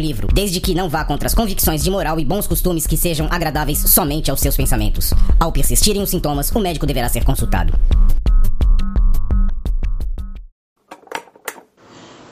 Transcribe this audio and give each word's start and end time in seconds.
livro, 0.00 0.28
desde 0.32 0.60
que 0.60 0.74
não 0.74 0.88
vá 0.88 1.04
contra 1.04 1.26
as 1.26 1.34
convicções 1.34 1.82
de 1.82 1.90
moral 1.90 2.18
e 2.18 2.24
bons 2.24 2.46
costumes 2.46 2.86
que 2.86 2.96
sejam 2.96 3.28
agradáveis 3.30 3.78
somente 3.78 4.30
aos 4.30 4.40
seus 4.40 4.56
pensamentos. 4.56 5.12
Ao 5.38 5.52
persistirem 5.52 6.02
os 6.02 6.10
sintomas, 6.10 6.50
o 6.50 6.60
médico 6.60 6.86
deverá 6.86 7.08
ser 7.08 7.24
consultado. 7.24 7.72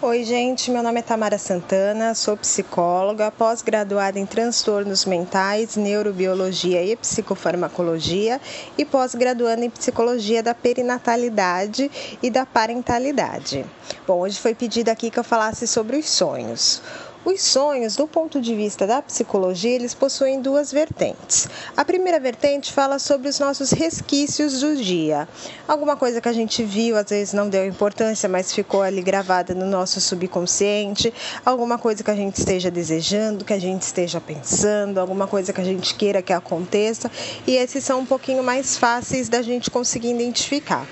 Oi, 0.09 0.23
gente. 0.23 0.71
Meu 0.71 0.85
nome 0.85 1.01
é 1.01 1.03
Tamara 1.03 1.37
Santana, 1.37 2.15
sou 2.15 2.37
psicóloga, 2.37 3.29
pós-graduada 3.29 4.21
em 4.21 4.25
transtornos 4.25 5.05
mentais, 5.05 5.75
neurobiologia 5.75 6.81
e 6.81 6.95
psicofarmacologia 6.95 8.41
e 8.79 8.85
pós-graduanda 8.85 9.65
em 9.65 9.71
psicologia 9.71 10.45
da 10.45 10.55
perinatalidade 10.55 11.91
e 12.23 12.31
da 12.31 12.47
parentalidade. 12.47 13.67
Bom, 14.07 14.21
hoje 14.21 14.39
foi 14.39 14.55
pedido 14.55 14.91
aqui 14.91 15.11
que 15.11 15.19
eu 15.19 15.25
falasse 15.25 15.67
sobre 15.67 15.97
os 15.97 16.09
sonhos. 16.09 16.81
Os 17.27 17.43
sonhos, 17.43 17.97
do 17.97 18.07
ponto 18.07 18.41
de 18.41 18.55
vista 18.55 18.87
da 18.87 19.03
psicologia, 19.03 19.75
eles 19.75 19.93
possuem 19.93 20.41
duas 20.41 20.71
vertentes. 20.71 21.49
A 21.77 21.85
primeira 21.85 22.21
vertente 22.21 22.73
fala 22.73 23.01
sobre 23.01 23.29
os 23.29 23.41
nossos 23.41 23.73
resquícios 23.73 24.61
do 24.61 24.77
dia. 24.77 25.27
Alguma 25.67 25.97
coisa 25.97 26.21
que 26.21 26.29
a 26.29 26.33
gente 26.33 26.63
viu, 26.63 26.97
às 26.97 27.11
vezes 27.11 27.35
não 27.35 27.49
deu 27.49 27.67
importância, 27.67 28.29
mas 28.29 28.53
ficou 28.53 28.81
ali 28.81 29.03
gravada 29.03 29.57
no 29.57 29.67
nosso 29.67 30.01
subconsciente, 30.01 31.13
alguma 31.45 31.79
coisa 31.79 32.05
que 32.05 32.11
a 32.13 32.15
gente 32.15 32.37
esteja 32.37 32.71
desejando, 32.71 33.45
que 33.45 33.53
a 33.53 33.59
gente 33.59 33.83
esteja 33.83 34.21
pensando, 34.21 34.99
alguma 34.99 35.27
coisa 35.27 35.53
que 35.53 35.61
a 35.61 35.65
gente 35.65 35.97
queira 35.97 36.23
que 36.23 36.33
aconteça, 36.33 37.11
e 37.45 37.57
esses 37.57 37.83
são 37.83 37.99
um 37.99 38.07
pouquinho 38.07 38.45
mais 38.45 38.79
fáceis 38.79 39.29
da 39.29 39.43
gente 39.43 39.69
conseguir 39.69 40.11
identificar. 40.11 40.87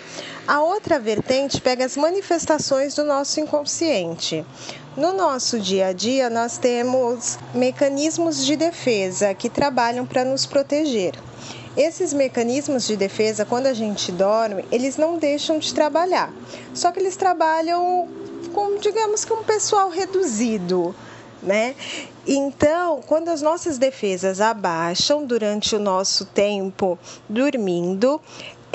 A 0.47 0.61
outra 0.61 0.99
vertente 0.99 1.59
pega 1.59 1.87
as 1.87 1.97
manifestações 1.97 2.95
do 2.95 3.03
nosso 3.03 3.41
inconsciente. 3.41 4.45
No 4.97 5.13
nosso 5.13 5.59
dia 5.59 5.89
a 5.89 5.93
dia, 5.93 6.31
nós 6.31 6.57
temos 6.57 7.37
mecanismos 7.53 8.47
de 8.47 8.55
defesa 8.55 9.35
que 9.35 9.51
trabalham 9.51 10.07
para 10.07 10.25
nos 10.25 10.47
proteger. 10.47 11.15
Esses 11.77 12.13
mecanismos 12.13 12.87
de 12.87 12.97
defesa, 12.97 13.45
quando 13.45 13.67
a 13.67 13.75
gente 13.75 14.13
dorme, 14.13 14.65
eles 14.71 14.97
não 14.97 15.19
deixam 15.19 15.59
de 15.59 15.75
trabalhar. 15.75 16.33
Só 16.73 16.93
que 16.93 17.01
eles 17.01 17.17
trabalham 17.17 18.09
com, 18.53 18.79
digamos 18.79 19.25
que 19.25 19.33
um 19.33 19.43
pessoal 19.43 19.89
reduzido, 19.89 20.95
né? 21.43 21.75
Então, 22.25 23.01
quando 23.05 23.31
as 23.31 23.43
nossas 23.43 23.79
defesas 23.79 24.41
abaixam 24.41 25.27
durante 25.27 25.75
o 25.75 25.81
nosso 25.81 26.25
tempo 26.25 26.97
dormindo, 27.29 28.21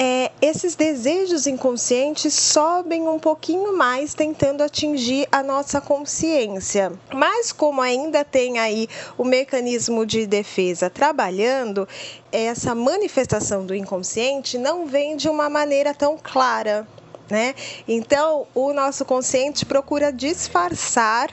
é, 0.02 0.31
esses 0.42 0.75
desejos 0.75 1.45
inconscientes 1.45 2.33
sobem 2.33 3.05
um 3.09 3.19
pouquinho 3.19 3.75
mais, 3.75 4.14
tentando 4.14 4.64
atingir 4.64 5.28
a 5.30 5.44
nossa 5.44 5.81
consciência. 5.81 6.94
Mas, 7.13 7.51
como 7.51 7.81
ainda 7.81 8.23
tem 8.23 8.59
aí 8.59 8.88
o 9.18 9.25
mecanismo 9.25 10.06
de 10.06 10.25
defesa 10.25 10.90
trabalhando, 10.90 11.85
essa 12.31 12.73
manifestação 12.73 13.66
do 13.66 13.75
inconsciente 13.75 14.57
não 14.57 14.85
vem 14.85 15.18
de 15.18 15.28
uma 15.28 15.50
maneira 15.50 15.94
tão 15.94 16.18
clara. 16.18 16.88
Né? 17.29 17.53
Então, 17.85 18.47
o 18.56 18.72
nosso 18.72 19.03
consciente 19.03 19.66
procura 19.66 20.13
disfarçar 20.13 21.29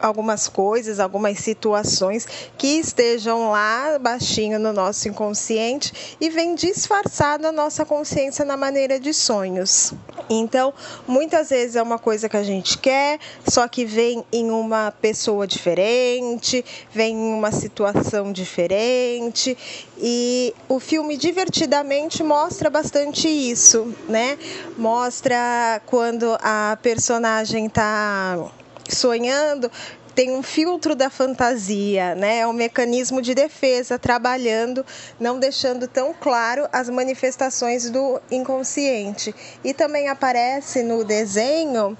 algumas 0.00 0.48
coisas, 0.48 1.00
algumas 1.00 1.38
situações 1.38 2.26
que 2.56 2.78
estejam 2.78 3.50
lá 3.50 3.98
baixinho 3.98 4.58
no 4.58 4.72
nosso 4.72 5.08
inconsciente 5.08 6.16
e 6.20 6.30
vem 6.30 6.54
disfarçar 6.54 7.38
na 7.38 7.52
nossa 7.52 7.84
consciência 7.84 8.44
na 8.44 8.56
maneira 8.56 8.98
de 9.00 9.12
sonhos. 9.12 9.92
Então, 10.28 10.74
muitas 11.06 11.50
vezes 11.50 11.76
é 11.76 11.82
uma 11.82 11.98
coisa 11.98 12.28
que 12.28 12.36
a 12.36 12.42
gente 12.42 12.78
quer, 12.78 13.18
só 13.48 13.68
que 13.68 13.84
vem 13.84 14.24
em 14.32 14.50
uma 14.50 14.92
pessoa 15.00 15.46
diferente, 15.46 16.64
vem 16.92 17.14
em 17.14 17.32
uma 17.32 17.52
situação 17.52 18.32
diferente 18.32 19.56
e 19.98 20.54
o 20.68 20.80
filme 20.80 21.16
divertidamente 21.16 22.22
mostra 22.22 22.68
bastante 22.68 23.28
isso, 23.28 23.94
né? 24.08 24.38
Mostra 24.76 25.80
quando 25.86 26.36
a 26.42 26.76
personagem 26.82 27.66
está 27.66 28.50
sonhando, 28.94 29.70
tem 30.16 30.34
um 30.34 30.42
filtro 30.42 30.96
da 30.96 31.10
fantasia, 31.10 32.14
né? 32.14 32.38
É 32.38 32.46
um 32.46 32.52
mecanismo 32.54 33.20
de 33.20 33.34
defesa 33.34 33.98
trabalhando, 33.98 34.84
não 35.20 35.38
deixando 35.38 35.86
tão 35.86 36.14
claro 36.14 36.66
as 36.72 36.88
manifestações 36.88 37.90
do 37.90 38.18
inconsciente. 38.30 39.34
E 39.62 39.74
também 39.74 40.08
aparece 40.08 40.82
no 40.82 41.04
desenho 41.04 41.96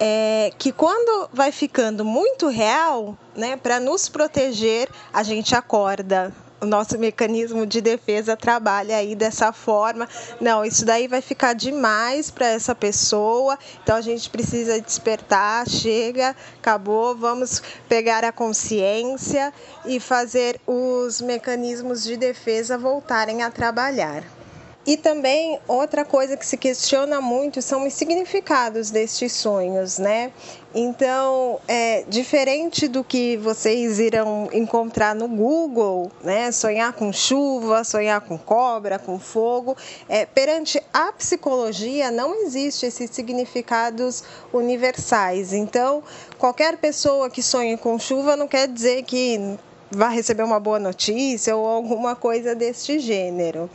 é, 0.00 0.50
que 0.58 0.72
quando 0.72 1.30
vai 1.32 1.52
ficando 1.52 2.04
muito 2.04 2.48
real, 2.48 3.16
né, 3.36 3.56
para 3.56 3.78
nos 3.78 4.08
proteger, 4.08 4.88
a 5.12 5.22
gente 5.22 5.54
acorda, 5.54 6.34
o 6.60 6.66
nosso 6.66 6.98
mecanismo 6.98 7.66
de 7.66 7.80
defesa 7.80 8.36
trabalha 8.36 8.96
aí 8.96 9.14
dessa 9.14 9.52
forma. 9.52 10.08
Não, 10.40 10.64
isso 10.64 10.84
daí 10.84 11.08
vai 11.08 11.20
ficar 11.20 11.54
demais 11.54 12.30
para 12.30 12.46
essa 12.46 12.74
pessoa, 12.74 13.58
então 13.82 13.96
a 13.96 14.00
gente 14.00 14.28
precisa 14.28 14.80
despertar, 14.80 15.68
chega, 15.68 16.36
acabou, 16.58 17.16
vamos 17.16 17.62
pegar 17.88 18.24
a 18.24 18.32
consciência 18.32 19.52
e 19.86 19.98
fazer 19.98 20.60
os 20.66 21.20
mecanismos 21.20 22.04
de 22.04 22.16
defesa 22.16 22.76
voltarem 22.76 23.42
a 23.42 23.50
trabalhar. 23.50 24.22
E 24.86 24.96
também 24.96 25.58
outra 25.68 26.06
coisa 26.06 26.36
que 26.36 26.46
se 26.46 26.56
questiona 26.56 27.20
muito 27.20 27.60
são 27.60 27.86
os 27.86 27.92
significados 27.92 28.90
destes 28.90 29.32
sonhos, 29.32 29.98
né? 29.98 30.32
Então, 30.72 31.58
é 31.66 32.04
diferente 32.08 32.86
do 32.86 33.02
que 33.02 33.36
vocês 33.38 33.98
irão 33.98 34.48
encontrar 34.52 35.16
no 35.16 35.26
Google, 35.26 36.12
né? 36.22 36.52
Sonhar 36.52 36.92
com 36.92 37.12
chuva, 37.12 37.82
sonhar 37.82 38.20
com 38.20 38.38
cobra, 38.38 38.96
com 38.96 39.18
fogo. 39.18 39.76
É, 40.08 40.24
perante 40.24 40.80
a 40.92 41.10
psicologia, 41.12 42.12
não 42.12 42.42
existe 42.42 42.86
esses 42.86 43.10
significados 43.10 44.22
universais. 44.52 45.52
Então, 45.52 46.04
qualquer 46.38 46.76
pessoa 46.76 47.28
que 47.28 47.42
sonhe 47.42 47.76
com 47.76 47.98
chuva 47.98 48.36
não 48.36 48.46
quer 48.46 48.68
dizer 48.68 49.02
que 49.02 49.58
vai 49.90 50.14
receber 50.14 50.42
uma 50.42 50.60
boa 50.60 50.78
notícia 50.78 51.56
ou 51.56 51.66
alguma 51.66 52.14
coisa 52.14 52.54
deste 52.54 52.98
gênero. 52.98 53.68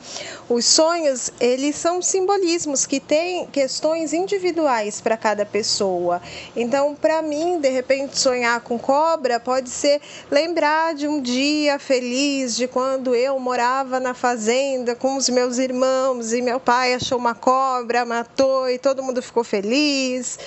Os 0.48 0.66
sonhos, 0.66 1.32
eles 1.40 1.76
são 1.76 2.02
simbolismos 2.02 2.86
que 2.86 3.00
têm 3.00 3.46
questões 3.48 4.14
individuais 4.14 5.02
para 5.02 5.18
cada 5.18 5.46
pessoa. 5.46 6.22
Então, 6.56 6.96
para 6.96 7.22
mim, 7.22 7.60
de 7.60 7.70
repente, 7.70 8.18
sonhar 8.18 8.62
com 8.62 8.80
cobra 8.80 9.40
pode 9.40 9.70
ser 9.70 10.02
lembrar 10.32 10.96
de 10.96 11.08
um 11.08 11.22
dia 11.22 11.78
feliz, 11.80 12.56
de 12.56 12.68
quando 12.68 13.14
eu 13.14 13.38
morava 13.40 14.00
na 14.00 14.14
fazenda 14.14 14.96
com 14.96 15.18
os 15.18 15.28
meus 15.30 15.58
irmãos 15.58 16.32
e 16.32 16.42
meu 16.42 16.60
pai 16.60 16.94
achou 16.94 17.18
uma 17.18 17.36
cobra, 17.36 18.06
matou 18.06 18.70
e 18.70 18.78
todo 18.78 19.04
mundo 19.04 19.22
ficou 19.22 19.44
feliz. 19.44 20.40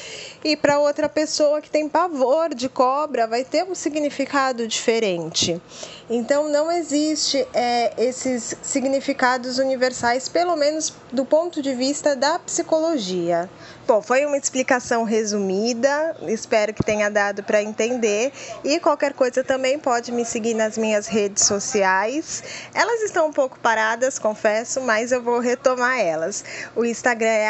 E 0.45 0.57
para 0.57 0.79
outra 0.79 1.09
pessoa 1.09 1.61
que 1.61 1.69
tem 1.69 1.89
pavor 1.89 2.55
de 2.55 2.69
cobra, 2.69 3.27
vai 3.27 3.45
ter 3.45 3.65
um 3.65 3.75
significado 3.75 4.69
diferente. 4.69 5.61
Então, 6.09 6.49
não 6.49 6.71
existe 6.71 7.47
é, 7.53 7.93
esses 7.99 8.57
significados 8.63 9.59
universais, 9.59 10.29
pelo 10.29 10.57
menos 10.57 10.95
do 11.13 11.25
ponto 11.25 11.61
de 11.61 11.75
vista 11.75 12.15
da 12.15 12.39
psicologia. 12.39 13.51
Bom, 13.87 14.01
foi 14.01 14.25
uma 14.25 14.37
explicação 14.37 15.03
resumida, 15.03 16.17
espero 16.29 16.73
que 16.73 16.85
tenha 16.85 17.11
dado 17.11 17.43
para 17.43 17.61
entender. 17.63 18.33
E 18.63 18.79
qualquer 18.79 19.15
coisa 19.15 19.43
também 19.43 19.79
pode 19.79 20.13
me 20.13 20.25
seguir 20.25 20.55
nas 20.55 20.79
minhas 20.79 21.07
redes 21.09 21.45
sociais. 21.45 22.45
Elas 22.73 23.03
estão 23.03 23.27
um 23.27 23.33
pouco 23.33 23.59
paradas, 23.59 24.19
confesso, 24.19 24.81
mas 24.81 25.11
eu 25.11 25.23
vou 25.23 25.41
retomar 25.41 25.99
elas. 25.99 26.45
O 26.77 26.85
Instagram 26.85 27.27
é 27.29 27.49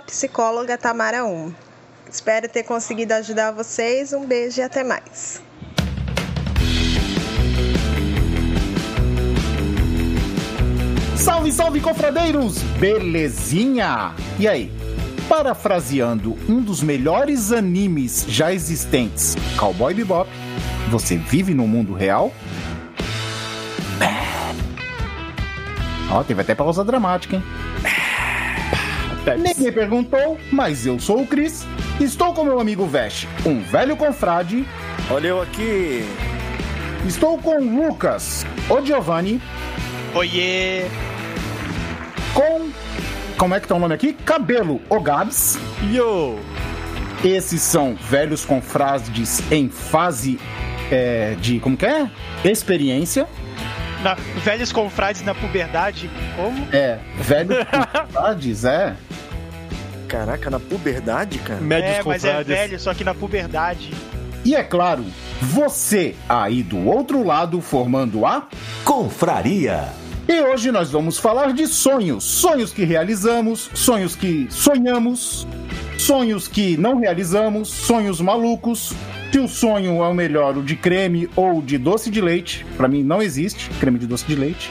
psicólogatamara1. 0.00 1.67
Espero 2.10 2.48
ter 2.48 2.62
conseguido 2.62 3.14
ajudar 3.14 3.52
vocês. 3.52 4.12
Um 4.12 4.26
beijo 4.26 4.60
e 4.60 4.62
até 4.62 4.82
mais. 4.82 5.42
Salve 11.16 11.52
Salve, 11.52 11.80
confradeiros! 11.80 12.62
Belezinha? 12.78 14.14
E 14.38 14.48
aí? 14.48 14.72
Parafraseando 15.28 16.38
um 16.48 16.62
dos 16.62 16.82
melhores 16.82 17.52
animes 17.52 18.24
já 18.26 18.50
existentes, 18.50 19.36
Cowboy 19.58 19.92
Bebop, 19.92 20.30
você 20.90 21.18
vive 21.18 21.52
no 21.52 21.68
mundo 21.68 21.92
real? 21.92 22.32
Ó, 26.10 26.24
teve 26.24 26.40
até 26.40 26.54
pausa 26.54 26.82
dramática, 26.82 27.36
hein? 27.36 27.42
Ninguém 29.36 29.70
perguntou, 29.70 30.38
mas 30.50 30.86
eu 30.86 30.98
sou 30.98 31.20
o 31.20 31.26
Cris. 31.26 31.66
Estou 32.00 32.32
com 32.32 32.44
meu 32.44 32.60
amigo 32.60 32.86
Vesh, 32.86 33.26
um 33.44 33.60
velho 33.60 33.96
confrade. 33.96 34.64
Olha 35.10 35.28
eu 35.28 35.42
aqui. 35.42 36.04
Estou 37.04 37.36
com 37.38 37.58
o 37.58 37.88
Lucas, 37.88 38.46
o 38.70 38.84
Giovanni. 38.86 39.42
Oiê! 40.14 40.84
Com. 42.32 42.70
Como 43.36 43.52
é 43.52 43.58
que 43.58 43.66
tá 43.66 43.74
o 43.74 43.80
nome 43.80 43.94
aqui? 43.94 44.12
Cabelo, 44.12 44.80
o 44.88 45.00
Gabs. 45.00 45.58
Yo! 45.92 46.38
Esses 47.24 47.62
são 47.62 47.96
velhos 47.96 48.44
confrades 48.44 49.42
em 49.50 49.68
fase 49.68 50.38
é, 50.92 51.34
de. 51.40 51.58
Como 51.58 51.76
que 51.76 51.84
é? 51.84 52.08
Experiência. 52.44 53.26
Na, 54.04 54.14
velhos 54.44 54.70
confrades 54.70 55.22
na 55.22 55.34
puberdade, 55.34 56.08
como? 56.36 56.68
É, 56.72 57.00
velhos 57.16 57.58
confrades, 57.66 58.64
é. 58.64 58.94
Caraca, 60.08 60.48
na 60.48 60.58
puberdade, 60.58 61.38
cara? 61.38 61.60
Médios 61.60 61.96
é, 61.96 62.02
mas 62.02 62.22
confrades. 62.22 62.50
é 62.50 62.54
velho, 62.54 62.80
só 62.80 62.94
que 62.94 63.04
na 63.04 63.14
puberdade. 63.14 63.92
E 64.44 64.54
é 64.54 64.62
claro, 64.62 65.04
você 65.42 66.14
aí 66.26 66.62
do 66.62 66.88
outro 66.88 67.22
lado 67.22 67.60
formando 67.60 68.24
a 68.24 68.48
Confraria. 68.84 69.88
E 70.26 70.40
hoje 70.40 70.72
nós 70.72 70.90
vamos 70.90 71.18
falar 71.18 71.52
de 71.52 71.66
sonhos. 71.66 72.24
Sonhos 72.24 72.72
que 72.72 72.84
realizamos, 72.84 73.70
sonhos 73.74 74.16
que 74.16 74.46
sonhamos, 74.50 75.46
sonhos 75.98 76.48
que 76.48 76.76
não 76.78 76.98
realizamos, 76.98 77.68
sonhos 77.68 78.20
malucos. 78.20 78.94
Se 79.30 79.38
o 79.38 79.46
sonho 79.46 80.02
é 80.02 80.08
o 80.08 80.14
melhor, 80.14 80.56
o 80.56 80.62
de 80.62 80.74
creme 80.74 81.28
ou 81.36 81.60
de 81.60 81.76
doce 81.76 82.10
de 82.10 82.20
leite, 82.20 82.64
para 82.76 82.88
mim 82.88 83.02
não 83.02 83.20
existe 83.20 83.68
creme 83.78 83.98
de 83.98 84.06
doce 84.06 84.24
de 84.26 84.34
leite. 84.34 84.70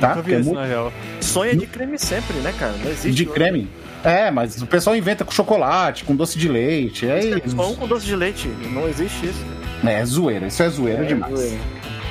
Tá? 0.00 0.10
Nunca 0.10 0.22
vi 0.22 0.32
isso, 0.32 0.44
muito... 0.44 0.60
na 0.60 0.66
real. 0.66 0.92
Sonho 1.20 1.52
é 1.52 1.54
de 1.54 1.66
creme 1.66 1.98
sempre, 1.98 2.36
né, 2.38 2.54
cara? 2.58 2.72
Não 2.82 2.90
existe. 2.90 3.12
De 3.12 3.26
creme? 3.26 3.68
É, 4.04 4.30
mas 4.30 4.60
o 4.62 4.66
pessoal 4.66 4.96
inventa 4.96 5.24
com 5.24 5.30
chocolate, 5.30 6.04
com 6.04 6.16
doce 6.16 6.38
de 6.38 6.48
leite. 6.48 7.06
É 7.06 7.20
isso. 7.44 7.56
Pão 7.56 7.74
com 7.74 7.86
doce 7.86 8.06
de 8.06 8.16
leite. 8.16 8.48
Não 8.72 8.88
existe 8.88 9.26
isso. 9.26 9.44
É 9.84 10.04
zoeira, 10.04 10.46
isso 10.46 10.62
é 10.62 10.68
zoeira 10.68 11.04
é, 11.04 11.06
demais. 11.06 11.34
Zoeira. 11.34 11.58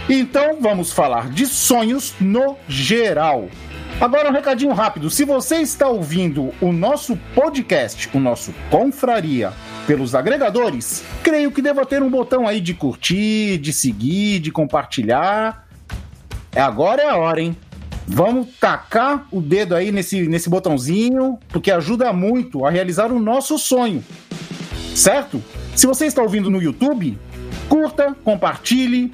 Então 0.10 0.58
vamos 0.60 0.92
falar 0.92 1.30
de 1.30 1.46
sonhos 1.46 2.16
no 2.20 2.58
geral. 2.68 3.48
Agora 4.02 4.30
um 4.30 4.32
recadinho 4.32 4.72
rápido. 4.72 5.10
Se 5.10 5.26
você 5.26 5.58
está 5.58 5.88
ouvindo 5.88 6.54
o 6.62 6.72
nosso 6.72 7.18
podcast, 7.36 8.10
o 8.14 8.20
nosso 8.20 8.54
Confraria, 8.72 9.52
pelos 9.86 10.16
agregadores, 10.16 11.04
creio 11.22 11.52
que 11.52 11.62
deva 11.62 11.86
ter 11.86 12.02
um 12.02 12.10
botão 12.10 12.48
aí 12.48 12.62
de 12.62 12.74
curtir, 12.74 13.58
de 13.58 13.74
seguir, 13.74 14.40
de 14.40 14.52
compartilhar. 14.52 15.68
É 16.52 16.62
agora 16.62 17.02
é 17.02 17.10
a 17.10 17.18
hora, 17.18 17.42
hein? 17.42 17.58
Vamos 18.12 18.48
tacar 18.60 19.28
o 19.32 19.40
dedo 19.40 19.76
aí 19.76 19.92
nesse, 19.92 20.28
nesse 20.28 20.50
botãozinho, 20.50 21.38
porque 21.50 21.70
ajuda 21.70 22.12
muito 22.12 22.66
a 22.66 22.72
realizar 22.72 23.12
o 23.12 23.20
nosso 23.20 23.60
sonho. 23.60 24.04
Certo? 24.96 25.42
Se 25.76 25.86
você 25.86 26.08
está 26.08 26.20
ouvindo 26.24 26.50
no 26.50 26.60
YouTube, 26.60 27.20
curta, 27.70 28.16
compartilhe, 28.24 29.14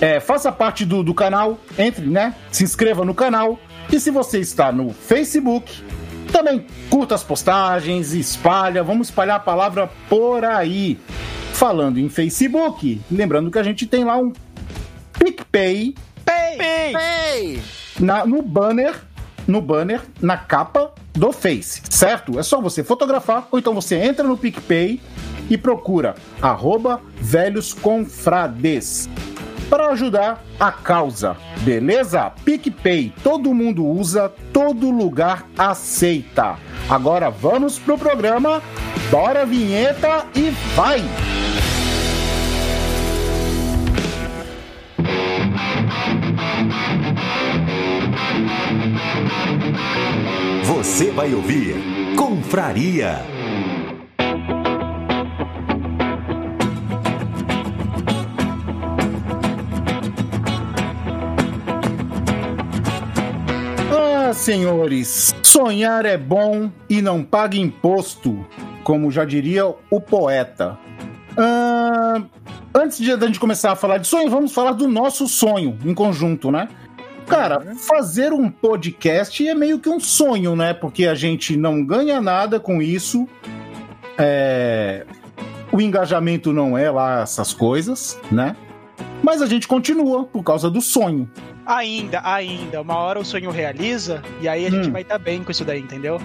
é, 0.00 0.20
faça 0.20 0.52
parte 0.52 0.84
do, 0.84 1.02
do 1.02 1.12
canal, 1.12 1.58
entre, 1.76 2.06
né? 2.06 2.36
Se 2.52 2.62
inscreva 2.62 3.04
no 3.04 3.12
canal. 3.12 3.58
E 3.92 3.98
se 3.98 4.12
você 4.12 4.38
está 4.38 4.70
no 4.70 4.92
Facebook, 4.92 5.82
também 6.30 6.64
curta 6.88 7.16
as 7.16 7.24
postagens, 7.24 8.12
espalha, 8.12 8.84
vamos 8.84 9.08
espalhar 9.08 9.36
a 9.36 9.40
palavra 9.40 9.90
por 10.08 10.44
aí. 10.44 10.96
Falando 11.52 11.98
em 11.98 12.08
Facebook, 12.08 13.00
lembrando 13.10 13.50
que 13.50 13.58
a 13.58 13.64
gente 13.64 13.84
tem 13.84 14.04
lá 14.04 14.16
um 14.16 14.32
PicPay. 15.18 15.94
Pay! 16.26 16.58
Pay! 16.58 16.92
Pay 16.92 17.76
na, 18.00 18.26
no 18.26 18.42
banner, 18.42 18.94
no 19.46 19.60
banner, 19.60 20.02
na 20.20 20.36
capa 20.36 20.92
do 21.12 21.32
Face, 21.32 21.82
certo? 21.88 22.38
É 22.38 22.42
só 22.42 22.60
você 22.60 22.84
fotografar 22.84 23.48
ou 23.50 23.58
então 23.58 23.74
você 23.74 23.96
entra 23.96 24.26
no 24.26 24.36
PicPay 24.36 25.00
e 25.48 25.56
procura 25.56 26.14
arroba 26.42 27.00
velhos 27.16 27.72
confrades 27.72 29.08
para 29.70 29.88
ajudar 29.88 30.44
a 30.60 30.70
causa, 30.70 31.36
beleza? 31.62 32.30
PicPay, 32.44 33.12
todo 33.22 33.54
mundo 33.54 33.84
usa, 33.84 34.32
todo 34.52 34.90
lugar 34.90 35.46
aceita. 35.58 36.56
Agora 36.88 37.30
vamos 37.30 37.78
pro 37.78 37.98
programa, 37.98 38.62
bora 39.10 39.44
vinheta 39.44 40.24
e 40.36 40.50
vai! 40.76 41.02
Você 50.66 51.12
vai 51.12 51.32
ouvir 51.32 51.76
Confraria. 52.16 53.20
Ah, 63.92 64.32
senhores, 64.34 65.32
sonhar 65.40 66.04
é 66.04 66.18
bom 66.18 66.68
e 66.90 67.00
não 67.00 67.22
paga 67.22 67.56
imposto, 67.56 68.44
como 68.82 69.08
já 69.12 69.24
diria 69.24 69.66
o 69.66 70.00
poeta. 70.00 70.76
Ah, 71.38 72.22
antes 72.74 72.98
de 72.98 73.12
a 73.12 73.18
gente 73.18 73.38
começar 73.38 73.70
a 73.70 73.76
falar 73.76 73.98
de 73.98 74.08
sonho, 74.08 74.28
vamos 74.28 74.52
falar 74.52 74.72
do 74.72 74.88
nosso 74.88 75.28
sonho 75.28 75.78
em 75.84 75.94
conjunto, 75.94 76.50
né? 76.50 76.68
Cara, 77.26 77.74
fazer 77.74 78.32
um 78.32 78.48
podcast 78.48 79.46
é 79.46 79.54
meio 79.54 79.78
que 79.78 79.88
um 79.88 79.98
sonho, 79.98 80.54
né? 80.54 80.72
Porque 80.72 81.06
a 81.06 81.14
gente 81.14 81.56
não 81.56 81.84
ganha 81.84 82.20
nada 82.20 82.60
com 82.60 82.80
isso. 82.80 83.28
É... 84.16 85.04
O 85.72 85.80
engajamento 85.80 86.52
não 86.52 86.78
é 86.78 86.90
lá 86.90 87.22
essas 87.22 87.52
coisas, 87.52 88.18
né? 88.30 88.56
Mas 89.22 89.42
a 89.42 89.46
gente 89.46 89.66
continua 89.66 90.24
por 90.24 90.42
causa 90.42 90.70
do 90.70 90.80
sonho. 90.80 91.28
Ainda, 91.66 92.20
ainda. 92.24 92.80
Uma 92.80 92.96
hora 92.96 93.18
o 93.18 93.24
sonho 93.24 93.50
realiza 93.50 94.22
e 94.40 94.48
aí 94.48 94.64
a 94.64 94.70
gente 94.70 94.88
hum. 94.88 94.92
vai 94.92 95.02
estar 95.02 95.18
tá 95.18 95.24
bem 95.24 95.42
com 95.42 95.50
isso 95.50 95.64
daí, 95.64 95.80
entendeu? 95.80 96.20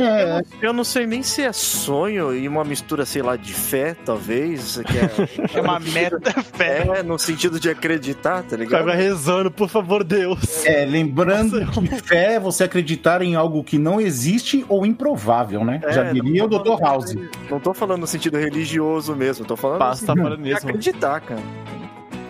É. 0.00 0.22
Eu 0.22 0.28
não, 0.28 0.42
eu, 0.62 0.72
não, 0.72 0.84
sei 0.84 1.06
nem 1.06 1.22
se 1.22 1.42
é 1.42 1.52
sonho 1.52 2.34
e 2.34 2.48
uma 2.48 2.64
mistura, 2.64 3.04
sei 3.04 3.22
lá, 3.22 3.36
de 3.36 3.52
fé, 3.52 3.94
talvez. 4.04 4.78
É, 4.78 4.82
é 5.58 5.60
uma 5.60 5.78
meta 5.78 6.42
fé. 6.42 6.86
É, 6.96 7.02
no 7.02 7.18
sentido 7.18 7.60
de 7.60 7.68
acreditar, 7.68 8.42
tá 8.42 8.56
ligado? 8.56 8.84
Vai 8.84 8.96
rezando, 8.96 9.50
por 9.50 9.68
favor, 9.68 10.02
Deus. 10.02 10.64
É, 10.64 10.84
lembrando 10.84 11.60
Nossa, 11.60 11.80
que 11.80 11.88
fé 12.02 12.34
é 12.34 12.40
você 12.40 12.64
acreditar 12.64 13.22
em 13.22 13.34
algo 13.34 13.62
que 13.62 13.78
não 13.78 14.00
existe 14.00 14.64
ou 14.68 14.86
improvável, 14.86 15.64
né? 15.64 15.80
É, 15.82 15.92
Já 15.92 16.12
diria 16.12 16.44
o 16.44 16.48
Dr. 16.48 16.80
House. 16.80 17.14
Não 17.50 17.60
tô 17.60 17.74
falando 17.74 18.00
no 18.00 18.06
sentido 18.06 18.38
religioso 18.38 19.14
mesmo, 19.14 19.44
tô 19.44 19.56
falando 19.56 19.78
Passa, 19.78 20.06
tá 20.06 20.14
falando 20.16 20.38
mesmo. 20.38 20.68
acreditar, 20.68 21.20
cara. 21.20 21.40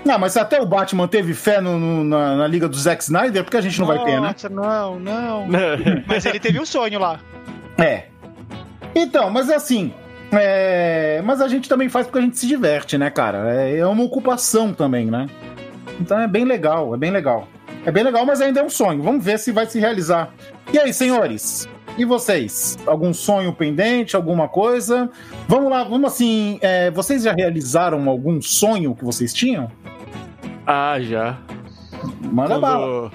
Não, 0.04 0.18
mas 0.18 0.36
até 0.36 0.60
o 0.60 0.66
Batman 0.66 1.06
teve 1.06 1.34
fé 1.34 1.60
no, 1.60 1.78
no, 1.78 2.04
na, 2.04 2.36
na, 2.36 2.46
liga 2.46 2.68
do 2.68 2.76
Zack 2.76 3.02
Snyder, 3.02 3.44
porque 3.44 3.56
a 3.56 3.60
gente 3.60 3.78
não 3.78 3.86
Nossa, 3.86 3.98
vai 3.98 4.10
ter, 4.10 4.20
né? 4.20 4.34
Não, 4.50 4.98
não. 4.98 5.46
mas 6.06 6.24
ele 6.24 6.40
teve 6.40 6.58
um 6.58 6.64
sonho 6.64 6.98
lá. 6.98 7.20
É. 7.80 8.04
Então, 8.94 9.30
mas 9.30 9.50
assim. 9.50 9.92
É... 10.32 11.20
Mas 11.24 11.40
a 11.40 11.48
gente 11.48 11.68
também 11.68 11.88
faz 11.88 12.06
porque 12.06 12.18
a 12.18 12.22
gente 12.22 12.38
se 12.38 12.46
diverte, 12.46 12.96
né, 12.96 13.10
cara? 13.10 13.52
É, 13.52 13.78
é 13.78 13.86
uma 13.86 14.04
ocupação 14.04 14.72
também, 14.72 15.06
né? 15.06 15.26
Então 16.00 16.20
é 16.20 16.28
bem 16.28 16.44
legal, 16.44 16.94
é 16.94 16.98
bem 16.98 17.10
legal. 17.10 17.48
É 17.84 17.90
bem 17.90 18.04
legal, 18.04 18.24
mas 18.26 18.40
ainda 18.40 18.60
é 18.60 18.62
um 18.62 18.70
sonho. 18.70 19.02
Vamos 19.02 19.24
ver 19.24 19.38
se 19.38 19.52
vai 19.52 19.66
se 19.66 19.80
realizar. 19.80 20.32
E 20.72 20.78
aí, 20.78 20.92
senhores? 20.92 21.68
E 21.96 22.04
vocês? 22.04 22.78
Algum 22.86 23.12
sonho 23.12 23.52
pendente, 23.52 24.14
alguma 24.14 24.48
coisa? 24.48 25.10
Vamos 25.48 25.70
lá, 25.70 25.82
vamos 25.82 26.12
assim. 26.12 26.58
É, 26.60 26.90
vocês 26.90 27.22
já 27.22 27.32
realizaram 27.32 28.08
algum 28.08 28.40
sonho 28.40 28.94
que 28.94 29.04
vocês 29.04 29.32
tinham? 29.32 29.70
Ah, 30.66 31.00
já. 31.00 31.38
Manda 32.20 32.50
quando, 32.50 32.60
bala. 32.60 33.10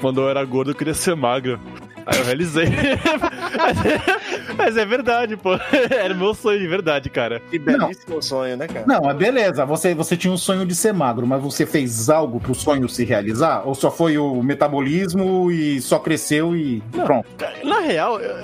Quando 0.00 0.20
eu 0.20 0.28
era 0.30 0.44
gordo, 0.44 0.70
eu 0.70 0.74
queria 0.74 0.94
ser 0.94 1.14
magro. 1.14 1.60
Aí 2.08 2.18
eu 2.18 2.24
realizei. 2.24 2.66
mas, 4.56 4.76
é, 4.76 4.84
verdade, 4.86 5.36
pô. 5.36 5.54
Era 5.90 6.14
meu 6.14 6.32
sonho 6.34 6.60
de 6.60 6.68
verdade, 6.68 7.10
cara. 7.10 7.42
Que 7.50 7.58
belíssimo 7.58 8.14
não. 8.14 8.22
sonho, 8.22 8.56
né, 8.56 8.68
cara? 8.68 8.86
Não, 8.86 9.10
é 9.10 9.14
beleza. 9.14 9.64
Você, 9.66 9.92
você 9.92 10.16
tinha 10.16 10.32
um 10.32 10.36
sonho 10.36 10.64
de 10.64 10.74
ser 10.74 10.94
magro, 10.94 11.26
mas 11.26 11.42
você 11.42 11.66
fez 11.66 12.08
algo 12.08 12.38
pro 12.38 12.54
sonho 12.54 12.88
se 12.88 13.04
realizar? 13.04 13.66
Ou 13.66 13.74
só 13.74 13.90
foi 13.90 14.16
o 14.18 14.40
metabolismo 14.40 15.50
e 15.50 15.80
só 15.80 15.98
cresceu 15.98 16.56
e 16.56 16.80
não, 16.94 17.04
pronto? 17.04 17.26
Na 17.64 17.80
real, 17.80 18.20
eu 18.20 18.36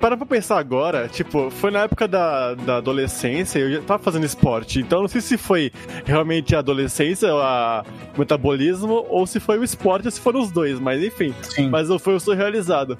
para 0.00 0.16
pra 0.16 0.24
pensar 0.26 0.58
agora, 0.58 1.06
tipo, 1.08 1.50
foi 1.50 1.70
na 1.70 1.80
época 1.80 2.08
da, 2.08 2.54
da 2.54 2.76
adolescência, 2.78 3.58
eu 3.58 3.70
já 3.72 3.80
tava 3.82 4.02
fazendo 4.02 4.24
esporte, 4.24 4.80
então 4.80 5.02
não 5.02 5.08
sei 5.08 5.20
se 5.20 5.36
foi 5.36 5.70
realmente 6.06 6.56
a 6.56 6.60
adolescência, 6.60 7.28
a, 7.30 7.84
o 8.16 8.18
metabolismo, 8.18 9.04
ou 9.08 9.26
se 9.26 9.38
foi 9.38 9.58
o 9.58 9.64
esporte, 9.64 10.06
ou 10.06 10.10
se 10.10 10.18
foram 10.20 10.40
os 10.40 10.50
dois, 10.50 10.80
mas 10.80 11.02
enfim. 11.04 11.34
Sim. 11.42 11.68
Mas 11.68 11.88
não 11.88 11.98
foi 11.98 12.14
o 12.14 12.20
sonho 12.20 12.38
realizado. 12.38 12.96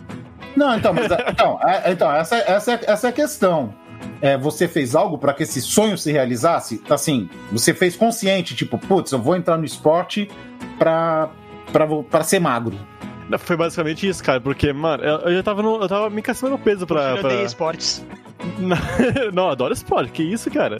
Não, 0.54 0.76
então, 0.76 0.92
mas, 0.92 1.06
então, 1.28 1.58
é- 1.66 1.90
então 1.90 2.12
essa, 2.12 2.36
essa, 2.36 2.72
é- 2.74 2.80
essa 2.86 3.06
é 3.06 3.10
a 3.10 3.12
questão. 3.12 3.72
É, 4.22 4.36
você 4.36 4.66
fez 4.68 4.94
algo 4.94 5.16
para 5.18 5.32
que 5.32 5.42
esse 5.42 5.60
sonho 5.60 5.96
se 5.96 6.10
realizasse? 6.12 6.82
Assim, 6.90 7.28
você 7.52 7.72
fez 7.72 7.96
consciente, 7.96 8.54
tipo, 8.54 8.76
putz, 8.78 9.12
eu 9.12 9.18
vou 9.20 9.36
entrar 9.36 9.56
no 9.56 9.64
esporte 9.64 10.28
pra, 10.78 11.30
pra, 11.72 11.86
pra 12.10 12.22
ser 12.24 12.40
magro. 12.40 12.76
Foi 13.38 13.56
basicamente 13.56 14.08
isso, 14.08 14.22
cara, 14.22 14.40
porque, 14.40 14.72
mano, 14.72 15.04
eu, 15.04 15.18
eu 15.20 15.34
já 15.36 15.42
tava, 15.42 15.62
no, 15.62 15.80
eu 15.80 15.88
tava 15.88 16.10
me 16.10 16.22
caçando 16.22 16.58
peso 16.58 16.86
pra. 16.86 17.10
Eu 17.10 17.18
pra... 17.18 17.28
odeio 17.28 17.46
esportes. 17.46 18.04
Não, 19.32 19.44
eu 19.44 19.50
adoro 19.50 19.74
esporte, 19.74 20.10
que 20.12 20.22
isso, 20.22 20.50
cara. 20.50 20.78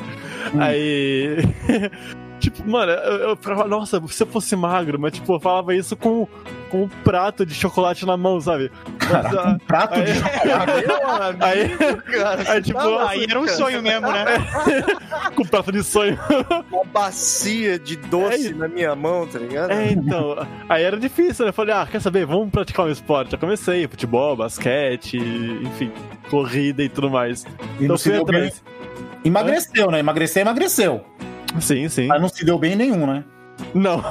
Hum. 0.55 0.61
Aí. 0.61 1.37
tipo, 2.51 2.69
mano, 2.71 2.93
eu, 2.93 3.31
eu 3.31 3.37
falava, 3.37 3.69
nossa, 3.69 4.01
se 4.09 4.23
eu 4.23 4.27
fosse 4.27 4.55
magro, 4.57 4.99
mas, 4.99 5.13
tipo, 5.13 5.33
eu 5.35 5.41
falava 5.41 5.75
isso 5.75 5.97
com, 5.97 6.27
com 6.71 6.85
um 6.85 6.89
prato 6.89 7.45
de 7.47 7.55
chocolate 7.55 8.05
na 8.07 8.17
mão, 8.17 8.41
sabe? 8.41 8.71
Mas, 8.99 9.09
Caraca, 9.11 9.49
um 9.51 9.59
prato 9.59 9.95
de 10.03 10.11
aí- 10.11 10.15
chocolate. 10.17 11.39
Aí, 11.41 11.69
cara, 12.13 12.53
aí, 12.53 12.63
tipo, 12.63 12.79
Ah, 12.79 12.85
nossa, 12.85 13.11
aí 13.11 13.25
era 13.25 13.41
um 13.41 13.49
sonho 13.49 13.83
mesmo, 13.83 14.11
né? 14.11 14.25
com 15.35 15.45
prato 15.45 15.73
de 15.73 15.83
sonho. 15.83 16.19
uma 16.71 16.85
bacia 16.85 17.79
de 17.79 17.97
doce 17.97 18.49
É. 18.49 18.55
na 18.55 18.69
minha 18.69 18.95
mão, 18.95 19.27
tá 19.27 19.39
ligado? 19.39 19.71
É, 19.73 19.93
então. 19.93 20.37
Aí 20.69 20.83
era 20.83 20.97
difícil, 20.99 21.45
né? 21.45 21.51
Eu 21.51 21.55
falei, 21.55 21.75
ah, 21.75 21.87
quer 21.91 22.01
saber? 22.01 22.27
Vamos 22.27 22.51
praticar 22.51 22.87
um 22.87 22.91
esporte. 22.91 23.33
Já 23.33 23.39
comecei, 23.39 23.87
futebol, 23.89 24.37
basquete, 24.37 25.17
enfim, 25.17 25.91
corrida 26.31 26.83
e 26.83 26.89
tudo 26.89 27.11
mais. 27.11 27.45
E 27.79 27.87
não 27.87 27.97
se 27.97 28.11
fui 28.11 28.21
atrás. 28.21 28.63
Emagreceu, 29.25 29.91
né? 29.91 29.99
Emagrecer, 29.99 30.41
emagreceu. 30.43 31.05
Sim, 31.59 31.89
sim. 31.89 32.07
Mas 32.07 32.21
não 32.21 32.29
se 32.29 32.45
deu 32.45 32.59
bem 32.59 32.73
em 32.73 32.77
nenhum, 32.77 33.07
né? 33.07 33.25
Não. 33.75 34.03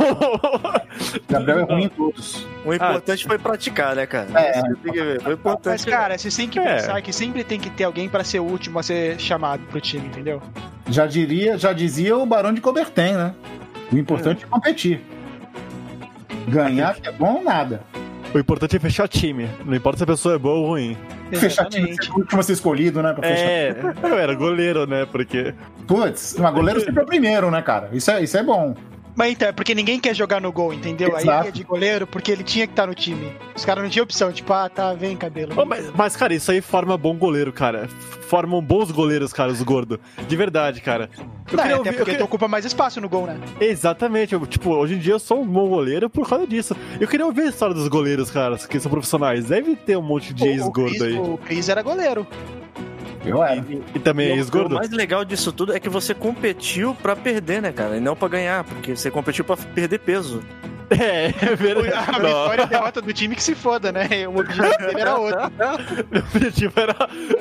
Gabriel 1.27 1.60
é 1.60 1.63
ruim 1.63 1.84
em 1.86 1.89
todos. 1.89 2.46
O 2.65 2.74
importante 2.74 3.25
foi 3.25 3.38
praticar, 3.39 3.96
né, 3.96 4.05
cara? 4.05 4.27
É. 4.36 4.51
Isso 4.60 4.75
tem 4.84 4.93
que 4.93 5.01
ver. 5.01 5.22
Foi 5.22 5.34
importante. 5.34 5.72
Mas, 5.72 5.86
cara, 5.86 6.17
vocês 6.17 6.36
têm 6.36 6.48
que 6.48 6.60
É. 6.60 6.75
pensar 6.75 7.01
que 7.01 7.12
sempre 7.12 7.43
tem 7.43 7.60
que 7.60 7.69
ter 7.69 7.86
alguém 7.86 8.08
pra 8.08 8.24
ser 8.24 8.39
o 8.39 8.43
último 8.43 8.77
a 8.79 8.84
ser 8.84 9.19
chamado 9.19 9.63
pro 9.67 9.81
time, 9.81 10.05
entendeu? 10.08 10.41
Já 10.89 11.05
diria, 11.08 11.58
já 11.58 11.74
dizia 11.74 12.15
o 12.17 12.25
Barão 12.25 12.53
de 12.53 12.62
Coberten, 12.62 13.13
né? 13.15 13.34
O 13.91 13.98
importante 13.98 14.43
é 14.46 14.48
competir. 14.48 15.01
Ganhar 16.48 16.96
que 16.96 17.08
é 17.08 17.12
bom 17.12 17.36
ou 17.38 17.43
nada. 17.43 17.81
O 18.33 18.38
importante 18.38 18.75
é 18.75 18.79
fechar 18.79 19.07
time. 19.07 19.50
Não 19.65 19.75
importa 19.75 19.98
se 19.98 20.03
a 20.03 20.07
pessoa 20.07 20.36
é 20.36 20.38
boa 20.38 20.55
ou 20.55 20.67
ruim. 20.67 20.98
Fechar 21.33 21.65
time 21.65 21.95
ser 21.95 22.12
o 22.12 22.17
último 22.17 22.39
a 22.39 22.43
ser 22.43 22.53
escolhido, 22.53 23.01
né? 23.01 23.13
Pra 23.13 23.27
fechar. 23.27 23.45
É, 23.45 23.93
eu 24.03 24.17
era 24.17 24.33
goleiro, 24.36 24.86
né? 24.86 25.07
Porque. 25.12 25.53
Putz, 25.88 26.36
mas 26.38 26.53
goleiro 26.53 26.79
sempre 26.81 27.00
é 27.00 27.03
o 27.03 27.07
primeiro, 27.07 27.50
né, 27.50 27.62
cara? 27.62 27.89
Isso 27.91 28.12
é, 28.12 28.24
isso 28.24 28.38
é 28.38 28.43
bom. 28.43 28.75
Mas 29.16 29.32
então, 29.34 29.48
é 29.50 29.51
porque 29.51 29.75
ninguém 29.75 30.00
quer 30.00 30.16
jogar 30.16 30.39
no 30.39 30.51
gol, 30.51 30.74
entendeu? 30.74 31.16
Aí 31.16 31.24
Exato. 31.24 31.42
ele 31.42 31.50
é 31.50 31.51
de 31.51 31.63
goleiro 31.63 32.08
porque 32.08 32.32
ele 32.32 32.44
tinha 32.44 32.66
que 32.66 32.72
estar 32.74 32.88
no 32.88 32.96
time. 32.96 33.34
Os 33.56 33.66
caras 33.66 33.84
não 33.84 33.89
tinham 33.89 34.04
opção, 34.04 34.32
tipo, 34.32 34.54
ah, 34.54 34.70
tá, 34.70 34.94
vem, 34.94 35.18
cabelo. 35.18 35.60
Ô, 35.60 35.66
mas, 35.66 35.92
mas, 35.94 36.16
cara, 36.16 36.34
isso 36.34 36.51
aí 36.51 36.62
forma 36.62 36.98
bom 36.98 37.16
goleiro, 37.18 37.51
cara. 37.51 37.88
Formam 38.30 38.62
bons 38.62 38.92
goleiros, 38.92 39.34
cara, 39.34 39.51
os 39.51 39.62
gordos. 39.62 39.98
De 40.28 40.36
verdade, 40.36 40.80
cara. 40.82 41.10
Eu 41.18 41.24
Não, 41.25 41.34
queria 41.34 41.62
até 41.63 41.75
ouvir- 41.78 41.89
eu 41.89 41.94
porque 41.94 41.98
tu 42.04 42.06
queria- 42.06 42.25
ocupa 42.25 42.48
mais 42.48 42.63
espaço 42.63 43.01
no 43.01 43.10
gol, 43.10 43.25
né? 43.25 43.38
Exatamente. 43.60 44.34
eu, 44.34 44.46
tipo, 44.46 44.70
hoje 44.70 44.94
em 44.94 45.00
dia 45.00 45.13
eu 45.13 45.20
sou 45.20 45.42
um 45.42 45.48
bom 45.48 45.68
goleiro 45.68 46.10
por 46.10 46.28
causa 46.30 46.46
disso. 46.48 46.75
Eu 47.00 47.08
queria 47.08 47.25
ouvir 47.25 47.42
a 47.42 47.46
história 47.48 47.74
dos 47.75 47.88
goleiros, 47.88 48.30
cara, 48.32 48.58
que 48.58 48.80
são 48.80 48.89
profissionais. 48.92 49.46
Deve 49.46 49.75
ter 49.75 49.98
um 49.98 50.01
monte 50.01 50.34
de 50.34 50.48
ex-gordo 50.48 51.04
aí. 51.04 51.18
O 51.18 51.38
Cris 51.38 51.68
era 51.68 51.82
goleiro. 51.82 52.25
Eu 53.26 53.44
era. 53.44 53.64
E 53.94 54.00
também 54.00 54.28
é 54.28 54.30
E 54.30 54.34
o- 54.34 54.36
ex-gordo? 54.38 54.72
O 54.72 54.76
mais 54.76 54.90
legal 54.92 55.26
disso 55.26 55.52
tudo 55.52 55.74
é 55.76 55.80
que 55.80 55.90
você 55.90 56.14
competiu 56.14 56.96
pra 57.02 57.16
perder, 57.16 57.62
né, 57.62 57.72
cara? 57.72 57.98
E 57.98 58.00
não 58.00 58.16
pra 58.16 58.28
ganhar, 58.28 58.64
porque 58.64 58.96
você 58.96 59.12
competiu 59.12 59.44
pra 59.44 59.58
perder 59.58 60.00
peso. 60.00 60.42
É, 60.92 61.28
é 61.28 61.56
verdade. 61.56 61.94
A 61.94 62.02
vitória 62.14 62.62
e 62.62 62.64
a 62.64 62.68
derrota 62.68 63.00
do 63.00 63.14
time 63.14 63.36
que 63.36 63.44
se 63.44 63.54
foda, 63.54 63.92
né? 63.92 64.28
O 64.28 64.40
objetivo 64.40 64.76
dele 64.80 65.00
era 65.02 65.18
outro. 65.20 65.40
Meu 66.10 66.24
objetivo 66.24 66.74
era, 66.78 66.96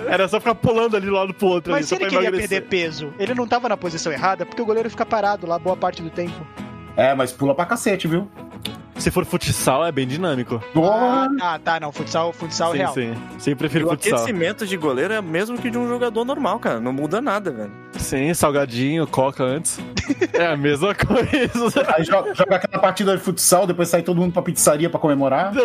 era 0.07 0.29
só 0.29 0.39
ficar 0.39 0.55
pulando 0.55 0.99
ali 0.99 1.07
do 1.07 1.13
lado 1.15 1.33
pro 1.33 1.47
outro. 1.47 1.73
ali, 1.73 1.81
Mas 1.81 1.89
se 1.89 1.95
só 1.95 1.97
ele 1.99 2.11
queria 2.11 2.29
emagrecer. 2.29 2.49
perder 2.61 2.69
peso, 2.69 3.11
ele 3.19 3.33
não 3.35 3.49
tava 3.49 3.67
na 3.67 3.75
posição 3.79 4.13
errada, 4.13 4.45
porque 4.45 4.61
o 4.61 4.67
goleiro 4.67 4.91
fica 4.91 5.07
parado 5.07 5.47
lá 5.47 5.59
boa 5.59 5.75
parte 5.79 6.03
do 6.03 6.11
tempo. 6.11 6.47
É, 6.95 7.15
mas 7.15 7.33
pula 7.33 7.55
pra 7.55 7.65
cacete, 7.65 8.07
viu? 8.07 8.29
Se 8.99 9.11
for 9.13 9.25
futsal, 9.25 9.87
é 9.87 9.93
bem 9.93 10.07
dinâmico. 10.07 10.61
Porra! 10.75 11.29
Ah, 11.41 11.59
tá, 11.63 11.79
não. 11.79 11.93
Futsal, 11.93 12.33
futsal 12.33 12.73
sim, 12.73 12.79
real. 12.79 12.95
sim. 12.95 13.15
Sim, 13.39 13.51
E 13.53 13.55
prefiro 13.55 13.87
o 13.87 13.91
futsal. 13.91 14.19
aquecimento 14.19 14.67
de 14.67 14.77
goleiro 14.77 15.15
é 15.15 15.23
mesmo 15.23 15.57
que 15.57 15.71
de 15.71 15.79
um 15.79 15.89
jogador 15.89 16.25
normal, 16.25 16.59
cara. 16.59 16.81
Não 16.81 16.93
muda 16.93 17.21
nada, 17.21 17.51
velho. 17.51 17.73
Sim, 17.97 18.35
salgadinho, 18.35 19.07
coca 19.07 19.45
antes. 19.45 19.79
é 20.33 20.47
a 20.47 20.57
mesma 20.57 20.95
coisa. 20.99 21.87
Aí 21.97 22.05
joga, 22.05 22.35
joga 22.35 22.57
aquela 22.57 22.83
partida 22.83 23.17
de 23.17 23.23
futsal, 23.23 23.67
depois 23.67 23.89
sai 23.89 24.03
todo 24.03 24.17
mundo 24.21 24.33
pra 24.33 24.43
pizzaria 24.43 24.91
pra 24.91 24.99
comemorar. 24.99 25.53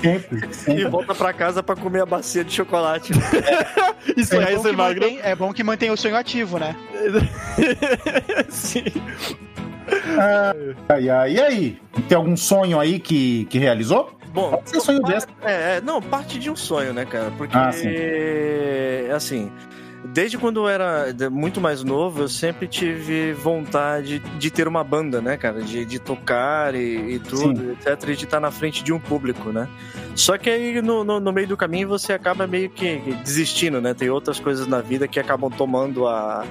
Sempre, 0.00 0.48
E 0.50 0.54
sempre. 0.54 0.84
volta 0.88 1.14
pra 1.14 1.32
casa 1.32 1.62
pra 1.62 1.76
comer 1.76 2.02
a 2.02 2.06
bacia 2.06 2.44
de 2.44 2.52
chocolate. 2.52 3.12
Isso 4.16 4.34
É 4.34 4.44
aí, 4.44 4.56
bom, 4.56 4.72
mantém, 4.72 5.20
é 5.22 5.34
bom 5.34 5.52
que 5.52 5.62
mantém 5.62 5.90
o 5.90 5.96
sonho 5.96 6.16
ativo, 6.16 6.58
né? 6.58 6.74
Sim. 8.48 8.84
Ai, 10.88 11.08
ai, 11.08 11.32
e 11.34 11.40
aí? 11.40 11.78
Tem 12.08 12.16
algum 12.16 12.36
sonho 12.36 12.78
aí 12.78 12.98
que, 12.98 13.44
que 13.46 13.58
realizou? 13.58 14.12
Bom, 14.32 14.50
Pode 14.50 14.70
ser 14.70 14.80
sonho 14.80 15.00
desse. 15.02 15.26
É, 15.42 15.76
é, 15.76 15.80
não, 15.80 16.00
parte 16.02 16.38
de 16.38 16.50
um 16.50 16.56
sonho, 16.56 16.92
né, 16.92 17.04
cara? 17.04 17.30
Porque, 17.36 17.56
Ah, 17.56 17.72
sim. 17.72 17.88
assim, 19.14 19.50
desde 20.12 20.36
quando 20.36 20.60
eu 20.60 20.68
era 20.68 21.06
muito 21.30 21.60
mais 21.60 21.82
novo, 21.82 22.22
eu 22.22 22.28
sempre 22.28 22.68
tive 22.68 23.32
vontade 23.32 24.18
de 24.38 24.50
ter 24.50 24.68
uma 24.68 24.84
banda, 24.84 25.20
né, 25.20 25.36
cara? 25.36 25.62
De, 25.62 25.84
de 25.84 25.98
tocar 25.98 26.74
e, 26.74 27.14
e 27.14 27.18
tudo, 27.18 27.72
etc. 27.72 28.08
E 28.10 28.16
de 28.16 28.24
estar 28.24 28.38
na 28.38 28.50
frente 28.50 28.84
de 28.84 28.92
um 28.92 28.98
público, 29.00 29.50
né? 29.50 29.66
Só 30.14 30.36
que 30.36 30.50
aí 30.50 30.82
no, 30.82 31.02
no, 31.04 31.18
no 31.18 31.32
meio 31.32 31.48
do 31.48 31.56
caminho 31.56 31.88
você 31.88 32.12
acaba 32.12 32.46
meio 32.46 32.68
que 32.68 32.96
desistindo, 33.24 33.80
né? 33.80 33.94
Tem 33.94 34.10
outras 34.10 34.38
coisas 34.38 34.66
na 34.66 34.80
vida 34.80 35.08
que 35.08 35.18
acabam 35.18 35.50
tomando 35.50 36.06
a- 36.06 36.44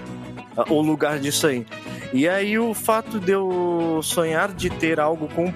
o 0.70 0.82
lugar 0.82 1.20
disso 1.20 1.48
aí. 1.48 1.66
E 2.14 2.28
aí 2.28 2.58
o 2.58 2.74
fato 2.74 3.20
de 3.20 3.32
eu 3.32 4.00
sonhar 4.04 4.52
de 4.54 4.70
ter 4.70 5.00
algo 5.00 5.28
com 5.36 5.54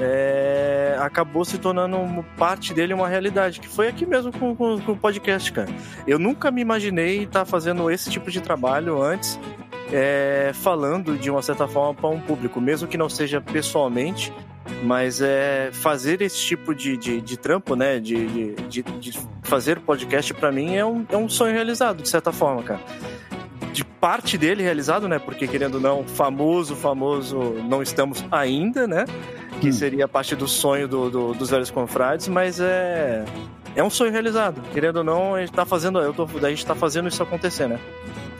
é, 0.00 0.96
acabou 1.00 1.44
se 1.44 1.58
tornando 1.58 2.24
parte 2.36 2.72
dele 2.72 2.94
uma 2.94 3.08
realidade, 3.08 3.58
que 3.60 3.68
foi 3.68 3.88
aqui 3.88 4.06
mesmo 4.06 4.30
com, 4.32 4.54
com- 4.54 4.80
com 4.80 4.92
o 4.92 4.96
podcast, 4.96 5.50
cara. 5.52 5.68
Eu 6.06 6.18
nunca 6.18 6.50
me 6.50 6.60
imaginei 6.60 7.24
estar 7.24 7.44
fazendo 7.44 7.90
esse 7.90 8.08
tipo 8.10 8.30
de 8.30 8.40
trabalho 8.40 9.02
antes, 9.02 9.38
é, 9.92 10.52
falando 10.54 11.16
de 11.16 11.30
uma 11.30 11.42
certa 11.42 11.66
forma 11.66 11.94
para 11.94 12.08
um 12.10 12.20
público, 12.20 12.60
mesmo 12.60 12.86
que 12.86 12.96
não 12.96 13.08
seja 13.08 13.40
pessoalmente, 13.40 14.32
mas 14.84 15.20
é 15.20 15.70
fazer 15.72 16.22
esse 16.22 16.38
tipo 16.38 16.74
de, 16.74 16.96
de, 16.96 17.20
de 17.20 17.36
trampo, 17.36 17.74
né, 17.74 17.98
de, 17.98 18.54
de, 18.68 18.82
de 18.82 19.18
fazer 19.42 19.80
podcast 19.80 20.32
para 20.34 20.52
mim 20.52 20.76
é 20.76 20.84
um, 20.84 21.04
é 21.10 21.16
um 21.16 21.28
sonho 21.28 21.54
realizado, 21.54 22.02
de 22.02 22.08
certa 22.08 22.30
forma, 22.30 22.62
cara. 22.62 22.80
De 23.78 23.84
parte 23.84 24.36
dele 24.36 24.60
realizado, 24.60 25.06
né? 25.06 25.20
Porque 25.20 25.46
querendo 25.46 25.76
ou 25.76 25.80
não, 25.80 26.02
famoso, 26.02 26.74
famoso, 26.74 27.38
não 27.68 27.80
estamos 27.80 28.24
ainda, 28.28 28.88
né? 28.88 29.04
que 29.60 29.68
Hum. 29.68 29.72
seria 29.72 30.08
parte 30.08 30.34
do 30.34 30.48
sonho 30.48 30.88
do, 30.88 31.08
do- 31.08 31.32
dos 31.34 31.50
velhos 31.50 31.70
confrades, 31.70 32.26
mas 32.26 32.58
é 32.60 33.24
é 33.76 33.82
um 33.84 33.88
sonho 33.90 34.10
realizado. 34.10 34.60
Querendo 34.74 34.96
ou 34.96 35.04
não, 35.04 35.36
a 35.36 35.40
gente 35.40 35.52
tá 35.52 35.64
fazendo, 35.64 36.00
eu 36.00 36.12
tô, 36.12 36.26
a 36.44 36.50
gente 36.50 36.66
tá 36.66 36.74
fazendo 36.74 37.06
isso 37.08 37.22
acontecer, 37.22 37.68
né? 37.68 37.78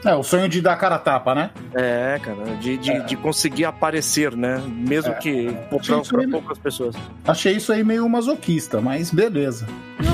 É, 0.04 0.12
o 0.16 0.25
sonho 0.25 0.49
de 0.49 0.61
dar 0.61 0.75
cara 0.76 0.97
a 0.97 0.99
tapa, 0.99 1.35
né? 1.37 1.50
É, 1.73 2.18
cara, 2.21 2.57
de, 2.61 2.76
de, 2.76 3.04
de 3.04 3.16
conseguir 3.16 3.64
aparecer, 3.64 4.35
né? 4.37 4.61
Mesmo 4.66 5.12
É. 5.12 5.16
que 5.18 5.57
né? 6.26 6.33
poucas 6.33 6.59
pessoas. 6.59 6.97
Achei 7.25 7.52
isso 7.54 7.73
aí 7.73 7.85
meio 7.85 8.09
masoquista, 8.09 8.80
mas 8.80 9.12
beleza. 9.12 9.66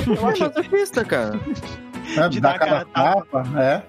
Eu 0.07 0.27
acho 0.27 0.69
pista, 0.69 1.03
cara. 1.03 1.39
É, 2.15 2.29
De 2.29 2.39
dar 2.39 2.53
dar 2.53 2.59
cara 2.59 2.81
a 2.81 2.85
tapa, 2.85 3.43
é. 3.59 3.81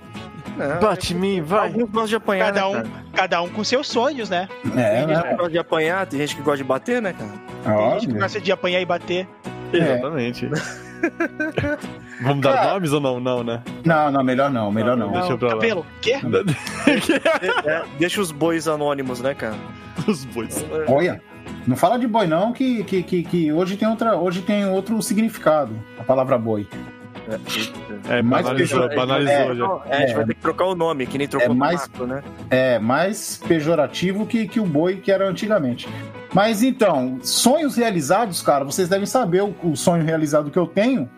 É, 0.58 0.78
Bate 0.80 1.14
em 1.14 1.16
mim, 1.16 1.42
vai. 1.42 1.68
Alguns 1.68 1.90
gostam 1.90 2.06
de 2.06 2.16
apanhar, 2.16 2.52
Cada 2.52 2.60
né, 2.60 2.66
um, 2.66 2.72
cara? 2.72 2.88
cada 3.12 3.42
um 3.42 3.48
com 3.48 3.64
seus 3.64 3.86
sonhos, 3.88 4.30
né? 4.30 4.48
É, 4.76 5.00
Tem 5.00 5.08
gente 5.08 5.16
né? 5.16 5.22
que 5.22 5.34
gosta 5.36 5.50
de 5.50 5.58
apanhar, 5.58 6.06
tem 6.06 6.20
gente 6.20 6.36
que 6.36 6.42
gosta 6.42 6.58
de 6.58 6.64
bater, 6.64 7.02
né, 7.02 7.12
cara? 7.12 7.32
Tem 7.64 8.00
gente 8.00 8.12
que 8.12 8.18
gosta 8.18 8.40
de 8.40 8.52
apanhar 8.52 8.80
e 8.80 8.86
bater. 8.86 9.28
Exatamente. 9.72 10.48
Vamos 12.22 12.40
dar 12.40 12.54
Cara. 12.54 12.72
nomes 12.72 12.92
ou 12.92 13.00
não? 13.00 13.20
Não, 13.20 13.44
né? 13.44 13.62
Não, 13.84 14.10
não, 14.10 14.24
melhor 14.24 14.50
não, 14.50 14.72
melhor 14.72 14.96
não. 14.96 15.12
Deixa 15.12 15.32
eu 15.32 15.38
pra 15.38 15.48
lá. 15.48 15.54
Cabelo, 15.54 15.86
quê? 16.00 16.14
É, 17.64 17.82
deixa 17.98 18.20
os 18.20 18.30
bois 18.30 18.66
anônimos, 18.66 19.20
né, 19.20 19.34
cara? 19.34 19.56
Os 20.06 20.24
bois. 20.24 20.64
Olha, 20.88 21.20
não 21.66 21.76
fala 21.76 21.98
de 21.98 22.06
boi 22.06 22.26
não, 22.26 22.52
que, 22.52 22.84
que, 22.84 23.02
que, 23.02 23.22
que 23.22 23.52
hoje, 23.52 23.76
tem 23.76 23.88
outra, 23.88 24.16
hoje 24.16 24.40
tem 24.40 24.66
outro 24.66 25.00
significado, 25.02 25.74
a 25.98 26.02
palavra 26.04 26.38
boi. 26.38 26.66
É, 28.09 28.23
Mais 28.23 28.45
banalizou, 28.45 28.88
pejor- 28.88 28.95
banalizou 28.97 29.35
é, 29.35 29.54
já. 29.54 29.80
É, 29.87 29.97
a 29.97 30.00
gente 30.00 30.11
É. 30.12 30.14
vai 30.14 30.25
ter 30.26 30.35
que 30.35 30.40
trocar 30.40 30.64
o 30.66 30.75
nome, 30.75 31.06
que 31.06 31.18
nem 31.18 31.26
trocou 31.26 31.49
É 31.49 31.52
o 31.52 31.54
mais- 31.56 31.80
mato, 31.83 32.06
né? 32.06 32.23
É 32.50 32.78
mais 32.78 33.37
pejorativo 33.47 34.26
que, 34.26 34.47
que 34.47 34.61
o 34.61 34.64
boi 34.66 34.97
que 34.97 35.11
era 35.11 35.28
antigamente. 35.28 35.88
Mas 36.33 36.62
então, 36.62 37.18
sonhos 37.23 37.76
realizados, 37.76 38.40
cara, 38.42 38.64
vocês 38.64 38.88
devem 38.88 39.06
saber 39.06 39.42
o, 39.42 39.54
o 39.64 39.76
sonho 39.76 40.04
realizado 40.04 40.50
que 40.50 40.59
eu 40.59 40.66
tenho 40.66 41.09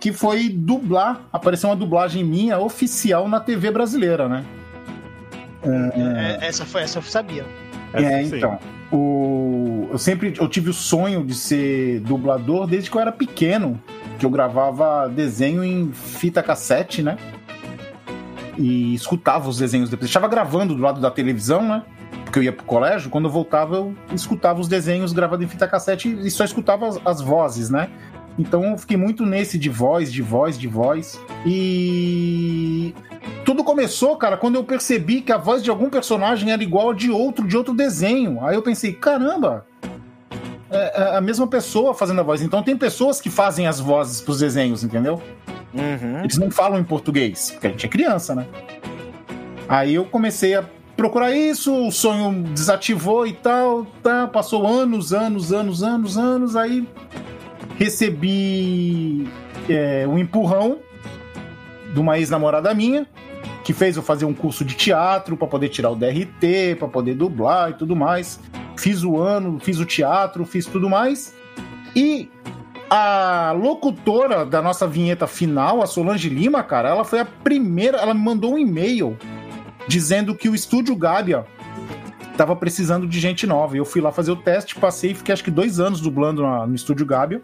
que 0.00 0.12
foi 0.12 0.48
dublar, 0.50 1.22
apareceu 1.32 1.70
uma 1.70 1.76
dublagem 1.76 2.22
minha 2.22 2.58
oficial 2.58 3.26
na 3.28 3.40
TV 3.40 3.70
brasileira, 3.70 4.28
né? 4.28 4.44
É, 5.62 6.46
essa 6.46 6.64
foi 6.64 6.82
essa 6.82 6.98
eu 6.98 7.02
sabia. 7.02 7.44
É, 7.94 8.22
Essa 8.22 8.36
então. 8.36 8.58
O... 8.92 9.88
Eu 9.92 9.98
sempre 9.98 10.34
eu 10.38 10.48
tive 10.48 10.68
o 10.70 10.74
sonho 10.74 11.24
de 11.24 11.34
ser 11.34 12.00
dublador 12.00 12.66
desde 12.66 12.90
que 12.90 12.96
eu 12.96 13.00
era 13.00 13.12
pequeno. 13.12 13.80
Que 14.18 14.26
eu 14.26 14.30
gravava 14.30 15.08
desenho 15.08 15.64
em 15.64 15.92
fita 15.92 16.42
cassete, 16.42 17.02
né? 17.02 17.16
E 18.56 18.94
escutava 18.94 19.48
os 19.48 19.58
desenhos 19.58 19.90
depois. 19.90 20.08
Estava 20.08 20.28
gravando 20.28 20.74
do 20.74 20.82
lado 20.82 21.00
da 21.00 21.10
televisão, 21.10 21.62
né? 21.62 21.82
Porque 22.24 22.38
eu 22.38 22.42
ia 22.42 22.52
pro 22.52 22.64
colégio. 22.64 23.10
Quando 23.10 23.26
eu 23.26 23.30
voltava, 23.30 23.76
eu 23.76 23.94
escutava 24.12 24.60
os 24.60 24.68
desenhos 24.68 25.12
gravados 25.12 25.44
em 25.44 25.48
fita 25.48 25.66
cassete 25.66 26.08
e 26.08 26.30
só 26.30 26.44
escutava 26.44 26.88
as, 26.88 27.00
as 27.04 27.20
vozes, 27.20 27.70
né? 27.70 27.90
Então 28.38 28.64
eu 28.64 28.78
fiquei 28.78 28.96
muito 28.96 29.24
nesse 29.24 29.58
de 29.58 29.68
voz, 29.68 30.12
de 30.12 30.22
voz, 30.22 30.58
de 30.58 30.66
voz. 30.66 31.20
E 31.46 32.94
tudo 33.44 33.62
começou, 33.62 34.16
cara, 34.16 34.36
quando 34.36 34.56
eu 34.56 34.64
percebi 34.64 35.20
que 35.20 35.32
a 35.32 35.38
voz 35.38 35.62
de 35.62 35.70
algum 35.70 35.88
personagem 35.88 36.50
era 36.50 36.62
igual 36.62 36.90
a 36.90 36.94
de 36.94 37.10
outro, 37.10 37.46
de 37.46 37.56
outro 37.56 37.74
desenho. 37.74 38.44
Aí 38.44 38.54
eu 38.54 38.62
pensei, 38.62 38.92
caramba, 38.92 39.66
é 40.74 40.92
é 40.94 41.16
a 41.16 41.20
mesma 41.20 41.46
pessoa 41.46 41.94
fazendo 41.94 42.20
a 42.20 42.22
voz. 42.24 42.42
Então 42.42 42.62
tem 42.62 42.76
pessoas 42.76 43.20
que 43.20 43.30
fazem 43.30 43.66
as 43.66 43.80
vozes 43.80 44.20
pros 44.20 44.40
desenhos, 44.40 44.84
entendeu? 44.84 45.22
Uhum. 45.72 46.20
Eles 46.22 46.38
não 46.38 46.50
falam 46.50 46.78
em 46.78 46.84
português, 46.84 47.50
porque 47.50 47.66
a 47.66 47.70
gente 47.70 47.86
é 47.86 47.88
criança, 47.88 48.34
né? 48.34 48.46
Aí 49.68 49.94
eu 49.94 50.04
comecei 50.04 50.54
a 50.54 50.64
procurar 50.96 51.32
isso, 51.32 51.74
o 51.86 51.90
sonho 51.90 52.42
desativou 52.52 53.26
e 53.26 53.32
tal, 53.32 53.84
tá, 54.02 54.26
passou 54.26 54.66
anos, 54.66 55.12
anos, 55.12 55.52
anos, 55.52 55.82
anos, 55.82 56.16
anos, 56.16 56.56
aí 56.56 56.86
recebi 57.76 59.28
é, 59.68 60.06
um 60.06 60.18
empurrão 60.18 60.78
de 61.92 61.98
uma 61.98 62.18
ex-namorada 62.18 62.72
minha, 62.74 63.06
que 63.64 63.72
fez 63.72 63.96
eu 63.96 64.02
fazer 64.02 64.24
um 64.24 64.34
curso 64.34 64.64
de 64.64 64.74
teatro 64.74 65.36
para 65.36 65.48
poder 65.48 65.68
tirar 65.68 65.90
o 65.90 65.96
DRT, 65.96 66.76
para 66.78 66.88
poder 66.88 67.14
dublar 67.14 67.70
e 67.70 67.74
tudo 67.74 67.96
mais. 67.96 68.38
Fiz 68.76 69.02
o 69.04 69.18
ano, 69.18 69.58
fiz 69.60 69.78
o 69.78 69.84
teatro, 69.84 70.44
fiz 70.44 70.66
tudo 70.66 70.88
mais. 70.88 71.34
E 71.94 72.28
a 72.90 73.52
locutora 73.56 74.44
da 74.44 74.60
nossa 74.60 74.86
vinheta 74.86 75.26
final, 75.26 75.82
a 75.82 75.86
Solange 75.86 76.28
Lima, 76.28 76.62
cara, 76.62 76.88
ela 76.88 77.04
foi 77.04 77.20
a 77.20 77.24
primeira, 77.24 77.98
ela 77.98 78.14
me 78.14 78.20
mandou 78.20 78.54
um 78.54 78.58
e-mail 78.58 79.16
dizendo 79.88 80.34
que 80.34 80.48
o 80.48 80.54
estúdio 80.54 80.94
Gábia 80.96 81.44
tava 82.36 82.54
precisando 82.56 83.06
de 83.06 83.20
gente 83.20 83.46
nova. 83.46 83.76
E 83.76 83.78
eu 83.78 83.84
fui 83.84 84.00
lá 84.00 84.10
fazer 84.10 84.32
o 84.32 84.36
teste, 84.36 84.74
passei 84.74 85.12
e 85.12 85.14
fiquei 85.14 85.32
acho 85.32 85.44
que 85.44 85.50
dois 85.50 85.78
anos 85.78 86.00
dublando 86.00 86.42
na- 86.42 86.66
no 86.66 86.74
estúdio 86.74 87.06
Gábia. 87.06 87.40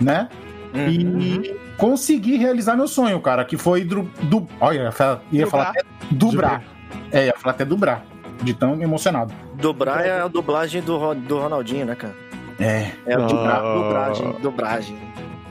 Né? 0.00 0.28
Uhum. 0.74 0.88
E 1.20 1.56
consegui 1.76 2.36
realizar 2.36 2.76
meu 2.76 2.86
sonho, 2.86 3.20
cara, 3.20 3.44
que 3.44 3.56
foi 3.56 3.82
do. 3.84 4.02
do 4.22 4.46
olha, 4.60 4.82
ia 4.84 4.92
falar, 4.92 5.22
ia 5.32 5.46
falar 5.46 5.68
até 5.70 5.82
dubrar. 6.10 6.62
É, 7.10 7.26
ia 7.26 7.34
falar 7.36 7.54
até 7.54 7.64
dubrar. 7.64 8.04
De 8.42 8.54
tão 8.54 8.80
emocionado. 8.80 9.32
Dobrar 9.54 10.06
é 10.06 10.20
a 10.20 10.28
dublagem 10.28 10.80
do, 10.82 11.14
do 11.14 11.38
Ronaldinho, 11.40 11.84
né, 11.86 11.94
cara? 11.94 12.14
É, 12.60 12.90
É 13.06 13.14
a 13.14 13.18
dubra- 13.18 13.56
Ah. 13.56 13.74
dublagem, 13.74 14.32
dublagem. 14.40 14.98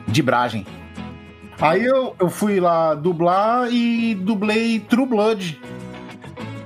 de 0.07 0.21
bragem. 0.21 0.65
Aí 1.59 1.83
eu, 1.83 2.15
eu 2.19 2.29
fui 2.29 2.59
lá 2.59 2.93
dublar 2.93 3.67
e 3.71 4.13
dublei 4.15 4.79
True 4.79 5.05
Blood. 5.05 5.59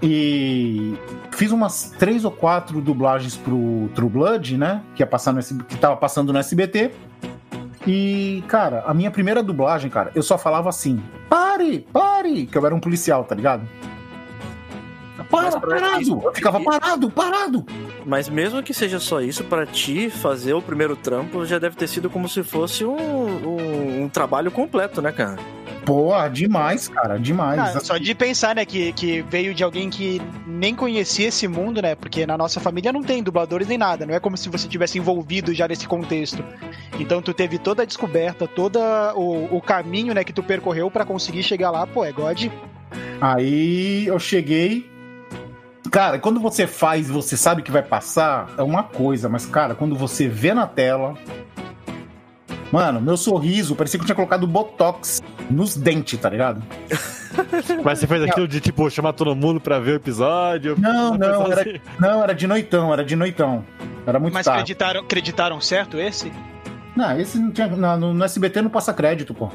E 0.03 0.95
fiz 1.31 1.51
umas 1.51 1.91
três 1.97 2.25
ou 2.25 2.31
quatro 2.31 2.81
dublagens 2.81 3.35
pro 3.37 3.89
True 3.95 4.09
Blood, 4.09 4.57
né? 4.57 4.81
Que, 4.95 5.01
ia 5.03 5.07
passar 5.07 5.31
no, 5.31 5.39
SB 5.39 5.63
que 5.63 5.77
tava 5.77 5.95
passando 5.95 6.33
no 6.33 6.39
SBT. 6.39 6.91
E, 7.87 8.43
cara, 8.47 8.83
a 8.85 8.93
minha 8.93 9.09
primeira 9.09 9.41
dublagem, 9.41 9.89
cara, 9.89 10.11
eu 10.13 10.21
só 10.23 10.37
falava 10.37 10.69
assim: 10.69 11.01
pare, 11.29 11.79
pare! 11.91 12.45
Que 12.45 12.57
eu 12.57 12.65
era 12.65 12.75
um 12.75 12.79
policial, 12.79 13.23
tá 13.23 13.33
ligado? 13.35 13.63
Para, 15.31 15.59
parado! 15.59 16.01
isso- 16.01 16.19
Eu 16.23 16.33
ficava 16.33 16.59
parado, 16.59 17.09
parado! 17.09 17.65
Mas 18.05 18.27
mesmo 18.27 18.61
que 18.61 18.73
seja 18.73 18.99
só 18.99 19.21
isso, 19.21 19.43
pra 19.45 19.65
ti 19.65 20.09
fazer 20.09 20.53
o 20.53 20.61
primeiro 20.61 20.95
trampo 20.95 21.45
já 21.45 21.57
deve 21.57 21.75
ter 21.75 21.87
sido 21.87 22.09
como 22.09 22.27
se 22.27 22.43
fosse 22.43 22.83
um, 22.85 22.95
um, 22.97 24.03
um 24.03 24.09
trabalho 24.09 24.51
completo, 24.51 25.01
né, 25.01 25.11
cara? 25.11 25.37
Pô, 25.85 26.11
demais, 26.29 26.87
cara, 26.87 27.17
demais. 27.17 27.75
Ah, 27.75 27.79
só 27.79 27.97
de 27.97 28.13
pensar, 28.13 28.53
né, 28.55 28.63
que, 28.65 28.93
que 28.93 29.23
veio 29.23 29.51
de 29.53 29.63
alguém 29.63 29.89
que 29.89 30.21
nem 30.45 30.75
conhecia 30.75 31.27
esse 31.29 31.47
mundo, 31.47 31.81
né? 31.81 31.95
Porque 31.95 32.23
na 32.27 32.37
nossa 32.37 32.59
família 32.59 32.93
não 32.93 33.01
tem 33.01 33.23
dubladores 33.23 33.67
nem 33.67 33.79
nada, 33.79 34.05
não 34.05 34.13
é 34.13 34.19
como 34.19 34.37
se 34.37 34.47
você 34.47 34.67
tivesse 34.67 34.99
envolvido 34.99 35.53
já 35.55 35.67
nesse 35.67 35.87
contexto. 35.87 36.43
Então 36.99 37.19
tu 37.21 37.33
teve 37.33 37.57
toda 37.57 37.81
a 37.81 37.85
descoberta, 37.85 38.47
todo 38.47 38.77
o, 39.15 39.57
o 39.57 39.61
caminho, 39.61 40.13
né, 40.13 40.23
que 40.23 40.33
tu 40.33 40.43
percorreu 40.43 40.91
pra 40.91 41.03
conseguir 41.05 41.41
chegar 41.41 41.71
lá, 41.71 41.87
pô, 41.87 42.05
é 42.05 42.11
God. 42.11 42.45
Aí 43.19 44.05
eu 44.07 44.19
cheguei. 44.19 44.90
Cara, 45.91 46.17
quando 46.17 46.39
você 46.39 46.65
faz 46.65 47.09
e 47.09 47.11
você 47.11 47.35
sabe 47.35 47.61
que 47.61 47.69
vai 47.69 47.83
passar, 47.83 48.49
é 48.57 48.63
uma 48.63 48.81
coisa, 48.81 49.27
mas, 49.27 49.45
cara, 49.45 49.75
quando 49.75 49.93
você 49.93 50.25
vê 50.25 50.53
na 50.53 50.65
tela. 50.65 51.15
Mano, 52.71 53.01
meu 53.01 53.17
sorriso 53.17 53.75
parecia 53.75 53.99
que 53.99 54.03
eu 54.03 54.05
tinha 54.05 54.15
colocado 54.15 54.47
botox 54.47 55.21
nos 55.49 55.75
dentes, 55.75 56.17
tá 56.17 56.29
ligado? 56.29 56.63
Mas 57.83 57.99
você 57.99 58.07
fez 58.07 58.23
aquilo 58.23 58.47
de, 58.47 58.61
tipo, 58.61 58.89
chamar 58.89 59.11
todo 59.11 59.35
mundo 59.35 59.59
pra 59.59 59.77
ver 59.77 59.91
o 59.91 59.95
episódio? 59.95 60.75
Não, 60.79 61.17
não, 61.17 61.51
era, 61.51 61.61
assim. 61.61 61.81
não, 61.99 62.23
era 62.23 62.33
de 62.33 62.47
noitão, 62.47 62.93
era 62.93 63.03
de 63.03 63.15
noitão. 63.15 63.65
Era 64.07 64.19
muito 64.19 64.33
Mas 64.33 64.45
tarde. 64.45 64.61
acreditaram, 64.61 65.01
acreditaram 65.01 65.59
certo 65.59 65.97
esse? 65.97 66.31
Não, 66.95 67.19
esse 67.19 67.37
não 67.37 67.51
tinha. 67.51 67.67
no, 67.67 68.13
no 68.13 68.23
SBT 68.23 68.61
não 68.61 68.69
passa 68.69 68.93
crédito, 68.93 69.33
pô. 69.33 69.49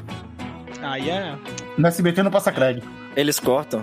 Aí 0.83 1.09
é. 1.09 1.35
No 1.79 1.87
SBT 1.87 2.23
não 2.23 2.31
passa 2.31 2.53
crédito. 2.53 2.87
Eles 3.15 3.41
cortam. 3.41 3.83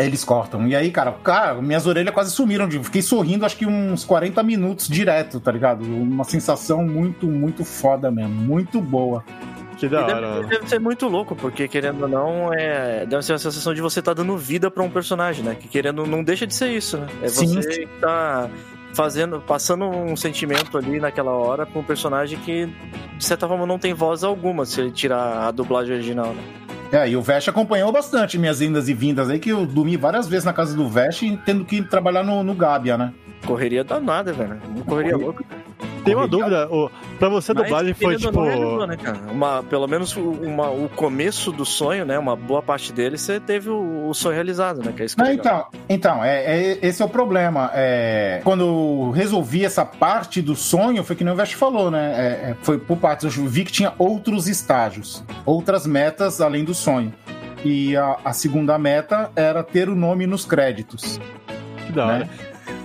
Eles 0.00 0.24
cortam. 0.24 0.66
E 0.68 0.74
aí, 0.76 0.90
cara, 0.90 1.12
cara, 1.12 1.54
minhas 1.60 1.86
orelhas 1.86 2.12
quase 2.14 2.30
sumiram. 2.30 2.68
de- 2.68 2.78
Fiquei 2.82 3.02
sorrindo 3.02 3.44
acho 3.44 3.56
que 3.56 3.66
uns 3.66 4.04
40 4.04 4.42
minutos 4.42 4.88
direto, 4.88 5.40
tá 5.40 5.50
ligado? 5.52 5.82
Uma 5.84 6.24
sensação 6.24 6.84
muito, 6.86 7.26
muito 7.26 7.64
foda 7.64 8.10
mesmo. 8.10 8.34
Muito 8.34 8.80
boa. 8.80 9.24
Que 9.76 9.88
da 9.88 10.00
E 10.00 10.02
hora. 10.12 10.34
deve, 10.42 10.48
deve 10.48 10.68
ser 10.68 10.80
muito 10.80 11.06
louco, 11.06 11.36
porque 11.36 11.68
querendo 11.68 12.02
ou 12.02 12.08
não, 12.08 12.52
é, 12.52 13.06
deve 13.06 13.22
ser 13.22 13.32
uma 13.32 13.38
sensação 13.38 13.72
de 13.72 13.80
você 13.80 14.00
estar 14.00 14.12
dando 14.12 14.36
vida 14.36 14.70
pra 14.70 14.82
um 14.82 14.90
personagem, 14.90 15.44
né? 15.44 15.54
Que 15.54 15.68
querendo 15.68 16.04
não 16.04 16.24
deixa 16.24 16.46
de 16.46 16.54
ser 16.54 16.70
isso, 16.72 16.98
né? 16.98 17.06
É 17.22 17.28
Sim, 17.28 17.54
você 17.54 17.86
tá 18.00 18.50
fazendo, 18.92 19.40
passando 19.40 19.84
um 19.84 20.16
sentimento 20.16 20.76
ali 20.76 20.98
naquela 20.98 21.30
hora 21.30 21.64
pra 21.64 21.78
um 21.80 21.84
personagem 21.84 22.36
que, 22.40 22.66
de 23.16 23.24
certa 23.24 23.46
forma, 23.46 23.64
não 23.66 23.78
tem 23.78 23.94
voz 23.94 24.24
alguma 24.24 24.64
se 24.66 24.80
ele 24.80 24.90
tirar 24.90 25.46
a 25.46 25.50
dublagem 25.52 25.94
original, 25.94 26.34
né? 26.34 26.42
É, 26.90 27.08
e 27.08 27.16
o 27.16 27.22
Vesh 27.22 27.48
acompanhou 27.48 27.92
bastante 27.92 28.38
minhas 28.38 28.62
indas 28.62 28.88
e 28.88 28.94
vindas 28.94 29.28
aí, 29.28 29.38
que 29.38 29.50
eu 29.50 29.66
dormi 29.66 29.96
várias 29.96 30.26
vezes 30.26 30.44
na 30.44 30.52
casa 30.52 30.74
do 30.74 30.88
Vesh, 30.88 31.22
tendo 31.44 31.64
que 31.64 31.82
trabalhar 31.82 32.22
no, 32.24 32.42
no 32.42 32.54
Gábia, 32.54 32.96
né? 32.96 33.12
Correria 33.44 33.84
danada, 33.84 34.32
velho. 34.32 34.58
Correria 34.86 35.12
Correria. 35.12 35.16
louca. 35.16 35.44
Tem 36.08 36.16
uma 36.16 36.28
dúvida, 36.28 36.68
o, 36.70 36.90
pra 37.18 37.28
você 37.28 37.52
a 37.52 37.54
Mas, 37.54 37.64
dublagem 37.64 37.94
foi 37.94 38.16
tipo. 38.16 38.42
realizou, 38.42 38.86
né, 38.86 38.96
cara? 38.96 39.18
Uma, 39.30 39.62
pelo 39.62 39.86
menos 39.86 40.16
o- 40.16 40.20
uma, 40.30 40.70
o 40.70 40.88
começo 40.88 41.52
do 41.52 41.64
sonho, 41.64 42.04
né? 42.04 42.18
Uma 42.18 42.34
boa 42.36 42.62
parte 42.62 42.92
dele, 42.92 43.16
você 43.18 43.38
teve 43.40 43.68
o, 43.70 44.08
o 44.08 44.14
sonho 44.14 44.34
realizado, 44.34 44.82
né? 44.84 44.92
Que 44.94 45.02
é 45.02 45.04
isso 45.06 45.16
que 45.16 45.22
é 45.22 45.24
Não, 45.24 45.32
então, 45.32 45.66
então 45.88 46.24
é, 46.24 46.44
é- 46.72 46.78
esse 46.82 47.02
é 47.02 47.04
o 47.04 47.08
problema. 47.08 47.70
É, 47.74 48.40
quando 48.44 48.64
eu 48.64 49.10
resolvi 49.10 49.64
essa 49.64 49.84
parte 49.84 50.40
do 50.42 50.54
sonho, 50.54 51.02
foi 51.04 51.14
que 51.16 51.24
nem 51.24 51.32
o 51.32 51.36
Vesh 51.36 51.52
falou, 51.52 51.90
né? 51.90 52.14
É, 52.16 52.50
é, 52.50 52.56
foi 52.62 52.78
por 52.78 52.96
partes. 52.98 53.36
Eu 53.36 53.46
vi 53.46 53.64
que 53.64 53.72
tinha 53.72 53.92
outros 53.98 54.48
estágios, 54.48 55.22
outras 55.46 55.86
metas 55.86 56.40
além 56.40 56.64
do 56.64 56.74
sonho. 56.74 57.12
E 57.64 57.96
a, 57.96 58.16
a 58.24 58.32
segunda 58.32 58.78
meta 58.78 59.30
era 59.34 59.62
ter 59.64 59.88
o 59.88 59.94
nome 59.96 60.26
nos 60.26 60.44
créditos. 60.44 61.20
Que 61.86 61.92
da 61.92 62.06
hora. 62.06 62.18
né? 62.20 62.28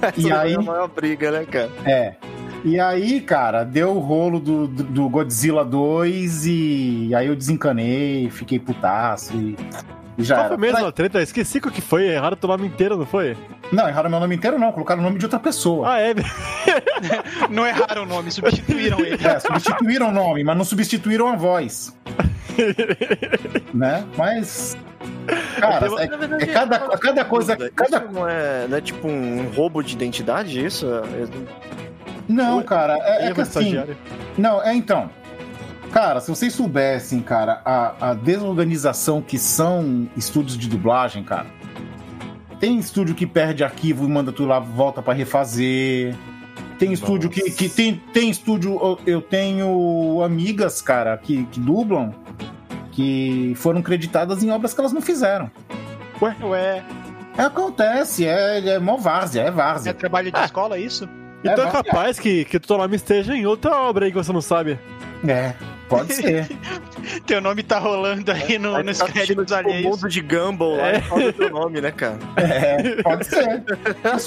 Essa 0.02 0.20
E 0.28 0.32
aí- 0.32 0.56
a 0.56 0.62
maior 0.62 0.88
briga, 0.88 1.30
né, 1.32 1.46
cara? 1.46 1.70
É. 1.86 2.16
E 2.64 2.80
aí, 2.80 3.20
cara, 3.20 3.64
deu 3.66 3.92
o 3.92 4.00
rolo 4.00 4.40
do, 4.40 4.68
do, 4.68 4.84
do 4.84 5.10
Godzilla 5.10 5.66
2 5.66 6.46
e 6.46 7.12
aí 7.14 7.28
eu 7.28 7.36
desencanei, 7.36 8.30
fiquei 8.30 8.58
putaço 8.58 9.36
e, 9.36 9.58
e 10.18 10.24
já 10.24 10.36
Qual 10.36 10.48
foi 10.50 10.58
mesmo 10.58 10.86
a 10.86 10.92
treta? 10.92 11.22
Esqueci 11.22 11.58
o 11.58 11.70
que 11.70 11.82
foi. 11.82 12.08
Erraram 12.08 12.38
teu 12.38 12.48
nome 12.48 12.68
inteiro, 12.68 12.96
não 12.96 13.06
foi? 13.06 13.36
Não, 13.70 13.88
erraram 13.88 14.10
meu 14.10 14.20
nome 14.20 14.36
inteiro 14.36 14.58
não, 14.58 14.72
colocaram 14.72 15.02
o 15.02 15.04
nome 15.04 15.20
de 15.20 15.26
outra 15.26 15.40
pessoa. 15.40 15.94
Ah, 15.94 16.00
é. 16.00 16.14
Não 17.50 17.66
erraram 17.66 18.04
o 18.04 18.06
nome, 18.06 18.32
substituíram 18.32 19.00
ele. 19.00 19.18
É, 19.26 19.40
substituíram 19.40 20.10
o 20.10 20.12
nome, 20.12 20.44
mas 20.44 20.56
não 20.56 20.64
substituíram 20.64 21.28
a 21.28 21.36
voz. 21.36 21.98
né? 23.74 24.06
Mas. 24.16 24.78
Cara, 25.60 25.88
é, 25.88 26.44
é 26.44 26.46
cada, 26.46 26.76
eu- 26.78 27.00
cada 27.00 27.26
coisa. 27.26 27.54
Isso 27.56 27.72
Cada... 27.72 28.00
não, 28.02 28.28
é, 28.30 28.68
não 28.68 28.78
é 28.78 28.82
tipo 28.82 29.08
um 29.08 29.50
roubo 29.56 29.82
de 29.82 29.96
identidade, 29.96 30.64
isso? 30.64 30.86
É- 32.28 32.32
Não, 32.34 32.62
cara, 32.64 32.98
é, 32.98 33.24
é 33.24 33.26
Erro 33.26 33.36
que 33.36 33.42
assim. 33.42 33.84
Não, 34.38 34.62
é 34.64 34.74
então. 34.76 35.10
Cara, 35.92 36.20
se 36.20 36.30
vocês 36.30 36.54
soubessem, 36.54 37.20
cara, 37.20 37.62
a, 37.64 38.10
a 38.10 38.14
desorganização 38.16 39.22
que 39.22 39.38
são 39.38 40.08
estúdios 40.18 40.58
de 40.58 40.68
dublagem, 40.68 41.24
cara. 41.24 41.46
Tem 42.60 42.78
estúdio 42.80 43.14
que 43.14 43.28
perde 43.28 43.64
arquivo 43.64 44.06
e 44.06 44.08
manda 44.08 44.32
tudo 44.32 44.48
lá, 44.50 44.60
volta 44.60 45.02
pra 45.02 45.14
refazer. 45.14 46.16
Tem 46.80 46.92
estúdio 46.94 47.30
que, 47.30 47.52
que 47.52 47.70
tem, 47.70 48.02
tem 48.14 48.30
estúdio. 48.30 48.72
eu- 48.82 49.00
Eu 49.06 49.22
tenho 49.22 50.22
amigas, 50.24 50.82
cara, 50.82 51.16
que, 51.18 51.46
que 51.46 51.60
dublam, 51.60 52.12
que 52.92 53.54
foram 53.58 53.82
creditadas 53.82 54.42
em 54.44 54.50
obras 54.50 54.74
que 54.74 54.80
elas 54.80 54.94
não 54.94 55.02
fizeram. 55.02 55.52
Ué, 56.22 56.84
Acontece, 57.38 58.26
é, 58.28 58.60
é 58.76 58.80
mó 58.80 58.96
várzea, 58.98 59.42
é 59.44 59.48
é 59.48 59.52
várzea. 59.52 59.94
trabalho 59.94 60.32
de 60.32 60.40
escola 60.40 60.78
isso? 60.80 61.08
Então 61.44 61.66
é, 61.66 61.68
É, 61.68 61.72
capaz 61.72 62.20
que, 62.20 62.46
que 62.46 62.60
teu 62.60 62.78
nome 62.78 62.96
esteja 62.96 63.36
em 63.36 63.46
outra 63.46 63.76
obra 63.76 64.06
aí 64.06 64.12
que 64.12 64.18
você 64.18 64.32
não 64.32 64.42
sabe. 64.42 64.80
É, 65.28 65.54
pode 65.98 66.14
ser. 66.14 66.48
Teu 67.26 67.42
nome 67.42 67.64
tá 67.64 67.80
rolando 67.80 68.32
aí 68.32 68.58
no, 68.58 68.82
nos 68.84 68.98
tá 68.98 69.06
créditos 69.06 69.46
tipo, 69.46 69.56
alheios. 69.58 69.84
mundo 69.84 70.10
de 70.10 70.22
Gumball 70.22 70.78
lá 70.78 70.90
É. 70.90 70.98
e 70.98 71.02
fala 71.02 71.26
o 71.26 71.34
teu 71.34 71.50
nome, 71.50 71.82
né, 71.82 71.92
cara? 71.92 72.18
É, 72.38 73.02
pode 73.02 73.26
ser. 73.26 73.64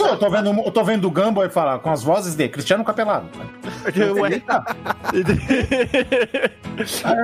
Ó, 0.00 0.07
eu 0.09 0.18
tô 0.18 0.31
vendo, 0.31 0.50
eu 0.50 0.70
tô 0.70 0.85
vendo 0.85 1.07
o 1.07 1.11
Gumball 1.11 1.44
e 1.46 1.50
falar 1.50 1.79
com 1.79 1.90
as 1.90 2.02
vozes 2.02 2.35
de 2.35 2.48
Cristiano 2.48 2.85
Capelado. 2.85 3.26
Ué. 4.20 4.42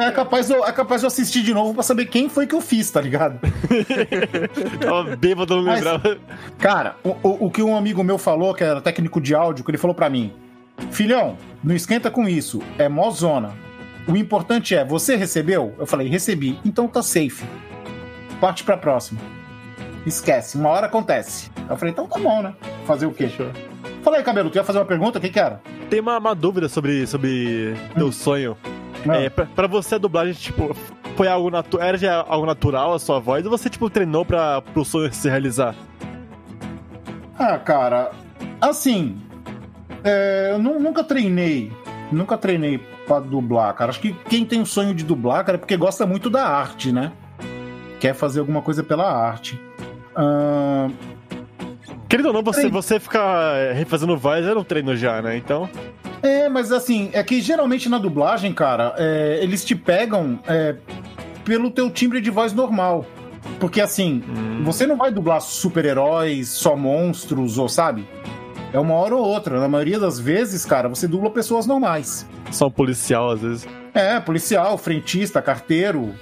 É 0.06 0.10
capaz, 0.12 0.46
de 0.48 0.54
eu, 0.54 0.64
é 0.64 0.72
capaz 0.72 1.00
de 1.00 1.04
eu 1.04 1.08
assistir 1.08 1.42
de 1.42 1.52
novo 1.52 1.74
pra 1.74 1.82
saber 1.82 2.06
quem 2.06 2.28
foi 2.28 2.46
que 2.46 2.54
eu 2.54 2.60
fiz, 2.60 2.90
tá 2.90 3.00
ligado? 3.00 3.38
Tava 4.80 5.16
bêbado, 5.16 5.56
não 5.56 5.72
lembrava. 5.72 6.16
Cara, 6.58 6.96
o, 7.04 7.10
o, 7.22 7.46
o 7.46 7.50
que 7.50 7.62
um 7.62 7.76
amigo 7.76 8.02
meu 8.02 8.16
falou, 8.18 8.54
que 8.54 8.64
era 8.64 8.80
técnico 8.80 9.20
de 9.20 9.34
áudio, 9.34 9.64
que 9.64 9.70
ele 9.70 9.78
falou 9.78 9.94
pra 9.94 10.08
mim: 10.08 10.32
Filhão, 10.90 11.36
não 11.62 11.74
esquenta 11.74 12.10
com 12.10 12.28
isso, 12.28 12.62
é 12.78 12.88
mó 12.88 13.10
zona. 13.10 13.52
O 14.06 14.16
importante 14.16 14.74
é, 14.74 14.84
você 14.84 15.16
recebeu? 15.16 15.74
Eu 15.78 15.86
falei, 15.86 16.08
recebi, 16.08 16.58
então 16.64 16.88
tá 16.88 17.02
safe. 17.02 17.44
Parte 18.40 18.64
pra 18.64 18.76
próxima. 18.76 19.20
Esquece, 20.04 20.56
uma 20.58 20.68
hora 20.70 20.86
acontece. 20.86 21.50
Eu 21.70 21.76
falei, 21.76 21.92
então 21.92 22.06
tá 22.08 22.18
bom, 22.18 22.42
né? 22.42 22.54
Fazer 22.84 23.06
o 23.06 23.12
quê? 23.12 23.28
Fechou. 23.28 23.50
Fala 24.02 24.16
aí, 24.16 24.22
cabelo, 24.24 24.50
tu 24.50 24.56
ia 24.56 24.64
fazer 24.64 24.78
uma 24.80 24.84
pergunta? 24.84 25.18
O 25.18 25.22
que 25.22 25.28
que 25.28 25.38
era? 25.38 25.60
Tem 25.88 26.00
uma, 26.00 26.18
uma 26.18 26.34
dúvida 26.34 26.68
sobre, 26.68 27.06
sobre 27.06 27.74
teu 27.94 28.10
sonho. 28.10 28.56
Ah. 29.08 29.16
É, 29.16 29.30
pra, 29.30 29.46
pra 29.46 29.66
você 29.68 29.94
a 29.94 29.98
dublagem, 29.98 30.34
tipo, 30.34 30.74
foi 31.16 31.28
algo 31.28 31.50
natu 31.50 31.80
era 31.80 31.96
já 31.96 32.24
algo 32.28 32.44
natural 32.46 32.92
a 32.94 32.98
sua 32.98 33.20
voz 33.20 33.44
ou 33.44 33.50
você, 33.50 33.70
tipo, 33.70 33.88
treinou 33.88 34.24
pra, 34.24 34.60
pro 34.60 34.84
sonho 34.84 35.12
se 35.12 35.28
realizar? 35.28 35.74
Ah, 37.38 37.58
cara, 37.58 38.10
assim, 38.60 39.20
é, 40.04 40.50
eu 40.52 40.58
nu- 40.58 40.78
nunca 40.80 41.02
treinei, 41.04 41.72
nunca 42.10 42.36
treinei 42.36 42.80
pra 43.06 43.20
dublar, 43.20 43.74
cara. 43.74 43.90
Acho 43.90 44.00
que 44.00 44.12
quem 44.28 44.44
tem 44.44 44.60
o 44.60 44.66
sonho 44.66 44.94
de 44.94 45.04
dublar, 45.04 45.44
cara, 45.44 45.56
é 45.56 45.58
porque 45.58 45.76
gosta 45.76 46.06
muito 46.06 46.30
da 46.30 46.46
arte, 46.46 46.92
né? 46.92 47.12
Quer 48.00 48.14
fazer 48.14 48.40
alguma 48.40 48.62
coisa 48.62 48.82
pela 48.82 49.10
arte. 49.10 49.60
Ahn, 50.16 50.90
Querendo 52.12 52.26
ou 52.26 52.32
não, 52.34 52.42
você, 52.42 52.68
você 52.68 53.00
ficar 53.00 53.56
é, 53.56 53.72
refazendo 53.72 54.14
voz 54.18 54.44
era 54.44 54.58
um 54.58 54.62
treino 54.62 54.94
já, 54.94 55.22
né? 55.22 55.34
Então. 55.34 55.66
é, 56.22 56.46
mas 56.46 56.70
assim, 56.70 57.08
é 57.14 57.22
que 57.22 57.40
geralmente 57.40 57.88
na 57.88 57.96
dublagem, 57.96 58.52
cara, 58.52 58.94
é, 58.98 59.38
eles 59.42 59.64
te 59.64 59.74
pegam 59.74 60.38
é, 60.46 60.76
pelo 61.42 61.70
teu 61.70 61.90
timbre 61.90 62.20
de 62.20 62.28
voz 62.28 62.52
normal. 62.52 63.06
Porque 63.58 63.80
assim, 63.80 64.22
você 64.62 64.86
não 64.86 64.96
vai 64.96 65.10
dublar 65.10 65.40
super-heróis, 65.40 66.50
só 66.50 66.76
monstros, 66.76 67.56
ou 67.56 67.66
sabe? 67.66 68.06
É 68.72 68.78
uma 68.78 68.94
hora 68.94 69.14
ou 69.14 69.24
outra. 69.24 69.60
Na 69.60 69.68
maioria 69.68 69.98
das 69.98 70.18
vezes, 70.18 70.64
cara, 70.64 70.88
você 70.88 71.06
dubla 71.06 71.30
pessoas 71.30 71.66
normais. 71.66 72.26
Só 72.50 72.70
policial, 72.70 73.30
às 73.30 73.40
vezes. 73.40 73.68
É, 73.92 74.18
policial, 74.18 74.78
frentista, 74.78 75.42
carteiro. 75.42 76.14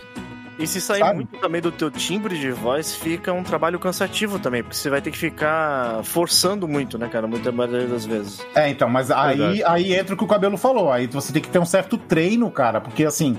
E 0.58 0.66
se 0.66 0.78
sair 0.78 1.00
Sabe? 1.00 1.14
muito 1.14 1.38
também 1.38 1.62
do 1.62 1.72
teu 1.72 1.90
timbre 1.90 2.38
de 2.38 2.50
voz, 2.50 2.94
fica 2.94 3.32
um 3.32 3.42
trabalho 3.42 3.78
cansativo 3.78 4.38
também, 4.38 4.62
porque 4.62 4.76
você 4.76 4.90
vai 4.90 5.00
ter 5.00 5.10
que 5.10 5.16
ficar 5.16 6.04
forçando 6.04 6.68
muito, 6.68 6.98
né, 6.98 7.08
cara? 7.08 7.26
Muita 7.26 7.50
maioria 7.50 7.86
das 7.86 8.04
vezes. 8.04 8.44
É, 8.54 8.68
então, 8.68 8.86
mas 8.86 9.10
aí, 9.10 9.64
aí 9.64 9.94
entra 9.94 10.14
o 10.14 10.18
que 10.18 10.24
o 10.24 10.26
cabelo 10.26 10.58
falou. 10.58 10.92
Aí 10.92 11.06
você 11.06 11.32
tem 11.32 11.40
que 11.40 11.48
ter 11.48 11.58
um 11.58 11.64
certo 11.64 11.96
treino, 11.96 12.50
cara, 12.50 12.78
porque 12.78 13.06
assim, 13.06 13.38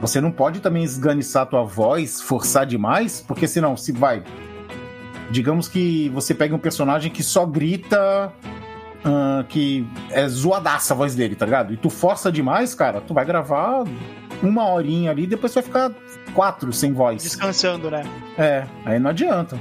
você 0.00 0.20
não 0.20 0.30
pode 0.30 0.60
também 0.60 0.84
esganiçar 0.84 1.42
a 1.42 1.46
tua 1.46 1.64
voz, 1.64 2.20
forçar 2.22 2.64
demais, 2.64 3.20
porque 3.20 3.48
senão, 3.48 3.76
se 3.76 3.90
vai. 3.90 4.22
Digamos 5.30 5.68
que 5.68 6.08
você 6.10 6.34
pega 6.34 6.54
um 6.54 6.58
personagem 6.58 7.10
que 7.10 7.22
só 7.22 7.46
grita. 7.46 8.32
ah, 9.04 9.44
que 9.48 9.86
é 10.10 10.28
zoadaça 10.28 10.92
a 10.92 10.96
voz 10.96 11.14
dele, 11.14 11.34
tá 11.34 11.44
ligado? 11.46 11.72
E 11.72 11.76
tu 11.76 11.88
força 11.88 12.30
demais, 12.30 12.74
cara, 12.74 13.00
tu 13.00 13.14
vai 13.14 13.24
gravar 13.24 13.84
uma 14.42 14.68
horinha 14.68 15.10
ali 15.10 15.22
e 15.24 15.26
depois 15.26 15.54
vai 15.54 15.62
ficar 15.62 15.90
quatro 16.34 16.72
sem 16.72 16.92
voz. 16.92 17.22
Descansando, 17.22 17.90
né? 17.90 18.02
É, 18.36 18.64
aí 18.84 18.98
não 18.98 19.10
adianta. 19.10 19.58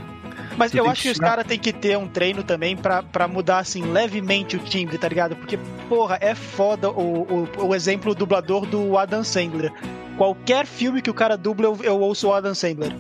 Mas 0.58 0.71
Tu 0.71 0.77
eu 0.77 0.89
acho 0.89 1.01
que 1.01 1.08
que 1.08 1.12
os 1.13 1.17
caras 1.19 1.45
têm 1.45 1.58
que 1.60 1.71
ter 1.71 1.97
um 1.97 2.08
treino 2.08 2.43
também 2.43 2.75
pra, 2.75 3.01
pra 3.01 3.27
mudar, 3.29 3.60
assim, 3.60 3.82
levemente 3.84 4.58
o 4.58 4.60
timbre, 4.60 4.97
tá 4.97 5.08
ligado? 5.08 5.36
Porque, 5.38 5.58
porra, 5.88 6.17
é 6.19 6.36
foda 6.36 6.89
o, 6.89 7.47
o, 7.58 7.67
o 7.67 7.75
exemplo 7.75 8.13
dublador 8.13 8.65
do 8.65 8.97
Adam 8.97 9.23
Sandler. 9.23 9.71
Qualquer 10.17 10.65
filme 10.65 11.01
que 11.01 11.10
o 11.10 11.13
cara 11.13 11.38
dubla, 11.38 11.67
eu, 11.67 11.77
eu 11.82 11.99
ouço 12.01 12.27
o 12.27 12.34
Adam 12.34 12.53
Sandler. 12.53 12.93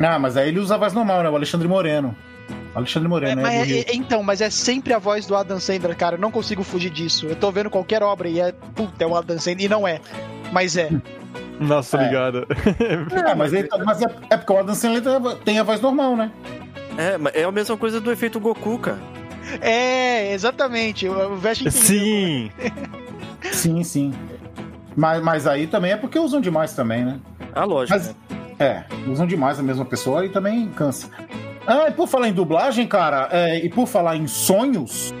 Ah, 0.00 0.18
mas 0.18 0.36
aí 0.36 0.48
ele 0.48 0.58
usa 0.58 0.74
a 0.74 0.78
voz 0.78 0.92
normal, 0.92 1.22
né? 1.22 1.30
O 1.30 1.34
Alexandre 1.36 1.66
Moreno. 1.68 2.16
Alexandre 2.74 3.06
É, 3.06 3.08
Moreno, 3.08 3.36
né? 3.36 3.42
mas 3.42 3.70
é- 3.70 3.78
é- 3.80 3.94
então, 3.94 4.22
mas 4.22 4.40
é 4.42 4.50
sempre 4.50 4.92
a 4.92 4.98
voz 4.98 5.26
do 5.26 5.34
Adam 5.34 5.58
Sandler, 5.58 5.96
cara. 5.96 6.16
Eu 6.16 6.20
não 6.20 6.30
consigo 6.30 6.62
fugir 6.62 6.90
disso. 6.90 7.26
Eu 7.26 7.34
tô 7.36 7.50
vendo 7.50 7.70
qualquer 7.70 8.02
obra 8.02 8.28
e 8.28 8.38
é. 8.38 8.52
Puta, 8.74 9.02
é 9.02 9.06
o 9.06 9.16
Adam 9.16 9.38
Sandler. 9.38 9.64
E 9.64 9.68
não 9.68 9.88
é. 9.88 10.00
Mas 10.52 10.76
é. 10.76 10.90
Nossa, 11.58 11.96
É. 11.96 12.04
ligado. 12.04 12.46
É, 13.26 13.34
mas, 13.34 13.52
ele 13.54 13.66
tá- 13.68 13.78
mas 13.78 14.02
é, 14.02 14.06
é 14.30 14.36
porque 14.36 14.52
o 14.52 14.58
Adam 14.58 14.74
Sandler 14.74 15.02
tem 15.44 15.58
a- 15.58 15.62
voz 15.62 15.80
normal, 15.80 16.14
né? 16.16 16.30
É, 16.98 17.16
mas 17.16 17.34
é 17.34 17.44
a 17.44 17.52
mesma 17.52 17.76
coisa 17.78 17.98
do 18.00 18.12
efeito 18.12 18.38
Goku, 18.38 18.78
cara. 18.78 18.98
É, 19.60 20.32
exatamente. 20.34 21.08
O 21.08 21.36
entendeu. 21.38 21.70
Sim! 21.72 22.50
Sim, 23.52 23.82
sim. 23.82 24.12
Mas, 24.94 25.22
mas 25.22 25.46
aí 25.46 25.66
também 25.66 25.92
é 25.92 25.96
porque 25.96 26.18
usam 26.18 26.40
demais 26.40 26.74
também, 26.74 27.04
né? 27.04 27.18
Ah, 27.54 27.64
lógico. 27.64 27.96
Mas, 27.98 28.08
né? 28.08 28.14
É, 28.58 28.84
usam 29.08 29.26
demais 29.26 29.58
a 29.58 29.62
mesma 29.62 29.84
pessoa 29.84 30.24
e 30.24 30.28
também 30.28 30.68
cansa. 30.68 31.08
Ah, 31.66 31.88
e 31.88 31.92
por 31.92 32.06
falar 32.06 32.28
em 32.28 32.32
dublagem, 32.32 32.86
cara, 32.86 33.28
é, 33.32 33.64
e 33.64 33.68
por 33.68 33.86
falar 33.86 34.16
em 34.16 34.26
sonhos, 34.26 35.12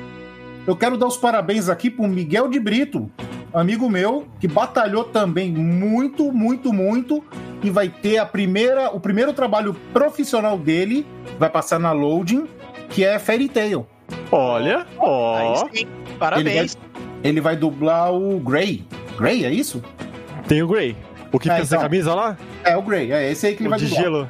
eu 0.66 0.76
quero 0.76 0.96
dar 0.96 1.06
os 1.06 1.16
parabéns 1.16 1.68
aqui 1.68 1.90
pro 1.90 2.06
Miguel 2.06 2.48
de 2.48 2.60
Brito, 2.60 3.10
amigo 3.52 3.90
meu, 3.90 4.26
que 4.38 4.46
batalhou 4.46 5.04
também 5.04 5.50
muito, 5.50 6.32
muito, 6.32 6.72
muito, 6.72 7.22
e 7.62 7.70
vai 7.70 7.88
ter 7.88 8.18
a 8.18 8.26
primeira, 8.26 8.90
o 8.90 9.00
primeiro 9.00 9.32
trabalho 9.32 9.74
profissional 9.92 10.56
dele, 10.56 11.06
vai 11.38 11.50
passar 11.50 11.78
na 11.78 11.92
Loading, 11.92 12.46
que 12.90 13.04
é 13.04 13.18
Fairy 13.18 13.48
Tail. 13.48 13.86
Olha, 14.30 14.86
ó. 14.98 15.36
Aí 15.36 15.78
sim. 15.78 15.86
Parabéns. 16.18 16.76
Ele 17.24 17.40
vai 17.40 17.56
dublar 17.56 18.12
o 18.12 18.38
Grey. 18.38 18.84
Grey, 19.18 19.44
é 19.44 19.50
isso? 19.50 19.82
Tem 20.46 20.62
o 20.62 20.68
Grey. 20.68 20.96
O 21.32 21.38
que 21.38 21.50
É, 21.50 21.56
pensa 21.56 21.74
a 21.74 21.78
então. 21.78 21.82
camisa 21.88 22.14
lá? 22.14 22.36
É 22.64 22.76
o 22.76 22.82
Grey, 22.82 23.12
é 23.12 23.30
esse 23.30 23.46
aí 23.46 23.54
que 23.54 23.62
ele 23.62 23.68
O 23.68 23.70
vai 23.70 23.78
de 23.78 23.86
dublar. 23.86 24.02
gelo. 24.02 24.28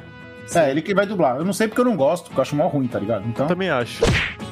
É, 0.55 0.71
ele 0.71 0.81
que 0.81 0.93
vai 0.93 1.05
dublar. 1.05 1.35
Eu 1.37 1.45
não 1.45 1.53
sei 1.53 1.67
porque 1.67 1.81
eu 1.81 1.85
não 1.85 1.95
gosto, 1.95 2.25
porque 2.25 2.39
eu 2.39 2.41
acho 2.41 2.55
mó 2.55 2.67
ruim, 2.67 2.87
tá 2.87 2.99
ligado? 2.99 3.25
Então. 3.27 3.47
Também 3.47 3.69
acho. 3.69 4.03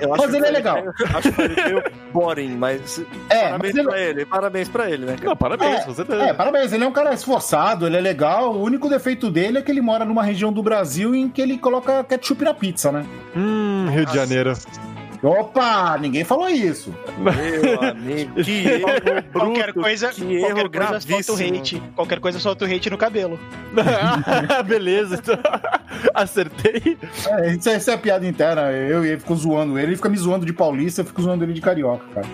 Eu 0.00 0.10
Mas 0.10 0.32
ele 0.32 0.46
é 0.46 0.50
legal. 0.52 0.78
Acho 1.12 1.32
que 1.32 1.42
ele 1.42 1.54
meio 1.60 1.82
boring, 2.12 2.50
mas 2.56 3.00
É, 3.28 3.48
parabéns 3.48 3.58
mas 3.58 3.74
ele- 3.74 3.88
pra 3.88 4.00
ele. 4.00 4.26
Parabéns 4.26 4.68
pra 4.68 4.88
ele, 4.90 5.04
né, 5.06 5.14
cara? 5.16 5.26
Não, 5.30 5.36
parabéns, 5.36 5.80
É, 5.80 5.84
com 5.84 5.92
certeza. 5.94 6.22
É, 6.22 6.32
parabéns, 6.32 6.72
ele 6.72 6.84
é 6.84 6.86
um 6.86 6.92
cara 6.92 7.12
esforçado, 7.12 7.84
ele 7.84 7.96
é 7.96 8.00
legal. 8.00 8.52
O 8.54 8.62
único 8.62 8.88
defeito 8.88 9.28
dele 9.28 9.58
é 9.58 9.62
que 9.62 9.72
ele 9.72 9.80
mora 9.80 10.04
numa 10.04 10.22
região 10.22 10.52
do 10.52 10.62
Brasil 10.62 11.16
em 11.16 11.28
que 11.28 11.42
ele 11.42 11.58
coloca 11.58 12.04
ketchup 12.04 12.44
na 12.44 12.54
pizza, 12.54 12.92
né? 12.92 13.04
Hum, 13.36 13.88
Rio 13.90 14.06
de 14.06 14.14
Janeiro. 14.14 14.52
Opa, 15.22 15.98
ninguém 15.98 16.24
falou 16.24 16.48
isso. 16.48 16.94
Meu 17.18 17.82
amigo, 17.82 18.34
que 18.42 18.66
erro 18.68 18.86
bruto, 18.86 19.32
Qualquer 19.32 19.72
coisa, 19.72 20.08
que 20.10 20.34
erro 20.34 20.70
qualquer 20.70 20.70
coisa 20.70 21.00
solta 21.00 21.32
o 21.32 21.36
hate. 21.36 21.82
Qualquer 21.94 22.20
coisa 22.20 22.38
solta 22.38 22.64
o 22.64 22.68
hate 22.68 22.90
no 22.90 22.98
cabelo. 22.98 23.38
Beleza, 24.66 25.16
então. 25.16 25.38
Acertei. 26.14 26.96
É, 27.26 27.52
isso, 27.52 27.68
é, 27.68 27.76
isso 27.76 27.90
é 27.90 27.96
piada 27.96 28.26
interna. 28.26 28.70
Eu 28.70 29.04
e 29.04 29.08
ele 29.08 29.18
fico 29.20 29.34
zoando 29.34 29.78
ele, 29.78 29.88
ele 29.88 29.96
fica 29.96 30.08
me 30.08 30.16
zoando 30.16 30.46
de 30.46 30.52
paulista, 30.52 31.00
eu 31.00 31.04
fico 31.04 31.20
zoando 31.22 31.44
ele 31.44 31.52
de 31.52 31.60
carioca, 31.60 32.04
cara. 32.14 32.26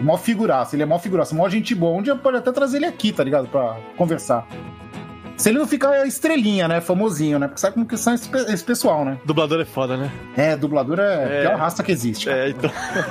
Mó 0.00 0.16
figuraça, 0.16 0.76
ele 0.76 0.82
é 0.82 0.86
mó 0.86 0.98
figuraça, 0.98 1.34
mó 1.34 1.48
gente 1.48 1.74
boa. 1.74 1.98
Um 1.98 2.02
dia 2.02 2.16
pode 2.16 2.36
até 2.36 2.52
trazer 2.52 2.78
ele 2.78 2.86
aqui, 2.86 3.12
tá 3.12 3.22
ligado? 3.24 3.48
Pra 3.48 3.76
conversar. 3.96 4.46
Se 5.40 5.48
ele 5.48 5.58
não 5.58 5.66
ficar 5.66 6.06
estrelinha, 6.06 6.68
né? 6.68 6.80
Famosinho, 6.80 7.38
né? 7.38 7.46
Porque 7.48 7.60
sabe 7.60 7.74
como 7.74 7.86
que 7.86 7.96
são 7.96 8.12
esse, 8.14 8.28
pe- 8.28 8.52
esse 8.52 8.62
pessoal, 8.62 9.04
né? 9.04 9.18
Dublador 9.24 9.60
é 9.60 9.64
foda, 9.64 9.96
né? 9.96 10.10
É, 10.36 10.54
dublador 10.56 10.98
é 11.00 11.02
a 11.14 11.20
É. 11.22 11.40
pior 11.42 11.56
raça 11.58 11.82
que 11.82 11.90
existe. 11.90 12.26
cara. 12.26 12.46
É, 12.46 12.50
então. 12.50 12.70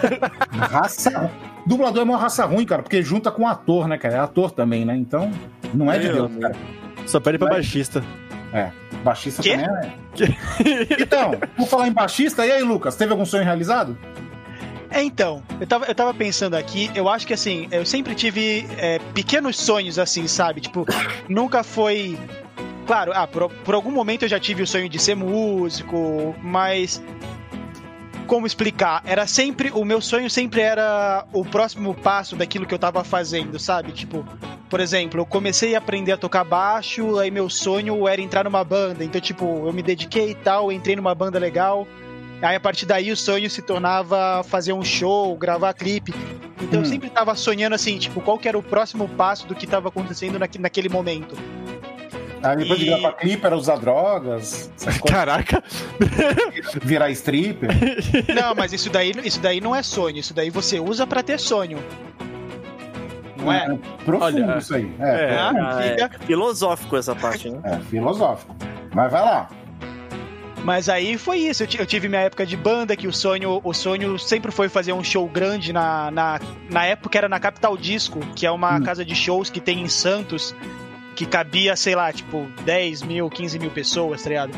Raça. 0.52 1.32
Dublador 1.66 2.02
é 2.02 2.04
uma 2.04 2.18
raça 2.18 2.46
ruim, 2.46 2.66
cara, 2.66 2.82
porque 2.84 3.02
junta 3.02 3.32
com 3.32 3.48
ator, 3.48 3.88
né, 3.88 3.98
cara? 3.98 4.16
É 4.16 4.20
ator 4.20 4.52
também, 4.52 4.86
né? 4.86 4.96
Então, 4.96 5.32
não 5.74 5.92
é 5.92 5.98
de 6.00 6.08
Deus, 6.10 6.32
cara. 6.40 6.56
Só 7.06 7.20
pede 7.20 7.38
pra 7.38 7.48
Vai. 7.48 7.58
baixista. 7.58 8.04
É. 8.54 8.72
Baixista 9.04 9.42
Quê? 9.44 9.58
também 9.58 9.66
é. 10.20 11.02
Então, 11.02 11.32
por 11.56 11.68
falar 11.68 11.88
em 11.88 11.92
baixista, 11.92 12.46
e 12.46 12.52
aí, 12.52 12.64
Lucas, 12.64 12.96
teve 12.96 13.12
algum 13.12 13.26
sonho 13.26 13.44
realizado? 13.44 13.98
É, 15.00 15.04
então, 15.04 15.42
eu 15.62 15.66
tava, 15.66 15.86
eu 15.86 15.96
tava 15.96 16.14
pensando 16.14 16.56
aqui, 16.56 16.92
eu 16.94 17.08
acho 17.08 17.26
que 17.26 17.34
assim, 17.34 17.70
eu 17.72 17.86
sempre 17.86 18.14
tive 18.14 18.68
é, 18.78 19.00
pequenos 19.14 19.56
sonhos 19.56 19.98
assim, 19.98 20.28
sabe? 20.28 20.60
Tipo, 20.60 20.86
nunca 21.30 21.64
foi. 21.64 22.20
Claro, 22.86 23.14
ah, 23.16 23.26
por, 23.26 23.50
por 23.50 23.76
algum 23.76 23.92
momento 23.92 24.24
eu 24.24 24.30
já 24.30 24.38
tive 24.38 24.62
o 24.62 24.68
sonho 24.68 24.90
de 24.90 25.00
ser 25.00 25.16
músico, 25.16 26.36
mas. 26.44 27.02
como 28.28 28.46
explicar? 28.46 29.02
Era 29.06 29.26
sempre. 29.26 29.72
O 29.74 29.86
meu 29.86 30.02
sonho 30.02 30.30
sempre 30.30 30.60
era 30.60 31.26
o 31.32 31.46
próximo 31.46 31.94
passo 31.94 32.36
daquilo 32.36 32.66
que 32.66 32.74
eu 32.74 32.80
tava 32.80 33.02
fazendo, 33.02 33.58
sabe? 33.58 33.94
Tipo, 33.94 34.26
por 34.70 34.82
exemplo, 34.82 35.22
eu 35.22 35.26
comecei 35.26 35.76
a 35.76 35.78
aprender 35.78 36.12
a 36.12 36.18
tocar 36.18 36.44
baixo, 36.44 37.18
aí 37.18 37.32
meu 37.32 37.50
sonho 37.50 38.06
era 38.06 38.20
entrar 38.20 38.44
numa 38.44 38.66
banda. 38.66 39.02
Então, 39.02 39.22
tipo, 39.22 39.46
eu 39.66 39.72
me 39.72 39.82
dediquei 39.82 40.32
e 40.32 40.36
tal, 40.36 40.74
entrei 40.74 40.98
numa 40.98 41.16
banda 41.16 41.40
legal. 41.40 41.88
Aí 42.42 42.56
a 42.56 42.60
partir 42.60 42.86
daí 42.86 43.12
o 43.12 43.18
sonho 43.18 43.50
se 43.50 43.62
tornava 43.62 44.44
fazer 44.44 44.74
um 44.74 44.84
show, 44.84 45.36
gravar 45.38 45.74
clipe. 45.74 46.14
Então 46.62 46.80
Hum. 46.80 46.84
eu 46.84 46.86
sempre 46.90 47.10
tava 47.10 47.36
sonhando 47.36 47.74
assim, 47.76 47.98
tipo, 47.98 48.22
qual 48.22 48.38
que 48.38 48.48
era 48.48 48.58
o 48.58 48.64
próximo 48.64 49.08
passo 49.10 49.46
do 49.48 49.56
que 49.56 49.66
tava 49.68 49.90
acontecendo 49.90 50.38
naque- 50.40 50.60
naquele 50.60 50.90
momento. 50.90 51.36
Aí 52.42 52.56
depois 52.58 52.80
de 52.80 52.86
E- 52.86 52.90
gravar 52.90 53.14
clipe 53.14 53.46
era 53.46 53.58
usar 53.58 53.76
drogas, 53.78 54.72
essas 54.78 54.98
coisas, 54.98 55.10
Caraca! 55.10 55.62
virar 56.84 57.10
stripper. 57.12 57.70
Não, 58.34 58.56
mas 58.56 58.72
isso 58.72 58.90
daí, 58.90 59.12
isso 59.24 59.40
daí 59.42 59.60
não 59.60 59.76
é 59.76 59.84
sonho, 59.84 60.18
isso 60.18 60.34
daí 60.34 60.50
você 60.50 60.80
usa 60.80 61.06
pra 61.06 61.22
ter 61.22 61.38
sonho. 61.40 61.80
Não 63.38 63.52
é? 63.52 63.78
Profundo 64.06 64.24
Olha, 64.44 64.58
isso 64.58 64.76
aí. 64.76 64.92
é. 65.00 65.10
É, 65.34 65.38
Ah, 65.38 65.80
é 65.82 66.10
filosófico 66.26 66.96
essa 66.98 67.16
parte, 67.16 67.50
né? 67.50 67.60
é, 67.64 67.78
filosófico. 67.90 68.56
Mas 68.94 69.12
vai 69.12 69.22
lá. 69.22 69.50
Mas 70.64 70.90
aí 70.90 71.18
foi 71.18 71.40
isso. 71.40 71.64
Eu, 71.64 71.68
eu 71.80 71.86
tive 71.86 72.08
minha 72.10 72.22
época 72.22 72.46
de 72.46 72.56
banda, 72.58 72.96
que 72.96 73.08
o 73.08 73.14
sonho, 73.14 73.62
o 73.64 73.74
sonho 73.74 74.20
sempre 74.20 74.52
foi 74.52 74.68
fazer 74.70 74.94
um 74.94 75.04
show 75.04 75.28
grande 75.28 75.72
na, 75.74 76.12
na, 76.12 76.40
na 76.70 76.86
época 76.86 77.18
era 77.18 77.30
na 77.30 77.40
Capital 77.40 77.78
Disco, 77.78 78.20
que 78.36 78.46
é 78.46 78.52
uma 78.52 78.78
Hum. 78.78 78.84
casa 78.84 79.04
de 79.06 79.16
shows 79.16 79.50
que 79.50 79.60
tem 79.60 79.82
em 79.82 79.88
Santos, 79.88 80.54
que 81.16 81.26
cabia, 81.26 81.76
sei 81.76 81.96
lá, 81.96 82.12
tipo, 82.14 82.48
10 82.66 83.02
mil, 83.04 83.30
15 83.30 83.58
mil 83.60 83.72
pessoas, 83.72 84.22
tá 84.22 84.30
ligado? 84.30 84.52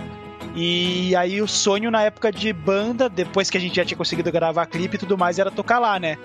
E 0.55 1.15
aí 1.15 1.41
o 1.41 1.47
sonho 1.47 1.89
na 1.89 2.03
época 2.03 2.31
de 2.31 2.51
banda, 2.51 3.07
depois 3.07 3.49
que 3.49 3.57
a 3.57 3.61
gente 3.61 3.75
já 3.75 3.85
tinha 3.85 3.97
conseguido 3.97 4.29
gravar 4.31 4.65
clipe 4.65 4.95
e 4.95 4.99
tudo 4.99 5.17
mais, 5.17 5.39
era 5.39 5.49
tocar 5.49 5.79
lá, 5.79 5.97
né? 5.97 6.17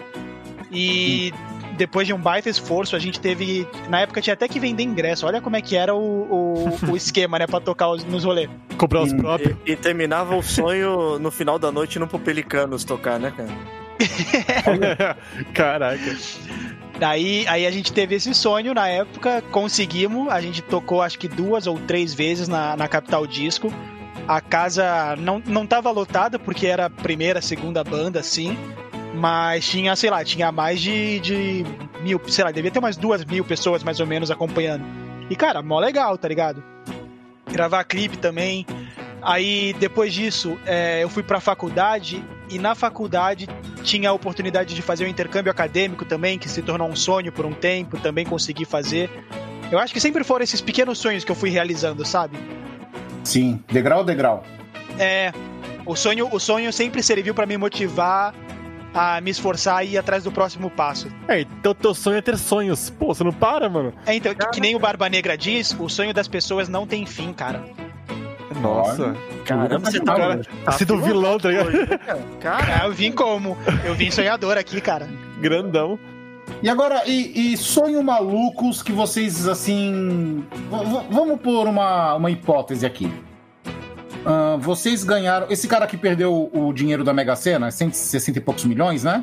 E 0.72 1.32
depois 1.76 2.06
de 2.06 2.12
um 2.12 2.18
baita 2.18 2.48
esforço, 2.48 2.96
a 2.96 2.98
gente 2.98 3.20
teve. 3.20 3.66
Na 3.88 4.00
época 4.00 4.20
tinha 4.20 4.34
até 4.34 4.48
que 4.48 4.58
vender 4.58 4.82
ingresso. 4.82 5.26
Olha 5.26 5.40
como 5.40 5.56
é 5.56 5.60
que 5.62 5.76
era 5.76 5.94
o, 5.94 5.98
o, 5.98 6.90
o 6.92 6.96
esquema, 6.98 7.38
né? 7.38 7.46
Pra 7.46 7.60
tocar 7.60 7.88
os- 7.90 8.04
nos 8.04 8.24
rolês. 8.24 8.48
Comprar 8.78 9.02
os 9.02 9.12
próprios. 9.12 9.56
E, 9.66 9.72
e 9.72 9.76
terminava 9.76 10.34
o 10.36 10.42
sonho 10.42 11.18
no 11.18 11.30
final 11.30 11.58
da 11.58 11.70
noite 11.70 11.98
no 11.98 12.06
pro 12.06 12.18
Pelicanos 12.18 12.84
tocar, 12.84 13.18
né, 13.18 13.32
cara? 13.36 13.48
Caraca. 15.54 16.16
Daí 16.98 17.46
aí 17.46 17.66
a 17.66 17.70
gente 17.70 17.92
teve 17.92 18.14
esse 18.14 18.32
sonho 18.34 18.72
na 18.72 18.88
época, 18.88 19.42
conseguimos, 19.50 20.28
a 20.30 20.40
gente 20.40 20.62
tocou 20.62 21.02
acho 21.02 21.18
que 21.18 21.28
duas 21.28 21.66
ou 21.66 21.78
três 21.78 22.14
vezes 22.14 22.48
na, 22.48 22.76
na 22.76 22.88
Capital 22.88 23.26
Disco. 23.26 23.72
A 24.26 24.40
casa 24.40 25.14
não, 25.18 25.40
não 25.46 25.66
tava 25.66 25.90
lotada 25.90 26.38
porque 26.38 26.66
era 26.66 26.86
a 26.86 26.90
primeira, 26.90 27.40
segunda 27.40 27.84
banda, 27.84 28.22
sim. 28.22 28.58
Mas 29.16 29.66
tinha, 29.66 29.96
sei 29.96 30.11
lá, 30.11 30.22
tinha 30.22 30.52
mais 30.52 30.79
de, 30.79 31.18
de 31.20 31.64
mil, 32.02 32.20
sei 32.29 32.44
lá, 32.44 32.50
devia 32.50 32.70
ter 32.70 32.79
umas 32.79 32.98
duas 32.98 33.24
mil 33.24 33.42
pessoas 33.44 33.83
mais 33.83 33.98
ou 33.98 34.07
menos 34.07 34.31
acompanhando. 34.31 34.85
E 35.31 35.35
cara, 35.35 35.62
mó 35.62 35.81
legal, 35.81 36.18
tá 36.18 36.29
ligado? 36.29 36.62
Gravar 37.50 37.83
clipe 37.85 38.18
também. 38.18 38.66
Aí 39.22 39.74
depois 39.81 40.12
disso, 40.12 40.59
é, 40.66 41.02
eu 41.02 41.09
fui 41.09 41.22
pra 41.22 41.40
faculdade 41.40 42.22
e 42.50 42.59
na 42.59 42.74
faculdade 42.74 43.48
tinha 43.83 44.11
a 44.11 44.12
oportunidade 44.12 44.74
de 44.74 44.83
fazer 44.83 45.07
um 45.07 45.09
intercâmbio 45.09 45.50
acadêmico 45.50 46.05
também, 46.05 46.38
que 46.38 46.48
se 46.48 46.61
tornou 46.61 46.87
um 46.87 46.94
sonho 46.94 47.33
por 47.33 47.46
um 47.46 47.52
tempo, 47.55 47.98
também 47.98 48.26
consegui 48.26 48.66
fazer. 48.66 49.11
Eu 49.72 49.79
acho 49.79 49.94
que 49.94 50.00
sempre 50.00 50.24
foram 50.24 50.44
esses 50.44 50.61
pequenos 50.61 50.98
sonhos 50.98 51.24
que 51.24 51.33
eu 51.33 51.35
fui 51.35 51.48
realizando, 51.48 52.05
sabe? 52.05 52.37
Sim, 53.24 53.64
degrau 53.66 54.00
a 54.00 54.05
degrau. 54.05 54.44
É, 54.98 55.33
o 55.87 55.96
sonho, 55.96 56.29
o 56.31 56.38
sonho 56.38 56.72
sempre 56.72 57.02
serviu 57.02 57.35
pra 57.35 57.46
me 57.46 57.57
motivar 57.57 58.35
a 58.96 59.20
me 59.20 59.30
esforçar 59.30 59.85
e 59.85 59.90
ir 59.90 59.98
atrás 59.98 60.24
do 60.24 60.32
próximo 60.32 60.70
passo. 60.70 61.09
É, 61.28 61.40
então 61.40 61.74
teu 61.74 61.94
sonho 61.94 62.16
é 62.16 62.22
ter 62.22 62.38
sonhos. 62.38 62.88
Pô, 62.88 63.14
você 63.14 63.22
não 63.22 63.32
para, 63.32 63.68
mano. 63.68 63.92
É, 64.06 64.14
então, 64.14 64.35
que, 64.35 64.46
que 64.52 64.61
nem 64.61 64.74
o 64.74 64.78
Barba 64.78 65.09
Negra 65.09 65.37
diz, 65.37 65.76
o 65.78 65.88
sonho 65.88 66.14
das 66.14 66.26
pessoas 66.26 66.66
não 66.68 66.87
tem 66.87 67.04
fim, 67.04 67.32
cara. 67.32 67.62
Nossa. 68.61 69.14
Caramba, 69.44 69.90
você 69.90 70.00
tá, 70.00 70.14
Cara, 70.14 70.38
tá 70.38 70.48
assim 70.64 70.87
do 70.87 70.98
vilão, 70.98 71.38
tá 71.38 71.50
ligado? 71.50 71.68
hoje, 71.68 71.87
cara? 72.40 72.87
Eu 72.87 72.92
vim 72.92 73.12
como? 73.12 73.56
Eu 73.85 73.94
vim 73.94 74.11
sonhador 74.11 74.56
aqui, 74.56 74.80
cara. 74.80 75.06
Grandão. 75.40 75.98
E 76.62 76.68
agora, 76.70 77.02
e, 77.06 77.52
e 77.52 77.56
sonho 77.56 78.02
malucos 78.02 78.82
que 78.82 78.92
vocês, 78.92 79.46
assim. 79.46 80.44
vamos 81.11 81.40
por 81.40 81.66
uma, 81.66 82.14
uma 82.14 82.30
hipótese 82.30 82.87
aqui. 82.87 83.12
Ah, 84.26 84.56
vocês 84.58 85.04
ganharam. 85.04 85.46
Esse 85.48 85.68
cara 85.68 85.86
que 85.86 85.96
perdeu 85.96 86.50
o 86.52 86.72
dinheiro 86.72 87.04
da 87.04 87.12
Mega 87.14 87.36
Sena, 87.36 87.70
160 87.70 88.38
e 88.38 88.42
poucos 88.42 88.64
milhões, 88.64 89.04
né? 89.04 89.22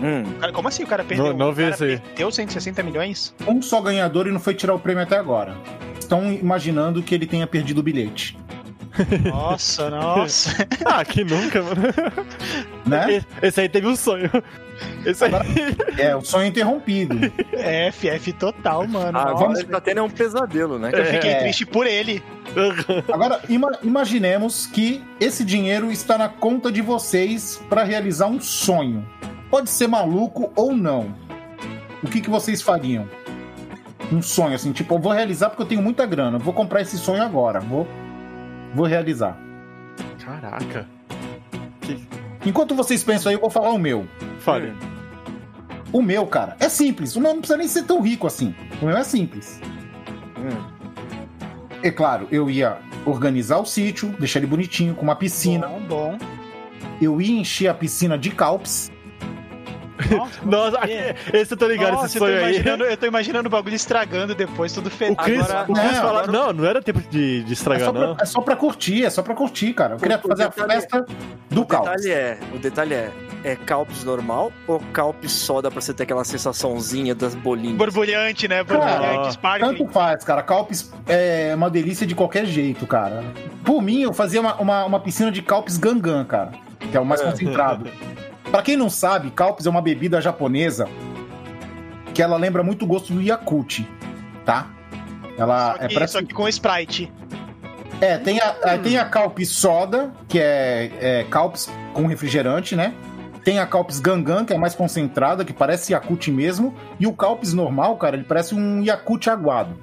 hum, 0.00 0.24
Cara, 0.38 0.52
como 0.52 0.68
assim 0.68 0.82
o 0.84 0.86
cara 0.86 1.02
perdeu? 1.02 1.28
Não- 1.28 1.36
não 1.36 1.48
o 1.48 1.52
vi 1.54 1.62
cara 1.62 1.74
isso 1.74 1.84
aí. 1.84 1.98
Perdeu 1.98 2.30
160 2.30 2.82
milhões? 2.82 3.34
Um 3.48 3.62
só 3.62 3.80
ganhador 3.80 4.26
e 4.26 4.30
não 4.30 4.38
foi 4.40 4.54
tirar 4.54 4.74
o 4.74 4.78
prêmio 4.78 5.02
até 5.02 5.16
agora. 5.16 5.54
Estão 5.98 6.30
imaginando 6.32 7.02
que 7.02 7.14
ele 7.14 7.26
tenha 7.26 7.46
perdido 7.46 7.78
o 7.78 7.82
bilhete. 7.82 8.38
Nossa, 9.24 9.90
nossa. 9.90 10.54
Ah, 10.84 11.04
que 11.04 11.24
nunca, 11.24 11.62
mano. 11.62 11.82
Né? 12.86 13.16
Esse- 13.16 13.26
Esse 13.42 13.60
aí 13.62 13.68
teve 13.68 13.86
um 13.86 13.96
sonho. 13.96 14.30
Esse 15.04 15.24
aí. 15.24 15.32
É, 15.98 16.14
o 16.16 16.20
sonho 16.20 16.46
interrompido. 16.46 17.16
F, 17.52 18.08
F 18.08 18.32
total, 18.32 18.86
mano. 18.86 19.12
Nossa, 19.12 19.60
ele 19.60 19.68
tá 19.70 19.80
tendo 19.80 20.02
um 20.04 20.10
pesadelo, 20.10 20.78
né? 20.78 20.90
eu 20.92 21.04
fiquei 21.04 21.30
É. 21.30 21.38
triste 21.40 21.64
por 21.64 21.86
ele. 21.86 22.22
Agora, 23.12 23.40
ima- 23.48 23.78
imaginemos 23.82 24.66
que 24.66 25.02
esse 25.20 25.44
dinheiro 25.44 25.90
está 25.90 26.18
na 26.18 26.28
conta 26.28 26.70
de 26.70 26.80
vocês 26.82 27.62
para 27.68 27.82
realizar 27.84 28.26
um 28.26 28.40
sonho. 28.40 29.06
Pode 29.50 29.70
ser 29.70 29.86
maluco 29.86 30.52
ou 30.56 30.74
não. 30.74 31.14
O 32.02 32.08
que, 32.08 32.20
que 32.20 32.28
vocês 32.30 32.60
fariam? 32.62 33.08
Um 34.12 34.20
sonho, 34.22 34.54
assim, 34.54 34.72
tipo, 34.72 34.94
eu 34.94 34.98
vou 34.98 35.12
realizar 35.12 35.48
porque 35.50 35.62
eu 35.62 35.66
tenho 35.66 35.82
muita 35.82 36.04
grana. 36.06 36.38
Vou 36.38 36.52
comprar 36.52 36.80
esse 36.80 36.96
sonho 36.98 37.22
agora. 37.22 37.60
Vou, 37.60 37.86
vou 38.74 38.86
realizar. 38.86 39.36
Caraca. 40.24 40.86
Enquanto 42.46 42.76
vocês 42.76 43.02
pensam 43.02 43.30
aí, 43.30 43.36
eu 43.36 43.40
vou 43.40 43.50
falar 43.50 43.70
o 43.70 43.78
meu. 43.78 44.06
Fale. 44.38 44.72
O 45.92 46.00
meu, 46.00 46.26
cara, 46.26 46.56
é 46.60 46.68
simples. 46.68 47.16
O 47.16 47.20
meu 47.20 47.32
não 47.32 47.40
precisa 47.40 47.58
nem 47.58 47.66
ser 47.66 47.82
tão 47.82 48.00
rico 48.00 48.26
assim. 48.26 48.54
O 48.80 48.86
meu 48.86 48.96
é 48.96 49.02
simples. 49.02 49.60
Hum. 50.38 50.76
É 51.82 51.90
claro, 51.90 52.28
eu 52.30 52.48
ia 52.48 52.78
organizar 53.04 53.58
o 53.58 53.66
sítio, 53.66 54.14
deixar 54.18 54.38
ele 54.38 54.46
bonitinho, 54.46 54.94
com 54.94 55.02
uma 55.02 55.16
piscina. 55.16 55.66
Bom, 55.66 55.80
bom. 55.80 56.18
Eu 57.02 57.20
ia 57.20 57.40
encher 57.40 57.68
a 57.68 57.74
piscina 57.74 58.16
de 58.16 58.30
calpes. 58.30 58.90
Nossa, 60.10 60.40
Nossa, 60.44 60.90
É. 60.90 61.14
esse 61.32 61.52
eu 61.54 61.56
tô 61.56 61.66
ligado, 61.66 61.92
Nossa, 61.94 62.06
esse 62.06 62.16
eu 62.18 62.20
tô, 62.20 62.26
sonho 62.26 62.38
aí. 62.38 62.52
imaginando, 62.54 62.84
eu 62.84 62.96
tô 62.96 63.06
imaginando 63.06 63.46
o 63.48 63.50
bagulho 63.50 63.74
estragando 63.74 64.34
depois, 64.34 64.72
tudo 64.72 64.90
feliz. 64.90 65.14
O 65.14 65.16
Chris, 65.22 65.40
Agora- 65.50 65.62
o 65.68 65.74
Chris 65.74 65.84
Não, 65.92 65.94
fala, 66.02 66.08
agora- 66.22 66.32
não, 66.32 66.52
não 66.52 66.64
era 66.64 66.82
tempo 66.82 67.00
de, 67.10 67.42
de 67.42 67.50
É 67.50 67.52
estragar, 67.52 67.86
só, 67.86 67.92
pra, 67.92 68.00
não. 68.06 68.16
é 68.20 68.24
só 68.24 68.40
pra 68.40 68.56
curtir, 68.56 69.04
é 69.04 69.10
só 69.10 69.22
pra 69.22 69.34
curtir, 69.34 69.72
cara. 69.72 69.94
Eu 69.94 69.98
queria 69.98 70.16
O- 70.16 70.26
o 70.26 70.28
fazer 70.28 70.44
a 70.44 70.50
festa 70.50 71.06
do 71.50 71.62
O 71.62 71.64
detalhe 71.64 72.10
é, 72.10 72.38
o 72.54 72.58
detalhe 72.58 72.94
é, 72.94 73.10
é 73.44 73.56
calpis 73.56 74.04
normal 74.04 74.52
ou 74.66 74.80
calpis 74.92 75.32
soda 75.32 75.70
pra 75.70 75.80
você 75.80 75.94
ter 75.94 76.02
aquela 76.02 76.24
sensaçãozinha 76.24 77.14
das 77.14 77.34
bolinhas? 77.34 77.76
Borbulhante, 77.76 78.48
né? 78.48 78.62
Borbulhante, 78.62 79.28
Ah, 79.28 79.30
sparkling. 79.30 79.76
Tanto 79.78 79.92
faz, 79.92 80.24
cara. 80.24 80.42
Calpes 80.42 80.92
é 81.08 81.52
uma 81.54 81.70
delícia 81.70 82.06
de 82.06 82.14
qualquer 82.14 82.44
jeito, 82.46 82.86
cara. 82.86 83.24
Por 83.64 83.80
mim, 83.82 84.02
eu 84.02 84.12
fazia 84.12 84.40
uma, 84.40 84.54
uma, 84.56 84.84
uma 84.84 85.00
piscina 85.00 85.30
de 85.32 85.42
calpes 85.42 85.76
gangan, 85.78 86.24
cara. 86.24 86.50
Que 86.78 86.96
é 86.96 87.00
o 87.00 87.04
mais 87.06 87.20
É. 87.20 87.30
concentrado. 87.30 87.86
Pra 88.50 88.62
quem 88.62 88.76
não 88.76 88.88
sabe, 88.88 89.30
calpes 89.30 89.66
é 89.66 89.70
uma 89.70 89.82
bebida 89.82 90.20
japonesa 90.20 90.88
que 92.14 92.22
ela 92.22 92.36
lembra 92.36 92.62
muito 92.62 92.84
o 92.84 92.88
gosto 92.88 93.12
do 93.12 93.20
Yakult, 93.20 93.80
tá? 94.44 94.70
Ela 95.36 95.72
Só 95.76 95.84
é 95.84 95.88
que, 95.88 95.94
parece 95.94 96.12
só 96.14 96.22
que 96.22 96.32
com 96.32 96.48
Sprite. 96.48 97.12
É, 98.00 98.16
tem 98.18 98.40
a, 98.40 98.48
a- 98.62 98.78
tem 98.78 98.96
a 98.98 99.04
Calpis 99.04 99.50
Soda, 99.50 100.12
que 100.28 100.38
é, 100.38 100.90
é 101.00 101.24
Calpis 101.30 101.70
com 101.92 102.06
refrigerante, 102.06 102.74
né? 102.76 102.94
Tem 103.44 103.58
a 103.58 103.66
Calpis 103.66 104.00
Gangan, 104.00 104.44
que 104.44 104.52
é 104.52 104.58
mais 104.58 104.74
concentrada, 104.74 105.44
que 105.44 105.52
parece 105.52 105.92
Yakult 105.92 106.28
mesmo. 106.28 106.74
E 106.98 107.06
o 107.06 107.12
Calpis 107.12 107.52
normal, 107.52 107.96
cara, 107.96 108.16
ele 108.16 108.24
parece 108.24 108.54
um 108.54 108.82
Yakult 108.82 109.28
aguado. 109.28 109.78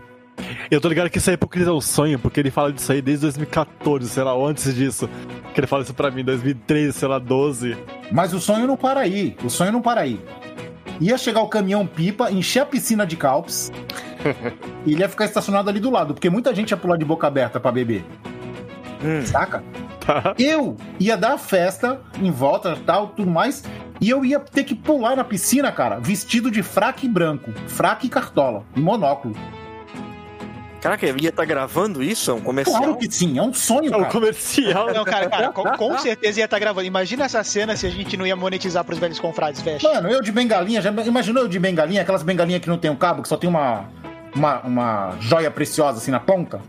Eu 0.70 0.82
tô 0.82 0.88
ligado 0.88 1.10
que 1.10 1.18
isso 1.18 1.30
aí 1.30 1.38
pro 1.38 1.48
Chris 1.48 1.68
é 1.68 1.72
um 1.72 1.82
sonho, 1.82 2.18
porque 2.18 2.40
ele 2.40 2.52
fala 2.52 2.72
disso 2.72 2.92
aí 2.92 3.02
desde 3.02 3.22
2014, 3.24 4.10
sei 4.10 4.24
lá, 4.24 4.34
antes 4.34 4.74
disso. 4.74 5.10
Que 5.54 5.60
ele 5.60 5.68
fala 5.68 5.84
isso 5.84 5.94
pra 5.94 6.10
mim, 6.10 6.24
2013, 6.24 6.94
sei 6.94 7.08
lá, 7.08 7.20
12. 7.20 7.78
Mas 8.12 8.34
o 8.34 8.40
sonho 8.40 8.68
não 8.68 8.78
para 8.78 9.02
aí. 9.02 9.36
O 9.44 9.50
sonho 9.50 9.72
não 9.72 9.82
para 9.82 10.02
aí. 10.02 10.20
Ia 11.00 11.18
chegar 11.18 11.42
o 11.42 11.48
caminhão 11.48 11.86
pipa, 11.86 12.32
encher 12.32 12.62
a 12.62 12.66
piscina 12.66 13.06
de 13.06 13.16
Calpis. 13.16 13.72
e 14.86 14.94
ele 14.94 15.02
ia 15.02 15.10
ficar 15.10 15.26
estacionado 15.26 15.70
ali 15.70 15.80
do 15.80 15.90
lado, 15.90 16.14
porque 16.14 16.30
muita 16.30 16.54
gente 16.56 16.72
ia 16.72 16.78
pular 16.78 16.98
de 16.98 17.06
boca 17.06 17.28
aberta 17.28 17.60
pra 17.60 17.72
beber. 17.72 18.04
Hum. 19.04 19.26
Saca? 19.26 19.64
Tá? 20.00 20.34
Eu 20.38 20.78
ia 21.00 21.16
dar 21.18 21.34
a 21.34 21.38
festa 21.38 22.02
em 22.22 22.32
volta, 22.32 22.78
tal, 22.86 23.08
tudo 23.08 23.30
mais, 23.30 23.64
e 24.00 24.10
eu 24.10 24.24
ia 24.26 24.40
ter 24.40 24.64
que 24.64 24.76
pular 24.76 25.16
na 25.16 25.24
piscina, 25.24 25.72
cara, 25.72 26.00
vestido 26.00 26.52
de 26.52 26.62
fraque 26.62 27.08
branco, 27.08 27.52
fraque 27.68 28.08
e 28.08 28.10
cartola, 28.10 28.64
e 28.76 28.80
monóculo. 28.80 29.36
Caraca, 30.84 31.06
ia 31.06 31.30
estar 31.30 31.46
gravando 31.46 32.04
isso? 32.04 32.30
É 32.30 32.34
um 32.34 32.42
comercial? 32.42 32.78
Claro 32.78 32.98
que 32.98 33.10
sim, 33.10 33.40
é 33.40 33.42
um 33.42 33.54
sonho, 33.54 33.94
É 33.94 33.96
um 33.96 34.02
cara. 34.02 34.12
comercial. 34.12 34.94
Não, 34.94 35.06
cara, 35.06 35.30
cara, 35.30 35.50
com, 35.54 35.64
com 35.64 35.96
certeza 35.98 36.42
ia 36.42 36.44
estar 36.44 36.60
gravando. 36.60 36.86
Imagina 36.86 37.24
essa 37.24 37.42
cena 37.42 37.78
se 37.78 37.88
a 37.88 37.90
gente 37.90 38.18
não 38.18 38.28
ia 38.28 38.36
monetizar 38.36 38.84
pros 38.84 39.00
velhos 39.00 39.18
confrades, 39.18 39.62
fecha. 39.62 39.88
Mano, 39.88 40.10
eu 40.10 40.22
de 40.22 40.30
bengalinha, 40.30 40.82
já 40.82 40.92
imaginou 40.92 41.44
eu 41.44 41.48
de 41.48 41.58
bengalinha, 41.58 42.02
aquelas 42.02 42.22
bengalinhas 42.22 42.62
que 42.62 42.68
não 42.68 42.78
tem 42.78 42.92
um 42.92 42.98
cabo, 42.98 43.22
que 43.22 43.30
só 43.30 43.38
tem 43.38 43.50
uma, 43.50 43.86
uma, 44.36 44.60
uma 44.60 45.18
joia 45.22 45.50
preciosa 45.50 46.00
assim 46.00 46.12
na 46.12 46.20
ponta? 46.20 46.60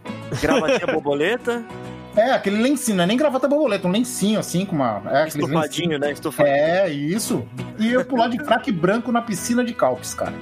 Gravatinha 0.41 0.87
borboleta, 0.87 1.65
É, 2.17 2.31
aquele 2.31 2.63
lencinho, 2.63 2.99
não 2.99 3.03
é 3.03 3.07
nem 3.09 3.17
gravata 3.17 3.49
borboleta, 3.49 3.89
um 3.89 3.91
lencinho 3.91 4.39
assim 4.39 4.65
com 4.65 4.77
uma. 4.77 5.03
É, 5.07 5.23
aquele 5.23 5.43
estufadinho, 5.43 5.99
né? 5.99 6.13
Estufadinho. 6.13 6.57
É, 6.57 6.89
isso. 6.89 7.45
E 7.77 7.93
eu 7.93 8.05
pular 8.05 8.29
de 8.29 8.39
fraque 8.45 8.71
branco 8.71 9.11
na 9.11 9.21
piscina 9.21 9.65
de 9.65 9.75
Calpes, 9.75 10.15
cara. 10.15 10.33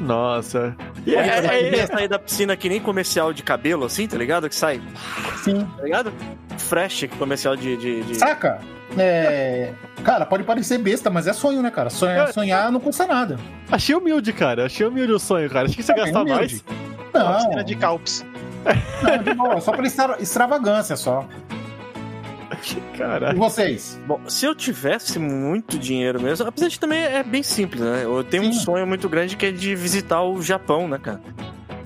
Nossa. 0.00 0.76
E 1.06 1.14
É, 1.14 1.18
é- 1.18 1.46
é, 1.46 1.62
é- 1.62 1.76
ia 1.76 1.86
sair 1.86 2.08
da 2.08 2.18
piscina 2.18 2.56
que 2.56 2.68
nem 2.68 2.80
comercial 2.80 3.32
de 3.32 3.42
cabelo, 3.42 3.84
assim, 3.86 4.06
tá 4.06 4.16
ligado? 4.16 4.48
Que 4.48 4.54
sai, 4.54 4.80
Sim. 5.42 5.66
tá 5.76 5.82
ligado? 5.82 6.12
Fresh 6.58 7.08
comercial 7.18 7.56
de. 7.56 7.76
de, 7.76 8.02
de- 8.02 8.14
Saca? 8.16 8.58
É. 8.96 9.72
Cara, 10.02 10.24
pode 10.24 10.44
parecer 10.44 10.78
besta, 10.78 11.10
mas 11.10 11.26
é 11.26 11.32
sonho, 11.32 11.60
né, 11.62 11.70
cara? 11.70 11.90
Sonhar, 11.90 12.32
sonhar 12.32 12.72
não 12.72 12.80
custa 12.80 13.06
nada. 13.06 13.38
Achei 13.70 13.94
humilde, 13.94 14.32
cara. 14.32 14.66
Achei 14.66 14.86
humilde 14.86 15.12
o 15.12 15.18
sonho, 15.18 15.48
cara. 15.50 15.66
Achei 15.66 15.76
que 15.76 15.82
você 15.82 15.92
ia 15.92 15.96
É 16.02 16.04
gastar 16.04 16.24
mais. 16.24 16.64
Uma 17.14 17.24
Não, 17.32 17.40
cena 17.40 17.64
de 17.64 17.74
Calps. 17.76 18.24
não, 19.02 19.18
de 19.22 19.34
boa, 19.34 19.60
só 19.60 19.74
extra- 19.74 20.16
extravagância 20.20 20.96
só. 20.96 21.24
E 22.66 22.98
Caralho. 22.98 23.38
vocês? 23.38 23.98
Bom, 24.06 24.20
se 24.28 24.44
eu 24.46 24.54
tivesse 24.54 25.18
muito 25.18 25.78
dinheiro 25.78 26.20
mesmo, 26.20 26.46
apesar 26.46 26.68
de 26.68 26.78
também 26.80 27.00
é 27.00 27.22
bem 27.22 27.42
simples, 27.42 27.80
né? 27.80 28.02
Eu 28.04 28.22
tenho 28.24 28.44
um 28.44 28.52
Sim. 28.52 28.60
sonho 28.60 28.86
muito 28.86 29.08
grande 29.08 29.36
que 29.36 29.46
é 29.46 29.50
de 29.52 29.74
visitar 29.74 30.22
o 30.22 30.42
Japão, 30.42 30.88
né, 30.88 30.98
cara? 30.98 31.20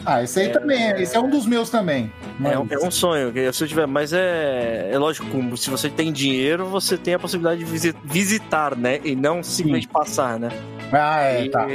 Ah, 0.04 0.22
esse 0.22 0.40
aí 0.40 0.48
também, 0.48 0.82
é- 0.92 1.00
esse 1.02 1.16
é 1.16 1.20
um 1.20 1.30
dos 1.30 1.46
meus 1.46 1.70
também. 1.70 2.12
É, 2.44 2.58
um- 2.58 2.64
Mas- 2.68 2.82
é 2.82 2.86
um 2.86 2.90
sonho, 2.90 3.32
que 3.32 3.52
se 3.52 3.62
eu 3.64 3.68
tiver, 3.68 3.86
mas 3.86 4.12
é, 4.12 4.88
é 4.92 4.98
lógico, 4.98 5.26
se 5.56 5.70
você 5.70 5.88
tem 5.88 6.12
dinheiro, 6.12 6.66
você 6.66 6.96
tem 6.98 7.14
a 7.14 7.18
possibilidade 7.18 7.60
de 7.64 7.70
visi- 7.70 7.94
visitar, 8.04 8.76
né? 8.76 9.00
E 9.04 9.14
não 9.14 9.42
simplesmente 9.42 9.86
passar, 9.88 10.38
né? 10.40 10.48
Ah, 10.92 11.22
é, 11.22 11.44
e, 11.44 11.50
tá. 11.50 11.66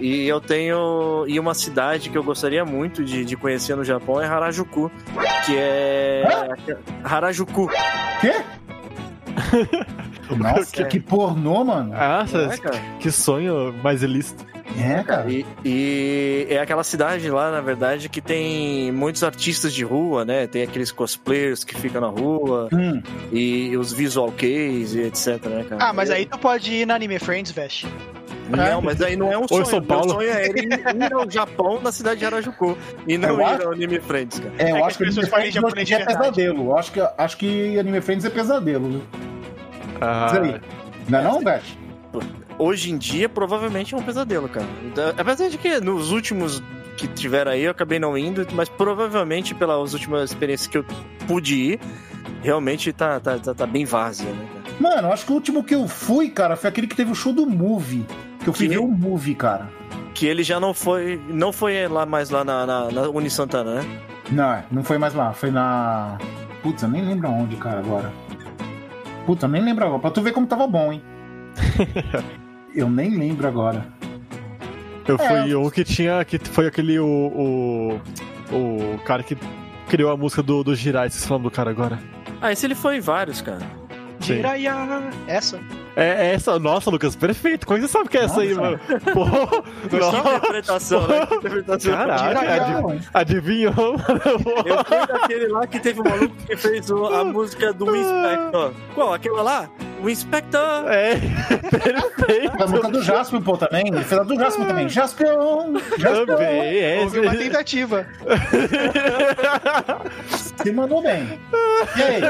e 0.00 0.26
eu 0.26 0.40
tenho. 0.40 1.24
E 1.28 1.38
uma 1.38 1.54
cidade 1.54 2.10
que 2.10 2.18
eu 2.18 2.24
gostaria 2.24 2.64
muito 2.64 3.04
de, 3.04 3.24
de 3.24 3.36
conhecer 3.36 3.76
no 3.76 3.84
Japão 3.84 4.20
é 4.20 4.26
Harajuku. 4.26 4.90
Que 5.46 5.56
é. 5.56 6.24
Harajuku. 7.04 7.70
Quê? 8.20 8.32
Nossa, 10.36 10.72
quê? 10.72 10.84
que 10.84 11.00
pornô, 11.00 11.64
mano. 11.64 11.90
Nossa, 11.92 12.38
É, 12.38 12.56
cara. 12.56 12.78
que 12.98 13.10
sonho 13.10 13.74
mais 13.82 14.02
ilícito. 14.02 14.44
É, 14.78 15.02
cara. 15.04 15.30
E, 15.30 15.46
e 15.64 16.46
é 16.50 16.58
aquela 16.60 16.82
cidade 16.82 17.30
lá, 17.30 17.50
na 17.50 17.60
verdade, 17.60 18.08
que 18.08 18.20
tem 18.20 18.90
muitos 18.92 19.22
artistas 19.22 19.72
de 19.72 19.84
rua, 19.84 20.24
né? 20.24 20.46
Tem 20.46 20.62
aqueles 20.62 20.90
cosplayers 20.90 21.62
que 21.64 21.76
ficam 21.76 22.00
na 22.00 22.08
rua 22.08 22.68
Hum, 22.72 23.00
e 23.32 23.76
os 23.76 23.92
visual 23.92 24.32
case 24.32 24.98
e 25.00 25.02
etc, 25.06 25.44
né, 25.46 25.64
cara? 25.68 25.84
Ah, 25.84 25.92
mas 25.92 26.10
aí 26.10 26.26
tu 26.26 26.38
pode 26.38 26.72
ir 26.72 26.86
na 26.86 26.94
Anime 26.96 27.18
Friends, 27.18 27.52
Vesh. 27.52 27.86
Não, 28.48 28.82
mas 28.82 29.00
aí 29.00 29.16
não 29.16 29.32
é 29.32 29.38
um 29.38 29.48
sonho. 29.48 29.64
São 29.64 29.82
Paulo. 29.82 30.06
Meu 30.06 30.14
sonho 30.16 30.28
é 30.30 30.46
ir, 30.48 30.68
ir 31.02 31.12
ao 31.14 31.30
Japão 31.30 31.80
na 31.80 31.90
cidade 31.90 32.20
de 32.20 32.26
Harajuku 32.26 32.76
e 33.08 33.16
não 33.16 33.30
Eu 33.30 33.40
ir 33.40 33.44
acho- 33.44 33.62
ao 33.66 33.72
Anime 33.72 34.00
Friends, 34.00 34.38
cara. 34.38 34.52
é, 34.58 34.70
eu 34.72 34.76
É 34.76 34.80
que 34.80 34.84
acho 34.86 34.98
que 34.98 35.04
as 35.04 35.16
Anime 35.16 35.30
Friends 35.30 35.48
em 35.48 35.52
japonês 35.52 35.78
é 35.78 35.84
de 35.98 36.04
verdade. 36.04 36.18
pesadelo. 36.18 36.64
Eu 36.70 36.76
acho 36.76 36.92
que, 36.92 37.00
acho 37.16 37.36
que 37.38 37.78
Anime 37.78 38.00
Friends 38.02 38.24
é 38.26 38.30
pesadelo? 38.30 39.02
Ah, 40.00 40.26
Isso 40.26 40.40
aí. 40.42 40.60
Não 41.08 41.18
é 41.18 41.22
não, 41.22 41.42
Beth? 41.42 41.62
Hoje 42.58 42.92
em 42.92 42.98
dia, 42.98 43.28
provavelmente 43.28 43.94
é 43.94 43.96
um 43.96 44.02
pesadelo, 44.02 44.48
cara. 44.48 44.66
Apesar 45.18 45.48
de 45.48 45.58
que 45.58 45.80
nos 45.80 46.12
últimos 46.12 46.62
que 46.96 47.08
tiveram 47.08 47.52
aí, 47.52 47.64
eu 47.64 47.70
acabei 47.70 47.98
não 47.98 48.16
indo, 48.16 48.46
mas 48.52 48.68
provavelmente 48.68 49.54
pelas 49.54 49.92
últimas 49.92 50.30
experiências 50.30 50.68
que 50.68 50.78
eu 50.78 50.84
pude 51.26 51.54
ir, 51.54 51.80
realmente 52.42 52.92
tá, 52.92 53.18
tá, 53.18 53.38
tá, 53.38 53.54
tá 53.54 53.66
bem 53.66 53.84
vazia, 53.84 54.30
né, 54.30 54.46
cara? 54.52 54.64
Mano, 54.80 55.08
eu 55.08 55.12
acho 55.12 55.26
que 55.26 55.32
o 55.32 55.34
último 55.34 55.64
que 55.64 55.74
eu 55.74 55.86
fui, 55.88 56.30
cara, 56.30 56.56
foi 56.56 56.68
aquele 56.68 56.86
que 56.86 56.96
teve 56.96 57.10
o 57.10 57.14
show 57.14 57.32
do 57.32 57.46
Movie. 57.46 58.06
Que 58.40 58.48
eu 58.48 58.52
fui 58.52 58.68
ver 58.68 58.78
o 58.78 58.88
Movie, 58.88 59.34
cara. 59.34 59.68
Que 60.14 60.26
ele 60.26 60.42
já 60.42 60.60
não 60.60 60.72
foi. 60.72 61.20
Não 61.28 61.52
foi 61.52 61.88
lá 61.88 62.06
mais 62.06 62.30
lá 62.30 62.44
na, 62.44 62.66
na, 62.66 62.90
na 62.90 63.02
Uni 63.08 63.30
Santana, 63.30 63.76
né? 63.76 64.00
Não, 64.30 64.52
é, 64.52 64.64
não 64.70 64.84
foi 64.84 64.98
mais 64.98 65.14
lá. 65.14 65.32
Foi 65.32 65.50
na. 65.50 66.18
Putz, 66.62 66.82
eu 66.82 66.88
nem 66.88 67.04
lembro 67.04 67.28
aonde, 67.28 67.56
cara, 67.56 67.80
agora. 67.80 68.12
Puta, 69.26 69.46
eu 69.46 69.50
nem 69.50 69.62
lembro 69.62 69.84
agora. 69.84 70.00
Pra 70.00 70.10
tu 70.10 70.22
ver 70.22 70.32
como 70.32 70.46
tava 70.46 70.66
bom, 70.66 70.92
hein? 70.92 71.02
eu 72.74 72.88
nem 72.90 73.10
lembro 73.16 73.46
agora. 73.46 73.86
eu 75.06 75.16
É. 75.16 75.28
fui 75.28 75.54
um 75.54 75.70
que 75.70 75.84
tinha. 75.84 76.24
que 76.24 76.38
foi 76.38 76.66
aquele. 76.66 76.98
O, 76.98 77.06
o, 77.06 78.00
o 78.52 78.98
cara 79.04 79.22
que 79.22 79.36
criou 79.88 80.10
a 80.10 80.16
música 80.16 80.42
do, 80.42 80.62
do 80.64 80.74
Jirai, 80.74 81.10
vocês 81.10 81.26
falam 81.26 81.42
do 81.42 81.50
cara 81.50 81.70
agora. 81.70 81.98
Ah, 82.40 82.52
esse 82.52 82.66
ele 82.66 82.74
foi 82.74 82.96
em 82.96 83.00
vários, 83.00 83.40
cara. 83.40 83.62
Jiraiya. 84.24 84.74
Essa. 85.26 85.60
É, 85.96 86.26
é 86.28 86.34
essa. 86.34 86.58
Nossa, 86.58 86.90
Lucas, 86.90 87.14
perfeito. 87.14 87.66
Como 87.66 87.78
que 87.80 87.86
você 87.86 87.92
sabe 87.92 88.08
que 88.08 88.18
é 88.18 88.24
essa 88.24 88.40
aí, 88.40 88.54
Nossa. 88.54 88.62
mano? 88.62 88.80
Pô, 89.12 89.62
Que 89.88 89.96
nossa, 89.96 90.18
interpretação, 90.36 91.06
né? 91.06 91.26
Que 91.26 91.34
interpretação. 91.36 91.92
Caraca, 91.92 92.24
Jiraiya. 92.28 92.62
adiv- 92.78 93.08
adivinhou, 93.14 93.74
mano? 93.74 94.20
Eu 94.66 94.84
fui 94.84 95.06
daquele 95.06 95.46
lá 95.48 95.66
que 95.66 95.78
teve 95.80 96.00
um 96.00 96.04
maluco 96.04 96.34
que 96.46 96.56
fez 96.56 96.90
o- 96.90 97.06
a 97.06 97.24
música 97.24 97.72
do 97.72 97.94
Inspector. 97.96 98.72
Qual? 98.94 99.14
Aquela 99.14 99.42
lá? 99.42 99.68
O 100.02 100.10
Inspector! 100.10 100.60
É, 100.88 101.14
perfeito. 101.70 102.62
A 102.62 102.66
música 102.66 102.88
do 102.88 103.02
Jasper, 103.02 103.40
pô, 103.40 103.56
também. 103.56 103.86
Ele 103.88 104.04
fez 104.04 104.20
a 104.20 104.24
do 104.24 104.34
Jasper 104.36 104.66
também. 104.66 104.88
Jaspion! 104.88 105.78
Jaspion! 105.96 106.26
Também, 106.26 106.78
é. 106.80 107.00
Houve 107.00 107.20
uma 107.20 107.34
tentativa. 107.36 108.06
Se 110.28 110.72
mandou 110.72 111.02
bem. 111.02 111.38
E 111.96 112.02
aí? 112.02 112.20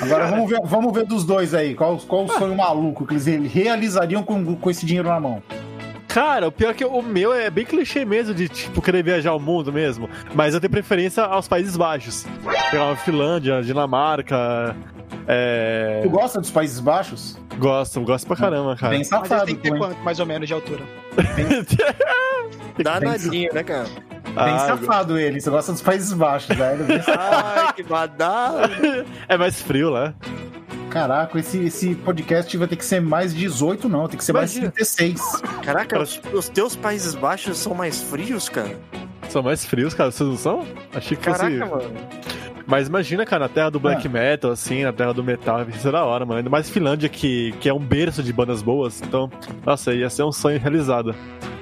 Agora 0.00 0.26
vamos 0.26 0.50
ver, 0.50 0.60
vamos 0.64 0.92
ver 0.92 1.04
dos 1.04 1.24
dois 1.24 1.54
aí. 1.54 1.74
Qual, 1.74 1.96
qual 1.98 2.24
o 2.24 2.28
sonho 2.28 2.56
maluco 2.56 3.06
que 3.06 3.14
eles 3.14 3.26
realizariam 3.26 4.22
com, 4.22 4.56
com 4.56 4.70
esse 4.70 4.86
dinheiro 4.86 5.08
na 5.08 5.20
mão? 5.20 5.42
Cara, 6.08 6.48
o 6.48 6.52
pior 6.52 6.70
é 6.70 6.74
que 6.74 6.84
o 6.84 7.02
meu 7.02 7.34
é 7.34 7.50
bem 7.50 7.66
clichê 7.66 8.04
mesmo, 8.04 8.34
de 8.34 8.48
tipo, 8.48 8.80
querer 8.80 9.02
viajar 9.02 9.34
o 9.34 9.38
mundo 9.38 9.72
mesmo. 9.72 10.08
Mas 10.34 10.54
eu 10.54 10.60
tenho 10.60 10.70
preferência 10.70 11.22
aos 11.22 11.46
Países 11.46 11.76
Baixos. 11.76 12.26
Pegar 12.70 12.86
uma 12.86 12.96
Finlândia, 12.96 13.62
Dinamarca. 13.62 14.74
É. 15.26 16.00
Tu 16.02 16.10
gosta 16.10 16.40
dos 16.40 16.50
Países 16.50 16.80
Baixos? 16.80 17.36
Gosto, 17.58 18.00
gosto 18.02 18.26
pra 18.26 18.36
caramba, 18.36 18.76
cara. 18.76 18.90
Bem 18.90 19.00
Mas 19.00 19.08
safado, 19.08 19.46
tem 19.46 19.56
que 19.56 19.62
ter 19.62 19.72
hein? 19.72 19.78
quanto, 19.78 19.98
mais 20.02 20.20
ou 20.20 20.26
menos, 20.26 20.46
de 20.48 20.54
altura? 20.54 20.82
Danadinho, 22.82 23.52
né, 23.52 23.62
cara? 23.62 23.84
Bem 24.24 24.54
Ah, 24.54 24.58
safado 24.66 25.18
ele. 25.18 25.40
Você 25.40 25.50
gosta 25.50 25.72
dos 25.72 25.82
Países 25.82 26.12
Baixos, 26.12 26.54
velho. 26.56 26.84
Bem 26.84 27.02
safado. 27.02 27.46
Ai, 27.58 27.72
que 27.72 27.82
badalo! 27.82 28.60
É 29.28 29.36
mais 29.36 29.60
frio 29.60 29.90
lá. 29.90 30.14
Caraca, 30.90 31.38
esse, 31.38 31.58
esse 31.64 31.94
podcast 31.96 32.56
vai 32.56 32.66
ter 32.68 32.76
que 32.76 32.84
ser 32.84 33.00
mais 33.00 33.34
18, 33.34 33.88
não. 33.88 34.08
Tem 34.08 34.16
que 34.16 34.24
ser 34.24 34.32
mais 34.32 34.52
Imagina. 34.54 34.72
36. 34.72 35.42
Caraca, 35.62 36.00
os, 36.00 36.20
os 36.32 36.48
teus 36.48 36.74
Países 36.76 37.14
Baixos 37.14 37.58
são 37.58 37.74
mais 37.74 38.00
frios, 38.00 38.48
cara? 38.48 38.76
São 39.28 39.42
mais 39.42 39.64
frios, 39.66 39.92
cara. 39.92 40.10
Vocês 40.10 40.28
não 40.28 40.36
são? 40.36 40.66
Achei 40.94 41.16
que 41.16 41.24
Caraca, 41.24 41.66
fosse. 41.66 41.84
mano. 41.84 41.94
Mas 42.68 42.86
imagina, 42.86 43.24
cara, 43.24 43.44
na 43.44 43.48
terra 43.48 43.70
do 43.70 43.80
black 43.80 44.06
Ah. 44.06 44.10
metal, 44.10 44.50
assim, 44.50 44.84
na 44.84 44.92
terra 44.92 45.14
do 45.14 45.24
metal, 45.24 45.60
ia 45.60 45.72
ser 45.72 45.90
da 45.90 46.04
hora, 46.04 46.26
mano. 46.26 46.36
Ainda 46.38 46.50
mais 46.50 46.68
Finlândia, 46.68 47.08
que, 47.08 47.52
que 47.60 47.68
é 47.68 47.72
um 47.72 47.78
berço 47.78 48.22
de 48.22 48.30
bandas 48.30 48.60
boas. 48.60 49.00
Então, 49.00 49.30
nossa, 49.64 49.94
ia 49.94 50.10
ser 50.10 50.22
um 50.22 50.30
sonho 50.32 50.60
realizado. 50.60 51.14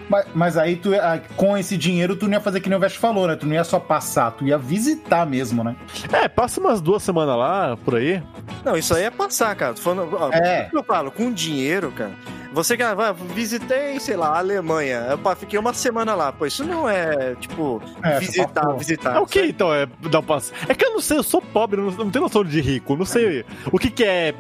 Mas, 0.08 0.26
mas 0.34 0.56
aí, 0.56 0.76
tu, 0.76 0.94
ah, 0.94 1.20
com 1.36 1.56
esse 1.56 1.76
dinheiro, 1.76 2.14
tu 2.16 2.26
não 2.26 2.34
ia 2.34 2.40
fazer 2.40 2.60
que 2.60 2.68
nem 2.68 2.76
o 2.78 2.80
Vest 2.80 2.96
falou, 2.98 3.26
né? 3.26 3.34
Tu 3.36 3.46
não 3.46 3.54
ia 3.54 3.64
só 3.64 3.78
passar, 3.80 4.30
tu 4.30 4.44
ia 4.46 4.56
visitar 4.56 5.26
mesmo, 5.26 5.64
né? 5.64 5.74
É, 6.12 6.28
passa 6.28 6.60
umas 6.60 6.80
duas 6.80 7.02
semanas 7.02 7.36
lá, 7.36 7.76
por 7.84 7.96
aí. 7.96 8.22
Não, 8.64 8.76
isso 8.76 8.94
aí 8.94 9.04
é 9.04 9.10
passar, 9.10 9.54
cara. 9.56 9.74
Tô 9.74 9.82
falando, 9.82 10.16
ó, 10.16 10.30
É. 10.32 10.66
o 10.66 10.70
que 10.70 10.76
eu 10.76 10.84
falo, 10.84 11.10
com 11.10 11.32
dinheiro, 11.32 11.90
cara. 11.92 12.12
Você 12.52 12.74
que 12.76 12.82
ah, 12.82 12.94
vai, 12.94 13.12
visitei, 13.12 14.00
sei 14.00 14.16
lá, 14.16 14.28
a 14.28 14.38
Alemanha. 14.38 15.08
Eu 15.10 15.18
pá, 15.18 15.34
fiquei 15.34 15.58
uma 15.58 15.74
semana 15.74 16.14
lá. 16.14 16.32
Pô, 16.32 16.46
isso 16.46 16.64
não 16.64 16.88
é, 16.88 17.34
tipo, 17.34 17.82
É, 18.02 18.18
visitar, 18.18 18.64
pô. 18.64 18.76
visitar. 18.76 19.16
É 19.16 19.18
o 19.18 19.26
que 19.26 19.42
então? 19.44 19.74
É 19.74 19.86
dar 20.08 20.20
um 20.20 20.22
passo. 20.22 20.52
É 20.66 20.74
que 20.74 20.84
eu 20.86 20.92
não 20.92 21.00
sei, 21.00 21.18
eu 21.18 21.22
sou 21.22 21.42
pobre, 21.42 21.80
eu 21.80 21.90
não, 21.90 22.04
não 22.04 22.10
tenho 22.10 22.22
noção 22.22 22.42
de 22.44 22.58
rico. 22.60 22.96
Não 22.96 23.04
sei 23.04 23.44
o 23.70 23.78
que, 23.78 23.90
que 23.90 24.04
é 24.04 24.34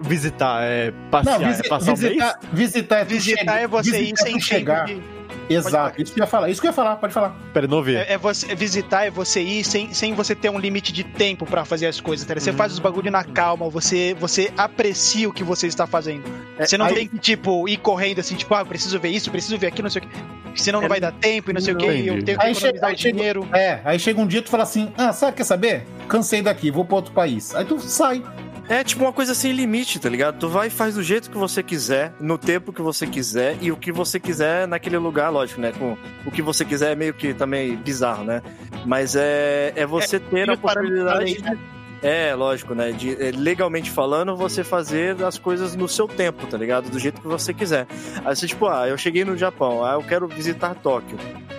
visitar. 0.00 0.62
É 0.62 0.92
passear, 1.10 1.38
Não, 1.38 1.48
visi- 1.48 1.62
é 1.64 1.68
passar 1.68 1.92
um 1.92 1.96
mês? 1.96 2.00
visitar, 2.00 2.38
visitar 2.52 2.96
é 3.00 3.04
Visitar 3.04 3.38
chega- 3.40 3.60
é 3.60 3.66
você 3.66 3.88
ir 3.88 3.92
visitar 4.00 4.22
é 4.22 4.30
sem 4.30 4.40
chegar. 4.40 4.84
de... 4.86 5.00
Exato, 5.48 6.00
isso 6.00 6.12
que 6.14 6.20
eu 6.20 6.24
ia 6.24 6.28
falar. 6.28 6.48
Isso 6.48 6.60
que 6.60 6.66
eu 6.68 6.70
ia 6.70 6.74
falar, 6.74 6.94
pode 6.96 7.12
falar. 7.12 7.36
Pera, 7.52 7.66
não 7.66 7.82
vi. 7.82 7.96
É, 7.96 8.12
é 8.12 8.18
você, 8.18 8.54
visitar 8.54 9.04
é 9.06 9.10
você 9.10 9.40
ir 9.40 9.64
sem, 9.64 9.92
sem 9.92 10.14
você 10.14 10.32
ter 10.32 10.48
um 10.48 10.58
limite 10.60 10.92
de 10.92 11.02
tempo 11.02 11.44
pra 11.44 11.64
fazer 11.64 11.86
as 11.88 12.00
coisas, 12.00 12.24
tá? 12.24 12.34
Você 12.34 12.52
faz 12.52 12.72
os 12.72 12.78
bagulho 12.78 13.10
na 13.10 13.24
calma, 13.24 13.68
você, 13.68 14.14
você 14.18 14.52
aprecia 14.56 15.28
o 15.28 15.32
que 15.32 15.42
você 15.42 15.66
está 15.66 15.88
fazendo. 15.88 16.22
É, 16.56 16.66
Você 16.66 16.78
não 16.78 16.86
aí- 16.86 16.94
tem 16.94 17.08
que, 17.08 17.18
tipo, 17.18 17.68
ir 17.68 17.78
correndo 17.78 18.20
assim, 18.20 18.36
tipo, 18.36 18.54
ah, 18.54 18.64
preciso 18.64 18.98
ver 19.00 19.08
isso, 19.08 19.28
preciso 19.30 19.58
ver 19.58 19.66
aquilo, 19.68 19.84
não 19.84 19.90
sei 19.90 20.02
o 20.02 20.06
que. 20.06 20.62
Senão 20.62 20.80
não 20.80 20.86
É, 20.86 20.88
vai 20.88 21.00
dar 21.00 21.12
tempo 21.12 21.50
e 21.50 21.54
não 21.54 21.60
sei 21.60 21.74
o 21.74 21.76
que, 21.76 21.84
e 21.86 21.88
eu 21.88 22.14
entendi. 22.14 22.22
tenho 22.26 22.38
que 22.38 22.46
Aí 22.46 22.54
chega- 22.54 22.68
economizar 22.76 22.88
aí 22.90 22.94
o 22.94 22.98
chega- 22.98 23.16
dinheiro. 23.16 23.48
É, 23.52 23.80
aí 23.84 23.98
chega 23.98 24.20
um 24.20 24.26
dia 24.26 24.42
tu 24.42 24.50
fala 24.50 24.62
assim: 24.64 24.92
ah, 24.96 25.12
sabe, 25.12 25.36
quer 25.36 25.44
saber? 25.44 25.84
Cansei 26.08 26.42
daqui, 26.42 26.70
vou 26.70 26.84
pra 26.84 26.96
outro 26.96 27.12
país. 27.12 27.54
Aí 27.56 27.64
tu 27.64 27.78
sai. 27.80 28.22
É 28.70 28.84
tipo 28.84 29.02
uma 29.02 29.12
coisa 29.12 29.34
sem 29.34 29.50
limite, 29.52 29.98
tá 29.98 30.08
ligado? 30.08 30.38
Tu 30.38 30.48
vai 30.48 30.68
e 30.68 30.70
faz 30.70 30.94
do 30.94 31.02
jeito 31.02 31.28
que 31.28 31.36
você 31.36 31.60
quiser, 31.60 32.12
no 32.20 32.38
tempo 32.38 32.72
que 32.72 32.80
você 32.80 33.04
quiser 33.04 33.58
e 33.60 33.72
o 33.72 33.76
que 33.76 33.90
você 33.90 34.20
quiser 34.20 34.68
naquele 34.68 34.96
lugar, 34.96 35.28
lógico, 35.28 35.60
né? 35.60 35.72
Com 35.76 35.96
o 36.24 36.30
que 36.30 36.40
você 36.40 36.64
quiser 36.64 36.92
é 36.92 36.94
meio 36.94 37.12
que 37.12 37.34
também 37.34 37.74
bizarro, 37.76 38.22
né? 38.24 38.40
Mas 38.86 39.16
é, 39.16 39.72
é 39.74 39.84
você 39.84 40.20
ter 40.20 40.48
a 40.48 40.56
possibilidade. 40.56 41.34
de- 41.42 41.79
É, 42.02 42.34
lógico, 42.34 42.74
né? 42.74 42.92
De, 42.92 43.12
é, 43.22 43.30
legalmente 43.30 43.90
falando, 43.90 44.34
você 44.34 44.64
fazer 44.64 45.22
as 45.22 45.38
coisas 45.38 45.76
no 45.76 45.86
seu 45.86 46.08
tempo, 46.08 46.46
tá 46.46 46.56
ligado? 46.56 46.90
Do 46.90 46.98
jeito 46.98 47.20
que 47.20 47.28
você 47.28 47.52
quiser. 47.52 47.86
Aí 48.24 48.34
você, 48.34 48.46
tipo, 48.46 48.66
ah, 48.66 48.88
eu 48.88 48.96
cheguei 48.96 49.24
no 49.24 49.36
Japão, 49.36 49.84
ah, 49.84 49.92
eu 49.92 50.02
quero 50.02 50.26
visitar 50.26 50.74
Tóquio. 50.74 51.18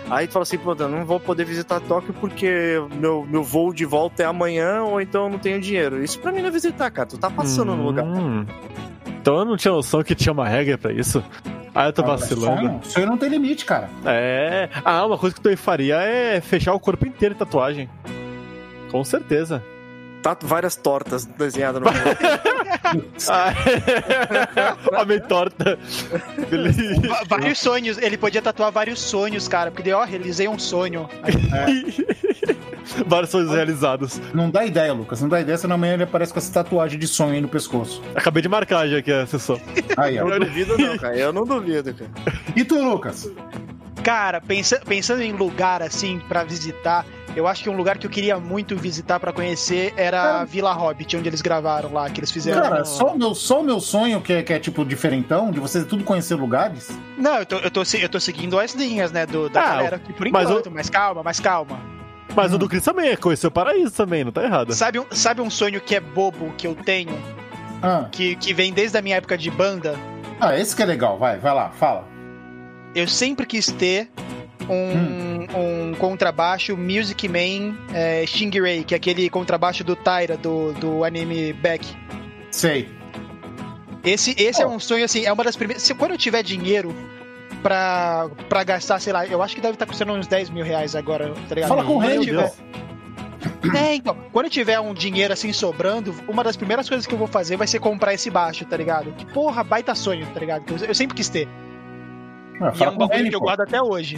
Aí 0.09 0.27
tu 0.27 0.33
fala 0.33 0.43
assim, 0.43 0.57
pô, 0.57 0.75
eu 0.77 0.89
não 0.89 1.05
vou 1.05 1.19
poder 1.19 1.45
visitar 1.45 1.79
Tóquio 1.79 2.13
porque 2.13 2.81
meu, 2.95 3.25
meu 3.25 3.43
voo 3.43 3.73
de 3.73 3.85
volta 3.85 4.23
é 4.23 4.25
amanhã 4.25 4.83
ou 4.83 4.99
então 4.99 5.25
eu 5.25 5.29
não 5.29 5.39
tenho 5.39 5.61
dinheiro. 5.61 6.03
Isso 6.03 6.19
pra 6.19 6.31
mim 6.31 6.41
não 6.41 6.49
é 6.49 6.51
visitar, 6.51 6.89
cara. 6.91 7.07
Tu 7.07 7.17
tá 7.17 7.29
passando 7.29 7.75
no 7.75 7.83
lugar. 7.83 8.05
Hum. 8.05 8.45
Então 9.07 9.37
eu 9.37 9.45
não 9.45 9.55
tinha 9.55 9.73
noção 9.73 10.03
que 10.03 10.15
tinha 10.15 10.33
uma 10.33 10.47
regra 10.47 10.77
pra 10.77 10.91
isso. 10.91 11.23
Ah, 11.73 11.85
eu 11.85 11.93
tô 11.93 12.01
Cara, 12.01 12.17
vacilando. 12.17 12.61
Sonho, 12.61 12.79
sonho 12.83 13.05
não 13.07 13.17
tem 13.17 13.29
limite, 13.29 13.63
cara. 13.63 13.89
É. 14.05 14.67
Ah, 14.83 15.05
uma 15.05 15.17
coisa 15.17 15.33
que 15.33 15.47
eu 15.47 15.57
faria 15.57 15.95
é 16.01 16.41
fechar 16.41 16.73
o 16.73 16.79
corpo 16.79 17.07
inteiro 17.07 17.35
de 17.35 17.39
tatuagem. 17.39 17.89
Com 18.91 19.03
certeza. 19.05 19.63
Tá 20.21 20.37
várias 20.41 20.75
tortas 20.75 21.25
desenhadas 21.25 21.81
no 21.81 21.87
Ah, 23.29 23.53
Homem 25.01 25.19
torta. 25.21 25.77
Vários 27.27 27.59
sonhos, 27.59 27.97
ele 27.97 28.17
podia 28.17 28.41
tatuar 28.41 28.71
vários 28.71 28.99
sonhos, 28.99 29.47
cara, 29.47 29.71
porque 29.71 29.91
ó, 29.91 30.03
realizei 30.03 30.47
um 30.47 30.59
sonho. 30.59 31.09
Vários 33.07 33.29
sonhos 33.31 33.51
realizados. 33.51 34.19
Não 34.33 34.49
dá 34.49 34.65
ideia, 34.65 34.93
Lucas. 34.93 35.21
Não 35.21 35.29
dá 35.29 35.39
ideia, 35.41 35.57
senão 35.57 35.75
amanhã 35.75 35.93
ele 35.93 36.03
aparece 36.03 36.33
com 36.33 36.39
essa 36.39 36.51
tatuagem 36.51 36.99
de 36.99 37.07
sonho 37.07 37.33
aí 37.33 37.41
no 37.41 37.47
pescoço. 37.47 38.01
Acabei 38.15 38.41
de 38.41 38.49
marcar 38.49 38.87
já 38.87 38.97
aqui 38.97 39.11
a 39.11 39.25
sessão. 39.25 39.59
Aí, 39.97 40.17
Eu 40.17 40.27
não 40.27 40.39
duvido, 40.39 40.77
não, 40.77 40.97
cara. 40.97 41.15
Eu 41.17 41.31
não 41.33 41.43
duvido, 41.45 41.93
cara. 41.93 42.11
E 42.55 42.63
tu, 42.63 42.81
Lucas? 42.83 43.29
Cara, 44.03 44.41
pensa- 44.41 44.81
pensando 44.85 45.21
em 45.21 45.31
lugar 45.31 45.81
assim 45.83 46.19
pra 46.27 46.43
visitar, 46.43 47.05
eu 47.35 47.47
acho 47.47 47.63
que 47.63 47.69
um 47.69 47.75
lugar 47.75 47.97
que 47.97 48.05
eu 48.05 48.09
queria 48.11 48.39
muito 48.39 48.75
visitar 48.75 49.19
pra 49.19 49.31
conhecer 49.31 49.93
era 49.95 50.41
a 50.41 50.45
Vila 50.45 50.73
Hobbit, 50.73 51.15
onde 51.17 51.29
eles 51.29 51.41
gravaram 51.41 51.93
lá, 51.93 52.09
que 52.09 52.19
eles 52.19 52.31
fizeram. 52.31 52.61
Cara, 52.61 52.83
só 52.85 53.13
o 53.13 53.17
meu, 53.17 53.33
só 53.35 53.61
o 53.61 53.63
meu 53.63 53.79
sonho, 53.79 54.19
que 54.21 54.33
é, 54.33 54.43
que 54.43 54.53
é 54.53 54.59
tipo 54.59 54.83
diferentão, 54.85 55.51
de 55.51 55.59
você 55.59 55.83
tudo 55.85 56.03
conhecer 56.03 56.35
lugares. 56.35 56.89
Não, 57.17 57.37
eu 57.37 57.45
tô, 57.45 57.55
eu, 57.57 57.71
tô, 57.71 57.83
eu 57.99 58.09
tô 58.09 58.19
seguindo 58.19 58.59
as 58.59 58.73
linhas, 58.73 59.11
né, 59.11 59.25
do, 59.25 59.49
da 59.49 59.61
Ah, 59.61 59.75
galera 59.75 59.95
aqui 59.97 60.13
por 60.13 60.29
mas 60.29 60.49
enquanto, 60.49 60.71
mas 60.71 60.89
calma, 60.89 61.23
mas 61.23 61.39
calma. 61.39 61.79
Mas 62.35 62.53
o 62.53 62.57
do 62.57 62.67
Chris 62.69 62.83
também 62.83 63.09
é 63.09 63.17
conhecer 63.17 63.47
o 63.47 63.51
paraíso 63.51 63.91
também, 63.93 64.23
não 64.23 64.31
tá 64.31 64.43
errado. 64.43 64.73
Sabe 64.73 64.99
um, 64.99 65.05
sabe 65.11 65.41
um 65.41 65.49
sonho 65.49 65.81
que 65.81 65.95
é 65.95 65.99
bobo 65.99 66.53
que 66.57 66.65
eu 66.65 66.73
tenho, 66.75 67.11
Ah, 67.83 68.07
que, 68.11 68.35
que 68.37 68.53
vem 68.53 68.71
desde 68.71 68.97
a 68.97 69.01
minha 69.01 69.17
época 69.17 69.37
de 69.37 69.49
banda? 69.51 69.95
ah, 70.39 70.57
esse 70.57 70.75
que 70.75 70.81
é 70.81 70.85
legal, 70.85 71.17
vai, 71.19 71.37
vai 71.37 71.53
lá, 71.53 71.69
fala. 71.71 72.07
Eu 72.95 73.07
sempre 73.07 73.45
quis 73.45 73.67
ter 73.71 74.09
um, 74.73 75.89
um 75.91 75.93
contrabaixo 75.95 76.75
Music 76.77 77.27
Man 77.27 77.75
é, 77.93 78.23
Stingray, 78.25 78.83
que 78.83 78.93
é 78.93 78.97
aquele 78.97 79.29
contrabaixo 79.29 79.83
do 79.83 79.95
Tyra, 79.95 80.37
do, 80.37 80.73
do 80.73 81.03
anime 81.03 81.53
Beck. 81.53 81.85
Sei. 82.51 82.89
Esse, 84.03 84.35
esse 84.41 84.61
é 84.61 84.65
Oh. 84.65 84.69
um 84.71 84.79
sonho, 84.79 85.05
assim, 85.05 85.25
é 85.25 85.31
uma 85.31 85.43
das 85.43 85.55
primeiras. 85.55 85.83
Se, 85.83 85.93
quando 85.93 86.11
eu 86.11 86.17
tiver 86.17 86.41
dinheiro 86.43 86.95
pra, 87.61 88.29
pra 88.49 88.63
gastar, 88.63 88.99
sei 88.99 89.13
lá, 89.13 89.25
eu 89.27 89.41
acho 89.43 89.53
que 89.55 89.61
deve 89.61 89.73
estar 89.75 89.85
custando 89.85 90.13
uns 90.13 90.27
10 90.27 90.49
mil 90.49 90.63
reais 90.65 90.95
agora, 90.95 91.33
tá 91.47 91.53
ligado? 91.55 91.69
Fala 91.69 91.83
com 91.83 91.95
o 91.95 91.99
Rei, 91.99 92.19
tiver- 92.19 92.41
Deus. 92.41 92.71
É, 93.75 93.95
então, 93.95 94.15
quando 94.31 94.45
eu 94.45 94.51
tiver 94.51 94.79
um 94.79 94.93
dinheiro 94.93 95.33
assim 95.33 95.53
sobrando, 95.53 96.15
uma 96.27 96.43
das 96.43 96.55
primeiras 96.57 96.87
coisas 96.89 97.05
que 97.05 97.13
eu 97.13 97.17
vou 97.17 97.27
fazer 97.27 97.57
vai 97.57 97.67
ser 97.67 97.79
comprar 97.79 98.13
esse 98.13 98.29
baixo, 98.29 98.65
tá 98.65 98.75
ligado? 98.75 99.11
Que 99.13 99.25
porra, 99.27 99.63
baita 99.63 99.93
sonho, 99.93 100.25
tá 100.33 100.39
ligado? 100.39 100.63
Eu, 100.71 100.87
eu 100.87 100.95
sempre 100.95 101.15
quis 101.15 101.29
ter. 101.29 101.47
Ah, 102.61 102.67
E 102.67 102.69
é 102.69 102.71
fala 102.73 102.91
um 102.91 102.97
bagulho 102.97 103.17
Reni, 103.17 103.29
que 103.29 103.35
eu 103.35 103.39
pô. 103.39 103.45
guardo 103.45 103.61
até 103.61 103.81
hoje. 103.81 104.17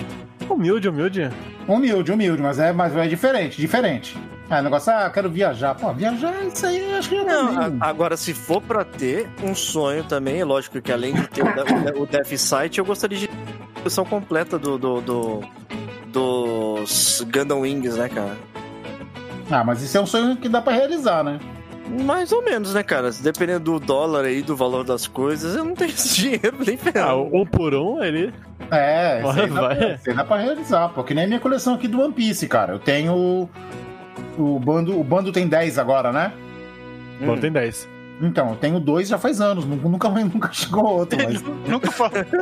Humilde, 0.50 0.89
humilde. 0.89 1.30
Humilde, 1.68 2.12
humilde, 2.12 2.41
mas 2.41 2.60
é, 2.60 2.72
mas 2.74 2.96
é 2.96 3.08
diferente, 3.08 3.60
diferente. 3.60 4.18
Ah, 4.50 4.60
o 4.60 4.64
negócio, 4.64 4.91
ah, 4.91 5.10
quero 5.10 5.30
viajar. 5.30 5.74
Pô, 5.76 5.94
viajar, 5.94 6.34
isso 6.46 6.66
aí 6.66 6.91
eu 6.91 6.98
acho 6.98 7.10
que 7.10 7.16
já 7.16 7.24
Não, 7.24 7.78
agora, 7.80 8.18
se 8.18 8.34
for 8.34 8.62
pra 8.62 8.84
ter 8.84 9.28
um 9.41 9.56
sonho 9.56 10.04
também, 10.04 10.41
é 10.41 10.46
lógico 10.46 10.82
que 10.82 10.91
além 10.91 11.14
de 11.14 11.28
ter 11.30 11.41
o, 11.44 12.02
o 12.02 12.06
Death 12.06 12.36
Sight, 12.38 12.78
eu 12.78 12.86
gostaria 12.86 13.18
de 13.18 13.28
ter 13.28 13.34
a 13.78 13.80
versão 13.82 14.04
completa 14.06 14.60
do, 14.60 14.78
do, 14.78 15.02
do- 15.02 15.39
dos 16.12 17.26
Gundam 17.34 17.62
Wings, 17.62 17.96
né, 17.98 18.10
cara? 18.10 18.36
Ah, 19.50 19.64
mas 19.64 19.82
isso 19.82 19.98
é 19.98 20.02
um 20.02 20.06
sonho 20.06 20.36
que 20.38 20.48
dá 20.50 20.62
pra 20.62 20.74
realizar, 20.74 21.24
né? 21.24 21.39
Mais 22.06 22.32
ou 22.32 22.42
menos, 22.44 22.74
né, 22.74 22.82
cara? 22.84 23.12
Dependendo 23.12 23.60
do 23.60 23.80
dólar 23.80 24.26
aí, 24.26 24.42
do 24.42 24.56
valor 24.56 24.84
das 24.84 25.06
coisas, 25.06 25.56
eu 25.56 25.64
não 25.64 25.76
tenho 25.76 25.92
esse 25.92 26.16
dinheiro 26.22 26.58
nem 26.66 26.76
Ah, 26.76 26.78
ferrado. 26.78 27.30
um 27.34 27.46
por 27.46 27.74
um, 27.76 28.04
ele. 28.04 28.34
É, 28.72 29.20
isso 29.22 29.40
aí, 29.42 29.50
Vai, 29.50 29.76
dá 29.80 29.90
isso 29.96 30.10
aí 30.10 30.16
dá 30.16 30.24
pra 30.24 30.38
realizar, 30.38 30.90
pô. 30.90 31.04
Que 31.04 31.14
nem 31.14 31.26
a 31.26 31.28
minha 31.28 31.40
coleção 31.40 31.74
aqui 31.76 31.88
do 31.88 32.00
One 32.02 32.14
Piece, 32.14 32.48
cara. 32.48 32.74
Eu 32.74 32.80
tenho. 32.80 33.14
o- 33.14 33.50
O 34.38 34.60
bando, 34.60 35.00
o 35.00 35.04
bando 35.04 35.32
tem 35.32 35.48
10 35.48 35.78
agora, 35.78 36.12
né? 36.12 36.32
Hum. 37.22 37.28
Bom, 37.28 37.38
tem 37.38 37.52
10. 37.52 37.88
Então, 38.22 38.49
eu 38.51 38.55
tenho 38.55 38.80
dois 38.80 39.07
já 39.09 39.18
faz 39.18 39.41
anos. 39.41 39.66
nu- 39.66 39.76
Nunca, 39.76 40.07
nunca 40.24 40.49
chegou 40.53 40.86
outro, 40.86 41.18
mas. 41.24 41.41
Nunca 41.68 41.91
falei. 41.91 42.24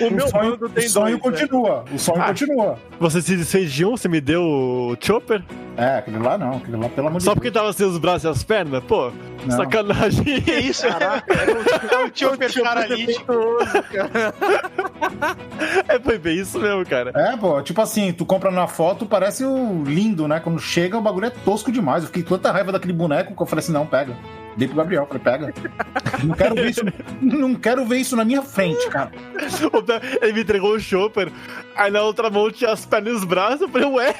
O 0.00 0.10
meu 0.10 0.28
sonho, 0.28 0.54
o 0.54 0.80
sonho 0.88 0.92
dois, 0.92 0.94
né? 1.14 1.18
continua. 1.18 1.84
O 1.92 1.98
sonho 1.98 2.20
Ah. 2.22 2.26
continua. 2.26 2.78
Você 3.00 3.22
se 3.22 3.36
desfez 3.36 3.72
de 3.72 3.84
um, 3.84 3.96
você 3.96 4.08
me 4.08 4.20
deu 4.20 4.42
o 4.42 4.96
Chopper? 5.00 5.42
É, 5.76 5.98
aquele 5.98 6.18
lá 6.18 6.36
não, 6.38 6.52
aquele 6.56 6.76
lá, 6.76 6.88
pelo 6.88 7.06
amor 7.08 7.18
de 7.18 7.24
Só 7.24 7.30
Deus. 7.30 7.34
porque 7.38 7.50
tava 7.50 7.72
sem 7.72 7.86
os 7.86 7.98
braços 7.98 8.24
e 8.24 8.28
as 8.28 8.42
pernas? 8.42 8.82
Pô, 8.84 9.10
Não. 9.46 9.56
sacanagem. 9.56 10.24
Que 10.40 10.52
isso? 10.52 10.86
Caraca, 10.86 11.32
é 11.34 12.04
o 12.04 12.10
Chopper 12.14 12.62
paralítico. 12.62 13.32
É, 15.88 15.98
foi 15.98 16.18
bem 16.18 16.38
isso 16.38 16.58
mesmo, 16.58 16.84
cara. 16.84 17.12
É, 17.14 17.36
pô, 17.36 17.60
tipo 17.62 17.80
assim, 17.80 18.12
tu 18.12 18.24
compra 18.26 18.50
na 18.50 18.66
foto, 18.66 19.06
parece 19.06 19.44
o 19.44 19.82
lindo, 19.84 20.26
né? 20.28 20.40
Quando 20.40 20.58
chega, 20.58 20.96
o 20.98 21.02
bagulho 21.02 21.26
é 21.26 21.30
tosco 21.30 21.70
demais. 21.72 22.02
Eu 22.02 22.08
fiquei 22.08 22.22
com 22.22 22.30
tanta 22.36 22.50
raiva 22.52 22.72
daquele 22.72 22.92
boneco 22.92 23.34
que 23.34 23.42
eu 23.42 23.46
falei 23.46 23.62
assim, 23.62 23.72
não, 23.72 23.86
pega. 23.86 24.14
Dei 24.56 24.66
pro 24.66 24.78
Gabriel, 24.78 25.06
falei, 25.06 25.22
pega. 25.22 25.54
Não 26.24 26.34
quero 26.34 26.54
ver 26.54 26.70
isso, 26.70 26.80
não 27.20 27.54
quero 27.54 27.84
ver 27.84 27.98
isso 27.98 28.16
na 28.16 28.24
minha 28.24 28.42
frente, 28.42 28.88
cara. 28.88 29.10
Ele 30.22 30.32
me 30.32 30.40
entregou 30.42 30.74
o 30.74 30.80
Chopper, 30.80 31.30
aí 31.76 31.90
na 31.90 32.02
outra 32.02 32.30
mão 32.30 32.50
tinha 32.50 32.70
as 32.72 32.86
pernas 32.86 33.12
e 33.12 33.16
os 33.16 33.24
braços, 33.24 33.60
eu 33.62 33.68
falei, 33.68 33.88
ué? 33.88 34.14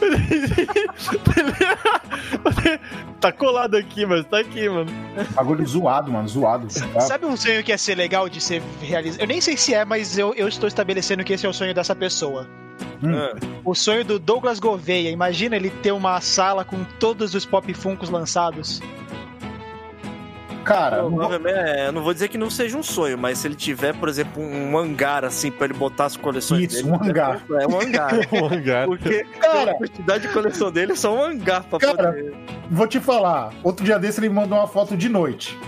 tá 3.20 3.32
colado 3.32 3.76
aqui, 3.76 4.04
mas 4.06 4.24
tá 4.26 4.38
aqui, 4.38 4.68
mano. 4.68 4.90
Bagulho 5.34 5.66
zoado, 5.66 6.10
mano, 6.10 6.28
zoado. 6.28 6.68
Ah, 6.94 7.00
Sabe 7.00 7.26
um 7.26 7.36
sonho 7.36 7.62
que 7.62 7.70
ia 7.70 7.78
ser 7.78 7.94
legal 7.94 8.28
de 8.28 8.40
ser 8.40 8.62
realizado? 8.80 9.20
Eu 9.20 9.26
nem 9.26 9.40
sei 9.40 9.56
se 9.56 9.74
é, 9.74 9.84
mas 9.84 10.18
eu, 10.18 10.34
eu 10.34 10.48
estou 10.48 10.66
estabelecendo 10.66 11.24
que 11.24 11.32
esse 11.32 11.46
é 11.46 11.48
o 11.48 11.52
sonho 11.52 11.74
dessa 11.74 11.94
pessoa. 11.94 12.48
Ah, 13.04 13.36
O 13.64 13.74
sonho 13.74 14.04
do 14.04 14.18
Douglas 14.18 14.58
Gouveia. 14.58 15.10
Imagina 15.10 15.56
ele 15.56 15.70
ter 15.70 15.92
uma 15.92 16.20
sala 16.20 16.64
com 16.64 16.84
todos 16.98 17.34
os 17.34 17.44
pop 17.44 17.72
funkos 17.74 18.10
lançados. 18.10 18.80
Cara, 20.64 20.98
não 21.02 21.10
vou- 21.10 21.18
Provavelmente, 21.18 21.58
é, 21.58 21.86
eu 21.88 21.92
não 21.92 22.02
vou 22.02 22.12
dizer 22.14 22.28
que 22.28 22.38
não 22.38 22.48
seja 22.50 22.76
um 22.78 22.82
sonho, 22.82 23.18
mas 23.18 23.38
se 23.38 23.46
ele 23.48 23.54
tiver, 23.54 23.94
por 23.94 24.08
exemplo, 24.08 24.42
um 24.42 24.76
hangar 24.78 25.24
assim 25.24 25.50
pra 25.50 25.64
ele 25.66 25.74
botar 25.74 26.06
as 26.06 26.16
coleções 26.16 26.72
Isso, 26.72 26.84
dele. 26.84 26.90
um 26.90 26.94
hangar. 27.02 27.42
É 27.60 27.66
um 27.66 27.80
hangar. 27.80 28.12
Um 28.32 28.46
hangar. 28.46 28.86
Porque 28.86 29.24
Cara. 29.40 29.72
a 29.72 29.74
quantidade 29.74 30.26
de 30.26 30.32
coleção 30.32 30.70
dele 30.70 30.92
é 30.92 30.96
só 30.96 31.14
um 31.14 31.22
hangar 31.22 31.64
pra 31.64 31.78
Cara. 31.78 31.96
poder. 32.12 32.34
vou 32.70 32.86
te 32.86 33.00
falar. 33.00 33.50
Outro 33.62 33.84
dia 33.84 33.98
desse 33.98 34.20
ele 34.20 34.28
me 34.28 34.34
mandou 34.36 34.56
uma 34.58 34.68
foto 34.68 34.96
de 34.96 35.08
noite. 35.08 35.58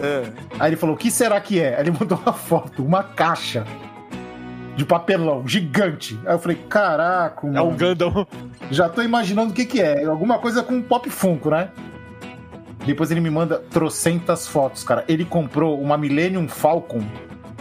É. 0.00 0.22
Aí 0.58 0.70
ele 0.70 0.76
falou: 0.76 0.94
o 0.96 0.98
que 0.98 1.10
será 1.10 1.40
que 1.40 1.60
é? 1.60 1.74
Aí 1.76 1.82
ele 1.82 1.90
mandou 1.98 2.18
uma 2.18 2.32
foto, 2.32 2.82
uma 2.84 3.02
caixa 3.02 3.64
de 4.74 4.84
papelão 4.86 5.46
gigante. 5.46 6.18
Aí 6.26 6.34
eu 6.34 6.38
falei: 6.38 6.56
caraca, 6.68 7.46
É 7.46 7.50
mano. 7.50 7.68
um 7.68 7.76
Gundam. 7.76 8.26
Já 8.70 8.88
tô 8.88 9.02
imaginando 9.02 9.50
o 9.50 9.54
que 9.54 9.64
que 9.66 9.80
é. 9.80 10.04
Alguma 10.04 10.38
coisa 10.38 10.62
com 10.62 10.80
pop 10.80 11.08
funko, 11.10 11.50
né? 11.50 11.68
Depois 12.84 13.10
ele 13.10 13.20
me 13.20 13.30
manda 13.30 13.58
trocentas 13.70 14.46
fotos, 14.48 14.82
cara. 14.82 15.04
Ele 15.08 15.24
comprou 15.24 15.80
uma 15.80 15.96
Millennium 15.96 16.48
Falcon 16.48 17.02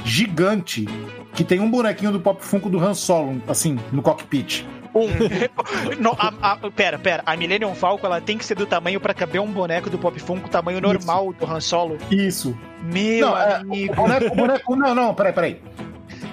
gigante 0.03 0.85
que 1.33 1.43
tem 1.43 1.59
um 1.59 1.69
bonequinho 1.69 2.11
do 2.11 2.19
pop 2.19 2.43
funko 2.43 2.69
do 2.69 2.79
Han 2.83 2.93
Solo, 2.93 3.41
assim, 3.47 3.79
no 3.91 4.01
cockpit. 4.01 4.65
Não, 5.99 6.11
a- 6.19 6.33
a- 6.41 6.57
pera, 6.71 6.99
pera. 6.99 7.23
A 7.25 7.37
Millennium 7.37 7.73
Falcon 7.73 8.07
ela 8.07 8.19
tem 8.19 8.37
que 8.37 8.43
ser 8.43 8.55
do 8.55 8.65
tamanho 8.65 8.99
pra 8.99 9.13
caber 9.13 9.39
um 9.39 9.49
boneco 9.51 9.89
do 9.89 9.97
pop 9.97 10.19
funk, 10.19 10.49
tamanho 10.49 10.81
normal 10.81 11.31
do 11.33 11.45
Han 11.45 11.61
Solo. 11.61 11.97
Isso. 12.09 12.57
Meu 12.83 13.29
Não, 13.29 13.37
é, 13.37 13.55
amigo. 13.55 13.93
o 13.93 13.95
boneco, 13.95 14.25
o 14.33 14.35
boneco. 14.35 14.75
Não, 14.75 14.93
não, 14.95 15.13
peraí, 15.13 15.31
peraí. 15.33 15.61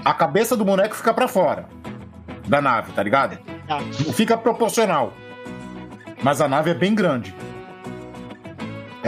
A 0.04 0.12
cabeça 0.12 0.56
do 0.56 0.64
boneco 0.64 0.96
fica 0.96 1.14
pra 1.14 1.28
fora 1.28 1.66
da 2.48 2.60
nave, 2.60 2.90
tá 2.92 3.02
ligado? 3.02 3.38
Não 3.68 4.12
fica 4.12 4.36
proporcional. 4.36 5.12
Mas 6.22 6.40
a 6.40 6.48
nave 6.48 6.70
é 6.70 6.74
bem 6.74 6.94
grande. 6.94 7.32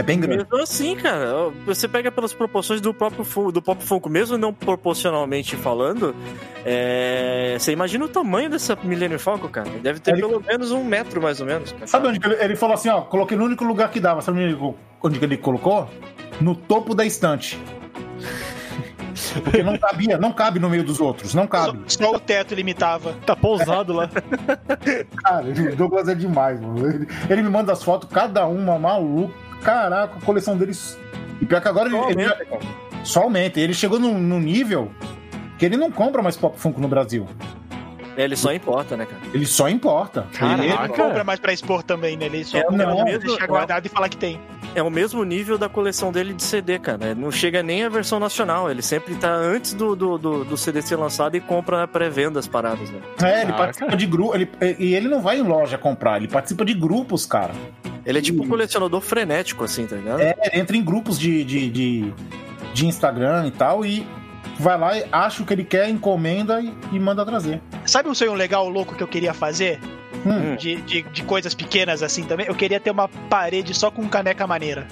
É 0.01 0.03
bem 0.03 0.18
grande. 0.18 0.38
Mesmo 0.38 0.62
assim, 0.62 0.96
cara, 0.96 1.51
você 1.66 1.86
pega 1.86 2.11
pelas 2.11 2.32
proporções 2.32 2.80
do 2.80 2.94
próprio 2.94 3.53
do 3.53 3.61
Pop 3.61 3.84
Funko, 3.84 4.09
mesmo 4.09 4.38
não 4.38 4.53
proporcionalmente 4.53 5.57
falando, 5.57 6.14
é, 6.64 7.57
você 7.59 7.72
imagina 7.72 8.07
o 8.07 8.09
tamanho 8.09 8.48
dessa 8.48 8.76
Millennium 8.82 9.18
Falcon, 9.18 9.48
cara. 9.48 9.68
Deve 9.82 10.01
ter 10.01 10.12
Ele- 10.12 10.22
pelo 10.22 10.40
menos 10.40 10.70
um 10.72 10.82
metro, 10.82 11.20
mais 11.20 11.38
ou 11.40 11.46
menos. 11.46 11.72
cara. 11.72 11.86
Sabe 11.86 12.09
onde 12.09 12.18
que 12.18 12.26
ele, 12.26 12.42
ele 12.42 12.57
falou 12.57 12.74
assim, 12.74 12.88
ó, 12.88 13.03
coloquei 13.03 13.36
no 13.36 13.44
único 13.44 13.62
lugar 13.62 13.90
que 13.90 14.01
dava. 14.01 14.22
Sabe 14.22 14.42
onde 14.42 14.55
ele- 14.55 14.74
onde 15.03 15.18
que 15.18 15.24
ele 15.24 15.36
colocou? 15.36 15.86
No 16.40 16.55
topo 16.55 16.94
da 16.94 17.05
estante. 17.05 17.59
Porque 19.44 19.62
não 19.62 19.76
cabia, 19.76 20.16
não 20.18 20.32
cabe 20.32 20.59
no 20.59 20.70
meio 20.70 20.82
dos 20.82 20.98
outros, 21.01 21.34
não 21.34 21.46
cabe. 21.46 21.78
Só 21.88 22.12
o 22.14 22.18
teto 22.18 22.55
limitava. 22.55 23.14
Tá 23.26 23.36
pousado 23.36 23.92
lá. 23.92 24.09
Cara, 25.22 25.44
o 25.46 25.76
Douglas 25.76 26.09
é 26.09 26.14
demais, 26.14 26.59
mano. 26.61 26.88
Ele, 26.88 27.07
ele 27.28 27.42
me 27.42 27.51
manda 27.51 27.70
as 27.72 27.82
fotos, 27.82 28.09
cada 28.11 28.46
uma 28.46 28.78
maluco. 28.78 29.32
Caraca, 29.62 30.14
a 30.16 30.24
coleção 30.24 30.56
deles. 30.56 30.98
E 31.40 31.46
pior 31.46 31.61
que 31.61 31.68
agora 31.68 31.88
ele, 31.88 31.96
ele 32.12 32.24
já- 32.24 32.36
só 33.04 33.22
aumenta. 33.22 33.58
Ele 33.61 33.72
chegou 33.74 33.98
num, 33.98 34.18
num 34.18 34.40
nível 34.40 34.90
que 35.58 35.64
ele 35.64 35.76
não 35.76 35.90
compra 35.90 36.22
mais 36.22 36.36
Pop 36.36 36.58
Funko 36.58 36.80
no 36.80 36.88
Brasil. 36.88 37.26
É, 38.16 38.24
ele 38.24 38.36
só 38.36 38.52
importa, 38.52 38.96
né, 38.96 39.06
cara? 39.06 39.22
Ele 39.32 39.46
só 39.46 39.68
importa. 39.68 40.26
Caraca. 40.32 40.62
Ele 40.64 40.74
não 40.74 40.88
compra 40.88 41.24
mais 41.24 41.38
pra 41.38 41.52
expor 41.52 41.82
também, 41.82 42.16
né? 42.16 42.26
Ele 42.26 42.44
só 42.44 42.58
É, 42.58 42.64
não, 42.70 42.96
pra 42.96 43.04
mesmo- 43.04 43.20
deixar 43.20 43.46
guardado 43.46 43.86
e 43.86 43.88
falar 43.88 44.08
que 44.08 44.16
tem. 44.16 44.38
É 44.74 44.82
o 44.82 44.90
mesmo 44.90 45.24
nível 45.24 45.56
da 45.56 45.68
coleção 45.68 46.12
dele 46.12 46.32
de 46.34 46.42
CD, 46.42 46.78
cara. 46.78 47.14
Não 47.14 47.30
chega 47.30 47.62
nem 47.62 47.84
a 47.84 47.88
versão 47.88 48.20
nacional. 48.20 48.70
Ele 48.70 48.82
sempre 48.82 49.14
tá 49.14 49.30
antes 49.32 49.72
do, 49.74 49.96
do, 49.96 50.18
do, 50.18 50.44
do 50.44 50.56
CD 50.56 50.82
ser 50.82 50.96
lançado 50.96 51.36
e 51.36 51.40
compra 51.40 51.78
na 51.78 51.88
pré-venda 51.88 52.38
as 52.38 52.46
paradas, 52.46 52.90
né? 52.90 53.00
É, 53.22 53.26
ele 53.26 53.40
Caraca. 53.46 53.56
participa 53.58 53.96
de 53.96 54.06
grupo. 54.06 54.34
Ele, 54.34 54.48
e 54.78 54.94
ele 54.94 55.08
não 55.08 55.20
vai 55.22 55.38
em 55.38 55.42
loja 55.42 55.78
comprar, 55.78 56.18
ele 56.18 56.28
participa 56.28 56.64
de 56.64 56.74
grupos, 56.74 57.24
cara. 57.26 57.52
Ele 58.05 58.18
é 58.18 58.22
tipo 58.22 58.42
um 58.42 58.48
colecionador 58.48 59.01
frenético, 59.01 59.64
assim, 59.64 59.86
tá 59.86 59.96
ligado? 59.96 60.20
É, 60.20 60.34
ele 60.44 60.61
entra 60.61 60.76
em 60.76 60.82
grupos 60.82 61.18
de, 61.18 61.44
de, 61.44 61.70
de, 61.70 62.14
de 62.72 62.86
Instagram 62.86 63.46
e 63.46 63.51
tal 63.51 63.84
e 63.84 64.07
vai 64.59 64.78
lá 64.78 64.96
e 64.98 65.05
acha 65.12 65.42
o 65.42 65.46
que 65.46 65.53
ele 65.53 65.64
quer, 65.64 65.88
encomenda 65.88 66.61
e, 66.61 66.72
e 66.92 66.98
manda 66.98 67.24
trazer. 67.24 67.61
Sabe 67.84 68.09
um 68.09 68.14
sonho 68.14 68.34
legal, 68.34 68.68
louco, 68.68 68.94
que 68.94 69.03
eu 69.03 69.09
queria 69.09 69.34
fazer? 69.34 69.78
Hum. 70.26 70.57
De, 70.57 70.76
de, 70.82 71.03
de 71.03 71.22
coisas 71.22 71.55
pequenas 71.55 72.03
assim 72.03 72.24
também? 72.24 72.46
Eu 72.46 72.55
queria 72.55 72.78
ter 72.80 72.90
uma 72.90 73.09
parede 73.09 73.74
só 73.74 73.90
com 73.90 74.07
caneca 74.09 74.46
maneira. 74.46 74.86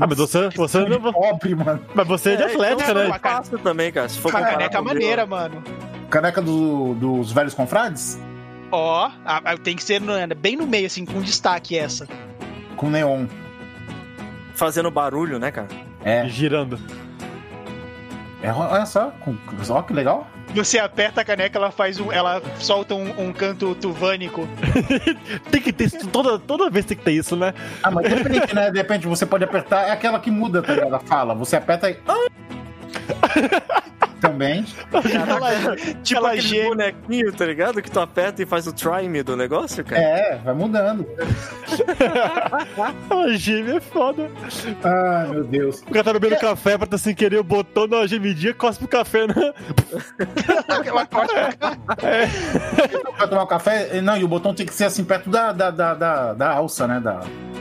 Ah, 0.00 0.06
mas 0.06 0.16
você, 0.18 0.48
você 0.50 0.78
não. 0.84 1.12
pobre, 1.12 1.54
mano. 1.54 1.80
Mas 1.94 2.06
você 2.06 2.30
é 2.30 2.36
de 2.36 2.42
atlética, 2.44 2.82
então, 2.90 2.94
né? 3.02 3.06
uma 3.06 3.18
Fácil 3.18 3.58
também, 3.58 3.90
cara. 3.90 4.08
Se 4.08 4.18
for 4.18 4.30
caneca 4.30 4.80
maneira, 4.80 5.26
mano. 5.26 5.62
Caneca 6.08 6.40
do- 6.40 6.94
dos 6.94 7.32
velhos 7.32 7.52
confrades? 7.54 8.18
Ó, 8.70 9.10
a- 9.24 9.56
tem 9.56 9.74
que 9.76 9.82
ser 9.82 10.00
bem 10.36 10.56
no 10.56 10.66
meio, 10.66 10.86
assim, 10.86 11.04
com 11.04 11.20
destaque 11.20 11.76
essa. 11.76 12.06
Com 12.76 12.90
neon. 12.90 13.26
Fazendo 14.54 14.90
barulho, 14.90 15.38
né, 15.38 15.50
cara? 15.50 15.68
É. 16.04 16.26
Girando. 16.28 16.78
é 18.42 18.52
olha 18.52 18.86
só, 18.86 19.10
com, 19.20 19.36
ó 19.70 19.82
que 19.82 19.92
legal. 19.92 20.26
Você 20.54 20.78
aperta 20.78 21.20
a 21.20 21.24
caneca, 21.24 21.58
ela 21.58 21.70
faz 21.70 22.00
um. 22.00 22.10
Ela 22.10 22.40
solta 22.58 22.94
um, 22.94 23.28
um 23.28 23.32
canto 23.32 23.74
tuvânico. 23.74 24.48
Tem 25.50 25.60
que 25.60 25.72
ter 25.72 25.84
isso. 25.84 26.08
Toda, 26.08 26.38
toda 26.38 26.70
vez 26.70 26.86
tem 26.86 26.96
que 26.96 27.04
ter 27.04 27.12
isso, 27.12 27.36
né? 27.36 27.52
Ah, 27.82 27.90
mas 27.90 28.08
depende, 28.08 28.54
né? 28.54 28.70
De 28.70 28.78
repente 28.78 29.06
você 29.06 29.26
pode 29.26 29.44
apertar, 29.44 29.88
é 29.88 29.90
aquela 29.90 30.18
que 30.18 30.30
muda, 30.30 30.62
tá 30.62 30.72
ligado? 30.72 30.94
A 30.94 31.00
fala. 31.00 31.34
Você 31.34 31.56
aperta 31.56 31.90
e. 31.90 31.98
Também. 34.20 34.64
Ela, 34.92 35.76
Tipo 36.02 36.18
ela 36.18 36.28
aquele 36.30 36.40
geme. 36.42 36.68
bonequinho, 36.70 37.32
tá 37.32 37.46
ligado? 37.46 37.80
Que 37.80 37.90
tu 37.90 38.00
aperta 38.00 38.42
e 38.42 38.46
faz 38.46 38.66
o 38.66 38.72
try 38.72 39.08
me 39.08 39.22
do 39.22 39.36
negócio, 39.36 39.84
cara. 39.84 40.02
É, 40.02 40.36
vai 40.44 40.54
mudando. 40.54 41.06
A 43.10 43.36
gêmea 43.36 43.76
é 43.76 43.80
foda. 43.80 44.28
Ai, 44.84 45.28
meu 45.28 45.44
Deus. 45.44 45.80
O 45.82 45.90
cara 45.92 46.04
tá 46.04 46.12
bebendo 46.14 46.40
café, 46.40 46.76
pra 46.78 46.98
sem 46.98 47.14
querer 47.14 47.38
o 47.38 47.44
botão 47.44 47.86
da 47.86 48.06
gemidinha, 48.06 48.52
cospe 48.54 48.84
o 48.84 48.88
café, 48.88 49.26
né? 49.26 49.34
Ela 50.84 51.06
corta. 51.06 51.50
Vai 53.18 53.28
tomar 53.28 53.42
um 53.44 53.46
café? 53.46 54.00
Não, 54.00 54.16
e 54.16 54.24
o 54.24 54.28
botão 54.28 54.54
tem 54.54 54.66
que 54.66 54.74
ser 54.74 54.84
assim, 54.84 55.04
perto 55.04 55.30
da, 55.30 55.52
da, 55.52 55.70
da, 55.70 55.94
da, 55.94 56.34
da 56.34 56.50
alça, 56.50 56.86
né? 56.86 57.00
Da, 57.00 57.20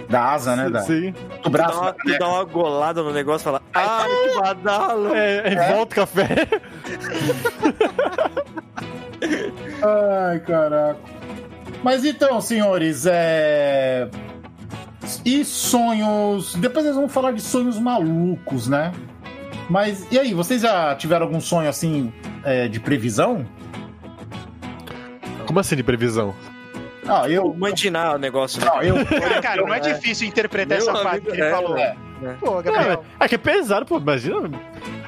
da 0.09 0.23
asa, 0.31 0.55
né? 0.55 0.69
Da, 0.69 0.81
Sim. 0.81 1.11
do 1.11 1.39
Tu 1.43 1.49
braço. 1.49 1.73
dá, 1.75 1.81
uma, 1.81 1.91
da 1.91 1.97
tu 2.03 2.19
dá 2.19 2.27
uma 2.27 2.43
golada 2.45 3.03
no 3.03 3.11
negócio 3.13 3.43
e 3.43 3.45
fala, 3.45 3.61
ai, 3.73 4.09
que 4.09 4.39
badalo. 4.39 5.13
É, 5.15 5.53
é, 5.53 5.73
volta 5.73 5.93
o 5.93 5.95
café. 5.95 6.46
Ai, 9.81 10.39
caraca. 10.41 10.99
Mas 11.83 12.03
então, 12.05 12.41
senhores, 12.41 13.05
é. 13.05 14.09
E 15.23 15.45
sonhos. 15.45 16.55
Depois 16.55 16.85
nós 16.85 16.95
vamos 16.95 17.13
falar 17.13 17.31
de 17.31 17.41
sonhos 17.41 17.79
malucos, 17.79 18.67
né? 18.67 18.91
Mas 19.69 20.05
e 20.11 20.19
aí, 20.19 20.33
vocês 20.33 20.61
já 20.61 20.95
tiveram 20.95 21.25
algum 21.25 21.39
sonho 21.39 21.69
assim 21.69 22.11
é, 22.43 22.67
de 22.67 22.79
previsão? 22.79 23.45
Como 25.45 25.59
assim 25.59 25.75
de 25.75 25.83
previsão? 25.83 26.33
Ah, 27.07 27.29
eu. 27.29 27.53
Mandinar 27.53 28.15
o 28.15 28.17
negócio, 28.17 28.59
né? 28.59 28.67
Não, 28.67 28.81
eu. 28.81 28.95
Cara, 29.41 29.61
não 29.61 29.73
é 29.73 29.79
difícil 29.79 30.27
interpretar 30.27 30.77
Meu 30.77 30.89
essa 30.89 31.03
parte 31.03 31.21
que 31.25 31.31
ele 31.31 31.41
é, 31.41 31.51
falou. 31.51 31.77
é. 31.77 31.95
Pô, 32.39 32.61
Gabriel. 32.61 33.03
É 33.19 33.27
que 33.27 33.35
é 33.35 33.37
pesado, 33.37 33.85
pô, 33.85 33.97
imagina. 33.97 34.49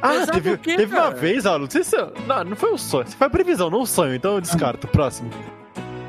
Ah, 0.02 0.26
teve, 0.32 0.58
quê, 0.58 0.76
teve 0.76 0.96
uma 0.96 1.12
vez, 1.12 1.46
ó, 1.46 1.58
não 1.58 1.70
sei 1.70 1.84
se. 1.84 1.96
Não, 2.28 2.44
não 2.44 2.56
foi 2.56 2.74
um 2.74 2.78
sonho. 2.78 3.08
Foi 3.08 3.28
a 3.28 3.30
previsão, 3.30 3.70
não 3.70 3.82
um 3.82 3.86
sonho, 3.86 4.16
então 4.16 4.36
eu 4.36 4.42
descarto. 4.42 4.88
Próximo. 4.88 5.30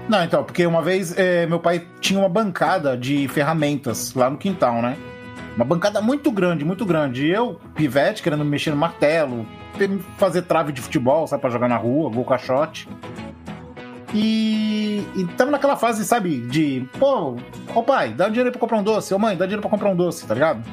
Não, 0.09 0.24
então, 0.24 0.43
porque 0.43 0.66
uma 0.66 0.82
vez 0.82 1.16
é, 1.16 1.47
meu 1.47 1.61
pai 1.61 1.86
tinha 2.01 2.18
uma 2.18 2.28
bancada 2.28 2.97
de 2.97 3.28
ferramentas 3.28 4.12
lá 4.14 4.28
no 4.28 4.36
quintal, 4.36 4.82
né? 4.82 4.97
Uma 5.55 5.64
bancada 5.64 6.01
muito 6.01 6.30
grande, 6.30 6.64
muito 6.64 6.84
grande. 6.84 7.26
E 7.26 7.30
eu, 7.30 7.61
pivete, 7.74 8.22
querendo 8.22 8.45
mexer 8.45 8.70
no 8.70 8.76
martelo, 8.76 9.47
fazer 10.18 10.43
trave 10.43 10.72
de 10.72 10.80
futebol, 10.80 11.26
sabe, 11.26 11.41
pra 11.41 11.51
jogar 11.51 11.68
na 11.68 11.76
rua, 11.76 12.11
gol 12.11 12.24
caixote. 12.24 12.88
E, 14.12 15.07
e 15.14 15.24
tava 15.36 15.51
naquela 15.53 15.76
fase, 15.76 16.05
sabe, 16.05 16.41
de, 16.41 16.88
pô, 16.99 17.36
ô 17.74 17.82
pai, 17.82 18.12
dá 18.12 18.28
dinheiro 18.28 18.51
pra 18.51 18.59
comprar 18.59 18.78
um 18.78 18.82
doce, 18.82 19.14
ô 19.14 19.18
mãe, 19.18 19.36
dá 19.36 19.45
dinheiro 19.45 19.62
pra 19.62 19.70
comprar 19.70 19.91
um 19.91 19.95
doce, 19.97 20.26
tá 20.26 20.34
ligado? 20.34 20.64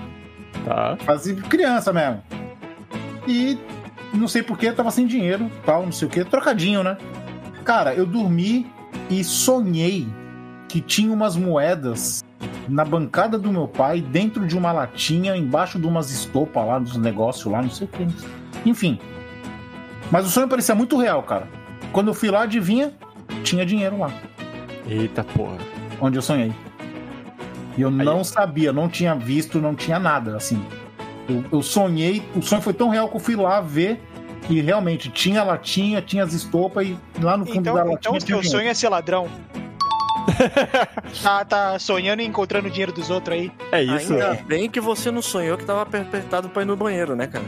Tá. 0.65 0.97
Fase 1.01 1.36
criança 1.36 1.93
mesmo. 1.93 2.24
E 3.28 3.57
não 4.13 4.28
sei 4.28 4.41
porquê, 4.41 4.71
tava 4.71 4.89
sem 4.89 5.05
dinheiro, 5.05 5.51
tal, 5.65 5.84
não 5.84 5.91
sei 5.91 6.07
o 6.07 6.11
que, 6.11 6.23
trocadinho, 6.23 6.82
né? 6.84 6.97
Cara, 7.65 7.93
eu 7.93 8.05
dormi 8.05 8.65
e 9.09 9.23
sonhei 9.23 10.07
que 10.69 10.80
tinha 10.82 11.11
umas 11.11 11.36
moedas 11.36 12.23
na 12.67 12.84
bancada 12.84 13.38
do 13.38 13.51
meu 13.51 13.67
pai, 13.67 14.01
dentro 14.01 14.45
de 14.45 14.57
uma 14.57 14.71
latinha, 14.71 15.36
embaixo 15.36 15.80
de 15.80 15.86
umas 15.88 16.11
estopas 16.11 16.65
lá, 16.65 16.80
dos 16.80 16.97
negócios 16.97 17.51
lá, 17.51 17.61
não 17.61 17.69
sei 17.69 17.88
o 17.88 17.89
que. 17.89 18.07
Enfim. 18.65 18.99
Mas 20.11 20.25
o 20.25 20.30
sonho 20.30 20.47
parecia 20.47 20.75
muito 20.75 20.97
real, 20.97 21.23
cara. 21.23 21.47
Quando 21.91 22.07
eu 22.07 22.13
fui 22.13 22.30
lá, 22.30 22.43
adivinha? 22.43 22.93
Tinha 23.43 23.65
dinheiro 23.65 23.99
lá, 23.99 24.11
Eita 24.88 25.23
porra. 25.23 25.57
onde 25.99 26.17
eu 26.17 26.21
sonhei. 26.21 26.53
E 27.78 27.82
eu 27.82 27.91
não 27.91 28.23
sabia, 28.23 28.73
não 28.73 28.89
tinha 28.89 29.13
visto, 29.13 29.59
não 29.59 29.75
tinha 29.75 29.99
nada, 29.99 30.36
assim. 30.36 30.61
Eu, 31.30 31.43
eu 31.51 31.61
sonhei, 31.61 32.23
o 32.36 32.41
sonho 32.41 32.61
foi 32.61 32.73
tão 32.73 32.89
real 32.89 33.09
que 33.09 33.15
eu 33.15 33.19
fui 33.19 33.36
lá 33.36 33.59
ver 33.61 33.99
e 34.49 34.61
realmente 34.61 35.09
tinha 35.09 35.43
latinha, 35.43 36.01
tinha 36.01 36.23
as 36.23 36.34
estopas 36.34 36.88
e 36.88 36.97
lá 37.21 37.36
no 37.38 37.45
fundo 37.45 37.61
da 37.61 37.71
Então, 37.71 37.75
latinha 37.75 37.97
então 37.97 38.11
o 38.13 38.19
teu 38.19 38.25
dinheiro. 38.39 38.49
sonho 38.49 38.69
é 38.69 38.73
ser 38.73 38.89
ladrão. 38.89 39.28
tá, 41.23 41.45
tá 41.45 41.80
sonhando 41.80 42.21
e 42.21 42.25
encontrando 42.25 42.67
o 42.67 42.71
dinheiro 42.71 42.91
dos 42.91 43.09
outros 43.09 43.38
aí. 43.38 43.51
É 43.71 43.82
isso. 43.82 44.13
Ainda 44.13 44.34
bem 44.45 44.69
que 44.69 44.80
você 44.80 45.09
não 45.11 45.21
sonhou 45.21 45.57
que 45.57 45.65
tava 45.65 45.82
apertado 45.82 46.49
pra 46.49 46.61
ir 46.61 46.65
no 46.65 46.75
banheiro, 46.75 47.15
né, 47.15 47.28
cara? 47.28 47.45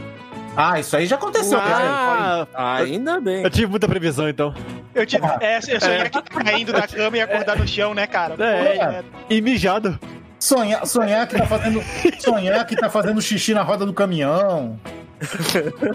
Ah, 0.56 0.80
isso 0.80 0.96
aí 0.96 1.06
já 1.06 1.16
aconteceu. 1.16 1.58
cara. 1.58 2.48
Ah, 2.54 2.76
Ainda 2.78 3.20
bem. 3.20 3.42
eu 3.44 3.50
tive 3.50 3.66
muita 3.68 3.86
previsão, 3.86 4.28
então. 4.28 4.52
Eu, 4.94 5.06
tive, 5.06 5.24
é, 5.40 5.58
eu 5.58 5.80
sonhei 5.80 6.00
aqui 6.00 6.20
caindo 6.22 6.72
da 6.72 6.86
cama 6.88 7.16
e 7.16 7.20
acordar 7.20 7.56
no 7.56 7.66
chão, 7.68 7.94
né, 7.94 8.06
cara? 8.06 8.34
Pô, 8.34 8.42
É. 8.42 8.76
é. 8.76 9.04
E 9.28 9.40
mijado. 9.40 9.98
Sonhar, 10.40 10.86
sonhar 10.86 11.26
que 11.28 11.36
tá 11.36 11.46
fazendo. 11.46 11.82
sonhar 12.18 12.66
que 12.66 12.74
tá 12.74 12.88
fazendo 12.90 13.20
xixi 13.20 13.52
na 13.54 13.62
roda 13.62 13.84
do 13.86 13.92
caminhão. 13.92 14.78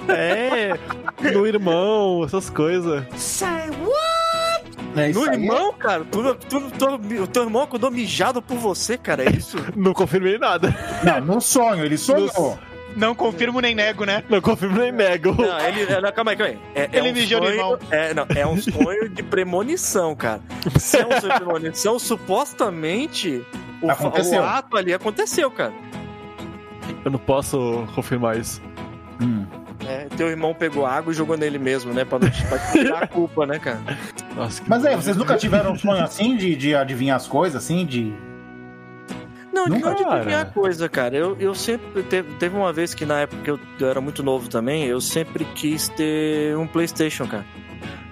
É. 0.07 0.77
No 1.33 1.47
irmão, 1.47 2.23
essas 2.23 2.49
coisas. 2.49 3.03
É, 4.95 5.09
isso 5.09 5.19
No 5.19 5.29
aí 5.29 5.35
irmão, 5.41 5.73
cara? 5.73 6.05
Tu, 6.05 6.35
tu, 6.35 6.61
tu- 6.71 7.21
o 7.23 7.27
teu 7.27 7.43
irmão 7.43 7.63
acordou 7.63 7.91
mijado 7.91 8.41
por 8.41 8.55
você, 8.57 8.97
cara, 8.97 9.23
é 9.25 9.29
isso? 9.29 9.57
Não 9.75 9.93
confirmei 9.93 10.37
nada. 10.37 10.73
é- 11.01 11.05
Não, 11.19 11.35
no 11.35 11.41
sonho, 11.41 11.83
ele 11.83 11.97
sonhou. 11.97 12.57
Não 12.95 13.13
confirmo 13.13 13.59
nem 13.59 13.75
nego, 13.75 14.05
né? 14.05 14.23
Não 14.29 14.39
confirmo 14.41 14.77
nem 14.79 14.91
nego. 14.91 15.33
Não, 15.33 15.59
ele. 15.59 15.83
é, 15.83 16.01
Não, 16.01 16.11
calma 16.11 16.31
aí, 16.31 16.37
calma 16.37 16.53
aí. 16.53 16.59
É, 16.73 16.81
é 16.83 16.89
Ele 16.93 17.09
um 17.09 17.13
mijou 17.13 17.39
sonho, 17.39 17.51
irmão. 17.53 17.79
É, 17.91 18.13
não, 18.13 18.25
é 18.35 18.47
um 18.47 18.57
sonho 18.61 19.09
de 19.09 19.21
premonição, 19.23 20.15
cara. 20.15 20.41
Se 20.79 20.97
é 20.97 21.05
um 21.05 21.19
sonho 21.19 21.33
de 21.33 21.39
premonição, 21.39 21.99
supostamente 21.99 23.43
o, 23.81 23.89
Aconteceu. 23.91 24.41
o 24.41 24.45
ato 24.45 24.77
ali 24.77 24.93
aconteceu, 24.93 25.51
cara. 25.51 25.73
Eu 27.03 27.11
não 27.11 27.19
posso 27.19 27.85
confirmar 27.93 28.37
isso. 28.37 28.61
Hum. 29.21 29.45
É, 29.87 30.07
teu 30.15 30.29
irmão 30.29 30.53
pegou 30.53 30.85
água 30.85 31.11
e 31.11 31.15
jogou 31.15 31.37
nele 31.37 31.59
mesmo, 31.59 31.93
né? 31.93 32.05
Pra, 32.05 32.17
não- 32.17 32.29
pra 32.29 32.57
tirar 32.71 33.03
a 33.03 33.07
culpa, 33.07 33.45
né, 33.45 33.59
cara? 33.59 33.79
Nossa, 34.35 34.61
que 34.61 34.69
Mas 34.69 34.85
aí, 34.85 34.95
vocês 34.95 35.15
nunca 35.17 35.35
tiveram 35.37 35.73
um 35.73 35.77
sonho 35.77 36.03
assim 36.03 36.35
de, 36.37 36.55
de 36.55 36.73
adivinhar 36.75 37.17
as 37.17 37.27
coisas, 37.27 37.63
assim, 37.63 37.85
de. 37.85 38.13
Não, 39.69 39.79
Não, 39.79 39.89
não 39.89 39.95
de 39.95 40.03
adivinhar 40.03 40.53
coisa, 40.53 40.87
cara. 40.89 41.15
Eu, 41.15 41.35
eu 41.39 41.55
sempre. 41.55 42.03
Teve, 42.03 42.33
teve 42.35 42.55
uma 42.55 42.71
vez 42.71 42.93
que 42.93 43.05
na 43.05 43.21
época 43.21 43.41
que 43.41 43.51
eu, 43.51 43.59
eu 43.79 43.87
era 43.89 44.01
muito 44.01 44.23
novo 44.23 44.49
também, 44.49 44.85
eu 44.85 45.01
sempre 45.01 45.45
quis 45.55 45.89
ter 45.89 46.55
um 46.57 46.67
PlayStation, 46.67 47.27
cara. 47.27 47.45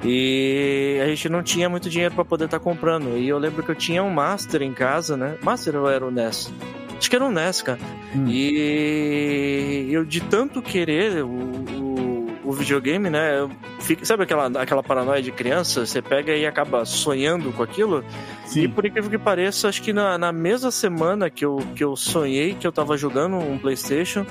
E 0.04 1.00
a 1.02 1.08
gente 1.08 1.30
não 1.30 1.42
tinha 1.42 1.70
muito 1.70 1.90
dinheiro 1.90 2.14
pra 2.14 2.26
poder 2.26 2.46
estar 2.46 2.60
comprando. 2.60 3.18
E 3.18 3.28
eu 3.28 3.38
lembro 3.38 3.64
que 3.64 3.72
eu 3.72 3.76
tinha 3.76 4.04
um 4.04 4.10
Master 4.10 4.62
em 4.62 4.74
casa, 4.74 5.16
né? 5.16 5.38
Master 5.42 5.78
ou 5.78 5.90
era 5.90 6.06
o 6.06 6.12
NES? 6.12 6.52
Acho 6.98 7.10
que 7.10 7.16
era 7.16 7.26
um 7.26 7.32
NES, 7.32 7.62
cara. 7.62 7.80
Hum. 8.16 8.26
E 8.28 9.90
eu, 9.92 10.04
de 10.04 10.22
tanto 10.22 10.62
querer 10.62 11.24
o, 11.24 11.30
o, 12.54 12.56
videogame, 12.56 13.10
né? 13.10 13.40
Eu 13.40 13.52
fico, 13.80 14.06
sabe 14.06 14.24
aquela, 14.24 14.48
aquela 14.62 14.84
paranoia 14.84 15.22
de 15.22 15.32
criança? 15.32 15.86
Você 15.86 16.02
pega 16.02 16.36
e 16.36 16.46
acaba 16.46 16.86
sonhando 16.86 17.52
com 17.52 17.64
aquilo. 17.64 18.04
E 18.46 18.50
Sim. 18.50 18.70
por 18.70 18.86
incrível 18.86 19.10
que 19.10 19.18
pareça, 19.18 19.68
acho 19.68 19.82
que 19.82 19.94
na, 19.94 20.18
na 20.18 20.32
mesma 20.32 20.72
semana 20.72 21.30
que 21.30 21.44
eu, 21.44 21.58
que 21.76 21.84
eu 21.84 21.96
sonhei 21.96 22.54
que 22.54 22.66
eu 22.66 22.72
tava 22.72 22.98
jogando 22.98 23.38
um 23.38 23.58
PlayStation, 23.58 24.26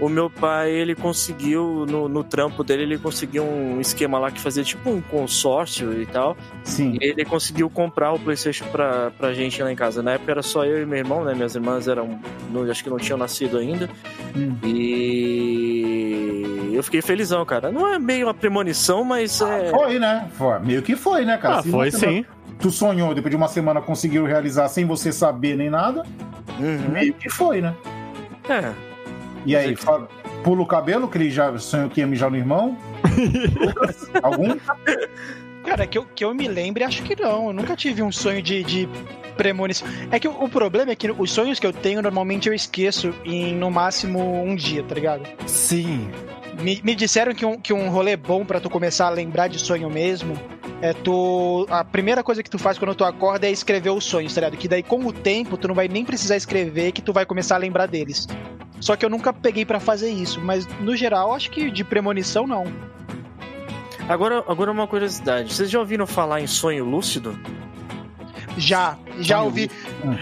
o 0.00 0.08
meu 0.08 0.28
pai, 0.30 0.70
ele 0.70 0.94
conseguiu, 0.94 1.84
no, 1.88 2.08
no 2.08 2.24
trampo 2.24 2.64
dele, 2.64 2.82
ele 2.82 2.98
conseguiu 2.98 3.44
um 3.44 3.80
esquema 3.80 4.18
lá 4.18 4.30
que 4.30 4.40
fazia 4.40 4.64
tipo 4.64 4.90
um 4.90 5.00
consórcio 5.00 6.00
e 6.00 6.06
tal. 6.06 6.36
Sim. 6.64 6.98
E 7.00 7.04
ele 7.04 7.24
conseguiu 7.24 7.68
comprar 7.70 8.12
o 8.12 8.18
PlayStation 8.18 8.64
pra, 8.72 9.10
pra 9.12 9.32
gente 9.32 9.62
lá 9.62 9.70
em 9.70 9.76
casa. 9.76 10.02
Na 10.02 10.12
época 10.12 10.30
era 10.32 10.42
só 10.42 10.64
eu 10.64 10.82
e 10.82 10.86
meu 10.86 10.98
irmão, 10.98 11.24
né? 11.24 11.34
Minhas 11.34 11.54
irmãs 11.54 11.86
eram. 11.88 12.18
Não, 12.50 12.68
acho 12.70 12.82
que 12.82 12.90
não 12.90 12.98
tinham 12.98 13.18
nascido 13.18 13.58
ainda. 13.58 13.88
Hum. 14.36 14.56
E 15.52 16.70
eu 16.74 16.82
fiquei 16.82 17.02
felizão, 17.02 17.44
cara. 17.44 17.70
Não 17.70 17.86
é 17.92 17.98
meio 17.98 18.26
uma 18.26 18.34
premonição, 18.34 19.04
mas 19.04 19.40
é. 19.40 19.70
Foi, 19.70 19.98
né? 19.98 20.28
Foi. 20.34 20.58
Meio 20.60 20.82
que 20.82 20.96
foi, 20.96 21.24
né, 21.24 21.36
cara? 21.36 21.58
Ah, 21.58 21.62
Se 21.62 21.70
foi 21.70 21.90
sim. 21.90 22.24
Tu 22.58 22.70
sonhou, 22.70 23.14
depois 23.14 23.30
de 23.30 23.36
uma 23.36 23.48
semana 23.48 23.80
conseguiu 23.80 24.24
realizar 24.24 24.68
sem 24.68 24.84
você 24.86 25.10
saber 25.12 25.56
nem 25.56 25.68
nada, 25.68 26.02
Uhum. 26.60 26.90
meio 26.92 27.12
que 27.14 27.28
foi, 27.28 27.60
né? 27.60 27.74
É. 28.48 28.72
E 29.44 29.56
aí, 29.56 29.74
fala- 29.76 30.08
pula 30.44 30.62
o 30.62 30.66
cabelo, 30.66 31.08
que 31.08 31.18
ele 31.18 31.30
já 31.30 31.56
sonhou 31.58 31.88
que 31.90 32.00
ia 32.00 32.06
mijar 32.06 32.30
no 32.30 32.36
irmão? 32.36 32.76
Lucas, 33.60 34.08
Algum? 34.22 34.56
Cara, 35.64 35.86
que 35.86 35.96
eu, 35.98 36.04
que 36.04 36.24
eu 36.24 36.34
me 36.34 36.48
lembre, 36.48 36.84
acho 36.84 37.02
que 37.02 37.20
não. 37.20 37.48
Eu 37.48 37.52
nunca 37.52 37.76
tive 37.76 38.02
um 38.02 38.10
sonho 38.12 38.42
de, 38.42 38.62
de 38.64 38.88
premonição. 39.36 39.86
É 40.10 40.18
que 40.18 40.26
o, 40.28 40.32
o 40.44 40.48
problema 40.48 40.90
é 40.92 40.96
que 40.96 41.10
os 41.10 41.30
sonhos 41.32 41.58
que 41.60 41.66
eu 41.66 41.72
tenho, 41.72 42.02
normalmente 42.02 42.48
eu 42.48 42.54
esqueço 42.54 43.14
em 43.24 43.54
no 43.54 43.70
máximo 43.70 44.42
um 44.44 44.54
dia, 44.54 44.82
tá 44.82 44.94
ligado? 44.94 45.22
Sim. 45.46 46.10
Me, 46.60 46.80
me 46.84 46.94
disseram 46.94 47.34
que 47.34 47.44
um, 47.46 47.58
que 47.58 47.72
um 47.72 47.88
rolê 47.88 48.16
bom 48.16 48.44
pra 48.44 48.60
tu 48.60 48.68
começar 48.68 49.06
a 49.06 49.10
lembrar 49.10 49.48
de 49.48 49.58
sonho 49.58 49.88
mesmo 49.88 50.34
é 50.82 50.92
tu. 50.92 51.66
A 51.70 51.82
primeira 51.84 52.22
coisa 52.22 52.42
que 52.42 52.50
tu 52.50 52.58
faz 52.58 52.76
quando 52.76 52.94
tu 52.94 53.04
acorda 53.04 53.46
é 53.46 53.50
escrever 53.50 53.90
os 53.90 54.04
sonhos, 54.04 54.34
tá 54.34 54.40
ligado? 54.42 54.58
Que 54.58 54.68
daí 54.68 54.82
com 54.82 55.06
o 55.06 55.12
tempo 55.12 55.56
tu 55.56 55.66
não 55.68 55.74
vai 55.74 55.88
nem 55.88 56.04
precisar 56.04 56.36
escrever 56.36 56.92
que 56.92 57.00
tu 57.00 57.12
vai 57.12 57.24
começar 57.24 57.54
a 57.54 57.58
lembrar 57.58 57.86
deles. 57.86 58.26
Só 58.80 58.96
que 58.96 59.04
eu 59.06 59.08
nunca 59.10 59.32
peguei 59.32 59.64
pra 59.64 59.78
fazer 59.78 60.10
isso, 60.10 60.40
mas 60.40 60.66
no 60.80 60.96
geral 60.96 61.32
acho 61.32 61.50
que 61.50 61.70
de 61.70 61.84
premonição 61.84 62.46
não. 62.46 62.64
Agora, 64.08 64.44
agora 64.48 64.70
uma 64.72 64.86
curiosidade. 64.88 65.54
Vocês 65.54 65.70
já 65.70 65.78
ouviram 65.78 66.06
falar 66.06 66.40
em 66.40 66.46
sonho 66.48 66.84
lúcido? 66.84 67.38
Já, 68.58 68.98
já 69.20 69.36
Sonho 69.36 69.44
ouvi. 69.46 69.70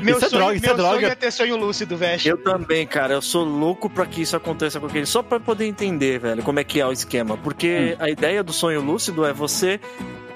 Meu 0.02 0.16
Isso 0.16 0.26
é 0.26 0.28
sonho, 0.28 0.40
droga, 0.42 0.56
isso 0.56 0.66
é 0.66 0.68
meu 0.68 0.76
sonho 0.76 0.90
droga. 1.00 1.06
é 1.08 1.14
ter 1.16 1.30
sonho 1.32 1.56
lúcido, 1.56 1.96
velho. 1.96 2.20
Eu 2.24 2.36
também, 2.38 2.86
cara. 2.86 3.14
Eu 3.14 3.22
sou 3.22 3.44
louco 3.44 3.90
pra 3.90 4.06
que 4.06 4.22
isso 4.22 4.36
aconteça 4.36 4.78
com 4.78 4.86
aquele. 4.86 5.06
Só 5.06 5.22
pra 5.22 5.40
poder 5.40 5.66
entender, 5.66 6.20
velho, 6.20 6.42
como 6.42 6.60
é 6.60 6.64
que 6.64 6.78
é 6.80 6.86
o 6.86 6.92
esquema. 6.92 7.36
Porque 7.36 7.96
a 7.98 8.08
ideia 8.08 8.42
do 8.44 8.52
sonho 8.52 8.80
lúcido 8.82 9.24
é 9.24 9.32
você. 9.32 9.80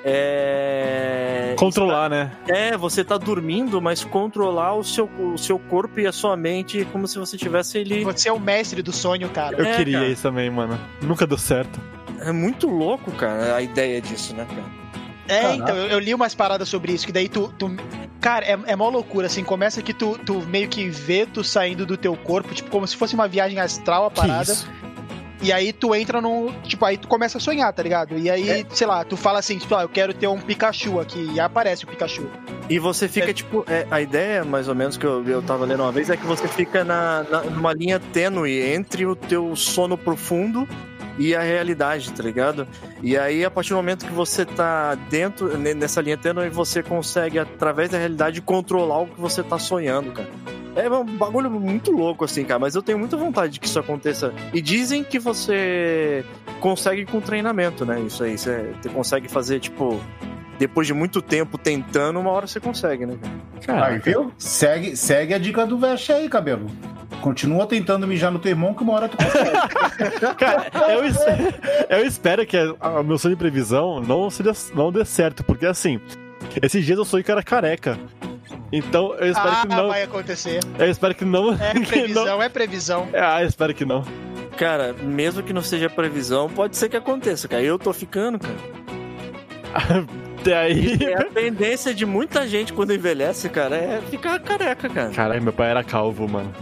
É. 0.05 1.55
Controlar, 1.57 2.09
né? 2.11 2.33
É, 2.49 2.77
você 2.77 3.05
tá 3.05 3.17
dormindo, 3.17 3.81
mas 3.81 4.05
controlar 4.05 4.75
o 4.75 4.85
seu, 4.85 5.07
o 5.07 5.39
seu 5.39 5.59
corpo 5.59 6.01
e 6.01 6.07
a 6.07 6.13
sua 6.13 6.37
mente 6.37 6.85
como 6.93 7.07
se 7.07 7.19
você 7.19 7.37
tivesse 7.37 7.79
ele. 7.79 8.05
Você 8.05 8.29
é 8.29 8.33
o 8.33 8.41
mestre 8.41 8.83
do 8.83 8.93
sonho, 8.93 9.29
cara. 9.31 9.57
Eu 9.57 9.65
É, 9.65 9.77
queria 9.77 10.01
cara. 10.01 10.11
isso 10.11 10.23
também, 10.23 10.51
mano. 10.51 10.79
Nunca 11.01 11.27
deu 11.27 11.39
certo. 11.39 11.81
É 12.21 12.33
muito 12.33 12.67
louco, 12.69 13.11
cara, 13.13 13.57
a 13.57 13.63
ideia 13.63 14.01
disso, 14.01 14.35
né, 14.35 14.47
cara? 14.49 14.85
É, 15.27 15.41
Caraca. 15.43 15.57
então, 15.63 15.77
eu, 15.77 15.87
eu 15.89 15.99
li 15.99 16.13
umas 16.15 16.35
paradas 16.35 16.69
sobre 16.69 16.93
isso, 16.93 17.07
que 17.07 17.13
daí 17.13 17.29
tu. 17.29 17.53
tu- 17.59 17.75
cara, 18.21 18.45
é, 18.45 18.59
é 18.67 18.77
mó 18.77 18.89
loucura, 18.91 19.27
assim, 19.27 19.43
começa 19.43 19.81
que 19.83 19.95
tu, 19.95 20.19
tu 20.19 20.41
meio 20.47 20.69
que 20.69 20.89
vê 20.89 21.25
tu 21.27 21.43
saindo 21.43 21.87
do 21.87 21.97
teu 21.97 22.15
corpo, 22.17 22.55
tipo, 22.55 22.71
como 22.71 22.87
se 22.87 22.97
fosse 22.97 23.15
uma 23.15 23.27
viagem 23.29 23.59
astral 23.59 24.07
a 24.07 24.11
Que 24.11 24.17
parada. 24.21 24.53
isso? 24.53 24.69
E 25.45 25.53
aí 25.53 25.73
tu 25.75 25.95
entra 25.95 26.21
num. 26.23 26.51
Tipo, 26.63 26.87
aí 26.87 26.97
tu 26.97 27.07
começa 27.07 27.37
a 27.37 27.41
sonhar, 27.41 27.71
tá 27.73 27.83
ligado? 27.83 28.17
E 28.19 28.31
aí, 28.31 28.49
É. 28.49 28.65
sei 28.71 28.87
lá, 28.87 29.05
tu 29.05 29.15
fala 29.17 29.39
assim, 29.41 29.59
tipo, 29.59 29.75
ah, 29.75 29.83
eu 29.83 29.89
quero 29.89 30.15
ter 30.15 30.27
um 30.27 30.41
Pikachu 30.41 30.99
aqui. 30.99 31.31
E 31.35 31.39
aparece 31.39 31.85
o 31.85 31.87
Pikachu. 31.87 32.27
E 32.71 32.79
você 32.79 33.07
fica, 33.09 33.33
tipo, 33.35 33.63
é, 33.69 33.87
a 33.91 34.01
ideia, 34.01 34.43
mais 34.43 34.69
ou 34.69 34.75
menos, 34.75 34.97
que 34.97 35.05
eu, 35.05 35.23
eu 35.29 35.43
tava 35.43 35.67
lendo 35.67 35.83
uma 35.83 35.93
vez, 35.93 36.09
é 36.09 36.17
que 36.17 36.25
você 36.25 36.49
fica 36.49 36.83
na, 36.83 37.23
na- 37.31 37.43
numa 37.43 37.75
linha 37.75 38.01
tênue 38.01 38.59
entre 38.59 39.05
o 39.05 39.15
teu 39.15 39.55
sono 39.55 39.99
profundo 39.99 40.67
e 41.19 41.35
a 41.35 41.43
realidade, 41.43 42.11
tá 42.11 42.23
ligado? 42.23 42.67
E 43.03 43.17
aí, 43.19 43.45
a 43.45 43.51
partir 43.51 43.69
do 43.71 43.77
momento 43.77 44.07
que 44.07 44.13
você 44.13 44.47
tá 44.47 44.95
dentro, 45.11 45.59
ne- 45.59 45.75
nessa 45.75 46.01
linha 46.01 46.17
tênue, 46.17 46.49
você 46.49 46.83
consegue, 46.83 47.39
através 47.39 47.91
da 47.91 47.99
realidade, 47.99 48.41
controlar 48.41 49.03
o 49.03 49.07
que 49.09 49.21
você 49.21 49.43
tá 49.43 49.59
sonhando, 49.59 50.11
cara. 50.13 50.29
É 50.77 50.91
um 50.91 51.05
bagulho 51.05 51.51
muito 51.51 51.91
louco, 51.93 52.25
assim, 52.25 52.45
cara, 52.45 52.59
mas 52.59 52.75
eu 52.75 52.83
tenho 52.83 52.99
muita 52.99 53.16
vontade 53.16 53.53
de 53.55 53.61
que 53.61 53.66
isso 53.66 53.79
aconteça. 53.79 54.33
E 54.53 54.61
dizem 54.61 55.05
que 55.05 55.18
você 55.18 56.25
consegue 56.61 57.05
com 57.07 57.20
treinamento, 57.20 57.85
né? 57.87 58.01
Isso 58.01 58.25
aí, 58.25 58.37
você, 58.37 58.72
você 58.83 58.89
consegue 58.89 59.29
fazer, 59.29 59.61
tipo, 59.61 60.01
depois 60.59 60.87
de 60.87 60.93
muito 60.95 61.22
tempo 61.22 61.57
tentando, 61.57 62.18
uma 62.18 62.31
hora 62.31 62.47
você 62.47 62.59
consegue, 62.59 63.07
né, 63.07 63.16
cara? 63.64 63.87
Aí, 63.87 63.99
viu? 63.99 64.33
Segue, 64.37 64.97
segue 64.97 65.33
a 65.35 65.39
dica 65.39 65.64
do 65.64 65.79
Veste 65.79 66.12
aí, 66.12 66.29
cabelo. 66.29 66.66
Continua 67.20 67.66
tentando 67.66 68.07
mijar 68.07 68.31
no 68.33 68.39
teu 68.39 68.51
irmão 68.51 68.75
que 68.75 68.83
uma 68.83 68.93
hora 68.95 69.09
tu 69.09 69.16
consegue. 69.16 69.51
Cara, 70.37 70.66
eu, 70.93 71.05
es- 71.07 71.18
eu 71.89 72.05
espero 72.05 72.45
que 72.45 72.59
o 72.59 73.03
meu 73.03 73.16
sonho 73.16 73.35
de 73.35 73.39
previsão 73.39 74.01
não, 74.01 74.29
seja, 74.29 74.53
não 74.75 74.93
dê 74.93 75.05
certo, 75.05 75.43
porque 75.45 75.64
assim, 75.64 75.99
esses 76.61 76.85
dias 76.85 76.99
eu 76.99 77.05
sonhei 77.05 77.22
que 77.25 77.31
era 77.31 77.43
careca. 77.43 77.97
Então 78.73 79.15
eu 79.15 79.31
espero 79.31 79.51
ah, 79.51 79.62
que 79.62 79.69
não. 79.69 79.89
vai 79.89 80.03
acontecer. 80.03 80.61
Eu 80.79 80.91
espero 80.91 81.15
que 81.15 81.25
não. 81.25 81.53
É 81.55 81.73
que 81.75 81.79
não- 81.81 81.87
previsão, 81.87 82.43
é 82.43 82.49
previsão. 82.49 83.09
Ah, 83.15 83.43
eu 83.43 83.49
espero 83.49 83.75
que 83.75 83.85
não. 83.85 84.05
Cara, 84.57 84.93
mesmo 84.93 85.43
que 85.43 85.53
não 85.53 85.62
seja 85.62 85.91
previsão, 85.91 86.49
pode 86.49 86.77
ser 86.77 86.89
que 86.89 86.97
aconteça, 86.97 87.49
cara. 87.49 87.62
Eu 87.62 87.79
tô 87.79 87.93
ficando, 87.93 88.39
cara. 88.39 88.55
Até 90.41 90.57
aí. 90.57 90.99
É 91.03 91.15
a 91.15 91.25
tendência 91.25 91.95
de 91.95 92.05
muita 92.05 92.47
gente 92.47 92.73
quando 92.73 92.93
envelhece, 92.95 93.49
cara, 93.49 93.77
é 93.77 94.01
ficar 94.11 94.39
careca, 94.41 94.89
cara. 94.89 95.11
Caralho, 95.11 95.43
meu 95.43 95.53
pai 95.53 95.71
era 95.71 95.83
calvo, 95.83 96.29
mano. 96.29 96.53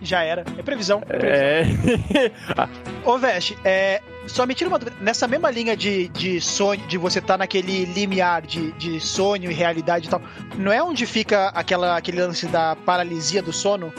Já 0.00 0.22
era. 0.22 0.44
É 0.58 0.62
previsão. 0.62 1.02
É 1.08 1.16
previsão. 1.18 1.38
É. 1.38 2.32
Ah, 2.56 2.68
Ô, 3.04 3.18
Veste, 3.18 3.56
é, 3.64 4.00
só 4.26 4.46
me 4.46 4.54
tira 4.54 4.68
uma 4.68 4.78
dúvida. 4.78 4.96
Nessa 5.00 5.26
mesma 5.26 5.50
linha 5.50 5.76
de, 5.76 6.08
de 6.08 6.40
sonho, 6.40 6.80
de 6.86 6.96
você 6.96 7.18
estar 7.18 7.36
naquele 7.36 7.84
limiar 7.84 8.42
de, 8.42 8.72
de 8.72 9.00
sonho 9.00 9.50
e 9.50 9.54
realidade 9.54 10.06
e 10.06 10.10
tal, 10.10 10.22
não 10.56 10.72
é 10.72 10.82
onde 10.82 11.06
fica 11.06 11.48
aquela, 11.48 11.96
aquele 11.96 12.20
lance 12.20 12.46
da 12.46 12.76
paralisia 12.76 13.42
do 13.42 13.52
sono? 13.52 13.92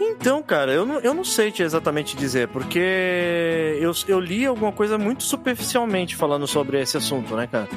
Então, 0.00 0.42
cara, 0.42 0.72
eu 0.72 0.84
não, 0.84 1.00
eu 1.00 1.14
não 1.14 1.24
sei 1.24 1.52
te 1.52 1.62
exatamente 1.62 2.16
dizer, 2.16 2.48
porque 2.48 3.78
eu, 3.80 3.92
eu 4.08 4.18
li 4.18 4.44
alguma 4.44 4.72
coisa 4.72 4.98
muito 4.98 5.22
superficialmente 5.22 6.16
falando 6.16 6.46
sobre 6.46 6.80
esse 6.80 6.96
assunto, 6.96 7.36
né, 7.36 7.46
cara? 7.46 7.68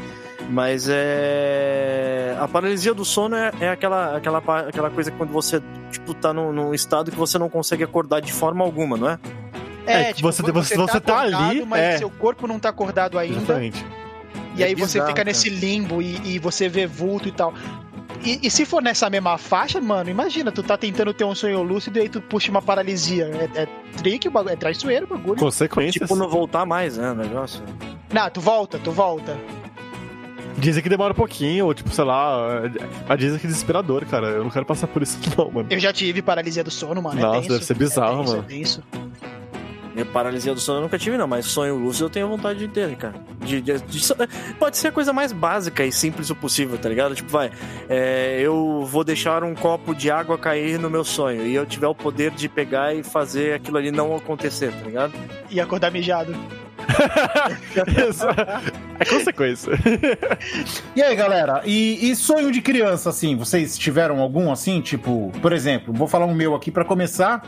Mas 0.49 0.87
é. 0.89 2.35
A 2.39 2.47
paralisia 2.47 2.93
do 2.93 3.05
sono 3.05 3.35
é, 3.35 3.51
é 3.59 3.69
aquela, 3.69 4.17
aquela, 4.17 4.39
aquela 4.39 4.89
coisa 4.89 5.11
que 5.11 5.17
quando 5.17 5.31
você, 5.31 5.61
tipo, 5.91 6.13
tá 6.13 6.33
num, 6.33 6.51
num 6.51 6.73
estado 6.73 7.11
que 7.11 7.17
você 7.17 7.37
não 7.37 7.49
consegue 7.49 7.83
acordar 7.83 8.19
de 8.19 8.33
forma 8.33 8.65
alguma, 8.65 8.97
não 8.97 9.09
é? 9.09 9.19
É, 9.91 10.13
que 10.13 10.21
você- 10.21 10.41
você- 10.43 10.75
você 10.75 10.99
tá 10.99 11.19
acordado, 11.21 11.49
ali, 11.49 11.65
mas 11.65 11.81
é. 11.81 11.97
seu 11.97 12.09
corpo 12.09 12.47
não 12.47 12.59
tá 12.59 12.69
acordado 12.69 13.17
ainda. 13.17 13.37
exatamente. 13.37 13.85
E 14.55 14.63
É 14.63 14.67
aí 14.67 14.75
você 14.75 14.99
bizarro, 14.99 15.07
fica 15.07 15.17
cara. 15.17 15.25
nesse 15.25 15.49
limbo 15.49 16.01
e, 16.01 16.35
e 16.35 16.39
você 16.39 16.67
vê 16.67 16.85
vulto 16.87 17.27
e 17.27 17.31
tal. 17.31 17.53
E, 18.23 18.39
e 18.43 18.51
se 18.51 18.65
for 18.65 18.81
nessa 18.81 19.09
mesma 19.09 19.37
faixa, 19.37 19.79
mano, 19.79 20.09
imagina, 20.09 20.51
tu 20.51 20.61
tá 20.61 20.77
tentando 20.77 21.13
ter 21.13 21.23
um 21.23 21.33
sonho 21.33 21.61
lúcido 21.63 21.99
e 21.99 22.01
aí 22.01 22.09
tu 22.09 22.19
puxa 22.19 22.51
uma 22.51 22.61
paralisia. 22.61 23.25
É, 23.55 23.61
é 23.61 23.67
trick, 23.97 24.27
é 24.27 24.55
traiçoeiro 24.57 25.05
o 25.05 25.09
bagulho. 25.17 25.39
Consequências. 25.39 25.93
Tipo, 26.09 26.15
não 26.19 26.27
voltar 26.29 26.65
mais, 26.65 26.97
né, 26.97 27.11
o 27.11 27.15
negócio. 27.15 27.63
Não, 28.11 28.29
tu 28.29 28.41
volta, 28.41 28.77
tu 28.79 28.91
volta. 28.91 29.37
Dizem 30.57 30.83
que 30.83 30.89
demora 30.89 31.13
um 31.13 31.15
pouquinho, 31.15 31.67
ou 31.67 31.73
tipo, 31.73 31.89
sei 31.91 32.03
lá. 32.03 32.63
Mas 33.07 33.17
dizem 33.19 33.39
que 33.39 33.45
é 33.45 33.49
desesperador, 33.49 34.05
cara. 34.05 34.27
Eu 34.27 34.43
não 34.43 34.51
quero 34.51 34.65
passar 34.65 34.87
por 34.87 35.01
isso, 35.01 35.17
não, 35.37 35.49
mano. 35.49 35.67
Eu 35.69 35.79
já 35.79 35.93
tive 35.93 36.21
paralisia 36.21 36.63
do 36.63 36.71
sono, 36.71 37.01
mano. 37.01 37.21
Nossa, 37.21 37.45
é 37.45 37.49
deve 37.49 37.63
ser 37.63 37.75
bizarro, 37.75 38.21
é 38.21 38.25
tenso, 38.25 38.31
mano. 38.31 38.43
É 38.45 38.53
tenso. 38.53 38.83
E 39.99 40.05
paralisia 40.05 40.53
do 40.53 40.59
sono 40.59 40.79
eu 40.79 40.83
nunca 40.83 40.97
tive, 40.97 41.17
não, 41.17 41.27
mas 41.27 41.45
sonho 41.45 41.75
lúcido 41.75 42.05
eu 42.05 42.09
tenho 42.09 42.27
vontade 42.27 42.59
de 42.59 42.67
ter, 42.67 42.95
cara. 42.95 43.15
De, 43.39 43.61
de- 43.61 43.79
de- 43.79 44.13
pode 44.57 44.77
ser 44.77 44.89
a 44.89 44.91
coisa 44.91 45.11
mais 45.11 45.31
básica 45.31 45.83
e 45.85 45.91
simples 45.91 46.29
o 46.29 46.35
possível, 46.35 46.77
tá 46.77 46.87
ligado? 46.87 47.15
Tipo, 47.15 47.29
vai, 47.29 47.51
é, 47.89 48.39
eu 48.41 48.85
vou 48.85 49.03
deixar 49.03 49.43
um 49.43 49.53
copo 49.55 49.93
de 49.93 50.09
água 50.09 50.37
cair 50.37 50.79
no 50.79 50.89
meu 50.89 51.03
sonho 51.03 51.45
e 51.45 51.55
eu 51.55 51.65
tiver 51.65 51.87
o 51.87 51.95
poder 51.95 52.31
de 52.31 52.47
pegar 52.47 52.93
e 52.95 53.03
fazer 53.03 53.53
aquilo 53.55 53.77
ali 53.77 53.91
não 53.91 54.15
acontecer, 54.15 54.71
tá 54.71 54.85
ligado? 54.85 55.13
E 55.49 55.59
acordar 55.59 55.91
mijado. 55.91 56.33
É 58.99 59.05
consequência. 59.05 59.71
E 60.95 61.01
aí, 61.01 61.15
galera, 61.15 61.61
e, 61.65 62.09
e 62.11 62.15
sonho 62.15 62.51
de 62.51 62.61
criança, 62.61 63.09
assim, 63.09 63.35
vocês 63.37 63.77
tiveram 63.77 64.19
algum, 64.19 64.51
assim, 64.51 64.81
tipo, 64.81 65.31
por 65.41 65.53
exemplo, 65.53 65.93
vou 65.93 66.07
falar 66.07 66.25
um 66.25 66.33
meu 66.33 66.53
aqui 66.55 66.69
pra 66.71 66.83
começar, 66.83 67.45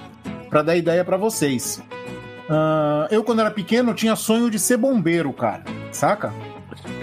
pra 0.50 0.62
dar 0.62 0.76
ideia 0.78 1.04
pra 1.04 1.18
vocês. 1.18 1.82
Ah, 2.50 3.08
eu, 3.12 3.24
quando 3.24 3.40
era 3.40 3.52
pequeno, 3.52 3.94
tinha 3.94 4.16
sonho 4.16 4.50
de 4.50 4.60
ser 4.60 4.78
bombeiro, 4.78 5.32
cara, 5.34 5.64
saca? 5.92 6.34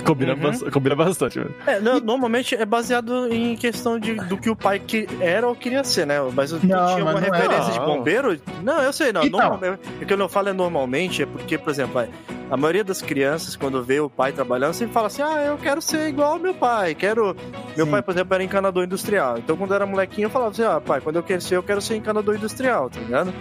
Combina, 0.04 0.32
Uhum. 0.34 0.40
bas- 0.40 0.62
combina 0.72 0.96
bastante. 0.96 1.40
É, 1.66 1.78
no- 1.80 2.00
normalmente 2.00 2.54
é 2.54 2.64
baseado 2.64 3.32
em 3.32 3.54
questão 3.56 3.98
de, 3.98 4.14
do 4.14 4.36
que 4.38 4.48
o 4.48 4.56
pai 4.56 4.78
que 4.78 5.06
era 5.20 5.46
ou 5.46 5.54
queria 5.54 5.84
ser, 5.84 6.06
né? 6.06 6.16
Mas 6.34 6.50
tu 6.50 6.54
Não, 6.54 6.60
tinha 6.62 6.76
mas 6.76 6.98
uma 7.02 7.12
não 7.12 7.18
é. 7.20 7.30
referência 7.30 7.72
de 7.72 7.78
Não. 7.78 7.86
bombeiro? 7.86 8.40
Não, 8.62 8.80
eu 8.82 8.92
sei, 8.92 9.12
não. 9.12 9.22
Então. 9.22 9.38
Normal- 9.40 9.78
o 10.00 10.06
que 10.06 10.12
eu 10.12 10.16
não 10.16 10.28
falo 10.28 10.48
é 10.48 10.52
normalmente, 10.52 11.22
é 11.22 11.26
porque, 11.26 11.58
por 11.58 11.68
exemplo, 11.70 12.02
a 12.50 12.56
maioria 12.56 12.82
das 12.82 13.02
crianças, 13.02 13.54
quando 13.56 13.82
vê 13.84 14.00
o 14.00 14.08
pai 14.08 14.32
trabalhando, 14.32 14.72
sempre 14.72 14.94
fala 14.94 15.08
assim: 15.08 15.20
ah, 15.22 15.42
eu 15.44 15.58
quero 15.58 15.82
ser 15.82 16.08
igual 16.08 16.32
ao 16.32 16.38
meu 16.38 16.54
pai, 16.54 16.94
quero. 16.94 17.36
Meu 17.76 17.84
Sim. 17.84 17.92
pai, 17.92 18.02
por 18.02 18.12
exemplo, 18.14 18.34
era 18.34 18.42
encanador 18.42 18.84
industrial. 18.84 19.36
Então, 19.38 19.56
quando 19.56 19.70
eu 19.72 19.76
era 19.76 19.86
molequinho, 19.86 20.26
eu 20.26 20.30
falava 20.30 20.50
assim: 20.52 20.62
ah, 20.64 20.80
pai, 20.80 21.00
quando 21.02 21.16
eu 21.16 21.22
crescer, 21.22 21.56
eu 21.56 21.62
quero 21.62 21.82
ser 21.82 21.96
encanador 21.96 22.34
industrial, 22.36 22.88
tá 22.88 22.98
ligado? 23.00 23.32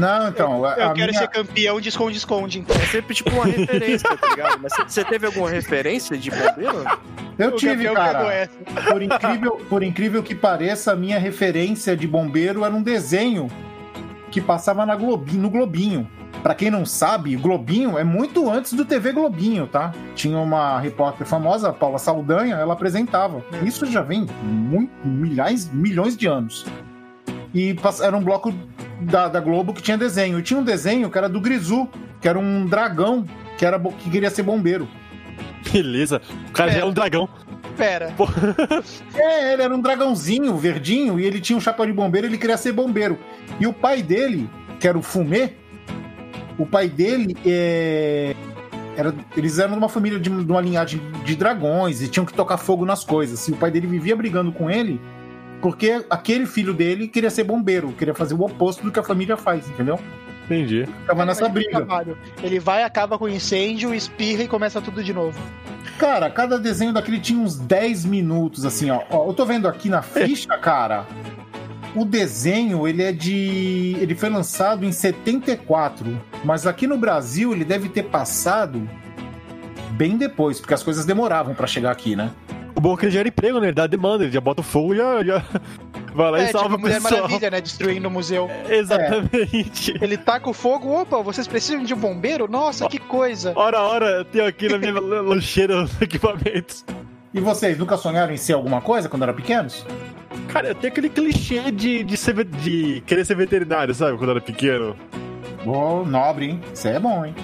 Não, 0.00 0.28
então, 0.28 0.64
a, 0.64 0.74
Eu 0.76 0.86
a 0.90 0.92
quero 0.94 1.10
minha... 1.12 1.20
ser 1.20 1.28
campeão 1.28 1.80
de 1.80 1.88
esconde-esconde. 1.90 2.58
então. 2.60 2.74
É 2.76 2.86
sempre 2.86 3.14
tipo 3.14 3.30
uma 3.30 3.44
referência, 3.44 4.16
tá 4.16 4.28
ligado? 4.30 4.58
Mas 4.62 4.72
você- 4.92 5.04
teve 5.04 5.26
alguma 5.26 5.50
referência 5.50 6.16
de 6.16 6.30
bombeiro? 6.30 6.84
eu 7.38 7.48
O 7.50 7.52
tive, 7.56 7.92
cara. 7.92 8.48
Por 8.90 9.02
incrível, 9.02 9.52
por 9.68 9.82
incrível 9.82 10.22
que 10.22 10.34
pareça, 10.34 10.92
a 10.92 10.96
minha 10.96 11.18
referência 11.18 11.96
de 11.96 12.06
bombeiro 12.06 12.64
era 12.64 12.74
um 12.74 12.82
desenho 12.82 13.48
que 14.30 14.40
passava 14.40 14.86
na 14.86 14.94
Globi, 14.96 15.32
no 15.36 15.50
Globinho. 15.50 16.08
Pra 16.42 16.54
quem 16.54 16.70
não 16.70 16.86
sabe, 16.86 17.36
o 17.36 17.40
Globinho 17.40 17.98
é 17.98 18.04
muito 18.04 18.48
antes 18.48 18.72
do 18.72 18.84
TV 18.84 19.12
Globinho, 19.12 19.66
tá? 19.66 19.92
Tinha 20.14 20.38
uma 20.38 20.78
repórter 20.80 21.26
famosa, 21.26 21.68
a 21.68 21.72
Paula 21.72 21.98
Saldanha, 21.98 22.54
ela 22.54 22.72
apresentava. 22.72 23.44
Isso 23.62 23.84
já 23.84 24.00
vem 24.00 24.26
muito, 24.42 24.90
milhares, 25.06 25.70
milhões 25.70 26.16
de 26.16 26.26
anos. 26.26 26.64
E 27.52 27.76
era 28.02 28.16
um 28.16 28.22
bloco 28.22 28.54
da, 29.00 29.28
da 29.28 29.40
Globo 29.40 29.72
que 29.72 29.82
tinha 29.82 29.96
desenho. 29.96 30.38
E 30.38 30.42
tinha 30.42 30.58
um 30.58 30.64
desenho 30.64 31.10
que 31.10 31.18
era 31.18 31.28
do 31.28 31.40
Grizu, 31.40 31.88
que 32.20 32.28
era 32.28 32.38
um 32.38 32.66
dragão 32.66 33.24
que, 33.56 33.64
era, 33.64 33.78
que 33.78 34.10
queria 34.10 34.30
ser 34.30 34.42
bombeiro. 34.42 34.88
Beleza. 35.72 36.20
O 36.48 36.52
cara 36.52 36.70
já 36.72 36.80
é 36.80 36.84
um 36.84 36.92
dragão. 36.92 37.28
Pera. 37.76 38.14
É, 39.14 39.52
ele 39.52 39.62
era 39.62 39.74
um 39.74 39.80
dragãozinho 39.80 40.56
verdinho 40.56 41.18
e 41.18 41.24
ele 41.24 41.40
tinha 41.40 41.56
um 41.56 41.60
chapéu 41.60 41.84
de 41.84 41.92
bombeiro 41.92 42.26
ele 42.26 42.38
queria 42.38 42.56
ser 42.56 42.72
bombeiro. 42.72 43.18
E 43.58 43.66
o 43.66 43.72
pai 43.72 44.02
dele, 44.02 44.48
que 44.78 44.88
era 44.88 44.96
o 44.96 45.02
Fumê, 45.02 45.52
o 46.58 46.66
pai 46.66 46.88
dele 46.88 47.36
é. 47.44 48.34
Era, 48.96 49.14
eles 49.36 49.58
eram 49.58 49.72
de 49.72 49.78
uma 49.78 49.88
família 49.88 50.18
de, 50.18 50.28
de 50.28 50.50
uma 50.50 50.60
linhagem 50.60 51.00
de 51.24 51.36
dragões 51.36 52.02
e 52.02 52.08
tinham 52.08 52.26
que 52.26 52.34
tocar 52.34 52.58
fogo 52.58 52.84
nas 52.84 53.04
coisas. 53.04 53.46
E 53.48 53.52
o 53.52 53.56
pai 53.56 53.70
dele 53.70 53.86
vivia 53.86 54.16
brigando 54.16 54.52
com 54.52 54.70
ele 54.70 55.00
porque 55.60 56.04
aquele 56.08 56.46
filho 56.46 56.72
dele 56.72 57.06
queria 57.06 57.30
ser 57.30 57.44
bombeiro, 57.44 57.92
queria 57.92 58.14
fazer 58.14 58.34
o 58.34 58.42
oposto 58.42 58.82
do 58.82 58.90
que 58.90 58.98
a 58.98 59.02
família 59.02 59.36
faz, 59.36 59.68
entendeu? 59.68 59.98
Entendi. 60.44 60.86
Ficava 61.02 61.24
nessa 61.24 61.46
que 61.46 61.52
briga. 61.52 61.86
Ele 62.42 62.58
vai, 62.58 62.82
acaba 62.82 63.16
com 63.16 63.26
o 63.26 63.28
incêndio, 63.28 63.94
espirra 63.94 64.42
e 64.42 64.48
começa 64.48 64.80
tudo 64.80 65.02
de 65.04 65.12
novo. 65.12 65.38
Cara, 65.96 66.28
cada 66.28 66.58
desenho 66.58 66.92
daquele 66.92 67.20
tinha 67.20 67.38
uns 67.38 67.56
10 67.56 68.04
minutos, 68.04 68.64
assim, 68.64 68.90
ó. 68.90 69.02
Ó, 69.10 69.28
eu 69.28 69.34
tô 69.34 69.46
vendo 69.46 69.68
aqui 69.68 69.88
na 69.88 70.02
ficha, 70.02 70.56
cara. 70.58 71.06
O 71.94 72.04
desenho, 72.04 72.86
ele 72.88 73.02
é 73.02 73.12
de. 73.12 73.96
Ele 74.00 74.14
foi 74.14 74.28
lançado 74.28 74.84
em 74.84 74.92
74. 74.92 76.18
Mas 76.44 76.66
aqui 76.66 76.86
no 76.86 76.96
Brasil, 76.96 77.52
ele 77.52 77.64
deve 77.64 77.88
ter 77.88 78.04
passado 78.04 78.88
bem 79.92 80.16
depois, 80.16 80.58
porque 80.58 80.74
as 80.74 80.82
coisas 80.82 81.04
demoravam 81.04 81.54
pra 81.54 81.66
chegar 81.66 81.90
aqui, 81.90 82.16
né? 82.16 82.30
O 82.80 82.82
bom 82.82 82.94
é 82.94 82.96
que 82.96 83.04
ele 83.04 83.12
gera 83.12 83.28
emprego, 83.28 83.60
né? 83.60 83.66
Ele 83.66 83.74
dá 83.74 83.86
demanda, 83.86 84.24
ele 84.24 84.32
já 84.32 84.40
bota 84.40 84.62
o 84.62 84.64
fogo 84.64 84.94
e 84.94 84.96
já, 84.96 85.22
já 85.22 85.44
vai 86.16 86.30
lá 86.30 86.40
é, 86.40 86.44
e 86.44 86.48
salva 86.50 86.68
tipo 86.68 86.78
o 86.78 86.80
Mulher 86.80 87.02
pessoal. 87.02 87.20
Maravilha, 87.24 87.50
né? 87.50 87.60
Destruindo 87.60 88.08
o 88.08 88.10
museu. 88.10 88.48
Exatamente. 88.70 89.94
Ele 90.00 90.16
taca 90.16 90.48
o 90.48 90.54
fogo, 90.54 90.88
opa, 90.98 91.20
vocês 91.20 91.46
precisam 91.46 91.84
de 91.84 91.92
um 91.92 91.98
bombeiro? 91.98 92.50
Nossa, 92.50 92.88
que 92.88 92.98
coisa. 92.98 93.52
Ora, 93.54 93.82
ora, 93.82 94.06
eu 94.06 94.24
tenho 94.24 94.46
aqui 94.46 94.66
na 94.66 94.78
minha 94.78 94.94
lancheira 94.98 95.82
os 95.82 96.00
equipamentos. 96.00 96.82
E 97.34 97.40
vocês 97.40 97.76
nunca 97.76 97.98
sonharam 97.98 98.32
em 98.32 98.38
ser 98.38 98.54
alguma 98.54 98.80
coisa 98.80 99.10
quando 99.10 99.24
eram 99.24 99.34
pequenos? 99.34 99.84
Cara, 100.48 100.68
eu 100.68 100.74
tenho 100.74 100.90
aquele 100.90 101.10
clichê 101.10 101.70
de, 101.70 102.02
de, 102.02 102.16
ser, 102.16 102.42
de 102.44 103.02
querer 103.04 103.26
ser 103.26 103.36
veterinário, 103.36 103.94
sabe? 103.94 104.16
Quando 104.16 104.30
era 104.30 104.40
pequeno. 104.40 104.96
Ô, 105.66 106.02
nobre, 106.02 106.46
hein? 106.46 106.60
Isso 106.72 106.88
é 106.88 106.98
bom, 106.98 107.26
hein? 107.26 107.34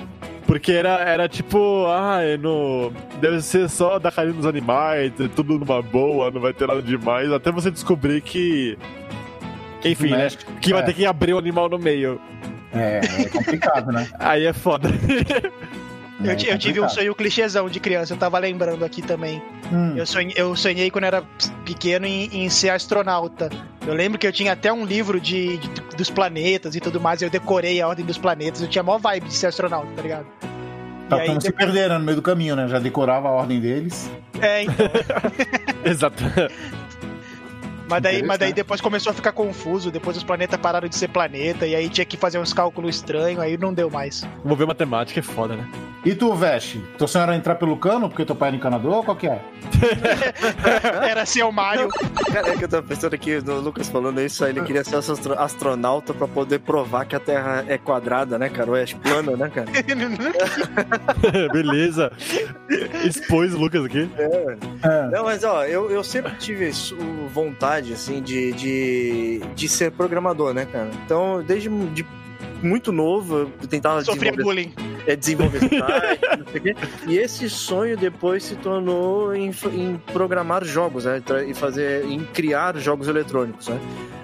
Porque 0.47 0.71
era, 0.73 1.01
era 1.01 1.29
tipo, 1.29 1.87
ah, 1.89 2.21
é 2.23 2.37
no... 2.37 2.93
deve 3.21 3.41
ser 3.43 3.69
só 3.69 3.99
dar 3.99 4.13
carinho 4.13 4.37
nos 4.37 4.47
animais, 4.47 5.13
tudo 5.35 5.59
numa 5.59 5.83
boa, 5.83 6.31
não 6.31 6.41
vai 6.41 6.53
ter 6.53 6.69
nada 6.69 6.81
demais, 6.81 7.33
até 7.33 7.51
você 7.51 7.71
descobrir 7.71 8.21
que. 8.21 8.79
Enfim, 9.85 10.11
né? 10.11 10.29
Que 10.61 10.73
vai 10.73 10.83
É. 10.83 10.87
ter 10.87 10.95
que 10.95 11.05
abrir 11.05 11.35
o 11.35 11.39
animal 11.39 11.69
no 11.69 11.79
meio. 11.79 12.21
É, 12.73 13.01
é 13.23 13.29
complicado, 13.29 13.91
né? 13.93 14.07
Aí 14.19 14.47
é 14.47 14.53
foda. 14.53 14.89
Eu, 16.23 16.31
É 16.31 16.35
ti- 16.35 16.49
eu 16.49 16.59
tive 16.59 16.81
um 16.81 16.89
sonho 16.89 17.15
clichêzão 17.15 17.69
de 17.69 17.79
criança, 17.79 18.15
eu 18.15 18.17
tava 18.17 18.39
lembrando 18.39 18.85
aqui 18.85 19.03
também. 19.03 19.43
Hum. 19.71 19.95
Eu 19.97 20.07
sonhei, 20.07 20.33
eu 20.37 20.57
sonhei 20.57 20.91
quando 20.91 21.05
era 21.05 21.23
pequeno 21.65 22.07
em, 22.07 22.45
em 22.45 22.49
ser 22.49 22.71
astronauta. 22.71 23.51
Eu 23.87 23.93
lembro 23.95 24.19
que 24.19 24.27
eu 24.27 24.33
tinha 24.33 24.53
até 24.53 24.73
um 24.73 24.85
livro 24.85 25.21
de, 25.21 25.59
de- 25.59 25.69
dos 25.97 26.09
planetas 26.11 26.75
e 26.75 26.81
tudo 26.81 27.01
mais, 27.01 27.21
eu 27.21 27.29
decorei 27.29 27.81
a 27.83 27.89
ordem 27.89 28.05
dos 28.05 28.17
planetas, 28.19 28.63
eu 28.63 28.69
tinha 28.69 28.83
mó 28.83 28.97
vibe 28.99 29.27
de 29.29 29.35
ser 29.35 29.49
astronauta, 29.49 29.89
tá 29.95 30.03
ligado? 30.03 30.27
Tá 31.09 31.17
aí, 31.19 31.29
não 31.33 31.41
se 31.41 31.53
perder 31.53 31.89
né, 31.91 31.99
no 31.99 32.05
meio 32.05 32.17
do 32.17 32.23
caminho, 32.23 32.57
né? 32.57 32.67
Já 32.67 32.79
decorava 32.81 33.29
a 33.29 33.31
ordem 33.31 33.61
deles. 33.61 34.11
É, 34.41 34.63
então, 34.65 34.87
Exato. 35.85 36.25
Mas, 37.89 38.03
daí, 38.03 38.23
mas 38.23 38.39
daí 38.39 38.53
depois 38.53 38.81
começou 38.81 39.11
a 39.11 39.15
ficar 39.15 39.33
confuso, 39.33 39.91
depois 39.91 40.17
os 40.17 40.25
planetas 40.25 40.59
pararam 40.61 40.89
de 40.89 40.97
ser 40.97 41.09
planeta, 41.09 41.67
e 41.67 41.75
aí 41.75 41.89
tinha 41.89 42.05
que 42.05 42.17
fazer 42.17 42.39
uns 42.39 42.53
cálculos 42.53 42.97
estranhos, 42.97 43.41
aí 43.41 43.57
não 43.57 43.73
deu 43.73 43.91
mais. 43.91 44.27
Mover 44.45 44.67
matemática 44.67 45.21
é 45.21 45.23
foda, 45.23 45.57
né? 45.57 45.67
E 46.05 46.15
tu, 46.15 46.33
Veste? 46.35 46.81
Teu 46.99 47.09
sonho 47.09 47.25
era 47.25 47.35
entrar 47.35 47.57
pelo 47.57 47.77
cano 47.77 48.09
porque 48.09 48.25
teu 48.25 48.37
pai 48.37 48.49
era 48.51 48.57
encanador 48.57 48.95
ou 48.95 49.03
qual 49.03 49.17
que 49.17 49.27
é? 49.27 49.41
Era 51.11 51.27
ser 51.27 51.43
o 51.43 51.51
Mario. 51.51 51.89
Cara, 52.33 52.51
é 52.51 52.57
que 52.57 52.65
eu 52.65 52.69
tava 52.69 52.87
pensando 52.87 53.15
aqui, 53.15 53.41
no 53.45 53.59
Lucas 53.61 53.89
falando 53.89 54.21
isso, 54.21 54.45
aí 54.45 54.51
ele 54.53 54.63
queria 54.63 54.85
ser 54.85 54.95
astro- 54.97 55.37
astronauta 55.39 56.15
pra 56.15 56.29
poder 56.29 56.61
provar 56.61 57.05
que 57.07 57.17
a 57.17 57.21
Terra 57.21 57.65
é 57.67 57.77
quadrada, 57.77 58.39
né, 58.39 58.49
cara? 58.49 58.71
Ou 58.71 58.77
é 58.77 58.85
plana, 58.87 59.37
né, 59.37 59.51
cara? 59.53 59.67
Beleza. 61.53 62.13
Expôs 63.05 63.55
o 63.55 63.59
Lucas 63.59 63.85
aqui. 63.85 64.09
É. 64.19 65.09
Não, 65.11 65.25
mas 65.25 65.43
ó, 65.45 65.65
eu, 65.65 65.91
eu 65.91 66.05
sempre 66.05 66.33
tive 66.37 66.73
su- 66.73 66.97
vontade, 67.77 67.93
assim, 67.93 68.23
de, 68.23 68.53
de, 68.53 69.41
de 69.55 69.69
ser 69.69 69.91
programador, 69.93 70.53
né, 70.55 70.67
cara? 70.67 70.91
Então, 71.05 71.43
desde 71.43 71.69
de 71.69 72.05
muito 72.63 72.91
novo, 72.91 73.51
eu 73.61 73.69
tentava 73.69 74.03
Sofria 74.03 74.33
desenvolver, 74.33 74.43
bullying. 74.43 74.75
é, 75.07 75.15
desenvolver 75.15 75.61
site, 75.61 76.21
não 76.39 76.47
sei 76.47 76.61
o 76.61 76.63
quê. 76.63 76.77
E 77.07 77.19
esse 77.19 77.51
sonho 77.51 77.97
depois 77.97 78.45
se 78.45 78.57
tornou 78.57 79.35
em, 79.35 79.51
em 79.73 80.01
programar 80.13 80.65
jogos, 80.65 81.05
né? 81.05 81.23
E 81.47 81.55
fazer, 81.55 82.05
em 82.07 82.25
criar 82.25 82.77
jogos 82.79 83.09
eletrônicos, 83.09 83.69
né? 83.69 83.79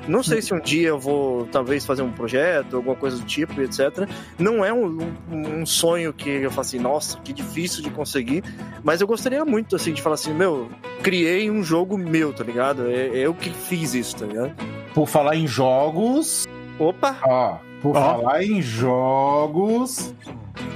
Não 0.09 0.23
sei 0.23 0.43
se 0.43 0.53
um 0.53 0.61
dia 0.61 0.89
eu 0.89 0.99
vou, 0.99 1.47
talvez, 1.47 1.87
fazer 1.87 2.03
um 2.03 2.11
projeto, 2.11 2.77
alguma 2.77 2.97
coisa 2.97 3.17
do 3.19 3.25
tipo, 3.25 3.61
etc. 3.63 4.09
Não 4.39 4.65
é 4.65 4.73
um, 4.73 4.99
um- 5.31 5.61
um 5.61 5.67
sonho 5.67 6.13
que 6.13 6.29
eu 6.29 6.51
faço 6.51 6.75
assim, 6.77 6.79
nossa, 6.83 7.19
que 7.19 7.33
difícil 7.33 7.83
de 7.83 7.91
conseguir. 7.91 8.43
Mas 8.83 9.01
eu 9.01 9.07
gostaria 9.07 9.45
muito, 9.45 9.77
assim, 9.77 9.93
de 9.93 10.03
falar 10.03 10.15
assim, 10.15 10.33
meu, 10.35 10.69
criei 11.03 11.51
um 11.51 11.63
jogo 11.63 11.97
meu, 11.97 12.33
tá 12.33 12.43
ligado? 12.45 12.87
É, 12.91 13.09
eu 13.15 13.33
que 13.33 13.51
fiz 13.51 13.95
isso, 13.95 14.17
tá 14.17 14.27
ligado? 14.27 14.53
Por 14.95 15.07
falar 15.09 15.37
em 15.37 15.47
jogos, 15.47 16.47
Opa! 16.79 17.17
ó, 17.25 17.57
por 17.81 17.95
falar 17.95 18.43
em 18.45 18.61
jogos, 18.63 20.15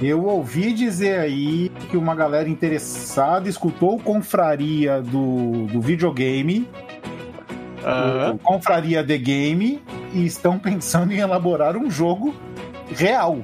eu 0.01 0.25
ouvi 0.25 0.73
dizer 0.73 1.19
aí 1.19 1.69
que 1.89 1.97
uma 1.97 2.15
galera 2.15 2.49
interessada 2.49 3.47
escutou 3.49 3.95
o 3.95 3.99
Confraria 4.01 5.01
do, 5.01 5.67
do 5.67 5.81
videogame, 5.81 6.67
O 8.33 8.37
Confraria 8.39 9.03
The 9.03 9.17
Game, 9.17 9.81
e 10.13 10.25
estão 10.25 10.57
pensando 10.59 11.13
em 11.13 11.17
elaborar 11.19 11.75
um 11.77 11.89
jogo 11.89 12.33
real. 12.95 13.39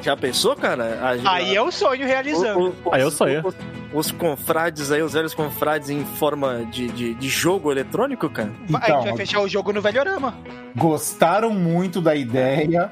Já 0.00 0.16
pensou, 0.16 0.54
cara? 0.54 0.98
A- 1.02 1.32
Aí 1.34 1.54
é 1.56 1.60
o 1.62 1.70
sonho 1.70 2.06
realizando. 2.06 2.74
O- 2.84 2.88
o- 2.88 2.94
Aí 2.94 3.02
eu 3.02 3.08
os- 3.08 3.14
sonho. 3.14 3.42
Os, 3.46 3.54
os 3.92 4.10
confrades 4.12 4.92
aí, 4.92 5.02
os 5.02 5.12
velhos 5.12 5.34
confrades 5.34 5.90
em 5.90 6.04
forma 6.04 6.64
de, 6.70 6.88
de, 6.88 7.14
de 7.14 7.28
jogo 7.28 7.70
eletrônico, 7.72 8.28
cara? 8.30 8.52
a 8.80 8.90
gente 8.90 9.04
vai 9.08 9.16
fechar 9.16 9.40
o 9.40 9.48
jogo 9.48 9.72
no 9.72 9.80
Velhorama. 9.82 10.34
gostaram 10.76 11.50
muito 11.50 12.00
da 12.00 12.14
ideia. 12.14 12.90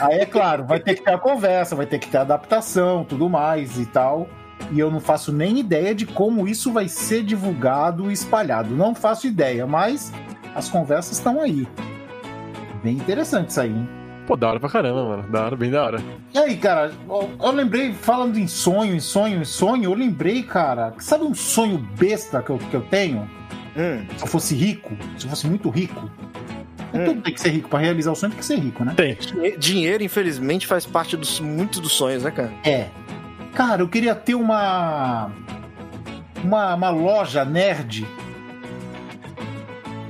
Aí 0.00 0.18
é 0.18 0.26
claro, 0.26 0.64
vai 0.64 0.80
ter 0.80 0.94
que 0.96 1.02
ter 1.04 1.12
a 1.14 1.18
conversa, 1.18 1.76
vai 1.76 1.86
ter 1.86 1.98
que 2.00 2.08
ter 2.08 2.18
adaptação, 2.18 3.04
tudo 3.04 3.28
mais 3.30 3.78
e 3.78 3.86
tal. 3.86 4.28
E 4.70 4.78
eu 4.78 4.90
não 4.90 5.00
faço 5.00 5.32
nem 5.32 5.58
ideia 5.58 5.94
de 5.94 6.04
como 6.06 6.46
isso 6.46 6.72
vai 6.72 6.88
ser 6.88 7.22
divulgado 7.22 8.10
e 8.10 8.14
espalhado. 8.14 8.74
Não 8.74 8.94
faço 8.94 9.26
ideia, 9.26 9.66
mas 9.66 10.12
as 10.54 10.68
conversas 10.68 11.16
estão 11.16 11.40
aí. 11.40 11.66
Bem 12.82 12.94
interessante 12.96 13.50
isso 13.50 13.60
aí, 13.60 13.70
hein? 13.70 13.88
Pô, 14.26 14.36
da 14.36 14.48
hora 14.50 14.60
pra 14.60 14.68
caramba, 14.68 15.04
mano. 15.04 15.22
Da 15.30 15.46
hora, 15.46 15.56
bem 15.56 15.70
da 15.70 15.82
hora. 15.82 16.02
E 16.34 16.38
aí, 16.38 16.56
cara, 16.58 16.92
eu, 17.08 17.30
eu 17.42 17.50
lembrei, 17.50 17.94
falando 17.94 18.38
em 18.38 18.46
sonho, 18.46 18.94
em 18.94 19.00
sonho, 19.00 19.40
em 19.40 19.44
sonho, 19.44 19.84
eu 19.84 19.94
lembrei, 19.94 20.42
cara, 20.42 20.92
sabe 20.98 21.24
um 21.24 21.34
sonho 21.34 21.78
besta 21.98 22.42
que 22.42 22.50
eu, 22.50 22.58
que 22.58 22.74
eu 22.74 22.82
tenho? 22.82 23.22
Hum, 23.74 24.04
Se 24.18 24.22
eu 24.24 24.26
fosse 24.28 24.54
rico, 24.54 24.94
se 25.16 25.24
eu 25.24 25.30
fosse 25.30 25.46
muito 25.46 25.70
rico. 25.70 26.10
Hum. 26.92 27.04
Tudo 27.06 27.22
tem 27.22 27.32
que 27.32 27.40
ser 27.40 27.50
rico, 27.50 27.68
pra 27.70 27.78
realizar 27.78 28.12
o 28.12 28.14
sonho 28.14 28.30
tem 28.32 28.38
que 28.38 28.44
ser 28.44 28.58
rico, 28.58 28.84
né? 28.84 28.92
Tem. 28.94 29.16
dinheiro, 29.58 30.02
infelizmente, 30.02 30.66
faz 30.66 30.84
parte 30.84 31.16
dos 31.16 31.40
muitos 31.40 31.80
dos 31.80 31.92
sonhos, 31.92 32.22
né, 32.22 32.30
cara? 32.30 32.52
É. 32.64 32.88
Cara, 33.54 33.82
eu 33.82 33.88
queria 33.88 34.14
ter 34.14 34.34
uma. 34.34 35.30
Uma, 36.42 36.74
uma 36.74 36.90
loja 36.90 37.44
nerd. 37.44 38.06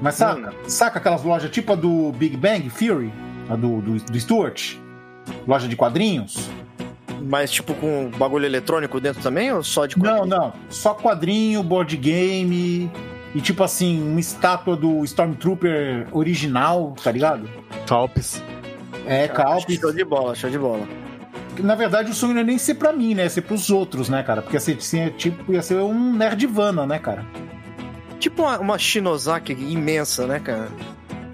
Mas 0.00 0.16
saca? 0.16 0.54
Saca 0.66 0.98
aquelas 0.98 1.22
lojas 1.22 1.50
tipo 1.50 1.72
a 1.72 1.76
do 1.76 2.12
Big 2.12 2.36
Bang 2.36 2.68
Theory? 2.70 3.12
A 3.48 3.56
do, 3.56 3.80
do, 3.80 3.96
do 3.96 4.20
Stuart? 4.20 4.76
Loja 5.46 5.66
de 5.66 5.74
quadrinhos? 5.74 6.48
Mas, 7.20 7.50
tipo, 7.50 7.74
com 7.74 8.10
bagulho 8.16 8.46
eletrônico 8.46 9.00
dentro 9.00 9.22
também 9.22 9.52
ou 9.52 9.62
só 9.62 9.86
de 9.86 9.98
Não, 9.98 10.24
não. 10.24 10.52
Só 10.68 10.94
quadrinho, 10.94 11.62
board 11.62 11.96
game. 11.96 12.90
E 13.34 13.40
tipo 13.40 13.62
assim, 13.62 14.00
uma 14.00 14.20
estátua 14.20 14.76
do 14.76 15.04
Stormtrooper 15.04 16.06
original, 16.12 16.94
tá 17.02 17.10
ligado? 17.12 17.48
Calpes. 17.86 18.42
É, 19.06 19.28
Calpis. 19.28 19.78
Show 19.78 19.92
de 19.92 20.04
bola, 20.04 20.34
show 20.34 20.48
de 20.48 20.58
bola. 20.58 20.86
Na 21.58 21.74
verdade, 21.74 22.10
o 22.10 22.14
sonho 22.14 22.34
não 22.34 22.40
é 22.40 22.44
nem 22.44 22.58
ser 22.58 22.74
pra 22.74 22.92
mim, 22.92 23.14
né? 23.14 23.24
É 23.26 23.28
ser 23.28 23.42
pros 23.42 23.70
outros, 23.70 24.08
né, 24.08 24.22
cara? 24.22 24.42
Porque 24.42 24.56
ia 24.56 24.60
ser, 24.60 24.76
assim, 24.76 25.08
tipo, 25.10 25.52
ia 25.52 25.62
ser 25.62 25.76
um 25.76 26.12
nerdvana, 26.14 26.86
né, 26.86 26.98
cara? 26.98 27.24
Tipo 28.18 28.42
uma, 28.42 28.58
uma 28.58 28.78
Shinosaki 28.78 29.52
imensa, 29.52 30.26
né, 30.26 30.40
cara? 30.40 30.68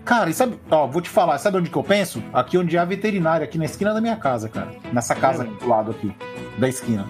Cara, 0.05 0.29
e 0.29 0.35
sabe, 0.35 0.59
ó, 0.71 0.87
vou 0.87 1.01
te 1.01 1.09
falar, 1.09 1.39
sabe 1.39 1.57
onde 1.57 1.71
que 1.71 1.77
eu 1.77 1.83
penso? 1.83 2.23
Aqui 2.33 2.59
onde 2.59 2.77
é 2.77 2.79
a 2.79 2.85
veterinária, 2.85 3.45
aqui 3.45 3.57
na 3.57 3.65
esquina 3.65 3.95
da 3.95 4.01
minha 4.03 4.17
casa, 4.17 4.49
cara. 4.51 4.71
Nessa 4.93 5.15
casa 5.15 5.45
Hum. 5.45 5.47
aqui 5.51 5.65
do 5.65 5.69
lado 5.69 5.91
aqui, 5.93 6.13
da 6.59 6.69
esquina. 6.69 7.07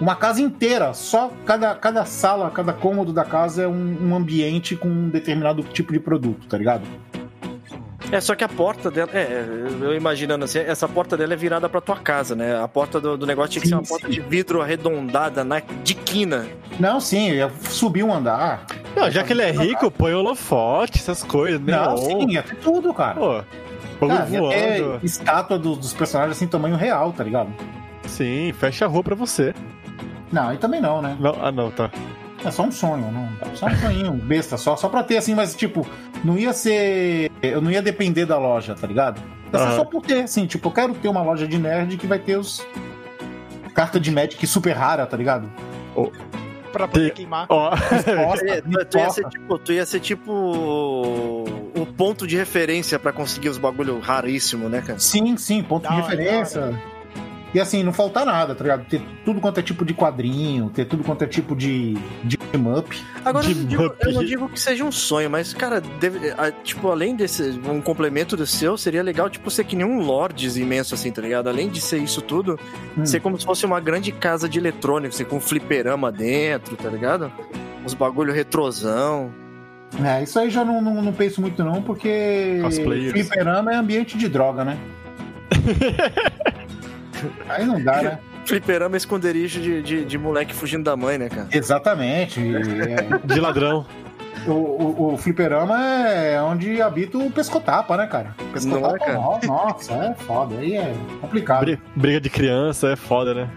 Uma 0.00 0.14
casa 0.16 0.42
inteira, 0.42 0.92
só 0.94 1.30
cada, 1.46 1.74
cada 1.74 2.04
sala, 2.04 2.50
cada 2.50 2.72
cômodo 2.72 3.12
da 3.12 3.24
casa 3.24 3.62
é 3.62 3.68
um, 3.68 4.08
um 4.10 4.14
ambiente 4.16 4.74
com 4.76 4.88
um 4.88 5.08
determinado 5.08 5.62
tipo 5.62 5.92
de 5.92 6.00
produto, 6.00 6.46
tá 6.48 6.58
ligado? 6.58 6.82
É, 8.12 8.20
só 8.20 8.34
que 8.34 8.44
a 8.44 8.48
porta 8.48 8.90
dela. 8.90 9.10
É, 9.14 9.44
eu 9.80 9.94
imaginando 9.96 10.44
assim, 10.44 10.58
essa 10.58 10.86
porta 10.86 11.16
dela 11.16 11.32
é 11.32 11.36
virada 11.36 11.66
pra 11.68 11.80
tua 11.80 11.96
casa, 11.96 12.36
né? 12.36 12.62
A 12.62 12.68
porta 12.68 13.00
do, 13.00 13.16
do 13.16 13.26
negócio 13.26 13.52
tinha 13.52 13.62
que 13.62 13.68
Sim, 13.68 13.74
ser 13.74 13.80
uma 13.80 13.86
porta 13.88 14.06
sim. 14.06 14.12
de 14.12 14.20
vidro 14.20 14.60
arredondada 14.60 15.42
na, 15.42 15.60
de 15.82 15.94
quina. 15.94 16.46
Não, 16.78 17.00
sim, 17.00 17.30
eu 17.30 17.34
ia 17.36 17.50
subir 17.70 18.02
um 18.02 18.12
andar. 18.12 18.66
Não, 18.94 19.10
já 19.10 19.24
que 19.24 19.32
ele 19.32 19.42
é 19.42 19.50
rico, 19.50 19.90
põe 19.90 20.12
holofote, 20.12 20.98
essas 20.98 21.24
coisas, 21.24 21.58
né? 21.60 21.74
Não, 21.74 21.96
sim, 21.96 22.28
ter 22.28 22.56
tudo, 22.56 22.92
cara. 22.92 23.14
Pô, 23.14 23.42
Cara, 24.08 24.24
voando. 24.26 25.00
estátua 25.02 25.58
dos, 25.58 25.78
dos 25.78 25.94
personagens 25.94 26.36
assim, 26.36 26.46
tamanho 26.46 26.76
real, 26.76 27.12
tá 27.12 27.22
ligado? 27.24 27.50
Sim, 28.06 28.52
fecha 28.52 28.84
a 28.84 28.88
rua 28.88 29.02
pra 29.02 29.14
você. 29.14 29.54
Não, 30.30 30.48
aí 30.48 30.58
também 30.58 30.80
não, 30.80 31.00
né? 31.00 31.16
Não, 31.20 31.36
ah, 31.40 31.52
não, 31.52 31.70
tá. 31.70 31.90
É 32.44 32.50
só 32.50 32.62
um 32.64 32.72
sonho, 32.72 33.10
não. 33.12 33.28
Só 33.54 33.66
um 33.66 33.76
sonhinho, 33.76 34.12
besta, 34.12 34.56
só, 34.56 34.76
só 34.76 34.88
pra 34.88 35.02
ter 35.02 35.16
assim, 35.16 35.34
mas 35.34 35.54
tipo, 35.54 35.86
não 36.24 36.36
ia 36.36 36.52
ser. 36.52 37.30
Eu 37.40 37.60
não 37.60 37.70
ia 37.70 37.80
depender 37.82 38.26
da 38.26 38.38
loja, 38.38 38.74
tá 38.74 38.86
ligado? 38.86 39.20
Ia 39.52 39.58
ser 39.58 39.64
Aham. 39.64 39.76
só 39.76 39.84
por 39.84 40.02
ter, 40.02 40.22
assim, 40.24 40.46
tipo, 40.46 40.68
eu 40.68 40.72
quero 40.72 40.94
ter 40.94 41.08
uma 41.08 41.22
loja 41.22 41.46
de 41.46 41.58
nerd 41.58 41.96
que 41.96 42.06
vai 42.06 42.18
ter 42.18 42.36
os. 42.36 42.66
Carta 43.74 43.98
de 43.98 44.10
Magic 44.10 44.46
super 44.46 44.72
rara, 44.72 45.06
tá 45.06 45.16
ligado? 45.16 45.48
Pra 46.72 46.88
poder 46.88 47.12
queimar. 47.12 47.46
Ó, 47.48 47.70
Posta, 47.70 48.46
É, 48.48 48.60
tu, 48.60 48.84
tu 48.86 48.98
ia 48.98 49.10
ser 49.10 49.28
tipo, 49.28 49.58
tu 49.58 49.72
ia 49.72 49.86
ser 49.86 50.00
tipo 50.00 50.32
o 50.32 51.86
ponto 51.96 52.26
de 52.26 52.36
referência 52.36 52.98
pra 52.98 53.12
conseguir 53.12 53.50
os 53.50 53.58
bagulho 53.58 53.98
raríssimo, 54.00 54.68
né, 54.68 54.80
cara? 54.80 54.98
Sim, 54.98 55.36
sim, 55.36 55.62
ponto 55.62 55.82
Da 55.82 55.90
de 55.90 55.96
referência. 55.96 56.80
E 57.54 57.60
assim, 57.60 57.82
não 57.82 57.92
faltar 57.92 58.24
nada, 58.24 58.54
tá 58.54 58.62
ligado? 58.64 58.86
Ter 58.86 59.02
tudo 59.24 59.38
quanto 59.40 59.60
é 59.60 59.62
tipo 59.62 59.84
de 59.84 59.92
quadrinho, 59.92 60.70
ter 60.70 60.86
tudo 60.86 61.04
quanto 61.04 61.22
é 61.22 61.26
tipo 61.26 61.54
de, 61.54 61.94
de 62.24 62.38
up. 62.76 62.98
Agora, 63.24 63.46
eu 63.46 63.52
De 63.54 63.60
não, 63.60 63.66
digo, 63.68 63.94
eu 64.00 64.12
não 64.12 64.24
digo 64.24 64.48
que 64.48 64.58
seja 64.58 64.82
um 64.84 64.90
sonho, 64.92 65.28
mas, 65.30 65.52
cara, 65.52 65.80
deve- 66.00 66.30
a- 66.30 66.50
tipo, 66.50 66.90
além 66.90 67.14
desse, 67.14 67.60
um 67.68 67.80
complemento 67.82 68.36
do 68.38 68.46
seu, 68.46 68.76
seria 68.78 69.02
legal, 69.02 69.28
tipo, 69.28 69.50
ser 69.50 69.64
que 69.64 69.76
nem 69.76 69.84
um 69.84 70.00
Lords 70.00 70.56
imenso, 70.56 70.94
assim, 70.94 71.10
tá 71.12 71.20
ligado? 71.20 71.48
Além 71.48 71.68
de 71.68 71.80
ser 71.80 71.98
isso 71.98 72.22
tudo, 72.22 72.58
Hum. 72.96 73.04
ser 73.04 73.20
como 73.20 73.38
se 73.38 73.44
fosse 73.44 73.66
uma 73.66 73.80
grande 73.80 74.12
casa 74.12 74.48
de 74.48 74.58
eletrônicos, 74.58 75.16
assim, 75.16 75.24
com 75.28 75.36
um 75.36 75.40
fliperama 75.40 76.10
dentro, 76.10 76.74
tá 76.76 76.88
ligado? 76.88 77.30
Uns 77.84 77.92
bagulho 77.94 78.32
retrosão. 78.32 79.30
É, 80.02 80.22
isso 80.22 80.38
aí 80.38 80.48
já 80.48 80.64
não, 80.64 80.80
não, 80.80 81.02
não 81.02 81.12
penso 81.12 81.38
muito 81.42 81.62
não, 81.62 81.82
porque 81.82 82.60
Cosplayers. 82.62 83.12
fliperama 83.12 83.72
é 83.72 83.76
ambiente 83.76 84.16
de 84.16 84.26
droga, 84.26 84.64
né? 84.64 84.78
aí 87.48 87.64
não 87.64 87.82
dá, 87.82 88.02
né? 88.02 88.18
Fliperama 88.44 88.96
é 88.96 88.98
esconderijo 88.98 89.60
de, 89.60 89.82
de, 89.82 90.04
de 90.04 90.18
moleque 90.18 90.52
fugindo 90.54 90.82
da 90.84 90.96
mãe, 90.96 91.16
né, 91.16 91.28
cara? 91.28 91.46
Exatamente. 91.52 92.40
É, 92.40 93.18
de 93.32 93.38
ladrão. 93.40 93.86
o, 94.46 94.50
o, 94.50 95.14
o 95.14 95.16
fliperama 95.16 95.78
é 95.80 96.42
onde 96.42 96.82
habita 96.82 97.18
o 97.18 97.30
pescotapa, 97.30 97.96
né, 97.96 98.06
cara? 98.08 98.34
Pescotapa, 98.52 98.88
Não 98.88 98.96
é, 98.96 98.98
cara? 98.98 99.12
no- 99.14 99.40
nossa, 99.46 99.92
é 99.94 100.14
foda. 100.24 100.56
Aí 100.58 100.74
é 100.76 100.92
complicado. 101.20 101.60
Bri- 101.60 101.80
Briga 101.94 102.20
de 102.20 102.28
criança 102.30 102.88
é 102.88 102.96
foda, 102.96 103.32
né? 103.32 103.48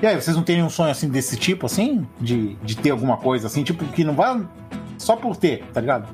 E 0.00 0.06
aí, 0.06 0.14
vocês 0.14 0.36
não 0.36 0.44
têm 0.44 0.56
nenhum 0.56 0.70
sonho 0.70 0.92
assim 0.92 1.08
desse 1.08 1.36
tipo, 1.36 1.66
assim? 1.66 2.06
De, 2.20 2.54
de 2.62 2.76
ter 2.76 2.90
alguma 2.90 3.16
coisa 3.16 3.48
assim, 3.48 3.64
tipo, 3.64 3.84
que 3.86 4.04
não 4.04 4.14
vai 4.14 4.40
só 4.96 5.16
por 5.16 5.36
ter, 5.36 5.64
tá 5.74 5.80
ligado? 5.80 6.08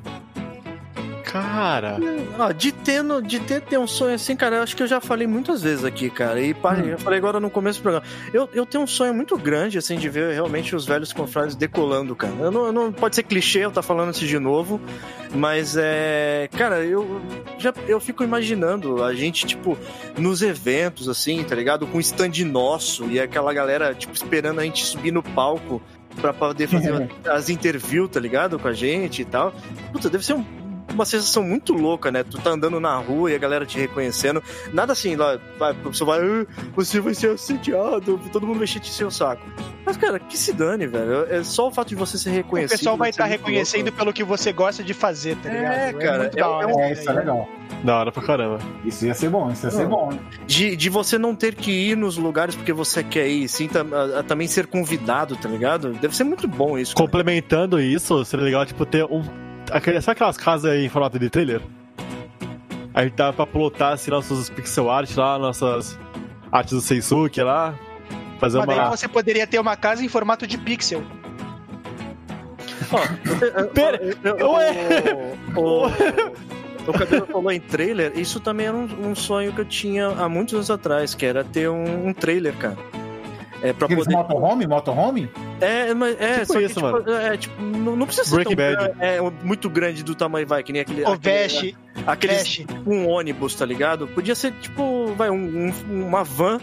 Cara, 1.34 1.98
Ah, 2.38 2.52
de 2.52 2.70
ter, 2.70 3.02
no- 3.02 3.20
de 3.20 3.40
ter, 3.40 3.60
ter 3.60 3.76
um 3.76 3.88
sonho 3.88 4.14
assim, 4.14 4.36
cara, 4.36 4.54
eu 4.56 4.62
acho 4.62 4.76
que 4.76 4.84
eu 4.84 4.86
já 4.86 5.00
falei 5.00 5.26
muitas 5.26 5.60
vezes 5.62 5.84
aqui, 5.84 6.08
cara. 6.08 6.40
E 6.40 6.54
pá, 6.54 6.74
Hum. 6.74 6.90
eu 6.90 6.98
falei 7.00 7.18
agora 7.18 7.40
no 7.40 7.50
começo 7.50 7.80
do 7.80 7.82
programa. 7.82 8.06
Eu, 8.32 8.48
eu 8.52 8.64
tenho 8.64 8.84
um 8.84 8.86
sonho 8.86 9.12
muito 9.12 9.36
grande, 9.36 9.76
assim, 9.76 9.96
de 9.96 10.08
ver 10.08 10.32
realmente 10.32 10.76
os 10.76 10.86
velhos 10.86 11.12
confrades 11.12 11.56
decolando, 11.56 12.14
cara. 12.14 12.32
Eu 12.38 12.52
não, 12.52 12.66
eu 12.66 12.72
não- 12.72 12.92
pode 12.92 13.16
ser 13.16 13.24
clichê 13.24 13.64
eu 13.64 13.70
estar 13.70 13.82
falando 13.82 14.12
isso 14.14 14.24
de 14.24 14.38
novo, 14.38 14.80
mas 15.34 15.76
é. 15.76 16.48
Cara, 16.56 16.84
eu 16.84 17.20
já 17.58 17.74
eu 17.88 17.98
fico 17.98 18.22
imaginando 18.22 19.02
a 19.02 19.12
gente, 19.12 19.44
tipo, 19.44 19.76
nos 20.16 20.40
eventos, 20.40 21.08
assim, 21.08 21.42
tá 21.42 21.56
ligado? 21.56 21.84
Com 21.84 21.98
stand 21.98 22.44
nosso 22.44 23.06
e 23.06 23.18
aquela 23.18 23.52
galera, 23.52 23.92
tipo, 23.92 24.14
esperando 24.14 24.60
a 24.60 24.62
gente 24.62 24.84
subir 24.84 25.10
no 25.12 25.20
palco 25.22 25.82
pra 26.20 26.32
poder 26.32 26.68
fazer 26.68 26.92
as 27.28 27.48
interviews, 27.48 28.08
tá 28.10 28.20
ligado? 28.20 28.56
Com 28.56 28.68
a 28.68 28.72
gente 28.72 29.22
e 29.22 29.24
tal. 29.24 29.52
Puta, 29.92 30.08
deve 30.08 30.24
ser 30.24 30.34
um- 30.34 30.44
uma 30.94 31.04
sensação 31.04 31.42
muito 31.42 31.72
louca, 31.72 32.10
né? 32.10 32.22
Tu 32.24 32.38
tá 32.38 32.50
andando 32.50 32.78
na 32.80 32.96
rua 32.96 33.30
e 33.30 33.34
a 33.34 33.38
galera 33.38 33.66
te 33.66 33.78
reconhecendo. 33.78 34.42
Nada 34.72 34.92
assim, 34.92 35.16
lá, 35.16 35.38
vai, 35.58 35.72
a 35.72 35.74
pessoa 35.74 36.16
vai, 36.16 36.26
"Ah, 36.26 36.46
você 36.74 37.00
vai 37.00 37.14
ser 37.14 37.30
assediado, 37.30 38.18
todo 38.32 38.46
mundo 38.46 38.56
vai 38.56 38.64
encher 38.64 38.80
de 38.80 38.88
seu 38.88 39.10
saco. 39.10 39.42
Mas, 39.84 39.96
cara, 39.98 40.18
que 40.18 40.36
se 40.38 40.52
dane, 40.52 40.86
velho. 40.86 41.26
É 41.28 41.44
só 41.44 41.68
o 41.68 41.70
fato 41.70 41.88
de 41.88 41.94
você 41.94 42.16
ser 42.16 42.30
O 42.30 42.32
reconhecido. 42.32 42.78
pessoal 42.78 42.96
vai 42.96 43.10
estar 43.10 43.28
muito 43.28 43.38
reconhecendo 43.40 43.82
louco. 43.84 43.98
pelo 43.98 44.12
que 44.14 44.24
você 44.24 44.52
gosta 44.52 44.82
de 44.82 44.94
fazer, 44.94 45.36
tá 45.36 45.50
É, 45.50 45.52
ligado? 45.92 45.98
cara, 45.98 46.18
muito 46.20 46.38
é- 46.38 46.40
da 46.40 46.48
hora 46.48 46.70
é 46.70 46.74
É, 46.88 46.92
isso 46.92 47.10
é 47.10 47.12
legal. 47.12 47.48
da 47.84 47.98
hora 47.98 48.10
pra 48.12 48.22
caramba. 48.22 48.58
Isso 48.84 49.04
ia 49.04 49.12
ser 49.14 49.28
bom, 49.28 49.50
isso 49.50 49.66
ia 49.66 49.70
ser 49.70 49.86
bom? 49.86 50.18
De, 50.46 50.74
de 50.74 50.88
você 50.88 51.18
não 51.18 51.34
ter 51.34 51.54
que 51.54 51.70
ir 51.90 51.96
nos 51.98 52.16
lugares 52.16 52.54
porque 52.54 52.72
você 52.72 53.02
quer 53.04 53.28
ir, 53.28 53.46
sim, 53.46 53.68
tam- 53.68 53.88
a- 53.92 54.20
a- 54.20 54.22
também 54.22 54.46
ser 54.48 54.66
convidado, 54.66 55.36
tá 55.36 55.48
ligado? 55.50 55.92
Deve 55.92 56.16
ser 56.16 56.24
muito 56.24 56.48
bom 56.48 56.78
isso. 56.78 56.94
cara. 56.94 57.04
Complementando 57.06 57.78
isso, 57.78 58.24
seria 58.24 58.44
legal, 58.46 58.64
tipo, 58.64 58.86
ter 58.86 59.04
um. 59.04 59.22
Aquele, 59.74 60.00
sabe 60.00 60.12
aquelas 60.12 60.36
casas 60.36 60.70
aí 60.70 60.86
em 60.86 60.88
formato 60.88 61.18
de 61.18 61.28
trailer? 61.28 61.60
Aí 62.94 63.10
dá 63.10 63.32
pra 63.32 63.44
plotar 63.44 63.94
assim, 63.94 64.08
nossos 64.08 64.48
pixel 64.48 64.88
art 64.88 65.16
lá, 65.16 65.36
nossas 65.36 65.98
artes 66.52 66.74
do 66.74 66.80
Seisuke 66.80 67.42
lá. 67.42 67.74
Fazer 68.38 68.58
Mas 68.58 68.68
daí 68.68 68.78
uma. 68.78 68.96
você 68.96 69.08
poderia 69.08 69.48
ter 69.48 69.58
uma 69.58 69.76
casa 69.76 70.04
em 70.04 70.08
formato 70.08 70.46
de 70.46 70.56
pixel. 70.56 71.02
Pera, 73.74 74.00
o, 75.58 75.60
o, 75.60 75.86
o 76.86 76.92
Cabelo 76.92 77.26
falou 77.26 77.50
em 77.50 77.58
trailer, 77.58 78.12
isso 78.14 78.38
também 78.38 78.66
era 78.66 78.76
um, 78.76 79.10
um 79.10 79.14
sonho 79.16 79.52
que 79.52 79.60
eu 79.60 79.64
tinha 79.64 80.06
há 80.06 80.28
muitos 80.28 80.54
anos 80.54 80.70
atrás, 80.70 81.16
que 81.16 81.26
era 81.26 81.42
ter 81.42 81.68
um, 81.68 82.06
um 82.06 82.12
trailer, 82.12 82.54
cara. 82.58 82.76
É, 83.64 83.72
pra 83.72 83.86
Aqueles 83.86 84.04
poder. 84.04 84.16
motorhome, 84.16 84.66
motorhome? 84.66 85.30
É, 85.60 85.94
mas 85.94 86.20
é, 86.20 86.32
Tipo 86.40 86.46
só 86.46 86.58
que, 86.58 86.64
isso, 86.66 86.74
tipo, 86.74 86.80
mano. 86.86 87.10
é, 87.14 87.36
tipo, 87.38 87.62
não, 87.62 87.96
não 87.96 88.06
precisa 88.06 88.28
ser 88.28 88.34
Breaking 88.34 88.56
tão 88.56 88.74
Bad. 88.76 88.94
é, 89.00 89.20
muito 89.42 89.70
grande 89.70 90.04
do 90.04 90.14
tamanho, 90.14 90.46
vai, 90.46 90.62
que 90.62 90.70
nem 90.72 90.82
aquele. 90.82 91.02
O 91.02 91.08
aquele- 91.12 91.34
veste, 91.34 91.76
aqueles, 92.06 92.36
veste. 92.36 92.66
um 92.86 93.08
ônibus, 93.08 93.54
tá 93.54 93.64
ligado? 93.64 94.06
Podia 94.08 94.34
ser, 94.34 94.52
tipo, 94.60 95.06
vai, 95.16 95.30
um- 95.30 95.68
um- 95.90 96.06
uma 96.06 96.22
van 96.22 96.58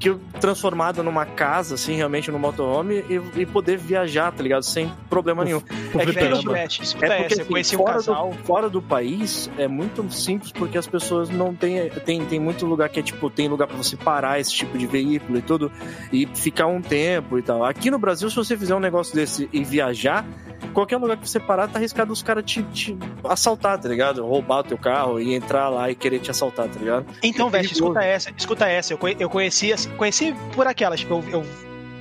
que 0.00 0.08
eu- 0.08 0.18
transformada 0.40 1.02
numa 1.02 1.26
casa, 1.26 1.74
assim, 1.74 1.94
realmente 1.94 2.30
no 2.30 2.38
motorhome 2.38 3.04
e, 3.08 3.40
e 3.42 3.46
poder 3.46 3.76
viajar, 3.76 4.32
tá 4.32 4.42
ligado? 4.42 4.62
Sem 4.64 4.90
problema 5.10 5.44
nenhum. 5.44 5.60
Pro 5.60 6.00
é 6.00 6.06
que. 6.06 6.12
Veste, 6.12 6.48
veste. 6.48 6.82
Escuta 6.82 7.06
É 7.06 7.18
porque 7.18 7.34
essa, 7.34 7.42
assim, 7.42 7.50
conheci 7.52 7.76
um 7.76 7.80
fora, 7.80 7.92
casal. 7.92 8.30
do, 8.30 8.36
fora 8.44 8.70
do 8.70 8.80
país 8.82 9.50
é 9.58 9.68
muito 9.68 10.10
simples 10.10 10.50
porque 10.50 10.78
as 10.78 10.86
pessoas 10.86 11.28
não 11.28 11.54
têm 11.54 11.90
tem, 11.90 12.24
tem 12.24 12.40
muito 12.40 12.64
lugar 12.64 12.88
que 12.88 12.98
é 12.98 13.02
tipo 13.02 13.28
tem 13.28 13.46
lugar 13.48 13.68
pra 13.68 13.76
você 13.76 13.94
parar 13.96 14.40
esse 14.40 14.52
tipo 14.54 14.78
de 14.78 14.86
veículo 14.86 15.38
e 15.38 15.42
tudo 15.42 15.70
e 16.10 16.26
ficar 16.34 16.66
um 16.66 16.80
tempo 16.80 17.38
e 17.38 17.42
tal. 17.42 17.62
Aqui 17.62 17.90
no 17.90 17.98
Brasil 17.98 18.30
se 18.30 18.36
você 18.36 18.56
fizer 18.56 18.74
um 18.74 18.80
negócio 18.80 19.14
desse 19.14 19.48
e 19.52 19.62
viajar 19.62 20.24
qualquer 20.72 20.96
lugar 20.96 21.16
que 21.16 21.28
você 21.28 21.38
parar, 21.40 21.68
tá 21.68 21.78
arriscado 21.78 22.12
os 22.12 22.22
caras 22.22 22.44
te, 22.44 22.62
te 22.64 22.96
assaltar, 23.24 23.78
tá 23.78 23.88
ligado? 23.88 24.24
Roubar 24.24 24.60
o 24.60 24.64
teu 24.64 24.78
carro 24.78 25.20
e 25.20 25.34
entrar 25.34 25.68
lá 25.68 25.90
e 25.90 25.94
querer 25.94 26.18
te 26.20 26.30
assaltar, 26.30 26.68
tá 26.68 26.78
ligado? 26.78 27.06
Então, 27.22 27.48
É 27.48 27.50
Veste, 27.50 27.74
perigoso. 27.74 27.92
escuta 27.92 28.04
essa, 28.04 28.30
escuta 28.36 28.68
essa. 28.68 28.92
Eu, 28.94 28.98
eu 29.18 29.30
conheci, 29.30 29.72
assim, 29.72 29.90
conheci 29.96 30.34
por 30.54 30.66
aquelas, 30.66 31.00
tipo, 31.00 31.14
eu, 31.14 31.40
eu 31.40 31.46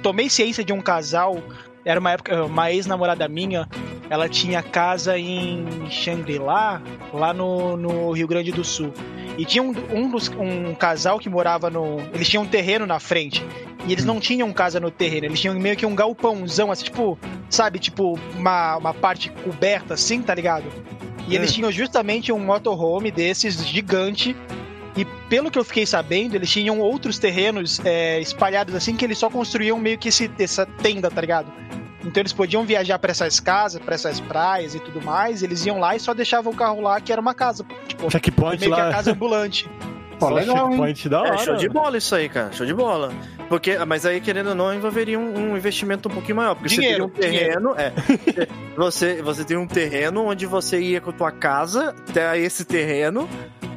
tomei 0.02 0.30
ciência 0.30 0.64
de 0.64 0.72
um 0.74 0.82
casal, 0.82 1.42
era 1.90 2.00
uma 2.00 2.12
época, 2.12 2.46
uma 2.46 2.72
ex-namorada 2.72 3.28
minha, 3.28 3.68
ela 4.12 4.30
tinha 4.30 4.62
casa 4.62 5.18
em 5.18 5.90
Shangri-La, 5.90 6.82
lá 7.12 7.34
no, 7.34 7.76
no 7.76 8.12
Rio 8.12 8.28
Grande 8.28 8.52
do 8.52 8.64
Sul. 8.64 8.94
E 9.40 9.44
tinha 9.44 9.64
um, 9.64 9.74
um, 9.92 10.08
dos, 10.08 10.28
um 10.30 10.76
casal 10.76 11.18
que 11.18 11.28
morava 11.28 11.70
no. 11.70 12.00
Eles 12.14 12.30
tinham 12.30 12.44
um 12.44 12.48
terreno 12.48 12.86
na 12.86 13.00
frente. 13.00 13.44
E 13.88 13.92
eles 13.92 14.06
não 14.06 14.20
tinham 14.20 14.52
casa 14.54 14.80
no 14.80 14.92
terreno, 14.92 15.28
eles 15.28 15.40
tinham 15.40 15.56
meio 15.56 15.76
que 15.76 15.86
um 15.86 15.96
galpãozão, 15.96 16.70
assim, 16.70 16.84
tipo, 16.84 17.18
sabe, 17.50 17.80
tipo, 17.80 18.20
uma, 18.36 18.76
uma 18.78 18.94
parte 18.94 19.32
coberta 19.44 19.96
assim, 19.96 20.22
tá 20.22 20.36
ligado? 20.36 20.66
E 21.28 21.36
eles 21.36 21.50
Hum. 21.50 21.54
tinham 21.56 21.72
justamente 21.72 22.32
um 22.32 22.40
motorhome 22.40 23.10
desses 23.10 23.66
gigante. 23.66 24.36
E 25.00 25.06
pelo 25.30 25.50
que 25.50 25.58
eu 25.58 25.64
fiquei 25.64 25.86
sabendo, 25.86 26.36
eles 26.36 26.52
tinham 26.52 26.78
outros 26.78 27.18
terrenos 27.18 27.80
é, 27.86 28.20
espalhados 28.20 28.76
assim 28.76 28.98
que 28.98 29.06
eles 29.06 29.18
só 29.18 29.30
construíam 29.30 29.80
meio 29.80 29.98
que 29.98 30.10
esse, 30.10 30.30
essa 30.38 30.66
tenda, 30.66 31.10
tá 31.10 31.22
ligado? 31.22 31.50
Então 32.04 32.22
eles 32.22 32.34
podiam 32.34 32.66
viajar 32.66 33.00
pra 33.00 33.12
essas 33.12 33.40
casas, 33.40 33.82
pra 33.82 33.96
essas 33.96 34.20
praias 34.20 34.76
e 34.76 34.80
tudo 34.82 35.02
mais. 35.02 35.42
Eles 35.42 35.66
iam 35.66 35.80
lá 35.80 35.96
e 35.96 36.02
só 36.02 36.14
deixavam 36.14 36.52
o 36.52 36.56
carro 36.56 36.82
lá, 36.82 37.00
que 37.00 37.14
era 37.14 37.22
uma 37.22 37.34
casa. 37.34 37.66
Tipo, 37.88 38.12
Checkpoint 38.12 38.60
meio 38.60 38.76
que 38.76 38.82
a 38.82 38.86
lá. 38.86 38.92
casa 38.92 39.14
ambulante. 39.14 39.70
Pô, 40.20 40.32
legal, 40.32 40.68
checkpoint 40.68 41.08
da 41.08 41.22
hora. 41.22 41.36
É, 41.36 41.38
show 41.38 41.56
de 41.56 41.70
bola 41.70 41.98
isso 41.98 42.14
aí, 42.14 42.28
cara. 42.28 42.52
Show 42.52 42.66
de 42.66 42.74
bola. 42.74 43.14
Porque, 43.48 43.78
mas 43.86 44.06
aí, 44.06 44.20
querendo 44.20 44.50
ou 44.50 44.56
não, 44.56 44.74
envolveria 44.74 45.18
um, 45.18 45.52
um 45.52 45.56
investimento 45.56 46.10
um 46.10 46.12
pouquinho 46.12 46.36
maior. 46.36 46.56
Porque 46.56 46.76
Dinheiro, 46.76 47.10
você 47.16 47.22
teria 47.22 47.40
um 47.40 47.46
terreno. 47.48 47.76
É, 47.78 47.94
você, 48.76 49.22
você 49.22 49.46
tem 49.46 49.56
um 49.56 49.66
terreno 49.66 50.26
onde 50.26 50.46
você 50.46 50.78
ia 50.78 51.00
com 51.00 51.12
a 51.12 51.14
tua 51.14 51.32
casa 51.32 51.96
até 52.10 52.38
esse 52.38 52.66
terreno 52.66 53.30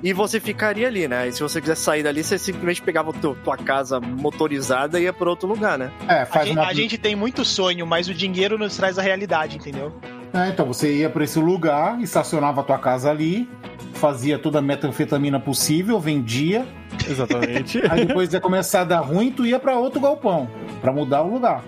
e 0.02 0.12
você 0.12 0.40
ficaria 0.40 0.88
ali, 0.88 1.06
né? 1.06 1.28
E 1.28 1.32
se 1.32 1.40
você 1.40 1.60
quiser 1.60 1.76
sair 1.76 2.02
dali, 2.02 2.22
você 2.24 2.38
simplesmente 2.38 2.82
pegava 2.82 3.10
a 3.10 3.12
tua, 3.12 3.56
casa 3.56 4.00
motorizada 4.00 4.98
e 4.98 5.04
ia 5.04 5.12
para 5.12 5.28
outro 5.30 5.48
lugar, 5.48 5.78
né? 5.78 5.92
É, 6.08 6.22
A 6.22 6.26
faz 6.26 6.48
gente, 6.48 6.58
uma. 6.58 6.66
a 6.66 6.72
gente 6.74 6.98
tem 6.98 7.14
muito 7.14 7.44
sonho, 7.44 7.86
mas 7.86 8.08
o 8.08 8.14
dinheiro 8.14 8.58
nos 8.58 8.76
traz 8.76 8.98
a 8.98 9.02
realidade, 9.02 9.56
entendeu? 9.56 9.92
É, 10.34 10.48
então 10.48 10.66
você 10.66 10.92
ia 10.96 11.10
pra 11.10 11.22
esse 11.24 11.38
lugar, 11.38 12.00
estacionava 12.00 12.62
a 12.62 12.64
tua 12.64 12.78
casa 12.78 13.10
ali, 13.10 13.48
fazia 13.94 14.38
toda 14.38 14.58
a 14.58 14.62
metanfetamina 14.62 15.38
possível, 15.38 16.00
vendia, 16.00 16.66
Exatamente. 17.08 17.80
aí 17.90 18.04
depois 18.04 18.32
ia 18.32 18.40
começar 18.40 18.80
a 18.82 18.84
dar 18.84 19.00
ruim, 19.00 19.30
tu 19.30 19.46
ia 19.46 19.58
pra 19.58 19.76
outro 19.78 20.00
galpão, 20.00 20.48
pra 20.80 20.92
mudar 20.92 21.22
o 21.22 21.32
lugar. 21.32 21.62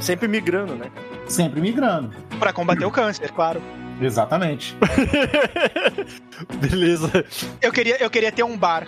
Sempre 0.00 0.28
migrando, 0.28 0.74
né? 0.74 0.86
Sempre 1.26 1.60
migrando. 1.60 2.10
Pra 2.38 2.52
combater 2.52 2.84
o 2.84 2.90
câncer, 2.90 3.30
claro. 3.32 3.60
Exatamente. 4.00 4.76
Beleza. 6.60 7.24
Eu 7.60 7.72
queria, 7.72 7.96
eu 8.02 8.10
queria 8.10 8.32
ter 8.32 8.42
um 8.42 8.56
bar. 8.56 8.86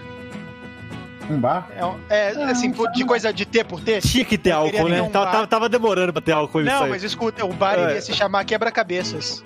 Um 1.30 1.38
bar? 1.38 1.68
É, 2.10 2.32
é, 2.32 2.44
assim, 2.44 2.72
por- 2.72 2.90
de 2.92 3.04
coisa 3.04 3.32
de 3.32 3.46
ter 3.46 3.64
por 3.64 3.80
ter. 3.80 4.00
Tinha 4.02 4.24
que 4.24 4.36
ter 4.36 4.50
Eu 4.50 4.56
álcool, 4.56 4.70
queria 4.72 4.88
né? 4.96 5.02
um 5.02 5.10
Tava, 5.10 5.30
tava- 5.30 5.46
tava 5.46 5.68
demorando 5.68 6.12
pra 6.12 6.20
ter 6.22 6.32
álcool 6.32 6.62
Não, 6.62 6.88
mas 6.88 7.02
escuta, 7.02 7.44
o 7.44 7.52
bar 7.52 7.78
É. 7.78 7.84
iria 7.84 8.00
se 8.02 8.12
chamar 8.12 8.44
Quebra-Cabeças. 8.44 9.42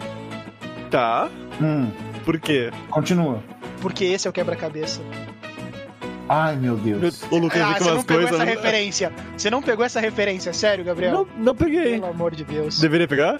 Tá. 0.90 1.28
Hum, 1.60 1.90
Por 2.24 2.38
quê? 2.38 2.70
continua. 2.90 3.42
Porque 3.80 4.04
esse 4.04 4.26
é 4.26 4.30
o 4.30 4.32
quebra-cabeça. 4.32 5.00
Ai, 6.28 6.56
meu 6.56 6.76
Deus. 6.76 7.22
O 7.30 7.36
Lucas 7.38 7.60
Ah, 7.60 7.74
você 7.78 7.84
não 7.84 7.92
umas 7.94 8.04
pegou 8.04 8.22
coisas. 8.22 8.40
essa 8.40 8.44
né? 8.44 8.50
referência. 8.56 9.12
Você 9.36 9.50
não 9.50 9.62
pegou 9.62 9.84
essa 9.84 10.00
referência, 10.00 10.52
sério, 10.52 10.84
Gabriel? 10.84 11.12
Não, 11.12 11.28
não 11.44 11.54
peguei. 11.54 11.92
Pelo 12.00 12.06
amor 12.06 12.34
de 12.34 12.42
Deus. 12.42 12.80
Deveria 12.80 13.06
pegar? 13.06 13.38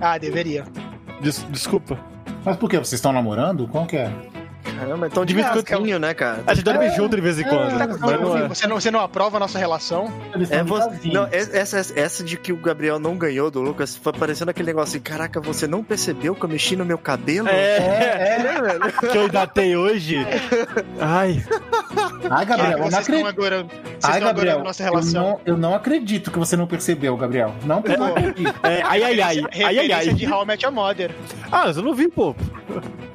Ah, 0.00 0.16
deveria. 0.18 0.64
Des- 1.24 1.44
desculpa. 1.50 1.98
Mas 2.44 2.56
por 2.56 2.68
quê? 2.68 2.76
Vocês 2.78 2.92
estão 2.94 3.12
namorando? 3.12 3.66
Qual 3.66 3.86
que 3.86 3.96
é? 3.96 4.12
Caramba, 4.64 5.06
então 5.06 5.24
de 5.24 5.34
vez 5.34 5.46
em 5.46 5.50
quando- 5.50 5.64
casquinho, 5.64 5.98
né, 5.98 6.14
cara? 6.14 6.42
A 6.46 6.54
gente 6.54 6.64
dorme 6.64 6.88
junto 6.90 7.14
de 7.16 7.22
vez 7.22 7.38
em 7.38 7.44
quando. 7.44 7.70
é, 7.80 7.86
mas 7.86 7.98
Você 7.98 8.16
não 8.16 8.36
é. 8.36 8.48
você 8.48 8.66
não, 8.66 8.80
você 8.80 8.90
não 8.90 9.00
aprova 9.00 9.36
a 9.36 9.40
nossa 9.40 9.58
relação? 9.58 10.12
É, 10.50 10.62
você, 10.62 11.08
não, 11.12 11.28
essa, 11.30 11.56
essa, 11.78 11.92
essa 12.00 12.24
de 12.24 12.36
que 12.36 12.52
o 12.52 12.56
Gabriel 12.56 12.98
não 12.98 13.16
ganhou 13.16 13.50
do 13.50 13.60
Lucas 13.60 13.94
foi 13.96 14.12
parecendo 14.12 14.50
aquele 14.50 14.66
negócio 14.66 14.96
assim: 14.96 15.00
caraca, 15.00 15.40
você 15.40 15.66
não 15.66 15.84
percebeu 15.84 16.34
que 16.34 16.44
eu 16.44 16.48
mexi 16.48 16.76
no 16.76 16.84
meu 16.84 16.98
cabelo? 16.98 17.48
É, 17.48 18.38
né, 18.42 18.60
velho? 18.60 18.92
que 19.12 19.16
eu 19.18 19.22
ainda 19.22 19.46
tenho 19.46 19.80
hoje. 19.80 20.26
Ai, 21.00 21.44
Ai, 22.30 22.46
Gabriel, 22.46 22.72
eu 22.72 22.78
não 22.78 22.90
vocês 22.90 23.00
estão 23.08 23.26
acredito. 23.26 23.28
agora, 23.28 23.66
Ai, 24.02 24.20
Gabriel, 24.20 24.64
nossa 24.64 24.82
eu 24.82 24.90
relação. 24.90 25.22
não, 25.22 25.40
eu 25.44 25.56
não 25.56 25.74
acredito 25.74 26.30
que 26.30 26.38
você 26.38 26.56
não 26.56 26.66
percebeu, 26.66 27.16
Gabriel. 27.16 27.54
Não 27.64 27.82
eu 27.84 27.98
não 27.98 28.06
acredito. 28.06 28.54
é, 28.62 28.82
ai, 28.82 29.02
ai, 29.02 29.20
ai. 29.20 29.40
Ai, 29.64 29.78
ai, 29.78 29.92
ai. 29.92 30.08
de 30.14 30.26
How 30.26 30.42
I 30.42 30.46
Met 30.46 30.64
Your 30.64 30.74
Mother. 30.74 31.10
Ah, 31.52 31.64
mas 31.66 31.76
eu 31.76 31.82
não 31.82 31.94
vi, 31.94 32.08
pô. 32.08 32.34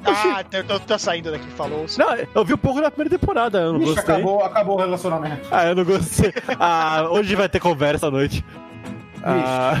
Ah, 0.04 0.42
eu 0.52 0.64
tô, 0.64 0.80
tô 0.80 0.98
saindo 0.98 1.30
daqui, 1.30 1.46
falou. 1.50 1.86
Não, 1.98 2.08
eu 2.34 2.44
vi 2.44 2.54
um 2.54 2.58
pouco 2.58 2.80
da 2.80 2.90
primeira 2.90 3.18
temporada, 3.18 3.58
eu 3.60 3.72
não 3.74 3.80
Ixi, 3.82 3.94
gostei. 3.94 4.14
acabou, 4.14 4.44
acabou 4.44 4.76
o 4.76 4.78
relacionamento. 4.78 5.48
Ah, 5.50 5.66
eu 5.66 5.74
não 5.74 5.84
gostei. 5.84 6.32
Ah, 6.58 7.06
hoje 7.10 7.34
vai 7.34 7.48
ter 7.48 7.60
conversa 7.60 8.06
à 8.08 8.10
noite. 8.10 8.44
Ah, 9.22 9.72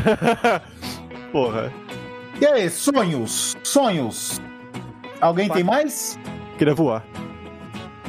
porra. 1.32 1.72
E 2.40 2.46
aí, 2.46 2.68
sonhos? 2.70 3.56
Sonhos. 3.62 4.40
Alguém 5.20 5.48
tem 5.48 5.64
mais? 5.64 6.18
Queria 6.58 6.74
voar. 6.74 7.02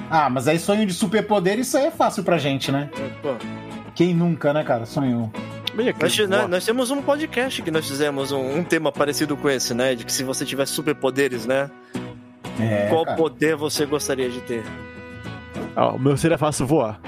Ah, 0.09 0.30
mas 0.30 0.47
aí 0.47 0.59
sonho 0.59 0.86
de 0.86 0.93
superpoder, 0.93 1.57
isso 1.59 1.78
aí 1.78 1.86
é 1.86 1.91
fácil 1.91 2.24
pra 2.24 2.38
gente, 2.38 2.72
né? 2.72 2.89
Pô, 3.22 3.30
Quem 3.95 4.13
nunca, 4.13 4.51
né, 4.53 4.63
cara? 4.63 4.86
Sonhou. 4.86 5.32
Bem 5.74 5.93
nós, 5.99 6.17
nós- 6.28 6.49
nós 6.49 6.65
temos 6.65 6.91
um 6.91 7.01
podcast 7.01 7.61
que 7.61 7.72
nós 7.72 7.88
fizemos 7.88 8.32
um, 8.32 8.57
um 8.59 8.63
tema 8.63 8.91
parecido 8.91 9.38
com 9.38 9.49
esse, 9.49 9.74
né? 9.74 9.95
De 9.95 10.05
que 10.05 10.11
se 10.11 10.24
você 10.24 10.45
tivesse 10.45 10.74
superpoderes, 10.74 11.45
né? 11.45 11.69
É, 12.59 12.88
Qual 12.89 13.05
cara. 13.05 13.15
poder 13.17 13.55
você 13.55 13.86
gostaria 13.86 14.30
de 14.30 14.41
ter? 14.41 14.63
Ah, 15.76 15.89
o 15.93 15.99
meu 15.99 16.17
seria 16.17 16.38
fácil 16.38 16.67
voar. 16.67 16.99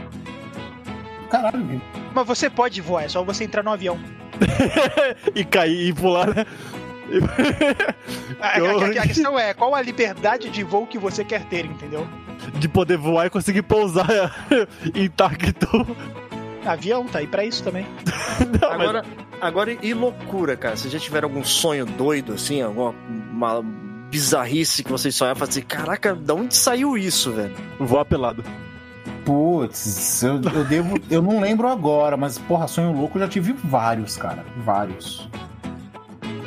Caralho, 1.29 1.81
Mas 2.13 2.27
você 2.27 2.49
pode 2.49 2.79
voar, 2.79 3.03
é 3.03 3.09
só 3.09 3.21
você 3.23 3.43
entrar 3.43 3.63
no 3.63 3.71
avião. 3.71 3.99
e 5.35 5.43
cair 5.43 5.89
e 5.89 5.93
pular, 5.93 6.33
né? 6.33 6.45
A, 8.39 8.47
a- 8.47 8.85
a- 8.85 9.03
a 9.03 9.07
questão 9.07 9.37
é, 9.37 9.53
qual 9.53 9.75
a 9.75 9.81
liberdade 9.81 10.49
de 10.49 10.63
voo 10.63 10.87
que 10.87 10.97
você 10.97 11.23
quer 11.25 11.43
ter, 11.45 11.65
entendeu? 11.65 12.07
De 12.55 12.67
poder 12.69 12.97
voar 12.97 13.25
e 13.27 13.29
conseguir 13.29 13.63
pousar 13.63 14.07
intacto. 14.95 15.67
Avião 16.65 17.05
tá 17.05 17.19
aí 17.19 17.27
pra 17.27 17.43
isso 17.45 17.63
também. 17.63 17.85
Não, 18.61 18.69
mas- 18.69 18.81
Agora, 18.81 19.05
agora, 19.41 19.77
e 19.81 19.93
loucura, 19.93 20.55
cara? 20.57 20.75
Vocês 20.75 20.91
já 20.91 20.99
tiveram 20.99 21.27
algum 21.29 21.43
sonho 21.43 21.85
doido, 21.85 22.33
assim? 22.33 22.61
Alguma 22.61 22.93
uma 23.31 23.61
bizarrice 24.09 24.83
que 24.83 24.91
vocês 24.91 25.15
sonharam? 25.15 25.37
Falar 25.39 25.49
assim, 25.49 25.61
caraca, 25.61 26.13
da 26.15 26.33
onde 26.33 26.55
saiu 26.55 26.97
isso, 26.97 27.31
velho? 27.31 27.55
voar 27.79 28.05
pelado. 28.05 28.43
Putz, 29.25 30.21
eu, 30.23 30.41
eu 30.53 30.63
devo. 30.65 30.99
Eu 31.09 31.21
não 31.21 31.39
lembro 31.39 31.67
agora, 31.67 32.17
mas, 32.17 32.37
porra, 32.37 32.67
sonho 32.67 32.91
louco 32.91 33.17
eu 33.17 33.21
já 33.23 33.27
tive 33.29 33.53
vários, 33.53 34.17
cara. 34.17 34.43
Vários. 34.65 35.29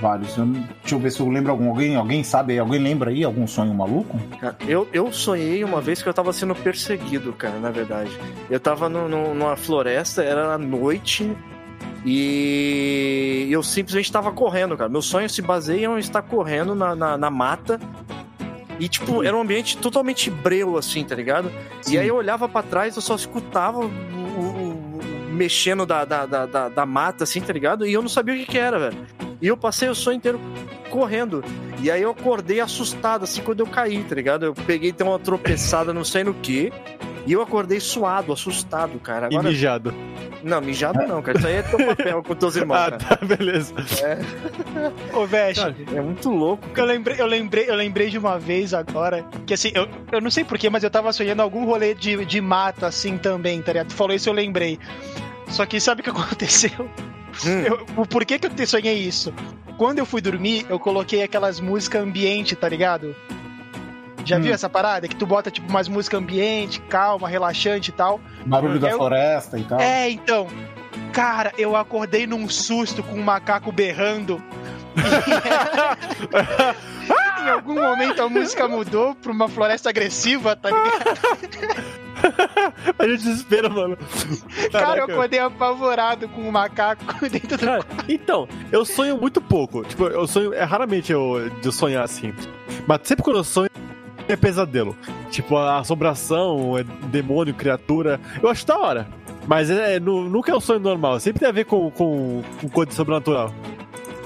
Vários. 0.01 0.37
Eu 0.37 0.47
deixa 0.47 0.95
eu 0.95 0.99
ver 0.99 1.11
se 1.11 1.21
eu 1.21 1.29
lembro 1.29 1.51
algum. 1.53 1.69
Alguém, 1.71 1.97
alguém 1.97 2.23
sabe? 2.23 2.59
Alguém 2.59 2.81
lembra 2.81 3.11
aí 3.11 3.25
algum 3.25 3.47
sonho 3.47 3.73
maluco? 3.75 4.19
Eu, 4.67 4.87
eu 4.93 5.13
sonhei 5.13 5.63
uma 5.65 5.81
vez 5.81 6.03
que 6.03 6.09
eu 6.09 6.15
tava 6.15 6.33
sendo 6.33 6.55
perseguido, 6.55 7.33
cara, 7.33 7.59
na 7.59 7.71
verdade. 7.71 8.11
Eu 8.51 8.61
tava 8.61 8.89
no, 8.89 9.09
no- 9.09 9.35
numa 9.35 9.57
floresta, 9.57 10.23
era 10.23 10.55
à 10.55 10.59
noite, 10.59 11.31
e 12.05 13.49
eu 13.51 13.63
simplesmente 13.63 14.11
tava 14.11 14.31
correndo, 14.33 14.77
cara. 14.77 14.89
Meus 14.89 15.07
sonhos 15.07 15.35
se 15.35 15.43
baseiam 15.43 15.97
em 15.97 16.01
estar 16.01 16.23
correndo 16.23 16.75
na, 16.75 16.95
na, 16.95 17.17
na 17.19 17.31
mata. 17.31 17.79
E, 18.79 18.89
tipo, 18.89 19.23
era 19.25 19.35
um 19.37 19.41
ambiente 19.41 19.79
totalmente 19.79 20.31
breu, 20.31 20.77
assim, 20.77 21.03
tá 21.03 21.15
ligado? 21.15 21.51
E 21.87 21.91
Sim. 21.91 21.99
aí 21.99 22.09
eu 22.09 22.17
olhava 22.17 22.47
pra 22.49 22.63
trás, 22.63 22.95
eu 22.95 23.03
só 23.03 23.15
escutava 23.15 23.79
o, 23.81 23.85
o- 23.87 24.99
o 24.99 25.01
mexendo 25.33 25.85
da, 25.87 26.05
da, 26.05 26.27
da, 26.27 26.47
da, 26.47 26.69
da 26.69 26.87
mata, 26.87 27.25
assim, 27.25 27.41
tá 27.41 27.53
ligado? 27.53 27.87
E 27.87 27.93
eu 27.93 28.01
não 28.03 28.09
sabia 28.09 28.35
o 28.35 28.39
que 28.39 28.45
que 28.47 28.59
era, 28.59 28.79
velho. 28.79 28.97
E 29.41 29.47
eu 29.49 29.57
passei 29.57 29.89
o 29.89 29.95
sonho 29.95 30.17
inteiro 30.17 30.41
correndo. 30.91 31.45
E 31.83 31.91
aí 31.91 32.01
eu 32.03 32.11
acordei 32.11 32.61
assustado, 32.61 33.25
assim, 33.25 33.43
quando 33.43 33.61
eu 33.61 33.67
caí, 33.67 34.03
tá 34.05 34.15
ligado? 34.15 34.47
Eu 34.47 34.55
peguei 34.55 34.91
então 34.91 35.09
uma 35.09 35.19
tropeçada, 35.19 35.93
não 35.93 36.05
sei 36.05 36.25
no 36.25 36.33
que. 36.35 36.73
E 37.27 37.33
eu 37.33 37.43
acordei 37.43 37.81
suado, 37.81 38.33
assustado, 38.33 38.99
cara. 39.01 39.27
E 39.31 39.35
Agora, 39.37 39.49
mijado. 39.49 39.93
não, 40.45 40.61
mijado 40.61 41.07
não, 41.09 41.21
cara. 41.21 41.37
Isso 41.39 41.47
aí 41.49 41.55
é 41.57 41.63
teu 41.63 41.85
papel 41.87 42.23
com 42.23 42.35
teus 42.37 42.55
irmãos, 42.57 42.77
Ah, 42.79 42.91
cara. 42.93 43.17
tá, 43.17 43.27
beleza. 43.27 43.75
Ô, 45.13 45.27
Veste, 45.27 45.75
É 45.95 46.01
muito 46.01 46.31
louco, 46.31 46.63
eu 46.77 46.85
lembrei, 46.85 47.21
eu 47.21 47.27
lembrei, 47.27 47.69
eu 47.69 47.75
lembrei 47.75 48.09
de 48.11 48.17
uma 48.19 48.39
vez 48.39 48.73
agora, 48.73 49.25
que 49.45 49.53
assim, 49.55 49.73
eu, 49.75 49.89
eu 50.13 50.21
não 50.21 50.31
sei 50.31 50.45
porquê, 50.45 50.71
mas 50.71 50.85
eu 50.85 50.91
tava 50.91 51.13
sonhando 51.13 51.43
algum 51.43 51.65
rolê 51.65 51.95
de, 51.95 52.25
de 52.25 52.41
mato 52.41 52.87
assim 52.87 53.19
também, 53.19 53.61
tá 53.61 53.73
ligado? 53.73 53.89
Tu 53.89 53.95
falou 53.95 54.15
isso, 54.15 54.29
eu 54.29 54.33
lembrei. 54.33 54.79
Só 55.49 55.67
que 55.67 55.81
sabe 55.81 56.01
o 56.01 56.05
que 56.05 56.11
aconteceu? 56.11 56.89
Hum. 57.45 57.61
Eu- 57.63 57.87
o 57.97 58.07
porquê 58.07 58.39
que 58.39 58.47
eu 58.47 58.51
te- 58.51 58.67
sonhei 58.67 58.97
isso? 58.99 59.33
Quando 59.77 59.99
eu 59.99 60.07
fui 60.07 60.21
dormir, 60.21 60.65
eu 60.69 60.79
coloquei 60.79 61.23
aquelas 61.23 61.61
músicas 61.61 62.03
ambiente, 62.03 62.57
tá 62.57 62.69
ligado? 62.69 63.15
Já 64.25 64.39
Hum. 64.39 64.43
viu 64.43 64.55
essa 64.55 64.69
parada? 64.69 65.07
Que 65.07 65.15
tu 65.15 65.27
bota 65.27 65.51
tipo 65.51 65.69
umas 65.69 65.89
músicas 65.89 66.21
ambiente, 66.21 66.81
calma, 66.83 67.29
relaxante 67.29 67.91
e 67.91 67.93
tal. 67.93 68.21
Barulho 68.47 68.79
da 68.81 68.91
Eu- 68.91 68.99
floresta 68.99 69.59
e 69.59 69.65
tal. 69.65 69.81
É, 69.81 70.11
então. 70.11 70.49
Cara, 71.13 71.53
eu 71.57 71.77
acordei 71.77 72.27
num 72.27 72.49
susto 72.49 73.03
com 73.03 73.15
um 73.17 73.23
macaco 73.23 73.71
berrando. 73.73 74.43
em 77.45 77.49
algum 77.51 77.75
momento 77.75 78.23
a 78.23 78.29
música 78.29 78.67
mudou 78.67 79.15
pra 79.15 79.31
uma 79.33 79.49
floresta 79.49 79.91
agressiva, 79.91 80.57
tá 80.57 80.71
ligado? 80.71 81.97
A 82.99 83.07
gente 83.09 83.29
espera, 83.31 83.69
mano. 83.69 83.97
Cara, 84.73 84.99
eu 85.01 85.05
acordei 85.05 85.39
apavorado 85.39 86.29
com 86.29 86.43
um 86.43 86.51
macaco 86.51 87.05
dentro 87.29 87.57
do 87.57 87.65
Cara, 87.65 87.85
então, 88.09 88.49
eu 88.73 88.85
sonho 88.85 89.17
muito 89.17 89.41
pouco. 89.41 89.83
Tipo, 89.85 90.05
eu 90.09 90.27
sonho. 90.27 90.53
É 90.55 90.65
raramente 90.65 91.13
eu, 91.13 91.51
de 91.61 91.73
sonhar 91.73 92.05
assim. 92.05 92.33
Mas 92.87 93.01
sempre 93.05 93.23
quando 93.25 93.37
eu 93.37 93.45
sonho 93.45 93.71
é 94.29 94.37
pesadelo. 94.37 94.97
Tipo, 95.31 95.57
a 95.57 95.79
assombração, 95.79 96.77
é 96.79 96.85
demônio, 97.09 97.55
criatura. 97.55 98.21
Eu 98.43 98.49
acho 98.49 98.67
da 98.67 98.77
hora. 98.79 99.07
Mas 99.47 99.71
é, 99.71 100.01
nu- 100.01 100.29
nunca 100.29 100.51
é 100.51 100.55
um 100.57 100.61
sonho 100.61 100.81
normal. 100.81 101.21
Sempre 101.21 101.41
tem 101.41 101.49
a 101.49 101.53
ver 101.53 101.65
com, 101.65 101.91
com, 101.91 102.43
com 102.61 102.69
coisa 102.69 102.91
sobrenatural. 102.93 103.53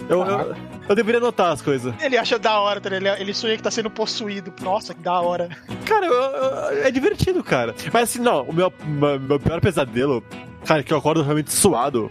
Eu, 0.09 0.25
eu, 0.25 0.55
eu 0.91 0.95
deveria 0.97 1.21
notar 1.21 1.53
as 1.53 1.63
coisas. 1.63 1.95
Ele 2.03 2.19
acha 2.19 2.39
da 2.39 2.59
hora, 2.61 2.81
tá 2.81 2.95
ele, 2.95 3.09
ele 3.09 3.33
sonha 3.33 3.57
que 3.57 3.63
tá 3.63 3.71
sendo 3.71 3.89
possuído. 3.89 4.53
Nossa, 4.61 4.93
que 4.93 5.01
da 5.01 5.21
hora. 5.21 5.49
Cara, 5.87 6.05
eu- 6.07 6.13
eu- 6.13 6.85
é 6.87 6.91
divertido, 6.91 7.43
cara. 7.43 7.75
Mas 7.93 8.03
assim, 8.11 8.19
não, 8.19 8.43
o 8.43 8.53
meu, 8.53 8.73
meu, 8.85 9.19
meu 9.21 9.39
pior 9.41 9.61
pesadelo, 9.61 10.23
cara, 10.65 10.83
que 10.83 10.93
eu 10.93 10.99
acordo 10.99 11.23
realmente 11.23 11.53
suado, 11.53 12.11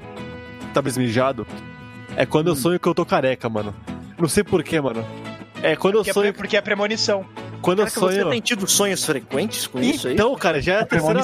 talvez 0.74 0.98
mijado, 0.98 1.46
é 2.16 2.26
quando 2.26 2.48
eu 2.48 2.56
sonho 2.56 2.80
que 2.80 2.88
eu 2.88 2.96
tô 2.96 3.06
careca, 3.06 3.50
mano. 3.50 3.76
Não 4.18 4.28
sei 4.28 4.44
porquê, 4.44 4.80
mano. 4.82 5.06
É 5.62 5.76
quando 5.76 5.96
eu 5.96 6.00
Porque, 6.00 6.10
é, 6.10 6.14
sonho. 6.14 6.34
pre- 6.34 6.42
porque 6.42 6.58
é 6.58 6.62
premonição. 6.62 7.26
Quando 7.62 7.80
eu 7.80 7.86
Caraca, 7.86 8.00
você 8.00 8.22
sonho. 8.22 8.30
tem 8.32 8.40
tido 8.40 8.66
sonhos 8.66 9.04
frequentes 9.06 9.68
com 9.68 9.82
isso 9.82 10.08
aí? 10.08 10.14
Então, 10.14 10.34
cara, 10.36 10.62
já 10.62 10.76
é 10.76 10.80
a 10.80 10.86
terceira, 10.86 11.22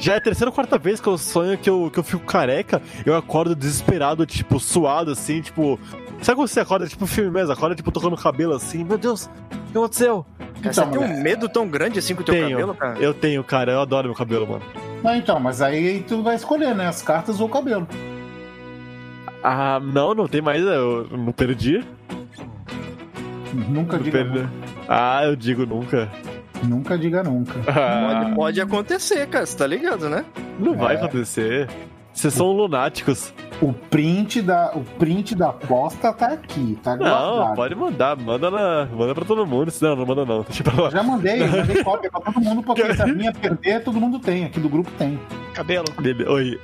já 0.00 0.14
é 0.14 0.16
a 0.16 0.20
terceira 0.20 0.50
ou 0.50 0.52
quarta 0.52 0.76
vez 0.76 1.00
que 1.00 1.06
eu 1.06 1.16
sonho 1.16 1.56
que 1.56 1.70
eu, 1.70 1.88
que 1.92 1.98
eu 2.00 2.02
fico 2.02 2.24
careca, 2.26 2.82
eu 3.06 3.16
acordo 3.16 3.54
desesperado, 3.54 4.26
tipo, 4.26 4.58
suado, 4.58 5.12
assim, 5.12 5.40
tipo. 5.40 5.78
Sabe 6.22 6.36
quando 6.36 6.48
você 6.48 6.60
acorda, 6.60 6.86
tipo, 6.86 7.06
filme 7.06 7.30
mesmo? 7.30 7.52
Acorda, 7.52 7.74
tipo, 7.74 7.90
tocando 7.92 8.14
o 8.14 8.18
cabelo 8.18 8.54
assim, 8.54 8.84
meu 8.84 8.98
Deus, 8.98 9.26
o 9.68 9.72
que 9.72 9.78
aconteceu? 9.78 10.26
Cara, 10.60 10.72
você 10.72 10.80
Então, 10.80 10.90
tem 10.90 11.00
um 11.00 11.22
medo 11.22 11.48
tão 11.48 11.68
grande 11.68 11.98
assim 12.00 12.14
com 12.14 12.22
o 12.22 12.24
teu 12.24 12.34
Tenho. 12.34 12.50
cabelo, 12.50 12.74
cara? 12.74 12.98
Eu 12.98 13.14
tenho, 13.14 13.44
cara, 13.44 13.72
eu 13.72 13.80
adoro 13.80 14.08
meu 14.08 14.16
cabelo, 14.16 14.46
mano. 14.46 14.62
Não, 15.02 15.14
então, 15.14 15.38
mas 15.38 15.62
aí 15.62 16.04
tu 16.08 16.22
vai 16.22 16.34
escolher, 16.34 16.74
né? 16.74 16.86
As 16.88 17.00
cartas 17.02 17.38
ou 17.40 17.46
o 17.46 17.50
cabelo. 17.50 17.86
Ah, 19.42 19.78
não, 19.80 20.14
não 20.14 20.26
tem 20.26 20.42
mais, 20.42 20.60
eu 20.62 21.06
não 21.12 21.32
perdi. 21.32 21.84
Nunca 23.68 23.96
Não 23.96 24.02
diga 24.02 24.18
perdi. 24.18 24.38
nunca. 24.40 24.50
Ah, 24.88 25.24
eu 25.24 25.36
digo 25.36 25.64
nunca. 25.64 26.08
Nunca 26.64 26.98
diga 26.98 27.22
nunca. 27.22 27.54
Ah, 27.68 28.20
Pode, 28.24 28.34
pode 28.34 28.60
acontecer, 28.60 29.26
cara, 29.28 29.46
você 29.46 29.56
tá 29.56 29.66
ligado, 29.66 30.08
né? 30.08 30.24
não 30.58 30.76
vai 30.76 30.96
É. 30.96 30.98
acontecer. 30.98 31.68
Vocês 32.18 32.34
são 32.34 32.50
lunáticos. 32.50 33.32
O 33.62 33.72
print 33.72 34.42
da, 34.42 34.72
o 34.74 34.82
print 34.82 35.36
da 35.36 35.50
aposta 35.50 36.12
tá 36.12 36.26
aqui, 36.32 36.76
tá 36.82 36.96
Não, 36.96 37.06
guardado. 37.06 37.54
pode 37.54 37.74
mandar, 37.76 38.16
manda, 38.16 38.50
na, 38.50 38.86
manda 38.86 39.14
pra 39.14 39.24
todo 39.24 39.46
mundo. 39.46 39.72
Não, 39.80 39.94
não 39.94 40.04
manda 40.04 40.24
não, 40.24 40.42
deixa 40.42 40.64
pra 40.64 40.82
lá. 40.82 40.90
Já 40.90 41.00
mandei, 41.04 41.42
eu 41.42 41.46
mandei 41.46 41.84
cópia 41.84 42.10
pra 42.10 42.20
todo 42.20 42.40
mundo, 42.40 42.60
porque 42.64 42.82
se 42.92 43.00
a 43.02 43.06
minha 43.06 43.32
perder, 43.32 43.84
todo 43.84 44.00
mundo 44.00 44.18
tem. 44.18 44.46
Aqui 44.46 44.58
do 44.58 44.68
grupo 44.68 44.90
tem. 44.98 45.16
Cabelo. 45.54 45.84
Dele- 46.02 46.24
Oi. 46.28 46.60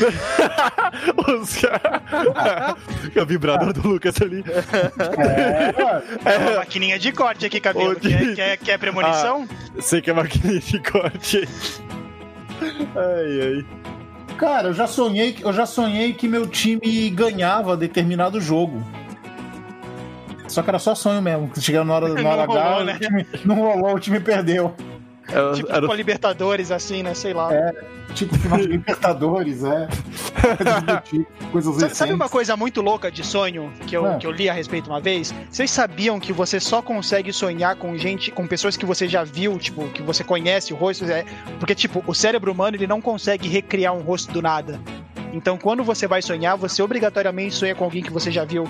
Os 1.42 1.56
caras. 1.56 2.76
o 3.22 3.26
vibrador 3.26 3.74
do 3.74 3.86
Lucas 3.86 4.14
ali. 4.22 4.42
É, 6.24 6.32
É 6.34 6.38
uma 6.38 6.56
maquininha 6.56 6.98
de 6.98 7.12
corte 7.12 7.44
aqui, 7.44 7.60
cabelo. 7.60 7.94
Quer, 7.96 8.34
quer, 8.34 8.56
quer 8.56 8.78
premonição? 8.78 9.46
Sei 9.80 10.00
que 10.00 10.08
é 10.10 10.14
maquininha 10.14 10.60
de 10.60 10.78
corte. 10.78 11.46
Ai, 12.96 13.40
ai. 13.42 13.81
Cara, 14.42 14.68
eu 14.68 14.74
já 14.74 14.88
sonhei, 14.88 15.36
eu 15.40 15.52
já 15.52 15.64
sonhei 15.64 16.12
que 16.12 16.26
meu 16.26 16.48
time 16.48 17.08
ganhava 17.10 17.76
determinado 17.76 18.40
jogo. 18.40 18.82
Só 20.48 20.62
que 20.62 20.68
era 20.68 20.80
só 20.80 20.96
sonho 20.96 21.22
mesmo. 21.22 21.48
Chegando 21.60 21.86
na 21.86 21.94
hora, 21.94 22.08
na 22.08 22.22
Não 22.22 22.30
hora 22.30 22.42
H, 22.42 22.52
rolou, 22.52 22.84
né? 22.84 22.94
o 22.94 22.98
time 22.98 23.26
não 23.44 23.54
rolou, 23.54 23.94
o 23.94 24.00
time 24.00 24.18
perdeu. 24.18 24.74
Era, 25.32 25.52
tipo, 25.54 25.72
era- 25.72 25.86
com 25.86 25.92
a 25.92 25.96
Libertadores, 25.96 26.70
assim, 26.70 27.02
né? 27.02 27.14
Sei 27.14 27.32
lá. 27.32 27.50
Tipo 28.14 28.36
final 28.38 28.58
de 28.58 28.66
Libertadores, 28.66 29.64
é. 29.64 29.88
Coisas 31.50 31.76
Sabe, 31.76 31.94
sabe 31.96 32.12
uma 32.12 32.28
coisa 32.28 32.56
muito 32.56 32.80
louca 32.80 33.10
de 33.10 33.24
sonho 33.24 33.72
que 33.86 33.96
eu, 33.96 34.06
É. 34.06 34.16
que 34.18 34.26
eu 34.26 34.30
li 34.30 34.48
a 34.48 34.52
respeito 34.52 34.88
uma 34.90 35.00
vez? 35.00 35.34
Vocês 35.50 35.70
sabiam 35.70 36.18
que 36.20 36.32
você 36.32 36.58
só 36.60 36.82
consegue 36.82 37.32
sonhar 37.32 37.76
com 37.76 37.96
gente, 37.96 38.30
com 38.30 38.46
pessoas 38.46 38.76
que 38.76 38.84
você 38.86 39.08
já 39.08 39.24
viu, 39.24 39.58
tipo, 39.58 39.86
que 39.88 40.02
você 40.02 40.22
conhece 40.24 40.72
o 40.72 40.76
rosto? 40.76 41.04
É, 41.04 41.24
porque, 41.58 41.74
tipo, 41.74 42.02
o 42.06 42.14
cérebro 42.14 42.52
humano 42.52 42.76
ele 42.76 42.86
não 42.86 43.00
consegue 43.00 43.48
recriar 43.48 43.94
um 43.94 44.00
rosto 44.00 44.32
do 44.32 44.42
nada. 44.42 44.80
Então, 45.32 45.56
quando 45.56 45.82
você 45.82 46.06
vai 46.06 46.20
sonhar, 46.20 46.56
você 46.56 46.82
obrigatoriamente 46.82 47.54
sonha 47.54 47.74
com 47.74 47.84
alguém 47.84 48.02
que 48.02 48.12
você 48.12 48.30
já 48.30 48.44
viu. 48.44 48.64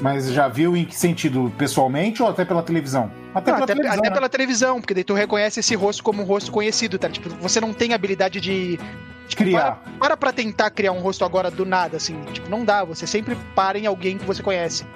Mas 0.00 0.30
já 0.32 0.48
viu 0.48 0.76
em 0.76 0.84
que 0.84 0.94
sentido? 0.94 1.52
Pessoalmente 1.58 2.22
ou 2.22 2.28
até 2.28 2.44
pela 2.44 2.62
televisão? 2.62 3.10
Até 3.34 3.50
Não, 3.50 3.56
pela 3.58 3.64
até, 3.64 3.74
televisão. 3.74 3.98
até 3.98 4.08
né? 4.08 4.14
pela 4.14 4.28
televisão, 4.28 4.80
porque 4.80 4.94
daí 4.94 5.04
tu 5.04 5.12
reconhece 5.14 5.60
esse 5.60 5.74
rosto 5.74 6.02
como 6.04 6.22
um 6.22 6.24
rosto 6.24 6.52
conhecido, 6.52 6.98
tá? 6.98 7.08
Tipo, 7.08 7.28
você 7.40 7.60
não 7.60 7.72
tem 7.72 7.92
habilidade 7.92 8.40
de. 8.40 8.78
Tipo, 9.26 9.42
Criar. 9.42 9.82
Para, 9.98 9.98
para 9.98 10.16
pra 10.16 10.32
tentar 10.32 10.70
criar 10.70 10.92
um 10.92 11.00
rosto 11.00 11.24
agora 11.24 11.50
do 11.50 11.64
nada, 11.64 11.96
assim. 11.96 12.20
Tipo, 12.32 12.48
não 12.48 12.64
dá. 12.64 12.84
Você 12.84 13.06
sempre 13.06 13.36
para 13.54 13.78
em 13.78 13.86
alguém 13.86 14.18
que 14.18 14.24
você 14.24 14.42
conhece. 14.42 14.86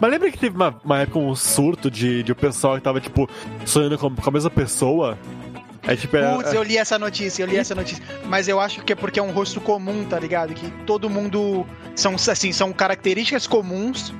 Mas 0.00 0.10
lembra 0.10 0.30
que 0.30 0.38
teve 0.38 0.54
uma, 0.56 0.78
uma 0.84 1.00
época 1.00 1.18
um 1.18 1.34
surto 1.34 1.90
de, 1.90 2.22
de 2.22 2.32
o 2.32 2.36
pessoal 2.36 2.76
que 2.76 2.82
tava, 2.82 3.00
tipo, 3.00 3.28
sonhando 3.64 3.98
com, 3.98 4.14
com 4.14 4.28
a 4.28 4.32
mesma 4.32 4.50
pessoa? 4.50 5.18
Aí, 5.86 5.96
tipo, 5.96 6.16
é- 6.16 6.34
Putz, 6.34 6.52
eu 6.52 6.62
li 6.62 6.76
essa 6.76 6.98
notícia, 6.98 7.42
eu 7.42 7.46
li 7.46 7.56
essa 7.56 7.74
notícia. 7.74 8.02
Mas 8.24 8.48
eu 8.48 8.58
acho 8.60 8.82
que 8.82 8.92
é 8.92 8.96
porque 8.96 9.18
é 9.20 9.22
um 9.22 9.30
rosto 9.32 9.60
comum, 9.60 10.04
tá 10.04 10.18
ligado? 10.18 10.54
Que 10.54 10.70
todo 10.84 11.08
mundo. 11.10 11.66
São, 11.94 12.14
assim, 12.14 12.52
são 12.52 12.72
características 12.72 13.46
comuns 13.46 14.12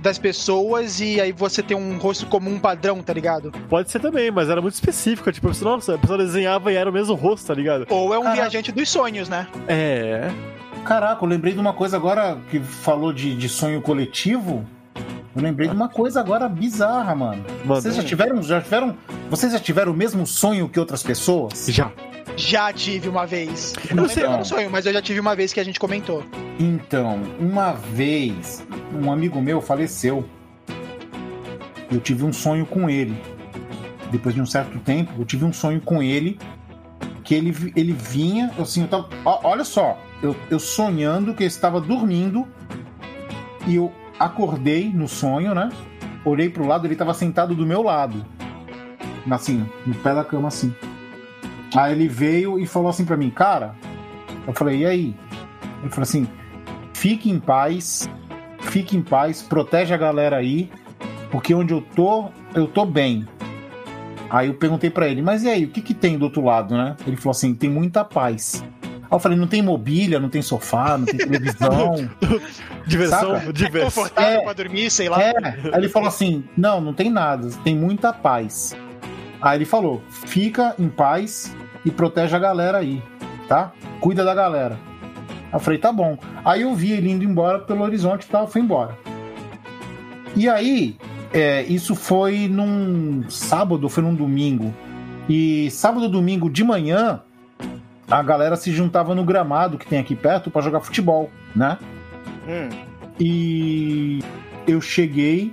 das 0.00 0.18
pessoas 0.18 1.00
e 1.00 1.20
aí 1.20 1.32
você 1.32 1.62
tem 1.62 1.76
um 1.76 1.98
rosto 1.98 2.26
comum 2.26 2.58
padrão, 2.58 3.02
tá 3.02 3.12
ligado? 3.12 3.52
pode 3.68 3.90
ser 3.90 4.00
também, 4.00 4.30
mas 4.30 4.48
era 4.48 4.60
muito 4.60 4.74
específico. 4.74 5.30
Tipo, 5.30 5.50
nossa, 5.64 5.94
a 5.94 5.98
pessoa 5.98 6.18
desenhava 6.18 6.72
e 6.72 6.76
era 6.76 6.88
o 6.88 6.92
mesmo 6.92 7.14
rosto, 7.14 7.46
tá 7.46 7.54
ligado? 7.54 7.86
Ou 7.88 8.12
é 8.14 8.18
um 8.18 8.22
Caraca. 8.22 8.40
viajante 8.42 8.72
dos 8.72 8.88
sonhos, 8.88 9.28
né? 9.28 9.46
É. 9.68 10.30
Caraca, 10.84 11.24
eu 11.24 11.28
lembrei 11.28 11.52
de 11.52 11.60
uma 11.60 11.72
coisa 11.72 11.96
agora 11.96 12.38
que 12.50 12.58
falou 12.60 13.12
de, 13.12 13.34
de 13.36 13.48
sonho 13.48 13.80
coletivo. 13.82 14.64
Eu 15.36 15.42
lembrei 15.42 15.68
de 15.68 15.74
uma 15.74 15.88
coisa 15.88 16.18
agora 16.20 16.48
bizarra, 16.48 17.14
mano. 17.14 17.44
Mano, 17.64 17.80
Vocês 17.80 17.94
já 17.94 18.02
tiveram, 18.02 18.42
já 18.42 18.60
tiveram, 18.60 18.96
vocês 19.28 19.52
já 19.52 19.60
tiveram 19.60 19.92
o 19.92 19.94
mesmo 19.94 20.26
sonho 20.26 20.68
que 20.68 20.80
outras 20.80 21.02
pessoas? 21.02 21.66
já. 21.68 21.90
Já 22.36 22.72
tive 22.72 23.08
uma 23.08 23.26
vez. 23.26 23.74
Eu 23.88 23.96
Não 23.96 24.02
não 24.04 24.08
sei. 24.10 24.22
lembro 24.22 24.38
qual 24.38 24.44
sonho, 24.44 24.70
mas 24.70 24.86
eu 24.86 24.92
já 24.92 25.02
tive 25.02 25.20
uma 25.20 25.36
vez 25.36 25.52
que 25.52 25.60
a 25.60 25.64
gente 25.64 25.78
comentou. 25.78 26.24
Então, 26.58 27.20
uma 27.38 27.72
vez, 27.72 28.64
um 28.94 29.10
amigo 29.12 29.40
meu 29.40 29.60
faleceu. 29.60 30.24
Eu 31.90 32.00
tive 32.00 32.24
um 32.24 32.32
sonho 32.32 32.64
com 32.66 32.88
ele. 32.88 33.16
Depois 34.10 34.34
de 34.34 34.40
um 34.40 34.46
certo 34.46 34.78
tempo, 34.78 35.12
eu 35.18 35.24
tive 35.24 35.44
um 35.44 35.52
sonho 35.52 35.80
com 35.80 36.02
ele. 36.02 36.38
Que 37.24 37.34
ele, 37.34 37.54
ele 37.76 37.92
vinha, 37.92 38.50
assim, 38.58 38.82
eu 38.82 38.88
tava. 38.88 39.08
olha 39.24 39.64
só, 39.64 39.98
eu, 40.22 40.34
eu 40.50 40.58
sonhando 40.58 41.34
que 41.34 41.42
eu 41.42 41.46
estava 41.46 41.80
dormindo. 41.80 42.46
E 43.66 43.76
eu 43.76 43.92
acordei 44.18 44.90
no 44.92 45.06
sonho, 45.06 45.54
né? 45.54 45.68
Olhei 46.24 46.48
pro 46.48 46.66
lado, 46.66 46.86
ele 46.86 46.94
estava 46.94 47.12
sentado 47.14 47.54
do 47.54 47.66
meu 47.66 47.82
lado. 47.82 48.24
Assim, 49.30 49.66
no 49.86 49.94
pé 49.96 50.14
da 50.14 50.24
cama, 50.24 50.48
assim. 50.48 50.74
Aí 51.74 51.92
ele 51.92 52.08
veio 52.08 52.58
e 52.58 52.66
falou 52.66 52.88
assim 52.88 53.04
pra 53.04 53.16
mim, 53.16 53.30
cara. 53.30 53.74
Eu 54.46 54.52
falei, 54.52 54.78
e 54.80 54.86
aí? 54.86 55.14
Ele 55.82 55.90
falou 55.90 56.02
assim: 56.02 56.26
fique 56.92 57.30
em 57.30 57.38
paz, 57.38 58.08
fique 58.60 58.96
em 58.96 59.02
paz, 59.02 59.42
protege 59.42 59.94
a 59.94 59.96
galera 59.96 60.36
aí, 60.36 60.70
porque 61.30 61.54
onde 61.54 61.72
eu 61.72 61.80
tô, 61.94 62.28
eu 62.54 62.66
tô 62.66 62.84
bem. 62.84 63.26
Aí 64.28 64.48
eu 64.48 64.54
perguntei 64.54 64.90
pra 64.90 65.08
ele, 65.08 65.22
mas 65.22 65.42
e 65.42 65.48
aí, 65.48 65.64
o 65.64 65.68
que 65.68 65.80
que 65.80 65.94
tem 65.94 66.16
do 66.18 66.24
outro 66.24 66.44
lado, 66.44 66.76
né? 66.76 66.96
Ele 67.06 67.16
falou 67.16 67.32
assim: 67.32 67.54
tem 67.54 67.68
muita 67.70 68.04
paz. 68.04 68.64
Aí 68.82 68.90
eu 69.10 69.18
falei: 69.18 69.36
não 69.38 69.46
tem 69.46 69.60
mobília, 69.62 70.18
não 70.20 70.28
tem 70.28 70.42
sofá, 70.42 70.96
não 70.98 71.06
tem 71.06 71.16
televisão. 71.18 72.08
Diversão, 72.86 73.36
Saca? 73.38 73.52
diversão. 73.52 73.84
Confortável 74.04 74.40
É. 74.40 74.44
pra 74.44 74.52
dormir, 74.52 74.90
sei 74.90 75.08
lá. 75.08 75.22
É, 75.22 75.32
aí 75.36 75.70
ele 75.74 75.88
falou 75.88 76.08
assim: 76.08 76.42
não, 76.56 76.80
não 76.80 76.92
tem 76.94 77.10
nada, 77.10 77.48
tem 77.62 77.76
muita 77.76 78.12
paz. 78.12 78.74
Aí 79.40 79.58
ele 79.58 79.64
falou: 79.64 80.02
fica 80.08 80.74
em 80.78 80.88
paz 80.88 81.54
e 81.84 81.90
protege 81.90 82.34
a 82.34 82.38
galera 82.38 82.78
aí, 82.78 83.02
tá? 83.48 83.72
Cuida 84.00 84.24
da 84.24 84.34
galera. 84.34 84.78
Eu 85.52 85.58
falei: 85.58 85.78
tá 85.78 85.92
bom. 85.92 86.18
Aí 86.44 86.62
eu 86.62 86.74
vi 86.74 86.92
ele 86.92 87.10
indo 87.10 87.24
embora 87.24 87.58
pelo 87.58 87.82
horizonte 87.82 88.24
e 88.24 88.28
tal, 88.28 88.46
foi 88.46 88.60
embora. 88.60 88.96
E 90.36 90.48
aí, 90.48 90.96
é, 91.32 91.62
isso 91.64 91.94
foi 91.94 92.48
num 92.48 93.24
sábado, 93.28 93.88
foi 93.88 94.02
num 94.02 94.14
domingo. 94.14 94.74
E 95.28 95.70
sábado, 95.70 96.08
domingo 96.08 96.50
de 96.50 96.64
manhã, 96.64 97.20
a 98.10 98.22
galera 98.22 98.56
se 98.56 98.72
juntava 98.72 99.14
no 99.14 99.24
gramado 99.24 99.78
que 99.78 99.86
tem 99.86 99.98
aqui 99.98 100.14
perto 100.14 100.50
pra 100.50 100.62
jogar 100.62 100.80
futebol, 100.80 101.30
né? 101.54 101.78
Hum. 102.48 102.68
E 103.18 104.20
eu 104.66 104.80
cheguei 104.80 105.52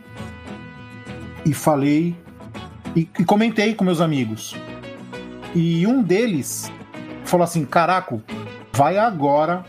e 1.46 1.54
falei 1.54 2.16
e, 2.96 3.10
e 3.20 3.26
comentei 3.26 3.74
com 3.74 3.84
meus 3.84 4.02
amigos. 4.02 4.56
E 5.56 5.86
um 5.88 6.02
deles 6.02 6.72
falou 7.26 7.44
assim: 7.44 7.66
Caraca, 7.66 8.22
vai 8.74 8.98
agora, 8.98 9.64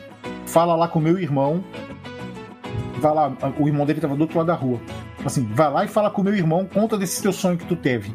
fala 0.47 0.74
lá 0.74 0.89
com 0.89 1.01
meu 1.01 1.19
irmão 1.19 1.65
vai 2.99 3.15
lá, 3.15 3.32
o 3.59 3.66
irmão 3.66 3.86
dele 3.86 4.01
tava 4.01 4.15
do 4.15 4.23
outro 4.23 4.39
lado 4.39 4.47
da 4.49 4.55
rua. 4.55 4.81
Assim, 5.24 5.45
vai 5.53 5.70
lá 5.70 5.85
e 5.85 5.89
fala 5.89 6.11
com 6.11 6.20
o 6.20 6.24
meu 6.24 6.35
irmão, 6.35 6.66
conta 6.66 6.97
desse 6.97 7.23
teu 7.23 7.32
sonho 7.32 7.57
que 7.57 7.65
tu 7.65 7.77
teve. 7.77 8.15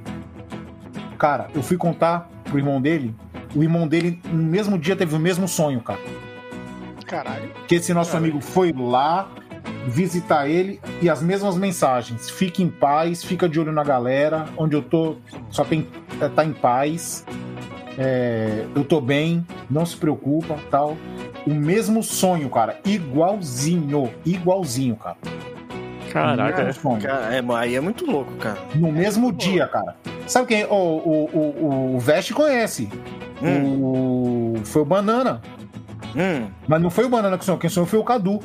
Cara, 1.17 1.47
eu 1.55 1.63
fui 1.63 1.77
contar 1.77 2.29
pro 2.43 2.57
irmão 2.57 2.81
dele, 2.81 3.15
o 3.55 3.63
irmão 3.63 3.87
dele 3.87 4.19
no 4.25 4.43
mesmo 4.43 4.77
dia 4.77 4.95
teve 4.95 5.15
o 5.15 5.19
mesmo 5.19 5.47
sonho, 5.47 5.81
cara. 5.81 5.99
Caralho. 7.05 7.51
Que 7.67 7.75
esse 7.75 7.93
nosso 7.93 8.15
amigo 8.15 8.41
foi 8.41 8.73
lá 8.73 9.29
visitar 9.87 10.47
ele 10.47 10.79
e 11.01 11.09
as 11.09 11.21
mesmas 11.21 11.55
mensagens. 11.55 12.29
Fique 12.29 12.63
em 12.63 12.69
paz, 12.69 13.23
fica 13.23 13.47
de 13.47 13.59
olho 13.59 13.71
na 13.71 13.83
galera, 13.83 14.45
onde 14.57 14.75
eu 14.75 14.81
tô 14.81 15.17
só 15.49 15.63
tem 15.63 15.87
é, 16.21 16.27
tá 16.29 16.43
em 16.43 16.53
paz. 16.53 17.25
É, 17.97 18.65
eu 18.75 18.83
tô 18.83 18.99
bem, 18.99 19.45
não 19.69 19.85
se 19.85 19.95
preocupa, 19.95 20.57
tal. 20.71 20.97
O 21.45 21.53
mesmo 21.53 22.01
sonho, 22.01 22.49
cara, 22.49 22.79
igualzinho, 22.85 24.11
igualzinho, 24.25 24.95
cara. 24.95 25.17
Caraca. 26.11 26.69
É, 27.31 27.43
aí 27.55 27.75
é 27.75 27.81
muito 27.81 28.05
louco, 28.05 28.31
cara. 28.35 28.59
No 28.75 28.91
mesmo 28.91 29.31
dia, 29.31 29.67
cara. 29.67 29.95
Sabe 30.27 30.47
quem? 30.47 30.65
O, 30.65 30.75
o, 30.75 31.29
o, 31.33 31.95
o 31.95 31.99
Veste 31.99 32.33
conhece. 32.33 32.87
O, 33.41 34.53
foi 34.63 34.83
o 34.83 34.85
Banana. 34.85 35.41
Hum, 36.15 36.47
Mas 36.67 36.81
não 36.81 36.89
foi 36.89 37.05
o 37.05 37.09
Banana 37.09 37.37
que 37.37 37.43
sonhou, 37.43 37.59
quem 37.59 37.69
sonhou 37.69 37.87
foi 37.87 37.99
o 37.99 38.03
Cadu. 38.03 38.39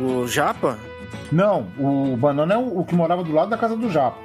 O 0.00 0.26
Japa? 0.26 0.78
Não, 1.30 1.66
o 1.78 2.16
Banana 2.16 2.54
é 2.54 2.58
o, 2.58 2.80
o 2.80 2.84
que 2.84 2.94
morava 2.94 3.22
do 3.22 3.32
lado 3.32 3.50
da 3.50 3.56
casa 3.56 3.76
do 3.76 3.90
Japa. 3.90 4.18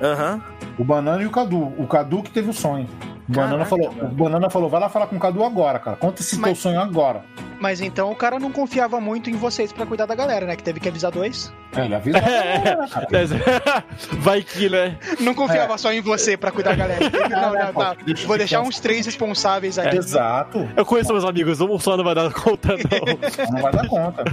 Aham. 0.00 0.42
O 0.78 0.84
Banana 0.84 1.22
e 1.22 1.26
o 1.26 1.30
Cadu. 1.30 1.72
O 1.78 1.86
Cadu 1.86 2.22
que 2.22 2.30
teve 2.30 2.50
o 2.50 2.54
sonho. 2.54 2.88
O 3.30 3.32
Banana, 3.32 3.64
Caraca, 3.64 3.70
falou, 3.70 3.88
o 4.10 4.14
Banana 4.14 4.50
falou, 4.50 4.68
vai 4.68 4.80
lá 4.80 4.88
falar 4.88 5.06
com 5.06 5.14
o 5.16 5.20
Cadu 5.20 5.44
agora, 5.44 5.78
cara. 5.78 5.96
Conta 5.96 6.20
esse 6.20 6.32
teu 6.32 6.40
Mas- 6.40 6.58
sonho 6.58 6.80
agora. 6.80 7.22
Mas 7.60 7.80
então 7.82 8.10
o 8.10 8.16
cara 8.16 8.38
não 8.38 8.50
confiava 8.50 8.98
muito 9.02 9.28
em 9.28 9.34
vocês 9.34 9.70
pra 9.70 9.84
cuidar 9.84 10.06
da 10.06 10.14
galera, 10.14 10.46
né? 10.46 10.56
Que 10.56 10.62
teve 10.62 10.80
que 10.80 10.88
avisar 10.88 11.10
dois. 11.12 11.52
É, 11.76 11.84
ele 11.84 11.94
avisa. 11.94 12.18
É. 12.26 12.76
cara. 12.88 13.84
Vai 14.12 14.42
que, 14.42 14.68
né? 14.70 14.96
Não 15.20 15.34
confiava 15.34 15.76
só 15.76 15.92
em 15.92 16.00
você 16.00 16.36
pra 16.38 16.50
cuidar 16.50 16.70
da 16.70 16.76
galera. 16.76 17.00
Não, 17.28 17.52
não, 17.52 17.72
tá. 17.74 17.94
Deixa 18.04 18.26
Vou 18.26 18.34
eu 18.34 18.38
deixar 18.38 18.62
uns 18.62 18.80
três 18.80 19.04
responsáveis 19.06 19.78
aí. 19.78 19.96
Exato. 19.96 20.68
Eu 20.74 20.84
conheço 20.86 21.12
meus 21.12 21.24
amigos, 21.24 21.60
um 21.60 21.78
só 21.78 21.96
não 21.98 22.02
vai 22.04 22.14
dar 22.14 22.32
conta, 22.32 22.70
não. 22.76 23.46
Não 23.52 23.62
vai 23.62 23.72
dar 23.72 23.86
conta. 23.88 24.24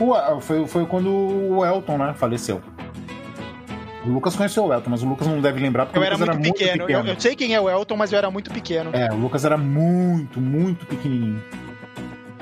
O- 0.00 0.40
foi, 0.40 0.66
foi 0.66 0.86
quando 0.86 1.08
o 1.10 1.64
Elton, 1.64 1.98
né, 1.98 2.14
faleceu. 2.16 2.60
O 4.06 4.10
Lucas 4.10 4.36
conheceu 4.36 4.64
o 4.64 4.72
Elton, 4.72 4.90
mas 4.90 5.02
o 5.02 5.08
Lucas 5.08 5.26
não 5.26 5.40
deve 5.40 5.60
lembrar 5.60 5.86
porque 5.86 5.98
Eu 5.98 6.02
o 6.02 6.04
era 6.04 6.14
Lucas 6.16 6.28
muito, 6.36 6.38
era 6.38 6.46
muito 6.46 6.58
pequeno. 6.58 6.86
pequeno. 6.86 7.08
Eu, 7.08 7.14
eu 7.14 7.20
sei 7.20 7.34
quem 7.36 7.54
é 7.54 7.60
o 7.60 7.68
Elton, 7.68 7.96
mas 7.96 8.12
eu 8.12 8.18
era 8.18 8.30
muito 8.30 8.50
pequeno. 8.50 8.90
É, 8.92 9.12
o 9.12 9.16
Lucas 9.16 9.44
era 9.44 9.56
muito, 9.58 10.40
muito 10.40 10.86
pequenininho. 10.86 11.42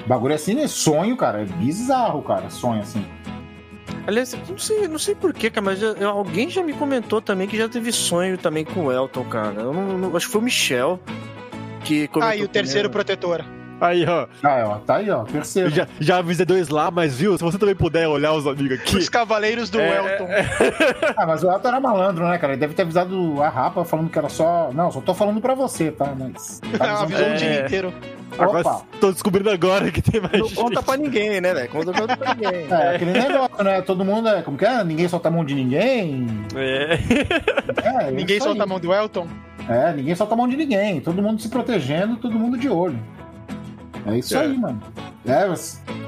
Bagulho 0.07 0.35
assim, 0.35 0.55
né? 0.55 0.69
Sonho, 0.69 1.17
cara. 1.17 1.43
É 1.43 1.45
bizarro, 1.45 2.23
cara. 2.23 2.49
Sonho 2.51 2.83
assim. 2.83 3.05
Aliás, 4.07 4.37
não 4.49 4.57
sei, 4.59 4.87
não 4.87 4.99
sei 4.99 5.15
porquê, 5.17 5.51
cara, 5.51 5.65
mas 5.65 5.83
eu- 5.83 6.09
alguém 6.09 6.49
já 6.49 6.63
me 6.63 6.73
comentou 6.73 7.21
também 7.21 7.49
que 7.49 7.57
já 7.57 7.69
teve 7.69 7.91
sonho 7.91 8.39
também 8.39 8.65
com 8.65 8.85
o 8.85 8.93
Elton, 8.93 9.25
cara. 9.25 9.63
Eu 9.63 9.73
não, 9.73 9.99
não- 9.99 10.17
acho 10.17 10.27
que 10.27 10.33
foi 10.33 10.41
o 10.41 10.45
Michel 10.45 11.01
que 11.83 12.07
comentou. 12.09 12.31
Ah, 12.33 12.37
e 12.37 12.45
o 12.45 12.49
terceiro 12.49 12.89
comigo. 12.89 12.93
protetor. 13.05 13.45
Aí, 13.81 14.07
ó. 14.09 14.27
Ah, 14.43 14.65
ó, 14.67 14.75
tá 14.79 14.97
aí, 14.97 15.11
ó. 15.11 15.25
Terceiro. 15.25 15.69
Já, 15.71 15.87
já 16.01 16.17
avisei 16.19 16.47
dois 16.47 16.69
lá, 16.69 16.91
mas 16.91 17.17
viu? 17.19 17.37
Se 17.37 17.45
você 17.45 17.59
também 17.59 17.75
puder 17.75 18.09
olhar 18.09 18.33
os 18.33 18.47
amigos 18.47 18.79
aqui. 18.81 18.97
Os 18.97 19.09
Cavaleiros 19.09 19.69
do 19.69 19.79
É, 19.81 19.97
Elton. 19.99 20.29
Ah, 21.17 21.27
mas 21.27 21.43
o 21.43 21.51
Elton 21.51 21.69
era 21.69 21.81
malandro, 21.81 22.27
né, 22.27 22.39
cara? 22.39 22.55
Ele 22.55 22.61
deve 22.61 22.75
ter 22.75 22.83
avisado 22.83 23.43
a 23.43 23.49
Rapa 23.49 23.85
falando 23.85 24.09
que 24.11 24.19
era 24.19 24.29
só. 24.29 24.71
Não, 24.73 24.91
só 24.91 25.01
tô 25.01 25.13
falando 25.15 25.41
pra 25.41 25.55
você, 25.55 25.91
tá? 25.91 26.13
Mas. 26.19 26.61
Tá 26.77 27.01
Avisou 27.03 27.05
avisando- 27.05 27.35
o 27.35 27.37
dia 27.37 27.49
É. 27.49 27.65
inteiro. 27.67 27.93
Agora 28.39 28.61
Opa! 28.61 28.83
tô 29.01 29.13
descobrindo 29.13 29.51
agora 29.51 29.91
que 29.91 30.03
tem 30.03 30.21
mais 30.21 30.33
Não 30.39 30.49
gente. 30.49 30.57
conta 30.61 30.83
pra 30.83 30.97
ninguém, 30.97 31.41
né, 31.41 31.55
velho? 31.55 31.69
Conta, 31.71 31.93
conta 31.93 32.17
pra 32.17 32.35
ninguém. 32.35 32.67
É, 32.71 32.95
aquele 32.97 33.13
negócio, 33.13 33.65
né? 33.65 33.81
Todo 33.83 34.05
mundo 34.05 34.29
é. 34.29 34.43
Como 34.43 34.59
que 34.59 34.65
é? 34.65 34.83
Ninguém 34.85 35.09
solta 35.09 35.29
a 35.29 35.31
mão 35.31 35.45
de 35.45 35.55
ninguém. 35.55 36.27
É. 36.55 36.99
É, 38.07 38.11
Ninguém 38.11 38.37
isso 38.37 38.47
solta 38.47 38.63
a 38.63 38.65
aí. 38.65 38.69
mão 38.69 38.81
do 38.81 38.93
Elton. 38.93 39.27
É, 39.69 39.93
ninguém 39.93 40.15
solta 40.15 40.35
a 40.35 40.37
mão 40.37 40.49
de 40.49 40.57
ninguém. 40.57 41.01
Todo 41.01 41.23
mundo 41.23 41.41
se 41.41 41.49
protegendo, 41.49 42.17
todo 42.17 42.39
mundo 42.39 42.57
de 42.59 42.69
olho. 42.69 42.99
É 44.07 44.19
isso 44.19 44.37
É. 44.37 44.41
aí, 44.43 44.57
mano. 44.57 44.81
É, 45.27 45.47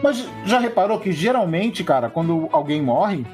mas, 0.02 0.28
já 0.44 0.58
reparou 0.58 1.00
que 1.00 1.10
geralmente, 1.12 1.82
cara, 1.82 2.08
quando 2.08 2.48
alguém 2.52 2.80
morre, 2.80 3.26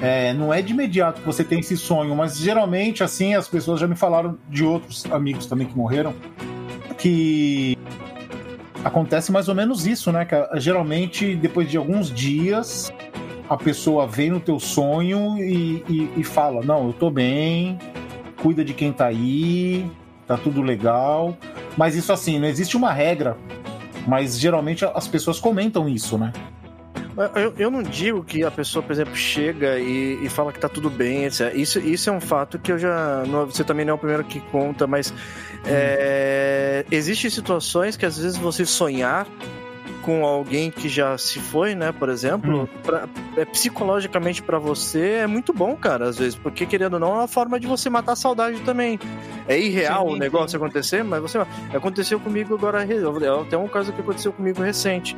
é, 0.00 0.34
não 0.34 0.52
é 0.52 0.60
de 0.60 0.72
imediato 0.72 1.20
que 1.20 1.26
você 1.26 1.42
tem 1.44 1.60
esse 1.60 1.76
sonho, 1.76 2.14
mas 2.14 2.36
geralmente, 2.36 3.02
assim, 3.02 3.34
as 3.34 3.48
pessoas 3.48 3.80
já 3.80 3.86
me 3.86 3.94
falaram 3.96 4.36
de 4.48 4.64
outros 4.64 5.06
amigos 5.10 5.46
também 5.46 5.66
que 5.66 5.76
morreram, 5.76 6.12
que 6.98 7.78
acontece 8.84 9.30
mais 9.32 9.48
ou 9.48 9.54
menos 9.54 9.86
isso, 9.86 10.10
né? 10.12 10.24
Que 10.24 10.36
geralmente, 10.60 11.34
depois 11.36 11.70
de 11.70 11.76
alguns 11.76 12.10
dias, 12.12 12.92
a 13.48 13.56
pessoa 13.56 14.06
vem 14.06 14.30
no 14.30 14.40
teu 14.40 14.58
sonho 14.58 15.38
e, 15.38 15.84
e- 15.88 16.10
e 16.18 16.24
fala: 16.24 16.64
Não, 16.64 16.88
eu 16.88 16.92
tô 16.92 17.10
bem, 17.10 17.78
cuida 18.42 18.64
de 18.64 18.74
quem 18.74 18.92
tá 18.92 19.06
aí, 19.06 19.88
tá 20.26 20.36
tudo 20.36 20.62
legal. 20.62 21.36
Mas 21.76 21.94
isso 21.94 22.12
assim, 22.12 22.38
não 22.38 22.46
existe 22.48 22.76
uma 22.76 22.92
regra. 22.92 23.36
Mas 24.06 24.38
geralmente 24.38 24.84
as 24.84 25.06
pessoas 25.06 25.38
comentam 25.38 25.88
isso, 25.88 26.18
né? 26.18 26.32
Eu, 27.36 27.52
eu 27.58 27.70
não 27.70 27.82
digo 27.82 28.24
que 28.24 28.42
a 28.42 28.50
pessoa, 28.50 28.82
por 28.82 28.90
exemplo, 28.90 29.14
chega 29.14 29.78
e, 29.78 30.18
e 30.24 30.28
fala 30.30 30.50
que 30.50 30.58
tá 30.58 30.68
tudo 30.68 30.88
bem, 30.88 31.24
etc. 31.26 31.52
Isso, 31.54 31.78
isso 31.78 32.08
é 32.08 32.12
um 32.12 32.20
fato 32.20 32.58
que 32.58 32.72
eu 32.72 32.78
já. 32.78 33.22
não- 33.28 33.44
você 33.46 33.62
também 33.62 33.84
não 33.84 33.92
é 33.92 33.94
o 33.94 33.98
primeiro 33.98 34.24
que 34.24 34.40
conta, 34.40 34.86
mas. 34.86 35.12
É, 35.66 36.84
existem 36.90 37.30
situações 37.30 37.96
que 37.96 38.06
às 38.06 38.16
vezes 38.18 38.36
você 38.38 38.64
sonhar 38.64 39.26
com 40.02 40.24
alguém 40.26 40.70
que 40.70 40.88
já 40.88 41.16
se 41.16 41.38
foi, 41.38 41.74
né, 41.74 41.92
por 41.92 42.08
exemplo, 42.08 42.68
pra- 42.82 43.08
é, 43.36 43.44
psicologicamente 43.44 44.42
pra 44.42 44.58
você 44.58 45.00
é 45.22 45.26
muito 45.26 45.52
bom, 45.52 45.74
cara, 45.76 46.08
às 46.08 46.18
vezes, 46.18 46.34
porque 46.34 46.66
querendo 46.66 46.94
ou 46.94 47.00
não 47.00 47.08
é 47.12 47.14
uma 47.20 47.28
forma 47.28 47.58
de 47.60 47.66
você 47.66 47.88
matar 47.88 48.12
a 48.12 48.16
saudade 48.16 48.60
também. 48.60 48.98
É 49.48 49.58
irreal 49.58 50.08
Sim, 50.08 50.14
o 50.14 50.18
negócio 50.18 50.50
sim. 50.50 50.56
acontecer, 50.56 51.02
mas 51.04 51.20
você 51.22 51.38
aconteceu 51.72 52.18
comigo 52.20 52.54
agora, 52.54 52.86
até 53.40 53.56
um 53.56 53.68
caso 53.68 53.92
que 53.92 54.00
aconteceu 54.00 54.32
comigo 54.32 54.60
recente. 54.62 55.16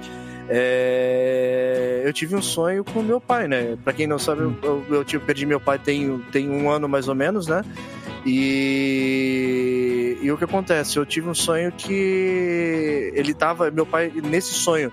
É, 0.49 2.03
eu 2.05 2.13
tive 2.13 2.37
um 2.37 2.43
sonho 2.43 2.85
com 2.85 3.03
meu 3.03 3.21
pai, 3.21 3.49
né? 3.49 3.77
Pra 3.83 3.93
quem 3.93 4.07
não 4.07 4.19
sabe, 4.19 4.43
eu, 4.43 4.55
eu, 4.63 4.85
eu 4.97 5.05
tive- 5.05 5.25
perdi 5.25 5.47
meu 5.47 5.59
pai 5.61 5.79
tem, 5.79 6.19
tem 6.31 6.51
um 6.51 6.71
ano 6.71 6.89
mais 6.89 7.09
ou 7.09 7.15
menos, 7.15 7.47
né? 7.47 7.63
E, 8.27 10.19
e 10.23 10.33
o 10.33 10.39
que 10.39 10.45
acontece? 10.45 10.97
Eu 10.99 11.05
tive 11.05 11.29
um 11.29 11.35
sonho 11.35 11.71
que 11.73 13.13
ele 13.15 13.35
tava, 13.35 13.71
meu 13.71 13.85
pai, 13.85 14.11
nesse 14.15 14.55
sonho, 14.55 14.91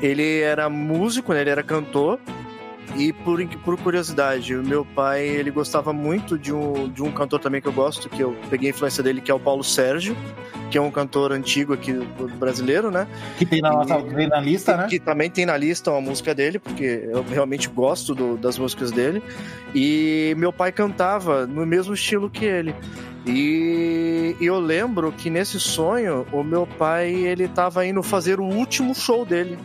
ele 0.00 0.40
era 0.40 0.68
músico, 0.68 1.32
né? 1.32 1.40
ele 1.40 1.50
era 1.50 1.62
cantor. 1.62 2.20
E 2.96 3.12
por, 3.12 3.44
por 3.64 3.76
curiosidade, 3.76 4.54
o 4.54 4.62
meu 4.64 4.84
pai 4.84 5.26
ele 5.26 5.50
gostava 5.50 5.92
muito 5.92 6.38
de 6.38 6.52
um, 6.52 6.88
de 6.88 7.02
um 7.02 7.10
cantor 7.10 7.40
também 7.40 7.60
que 7.60 7.66
eu 7.66 7.72
gosto, 7.72 8.08
que 8.08 8.22
eu 8.22 8.36
peguei 8.48 8.68
a 8.68 8.70
influência 8.70 9.02
dele, 9.02 9.20
que 9.20 9.30
é 9.30 9.34
o 9.34 9.40
Paulo 9.40 9.64
Sérgio, 9.64 10.16
que 10.70 10.78
é 10.78 10.80
um 10.80 10.90
cantor 10.92 11.32
antigo 11.32 11.72
aqui 11.72 11.92
do- 11.92 12.28
brasileiro, 12.36 12.92
né? 12.92 13.08
Que 13.36 13.44
tem 13.44 13.60
na 13.60 13.72
nossa 13.72 14.00
que 14.00 14.14
tem 14.14 14.28
na 14.28 14.38
lista, 14.40 14.76
né? 14.76 14.86
Que 14.88 15.00
também 15.00 15.28
tem 15.28 15.44
na 15.44 15.56
lista 15.56 15.90
uma 15.90 16.00
música 16.00 16.32
dele, 16.34 16.60
porque 16.60 17.08
eu 17.10 17.24
realmente 17.24 17.68
gosto 17.68 18.14
do- 18.14 18.36
das 18.36 18.58
músicas 18.58 18.92
dele. 18.92 19.20
E 19.74 20.32
meu 20.38 20.52
pai 20.52 20.70
cantava 20.70 21.46
no 21.48 21.66
mesmo 21.66 21.94
estilo 21.94 22.30
que 22.30 22.44
ele. 22.44 22.74
E, 23.26 24.36
e 24.40 24.46
eu 24.46 24.60
lembro 24.60 25.10
que 25.10 25.28
nesse 25.30 25.58
sonho, 25.58 26.26
o 26.30 26.44
meu 26.44 26.66
pai 26.66 27.12
ele 27.12 27.48
tava 27.48 27.84
indo 27.84 28.02
fazer 28.02 28.38
o 28.38 28.44
último 28.44 28.94
show 28.94 29.24
dele. 29.24 29.58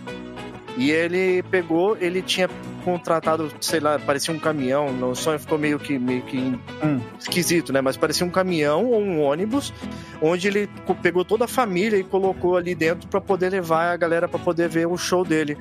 E 0.80 0.92
ele 0.92 1.44
pegou, 1.44 1.98
ele 2.00 2.22
tinha 2.22 2.50
contratado, 2.86 3.52
sei 3.60 3.82
lá, 3.82 4.00
parecia 4.00 4.34
um 4.34 4.40
caminhão. 4.40 4.94
No 4.94 5.14
sonho 5.14 5.38
ficou 5.38 5.58
meio 5.58 5.78
que, 5.78 6.00
meio 6.00 6.22
que 6.22 6.38
Hum. 6.82 7.02
esquisito, 7.20 7.74
né? 7.74 7.82
Mas 7.82 7.98
parecia 7.98 8.26
um 8.26 8.30
caminhão 8.30 8.86
ou 8.86 9.02
um 9.02 9.22
ônibus, 9.22 9.74
onde 10.22 10.48
ele 10.48 10.70
pegou 11.02 11.26
toda 11.26 11.44
a 11.44 11.48
família 11.50 11.98
e 11.98 12.04
colocou 12.04 12.56
ali 12.56 12.74
dentro 12.74 13.10
para 13.10 13.20
poder 13.20 13.50
levar 13.50 13.92
a 13.92 13.98
galera 13.98 14.26
para 14.26 14.40
poder 14.40 14.70
ver 14.70 14.88
o 14.88 14.96
show 14.98 15.26
dele. 15.26 15.58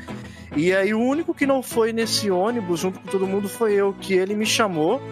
E 0.56 0.72
aí 0.72 0.94
o 0.94 1.00
único 1.00 1.34
que 1.34 1.46
não 1.46 1.64
foi 1.64 1.92
nesse 1.92 2.30
ônibus 2.30 2.78
junto 2.78 3.00
com 3.00 3.08
todo 3.08 3.26
mundo 3.26 3.48
foi 3.48 3.74
eu, 3.74 3.92
que 3.92 4.14
ele 4.14 4.36
me 4.36 4.46
chamou 4.46 5.02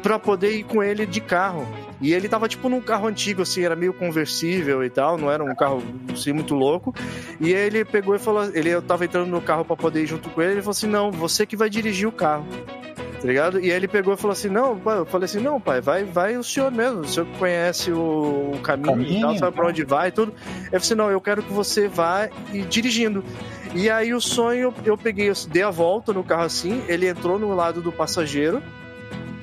para 0.00 0.16
poder 0.16 0.56
ir 0.56 0.62
com 0.62 0.80
ele 0.80 1.06
de 1.06 1.20
carro. 1.20 1.66
E 2.04 2.12
ele 2.12 2.28
tava 2.28 2.46
tipo 2.46 2.68
num 2.68 2.82
carro 2.82 3.06
antigo, 3.06 3.40
assim, 3.40 3.62
era 3.62 3.74
meio 3.74 3.94
conversível 3.94 4.84
e 4.84 4.90
tal, 4.90 5.16
não 5.16 5.30
era 5.30 5.42
um 5.42 5.54
carro 5.54 5.82
assim 6.12 6.34
muito 6.34 6.54
louco. 6.54 6.94
E 7.40 7.54
aí 7.54 7.62
ele 7.62 7.82
pegou 7.82 8.14
e 8.14 8.18
falou, 8.18 8.44
ele 8.52 8.68
eu 8.68 8.82
tava 8.82 9.06
entrando 9.06 9.30
no 9.30 9.40
carro 9.40 9.64
para 9.64 9.74
poder 9.74 10.02
ir 10.02 10.06
junto 10.06 10.28
com 10.28 10.42
ele, 10.42 10.52
ele 10.52 10.60
falou 10.60 10.72
assim: 10.72 10.86
"Não, 10.86 11.10
você 11.10 11.46
que 11.46 11.56
vai 11.56 11.70
dirigir 11.70 12.06
o 12.06 12.12
carro". 12.12 12.44
Tá 13.22 13.26
ligado? 13.26 13.58
E 13.58 13.70
aí 13.70 13.76
ele 13.76 13.88
pegou 13.88 14.12
e 14.12 14.18
falou 14.18 14.32
assim: 14.32 14.50
"Não, 14.50 14.78
pai", 14.78 14.98
eu 14.98 15.06
falei 15.06 15.24
assim: 15.24 15.40
"Não, 15.40 15.58
pai, 15.58 15.80
vai, 15.80 16.04
vai 16.04 16.36
o 16.36 16.44
senhor 16.44 16.70
mesmo, 16.70 17.00
o 17.00 17.08
senhor 17.08 17.26
conhece 17.38 17.90
o, 17.90 18.52
o 18.54 18.60
caminho, 18.62 19.00
e 19.00 19.06
tal, 19.08 19.20
Caminho, 19.22 19.38
sabe 19.38 19.56
pra 19.56 19.66
onde 19.66 19.82
vai 19.82 20.08
e 20.08 20.12
tudo". 20.12 20.34
Eu 20.36 20.64
falei 20.64 20.76
assim: 20.76 20.94
"Não, 20.94 21.10
eu 21.10 21.22
quero 21.22 21.42
que 21.42 21.54
você 21.54 21.88
vá 21.88 22.28
e 22.52 22.60
dirigindo". 22.60 23.24
E 23.74 23.88
aí 23.88 24.12
o 24.12 24.20
sonho, 24.20 24.74
eu 24.84 24.98
peguei, 24.98 25.30
eu 25.30 25.34
dei 25.48 25.62
a 25.62 25.70
volta 25.70 26.12
no 26.12 26.22
carro 26.22 26.42
assim, 26.42 26.82
ele 26.86 27.08
entrou 27.08 27.38
no 27.38 27.54
lado 27.54 27.80
do 27.80 27.90
passageiro, 27.90 28.62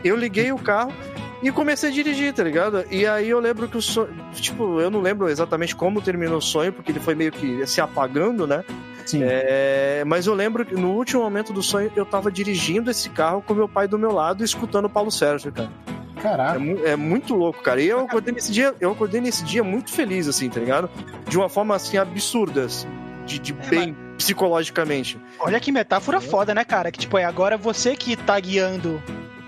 eu 0.03 0.15
liguei 0.15 0.51
o 0.51 0.59
carro 0.59 0.93
e 1.41 1.51
comecei 1.51 1.89
a 1.89 1.93
dirigir, 1.93 2.33
tá 2.33 2.43
ligado? 2.43 2.85
E 2.91 3.05
aí 3.05 3.29
eu 3.29 3.39
lembro 3.39 3.67
que 3.67 3.77
o 3.77 3.81
sonho. 3.81 4.09
Tipo, 4.33 4.79
eu 4.79 4.89
não 4.91 5.01
lembro 5.01 5.27
exatamente 5.29 5.75
como 5.75 6.01
terminou 6.01 6.37
o 6.37 6.41
sonho, 6.41 6.71
porque 6.73 6.91
ele 6.91 6.99
foi 6.99 7.15
meio 7.15 7.31
que 7.31 7.65
se 7.65 7.81
apagando, 7.81 8.45
né? 8.45 8.63
Sim. 9.05 9.21
É, 9.23 10.03
mas 10.05 10.27
eu 10.27 10.33
lembro 10.33 10.63
que 10.65 10.75
no 10.75 10.91
último 10.91 11.23
momento 11.23 11.51
do 11.51 11.63
sonho 11.63 11.91
eu 11.95 12.05
tava 12.05 12.31
dirigindo 12.31 12.91
esse 12.91 13.09
carro 13.09 13.41
com 13.41 13.53
meu 13.53 13.67
pai 13.67 13.87
do 13.87 13.97
meu 13.97 14.11
lado, 14.11 14.43
escutando 14.43 14.85
o 14.85 14.89
Paulo 14.89 15.11
Sérgio, 15.11 15.51
cara. 15.51 15.69
É, 16.17 16.21
Caraca. 16.21 16.59
mu- 16.59 16.85
é 16.85 16.95
muito 16.95 17.33
louco, 17.33 17.63
cara. 17.63 17.81
E 17.81 17.87
eu 17.87 17.99
acordei 18.01 18.31
nesse 18.33 18.51
dia, 18.51 18.75
eu 18.79 18.91
acordei 18.91 19.19
nesse 19.19 19.43
dia 19.43 19.63
muito 19.63 19.91
feliz, 19.91 20.27
assim, 20.27 20.49
tá 20.49 20.59
ligado? 20.59 20.87
De 21.27 21.35
uma 21.35 21.49
forma 21.49 21.75
assim 21.75 21.97
absurda, 21.97 22.65
assim, 22.65 22.87
de, 23.25 23.39
de 23.39 23.53
É, 23.53 23.69
bem 23.69 23.95
psicologicamente. 24.17 25.19
Olha 25.39 25.59
que 25.59 25.71
metáfora 25.71 26.21
foda, 26.21 26.53
né, 26.53 26.63
cara? 26.63 26.91
Que 26.91 26.99
tipo, 26.99 27.17
é 27.17 27.25
agora 27.25 27.57
você 27.57 27.95
que 27.95 28.15
tá 28.15 28.39
guiando 28.39 29.01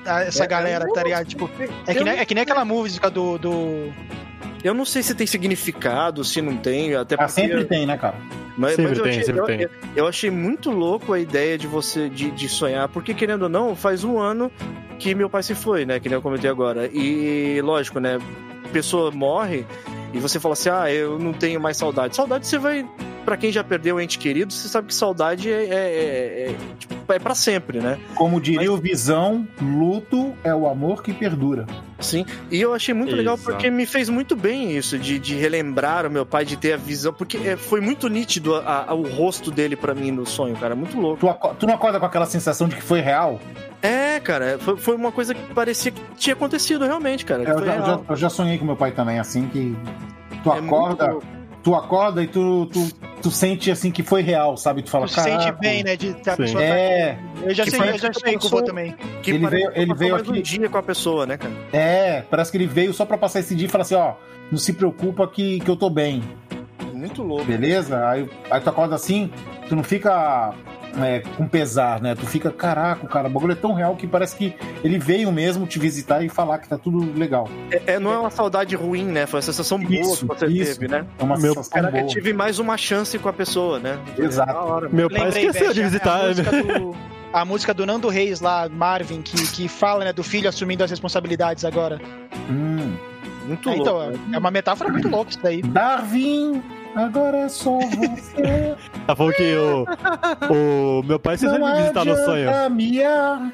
essa 0.06 0.44
É, 0.44 0.48
galera, 0.48 0.86
eu- 0.86 0.94
tá 0.94 1.04
ligado? 1.04 1.26
Tipo, 1.26 1.50
é 1.88 1.94
que, 1.94 2.04
nem, 2.04 2.16
não 2.16 2.22
é 2.22 2.26
que 2.26 2.34
nem 2.36 2.42
aquela 2.44 2.66
música 2.66 3.10
do. 3.10 3.38
do... 3.38 3.92
Eu 4.64 4.74
não 4.74 4.86
sei 4.86 5.04
se 5.04 5.14
tem 5.14 5.28
significado, 5.28 6.24
se 6.24 6.42
não 6.42 6.56
tem, 6.58 6.96
até 6.96 7.16
Ah, 7.16 7.20
porque... 7.20 7.34
sempre 7.34 7.66
tem, 7.66 7.86
né, 7.86 7.98
cara? 7.98 8.16
Mas, 8.58 8.76
Sempre 8.76 8.90
mas 8.92 8.98
eu 9.00 9.04
tem, 9.04 9.12
achei, 9.12 9.24
sempre 9.24 9.42
eu, 9.42 9.46
tem. 9.46 9.62
eu- 9.62 9.70
eu 9.96 10.08
achei 10.08 10.30
muito 10.30 10.70
louco 10.70 11.12
a 11.12 11.20
ideia 11.20 11.58
de 11.58 11.66
você 11.68 12.08
de, 12.08 12.30
de 12.32 12.48
sonhar, 12.48 12.88
porque 12.88 13.14
querendo 13.14 13.44
ou 13.44 13.50
não, 13.50 13.76
faz 13.76 14.04
um 14.04 14.20
ano 14.20 14.52
que 15.00 15.16
meu 15.16 15.28
pai 15.30 15.42
se 15.44 15.56
foi, 15.56 15.86
né? 15.86 16.00
Que 16.00 16.08
nem 16.08 16.16
eu 16.18 16.22
comentei 16.22 16.50
agora. 16.50 16.88
E 16.94 17.60
lógico, 17.62 18.00
né? 18.00 18.20
Pessoa 18.72 19.10
morre 19.12 19.66
e 20.14 20.20
você 20.20 20.40
fala 20.40 20.54
assim: 20.54 20.70
ah, 20.70 20.90
eu 20.92 21.18
não 21.20 21.34
tenho 21.34 21.60
mais 21.60 21.78
saudade. 21.78 22.16
Saudade 22.16 22.46
você 22.48 22.58
vai. 22.60 22.86
Pra 23.26 23.38
quem 23.38 23.52
já 23.52 23.64
perdeu 23.64 23.96
o 23.96 24.02
ente 24.02 24.18
querido, 24.20 24.52
você 24.52 24.68
sabe 24.68 24.88
que 24.88 24.96
saudade 24.96 25.50
é, 25.50 25.64
é, 25.64 25.66
é, 25.70 26.50
é, 26.52 26.56
tipo, 26.78 27.14
é 27.14 27.20
pra 27.20 27.34
sempre, 27.34 27.80
né? 27.80 27.98
Como 28.16 28.40
diria 28.42 28.72
o 28.72 28.78
Visão, 28.78 29.48
luto 29.62 30.34
é 30.44 30.54
o 30.54 30.68
amor 30.68 31.02
que 31.02 31.14
perdura. 31.14 31.66
Sim, 32.00 32.26
e 32.52 32.60
eu 32.60 32.74
achei 32.74 32.94
muito 32.94 33.16
legal 33.16 33.36
Exato. 33.36 33.52
porque 33.52 33.70
me 33.70 33.86
fez 33.86 34.10
muito 34.10 34.36
bem 34.36 34.76
isso, 34.76 35.00
de, 35.00 35.18
de 35.20 35.36
relembrar 35.36 36.06
o 36.06 36.12
meu 36.12 36.26
pai, 36.26 36.44
de 36.44 36.58
ter 36.58 36.74
a 36.74 36.78
visão, 36.78 37.14
porque 37.14 37.38
é, 37.38 37.56
foi 37.56 37.80
muito 37.80 38.10
nítido 38.10 38.56
a- 38.56 38.86
a- 38.90 38.94
o 38.94 39.04
rosto 39.08 39.50
dele 39.50 39.78
pra 39.78 39.96
mim 39.96 40.12
no 40.12 40.26
sonho, 40.26 40.56
cara, 40.58 40.76
muito 40.76 41.00
louco. 41.00 41.20
Tu, 41.26 41.56
tu 41.60 41.66
não 41.68 41.76
acorda 41.76 42.00
com 42.02 42.06
aquela 42.06 42.26
sensação 42.26 42.68
de 42.68 42.76
que 42.76 42.82
foi 42.84 43.00
real? 43.00 43.40
É, 43.82 44.20
cara, 44.20 44.58
foi, 44.60 44.76
foi 44.76 44.96
uma 44.98 45.12
coisa 45.14 45.34
que 45.34 45.54
parecia 45.54 45.92
que 45.92 46.02
tinha 46.18 46.34
acontecido 46.34 46.84
realmente, 46.86 47.24
cara. 47.26 47.44
Eu 47.44 47.58
foi 47.58 47.66
já, 47.66 47.72
real. 47.74 47.86
já- 47.86 48.00
eu 48.10 48.16
já 48.18 48.30
sonhei 48.30 48.58
com 48.58 48.66
meu 48.66 48.76
pai 48.76 48.92
também, 48.92 49.18
assim, 49.20 49.48
que 49.48 49.74
tu 50.44 50.52
É 50.52 50.60
acorda. 50.60 51.18
Tu 51.64 51.74
acorda 51.76 52.22
e 52.22 52.28
tu, 52.28 52.66
tu, 52.68 52.90
tu 53.22 53.32
sente 53.32 53.72
assim 53.72 53.90
que 53.92 54.04
foi 54.04 54.22
real, 54.22 54.58
sabe? 54.58 54.82
Tu 54.84 54.90
fala, 54.90 55.06
Tu 55.06 55.14
se 55.14 55.22
sente 55.22 55.38
"Caraca, 55.46 55.60
bem, 55.60 55.84
né? 55.84 55.96
De 55.96 56.14
ter 56.14 56.32
a 56.32 56.38
pessoa 56.38 56.62
tá 56.62 56.68
É. 56.68 57.18
Eu 57.42 57.54
já 57.56 57.64
Que 57.64 57.70
sei, 57.72 57.80
parece 57.80 57.98
eu 57.98 58.02
já 58.02 58.10
que 58.10 58.20
sei 58.20 58.38
vou 58.38 58.50
sou- 58.50 58.64
também. 58.64 58.96
Que 59.22 59.32
Ele 59.32 59.40
parece 59.40 59.62
veio- 59.62 59.72
que 59.74 59.80
ele 59.80 59.88
passou 59.88 59.98
veio 60.00 60.14
mais 60.16 60.28
um 60.28 60.32
aqui- 60.32 60.42
dia 60.42 60.70
com 60.70 60.78
a 60.78 60.84
pessoa, 60.84 61.26
né, 61.26 61.38
cara? 61.38 61.54
é, 61.72 62.22
parece 62.30 62.52
que 62.52 62.58
ele 62.58 62.68
veio 62.68 62.94
só 62.94 63.06
pra 63.06 63.18
passar 63.18 63.40
esse 63.40 63.56
dia 63.56 63.66
e 63.68 63.70
falar 63.70 63.84
assim, 63.84 63.96
ó, 63.96 64.14
não 64.52 64.58
se 64.60 64.74
preocupa 64.74 65.26
que, 65.28 65.60
que 65.62 65.70
eu 65.72 65.76
tô 65.76 65.90
bem, 65.90 66.22
Muito 66.94 67.24
louco. 67.24 67.46
beleza? 67.46 68.08
Aí, 68.08 68.30
aí 68.52 68.62
tu 68.62 68.70
acorda 68.70 68.96
assim, 68.96 69.32
tu 69.70 69.76
não 69.76 69.84
fica 69.84 70.54
é, 71.02 71.22
com 71.38 71.48
pesar, 71.48 72.02
né? 72.02 72.16
Tu 72.16 72.26
fica, 72.26 72.52
caraca, 72.52 73.08
cara, 73.08 73.28
o 73.28 73.32
bagulho 73.32 73.54
é 73.54 73.56
tão 73.56 73.74
real 73.74 73.96
que 73.96 74.06
parece 74.08 74.36
que 74.36 74.54
ele 74.84 75.00
veio 75.00 75.32
mesmo 75.32 75.66
te 75.66 75.80
visitar 75.80 76.24
e 76.24 76.30
falar 76.30 76.60
que 76.60 76.68
tá 76.70 76.78
tudo 76.78 77.18
legal. 77.18 77.48
É, 77.72 77.94
é, 77.94 78.00
não 78.00 78.12
é 78.14 78.18
uma 78.20 78.30
saudade 78.30 78.76
ruim, 78.76 79.06
né? 79.06 79.26
Foi 79.26 79.38
uma 79.38 79.42
sensação 79.42 79.80
boa 79.80 79.94
Isso, 79.94 80.28
que 80.28 80.36
você 80.40 80.46
isso. 80.48 80.80
teve, 80.80 80.92
né? 80.92 81.06
É 81.18 81.24
uma 81.24 81.38
Meu- 81.38 81.54
sensação 81.54 81.72
Caraca, 81.74 81.98
eu 81.98 82.02
boa. 82.04 82.14
tive 82.14 82.34
mais 82.34 82.60
uma 82.60 82.78
chance 82.78 83.18
com 83.18 83.30
a 83.30 83.34
pessoa, 83.34 83.80
né? 83.80 83.98
Exato. 84.18 84.54
Hora, 84.54 84.90
Meu 84.90 85.10
pai 85.10 85.26
Lembrei, 85.26 85.48
esqueceu 85.48 85.74
de 85.74 85.84
visitar. 85.84 86.22
A, 86.24 86.28
música 86.28 86.52
né? 86.52 86.62
do, 86.80 86.96
a 87.34 87.46
música 87.46 87.74
do 87.74 87.86
Nando 87.86 88.08
Reis 88.10 88.40
lá, 88.42 88.70
Marvin, 88.70 89.22
que, 89.22 89.36
que 89.52 89.68
fala, 89.68 90.06
né, 90.06 90.14
do 90.14 90.24
filho 90.24 90.48
assumindo 90.48 90.84
as 90.84 90.90
responsabilidades 90.92 91.66
agora. 91.66 92.00
Hum. 92.50 92.96
Muito 93.46 93.70
É, 93.70 93.76
louco. 93.76 93.90
então, 93.90 94.12
né? 94.12 94.20
é 94.34 94.38
uma 94.38 94.52
metáfora 94.52 94.90
muito 94.90 95.10
louca 95.10 95.32
isso 95.32 95.40
daí. 95.44 95.62
Darwin, 95.62 96.64
agora 96.96 97.38
é 97.38 97.50
só 97.50 97.78
você. 97.80 98.76
Ela 99.08 99.16
falou 99.16 99.34
que 99.34 99.56
o, 99.56 99.86
o 101.00 101.04
meu 101.04 101.20
pai 101.20 101.36
esqueceu 101.36 101.58
de 101.60 101.64
me 101.66 101.76
visitar 101.82 102.06
no 102.06 102.16
sonho. 102.18 102.50
adianta 102.50 102.70
miar. 102.70 103.52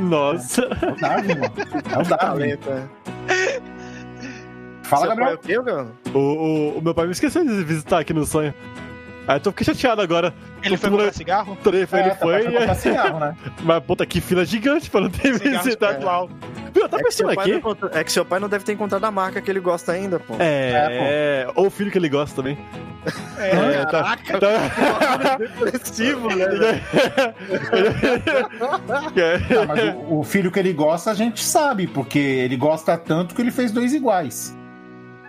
Nossa. 0.00 0.62
É 0.62 0.90
o 0.92 0.96
Darwin, 0.96 1.28
mano. 1.28 1.52
É 1.92 1.98
o 1.98 2.02
Darwin. 2.04 2.56
Talento, 2.56 2.70
é. 2.70 3.60
Fala, 4.82 5.08
Gabriel. 5.08 5.38
pai 5.38 5.54
é 5.54 5.58
o 5.60 5.64
quê? 5.64 5.90
O, 6.14 6.18
o, 6.18 6.78
o 6.78 6.82
meu 6.82 6.94
pai 6.94 7.06
me 7.06 7.12
esqueceu 7.12 7.44
de 7.44 7.64
visitar 7.64 8.00
aqui 8.00 8.12
no 8.12 8.24
sonho. 8.24 8.54
Aí 9.26 9.36
eu 9.36 9.40
tô 9.40 9.50
fiquei 9.50 9.64
chateado 9.64 10.00
agora. 10.00 10.32
Ele 10.62 10.76
foi 10.76 10.90
comprar 10.90 11.12
cigarro? 11.12 11.58
Ele 11.66 11.86
foi, 11.86 11.98
É, 11.98 12.02
ele 12.02 12.10
tá 12.10 12.16
foi. 12.16 12.42
pra 12.42 12.52
comprar 12.52 12.74
cigarro, 12.76 13.18
né? 13.18 13.36
Mas 13.64 13.82
puta, 13.84 14.06
que 14.06 14.20
fila 14.20 14.44
gigante 14.44 14.88
pra 14.88 15.00
não 15.00 15.10
ter 15.10 15.36
visitado. 15.38 15.96
atual. 15.96 16.30
Viu, 16.76 16.88
tá 16.88 16.98
É 16.98 17.02
que, 17.02 17.10
seu 17.12 17.26
pensando 17.26 17.34
pai 17.36 17.44
aqui? 17.44 17.50
não 17.52 17.58
encontra- 17.58 17.90
é 17.98 18.04
que 18.04 18.12
seu 18.12 18.24
pai 18.24 18.38
não 18.40 18.48
deve 18.48 18.64
ter 18.64 18.72
encontrado 18.72 19.04
a 19.04 19.10
marca 19.10 19.40
que 19.40 19.50
ele 19.50 19.60
gosta 19.60 19.92
ainda, 19.92 20.20
pô. 20.20 20.34
É, 20.38 21.48
ou 21.54 21.66
o 21.68 21.70
filho 21.70 21.90
que 21.90 21.96
ele 21.98 22.08
gosta 22.08 22.36
também. 22.36 22.58
É, 23.38 23.84
tá, 23.86 24.16
tá... 24.16 25.36
Depressivo, 25.38 26.28
né? 26.28 26.44
É. 29.16 29.36
Ah, 29.58 29.64
mas 29.66 29.94
o, 29.94 30.18
o 30.20 30.24
filho 30.24 30.50
que 30.50 30.58
ele 30.58 30.72
gosta, 30.72 31.10
a 31.10 31.14
gente 31.14 31.42
sabe, 31.42 31.86
porque 31.86 32.18
ele 32.18 32.56
gosta 32.56 32.96
tanto 32.98 33.34
que 33.34 33.40
ele 33.42 33.50
fez 33.50 33.70
dois 33.72 33.94
iguais. 33.94 34.56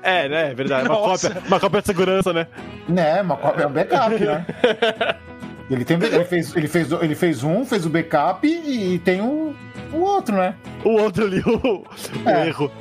É, 0.04 0.28
né? 0.30 0.52
É 0.52 0.54
verdade. 0.54 0.88
Uma 0.88 0.98
cópia, 0.98 1.38
uma 1.48 1.60
cópia 1.60 1.82
de 1.82 1.88
segurança, 1.88 2.34
né? 2.34 2.48
Né, 2.88 3.22
uma 3.22 3.36
cópia 3.38 3.64
é 3.64 3.68
um 3.68 3.72
backup, 3.72 4.16
né? 4.20 4.46
Ele, 5.70 5.84
tem, 5.84 5.98
ele, 5.98 6.24
fez, 6.26 6.56
ele, 6.56 6.68
fez, 6.68 6.92
ele 6.92 7.16
fez 7.16 7.44
um, 7.44 7.66
fez 7.66 7.86
o 7.86 7.90
backup 7.90 8.48
e 8.48 9.00
tem 9.00 9.20
o, 9.22 9.54
o 9.92 9.98
outro, 10.00 10.36
né? 10.36 10.56
O 10.86 10.92
outro 10.92 11.26
ali, 11.26 11.42
o, 11.42 11.84
o 12.26 12.30
É. 12.30 12.48
erro. 12.48 12.72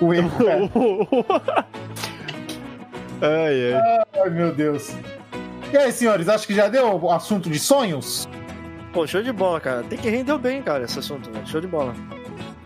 O 0.00 0.14
erro. 0.14 0.30
é. 3.20 3.26
ai, 3.26 3.74
ai. 3.74 4.04
Ai, 4.22 4.30
meu 4.30 4.54
Deus. 4.54 4.94
E 5.72 5.76
aí, 5.76 5.90
senhores, 5.92 6.28
acho 6.28 6.46
que 6.46 6.54
já 6.54 6.68
deu 6.68 6.94
o 6.94 7.10
assunto 7.10 7.50
de 7.50 7.58
sonhos? 7.58 8.28
Pô, 8.92 9.06
show 9.06 9.22
de 9.22 9.32
bola, 9.32 9.60
cara. 9.60 9.82
Tem 9.82 9.98
que 9.98 10.08
render 10.08 10.38
bem, 10.38 10.62
cara, 10.62 10.84
esse 10.84 10.98
assunto, 10.98 11.30
velho. 11.30 11.46
Show 11.46 11.60
de 11.60 11.66
bola. 11.66 11.94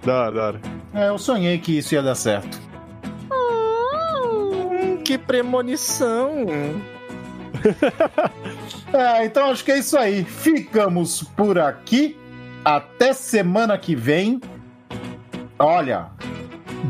Da 0.04 0.20
hora, 0.24 0.32
da 0.32 0.42
hora. 0.46 0.60
É, 0.94 1.08
eu 1.08 1.18
sonhei 1.18 1.58
que 1.58 1.78
isso 1.78 1.94
ia 1.94 2.02
dar 2.02 2.14
certo. 2.14 2.60
Hum, 3.32 4.98
que 5.04 5.16
premonição. 5.16 6.44
É, 8.92 9.24
então 9.24 9.50
acho 9.50 9.64
que 9.64 9.72
é 9.72 9.78
isso 9.78 9.96
aí. 9.96 10.24
Ficamos 10.24 11.22
por 11.36 11.58
aqui. 11.58 12.16
Até 12.64 13.12
semana 13.12 13.76
que 13.76 13.94
vem. 13.94 14.40
Olha, 15.58 16.10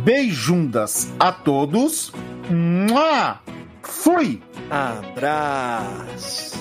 beijundas 0.05 1.13
a 1.19 1.33
todos. 1.33 2.13
Mua! 2.51 3.41
Fui! 3.83 4.43
Abraço. 4.71 6.59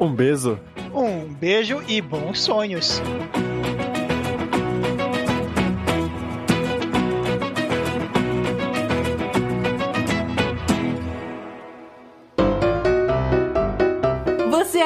Um 0.00 0.12
beijo. 0.14 0.58
Um 0.94 1.32
beijo 1.34 1.82
e 1.88 2.00
bons 2.00 2.40
sonhos. 2.40 3.02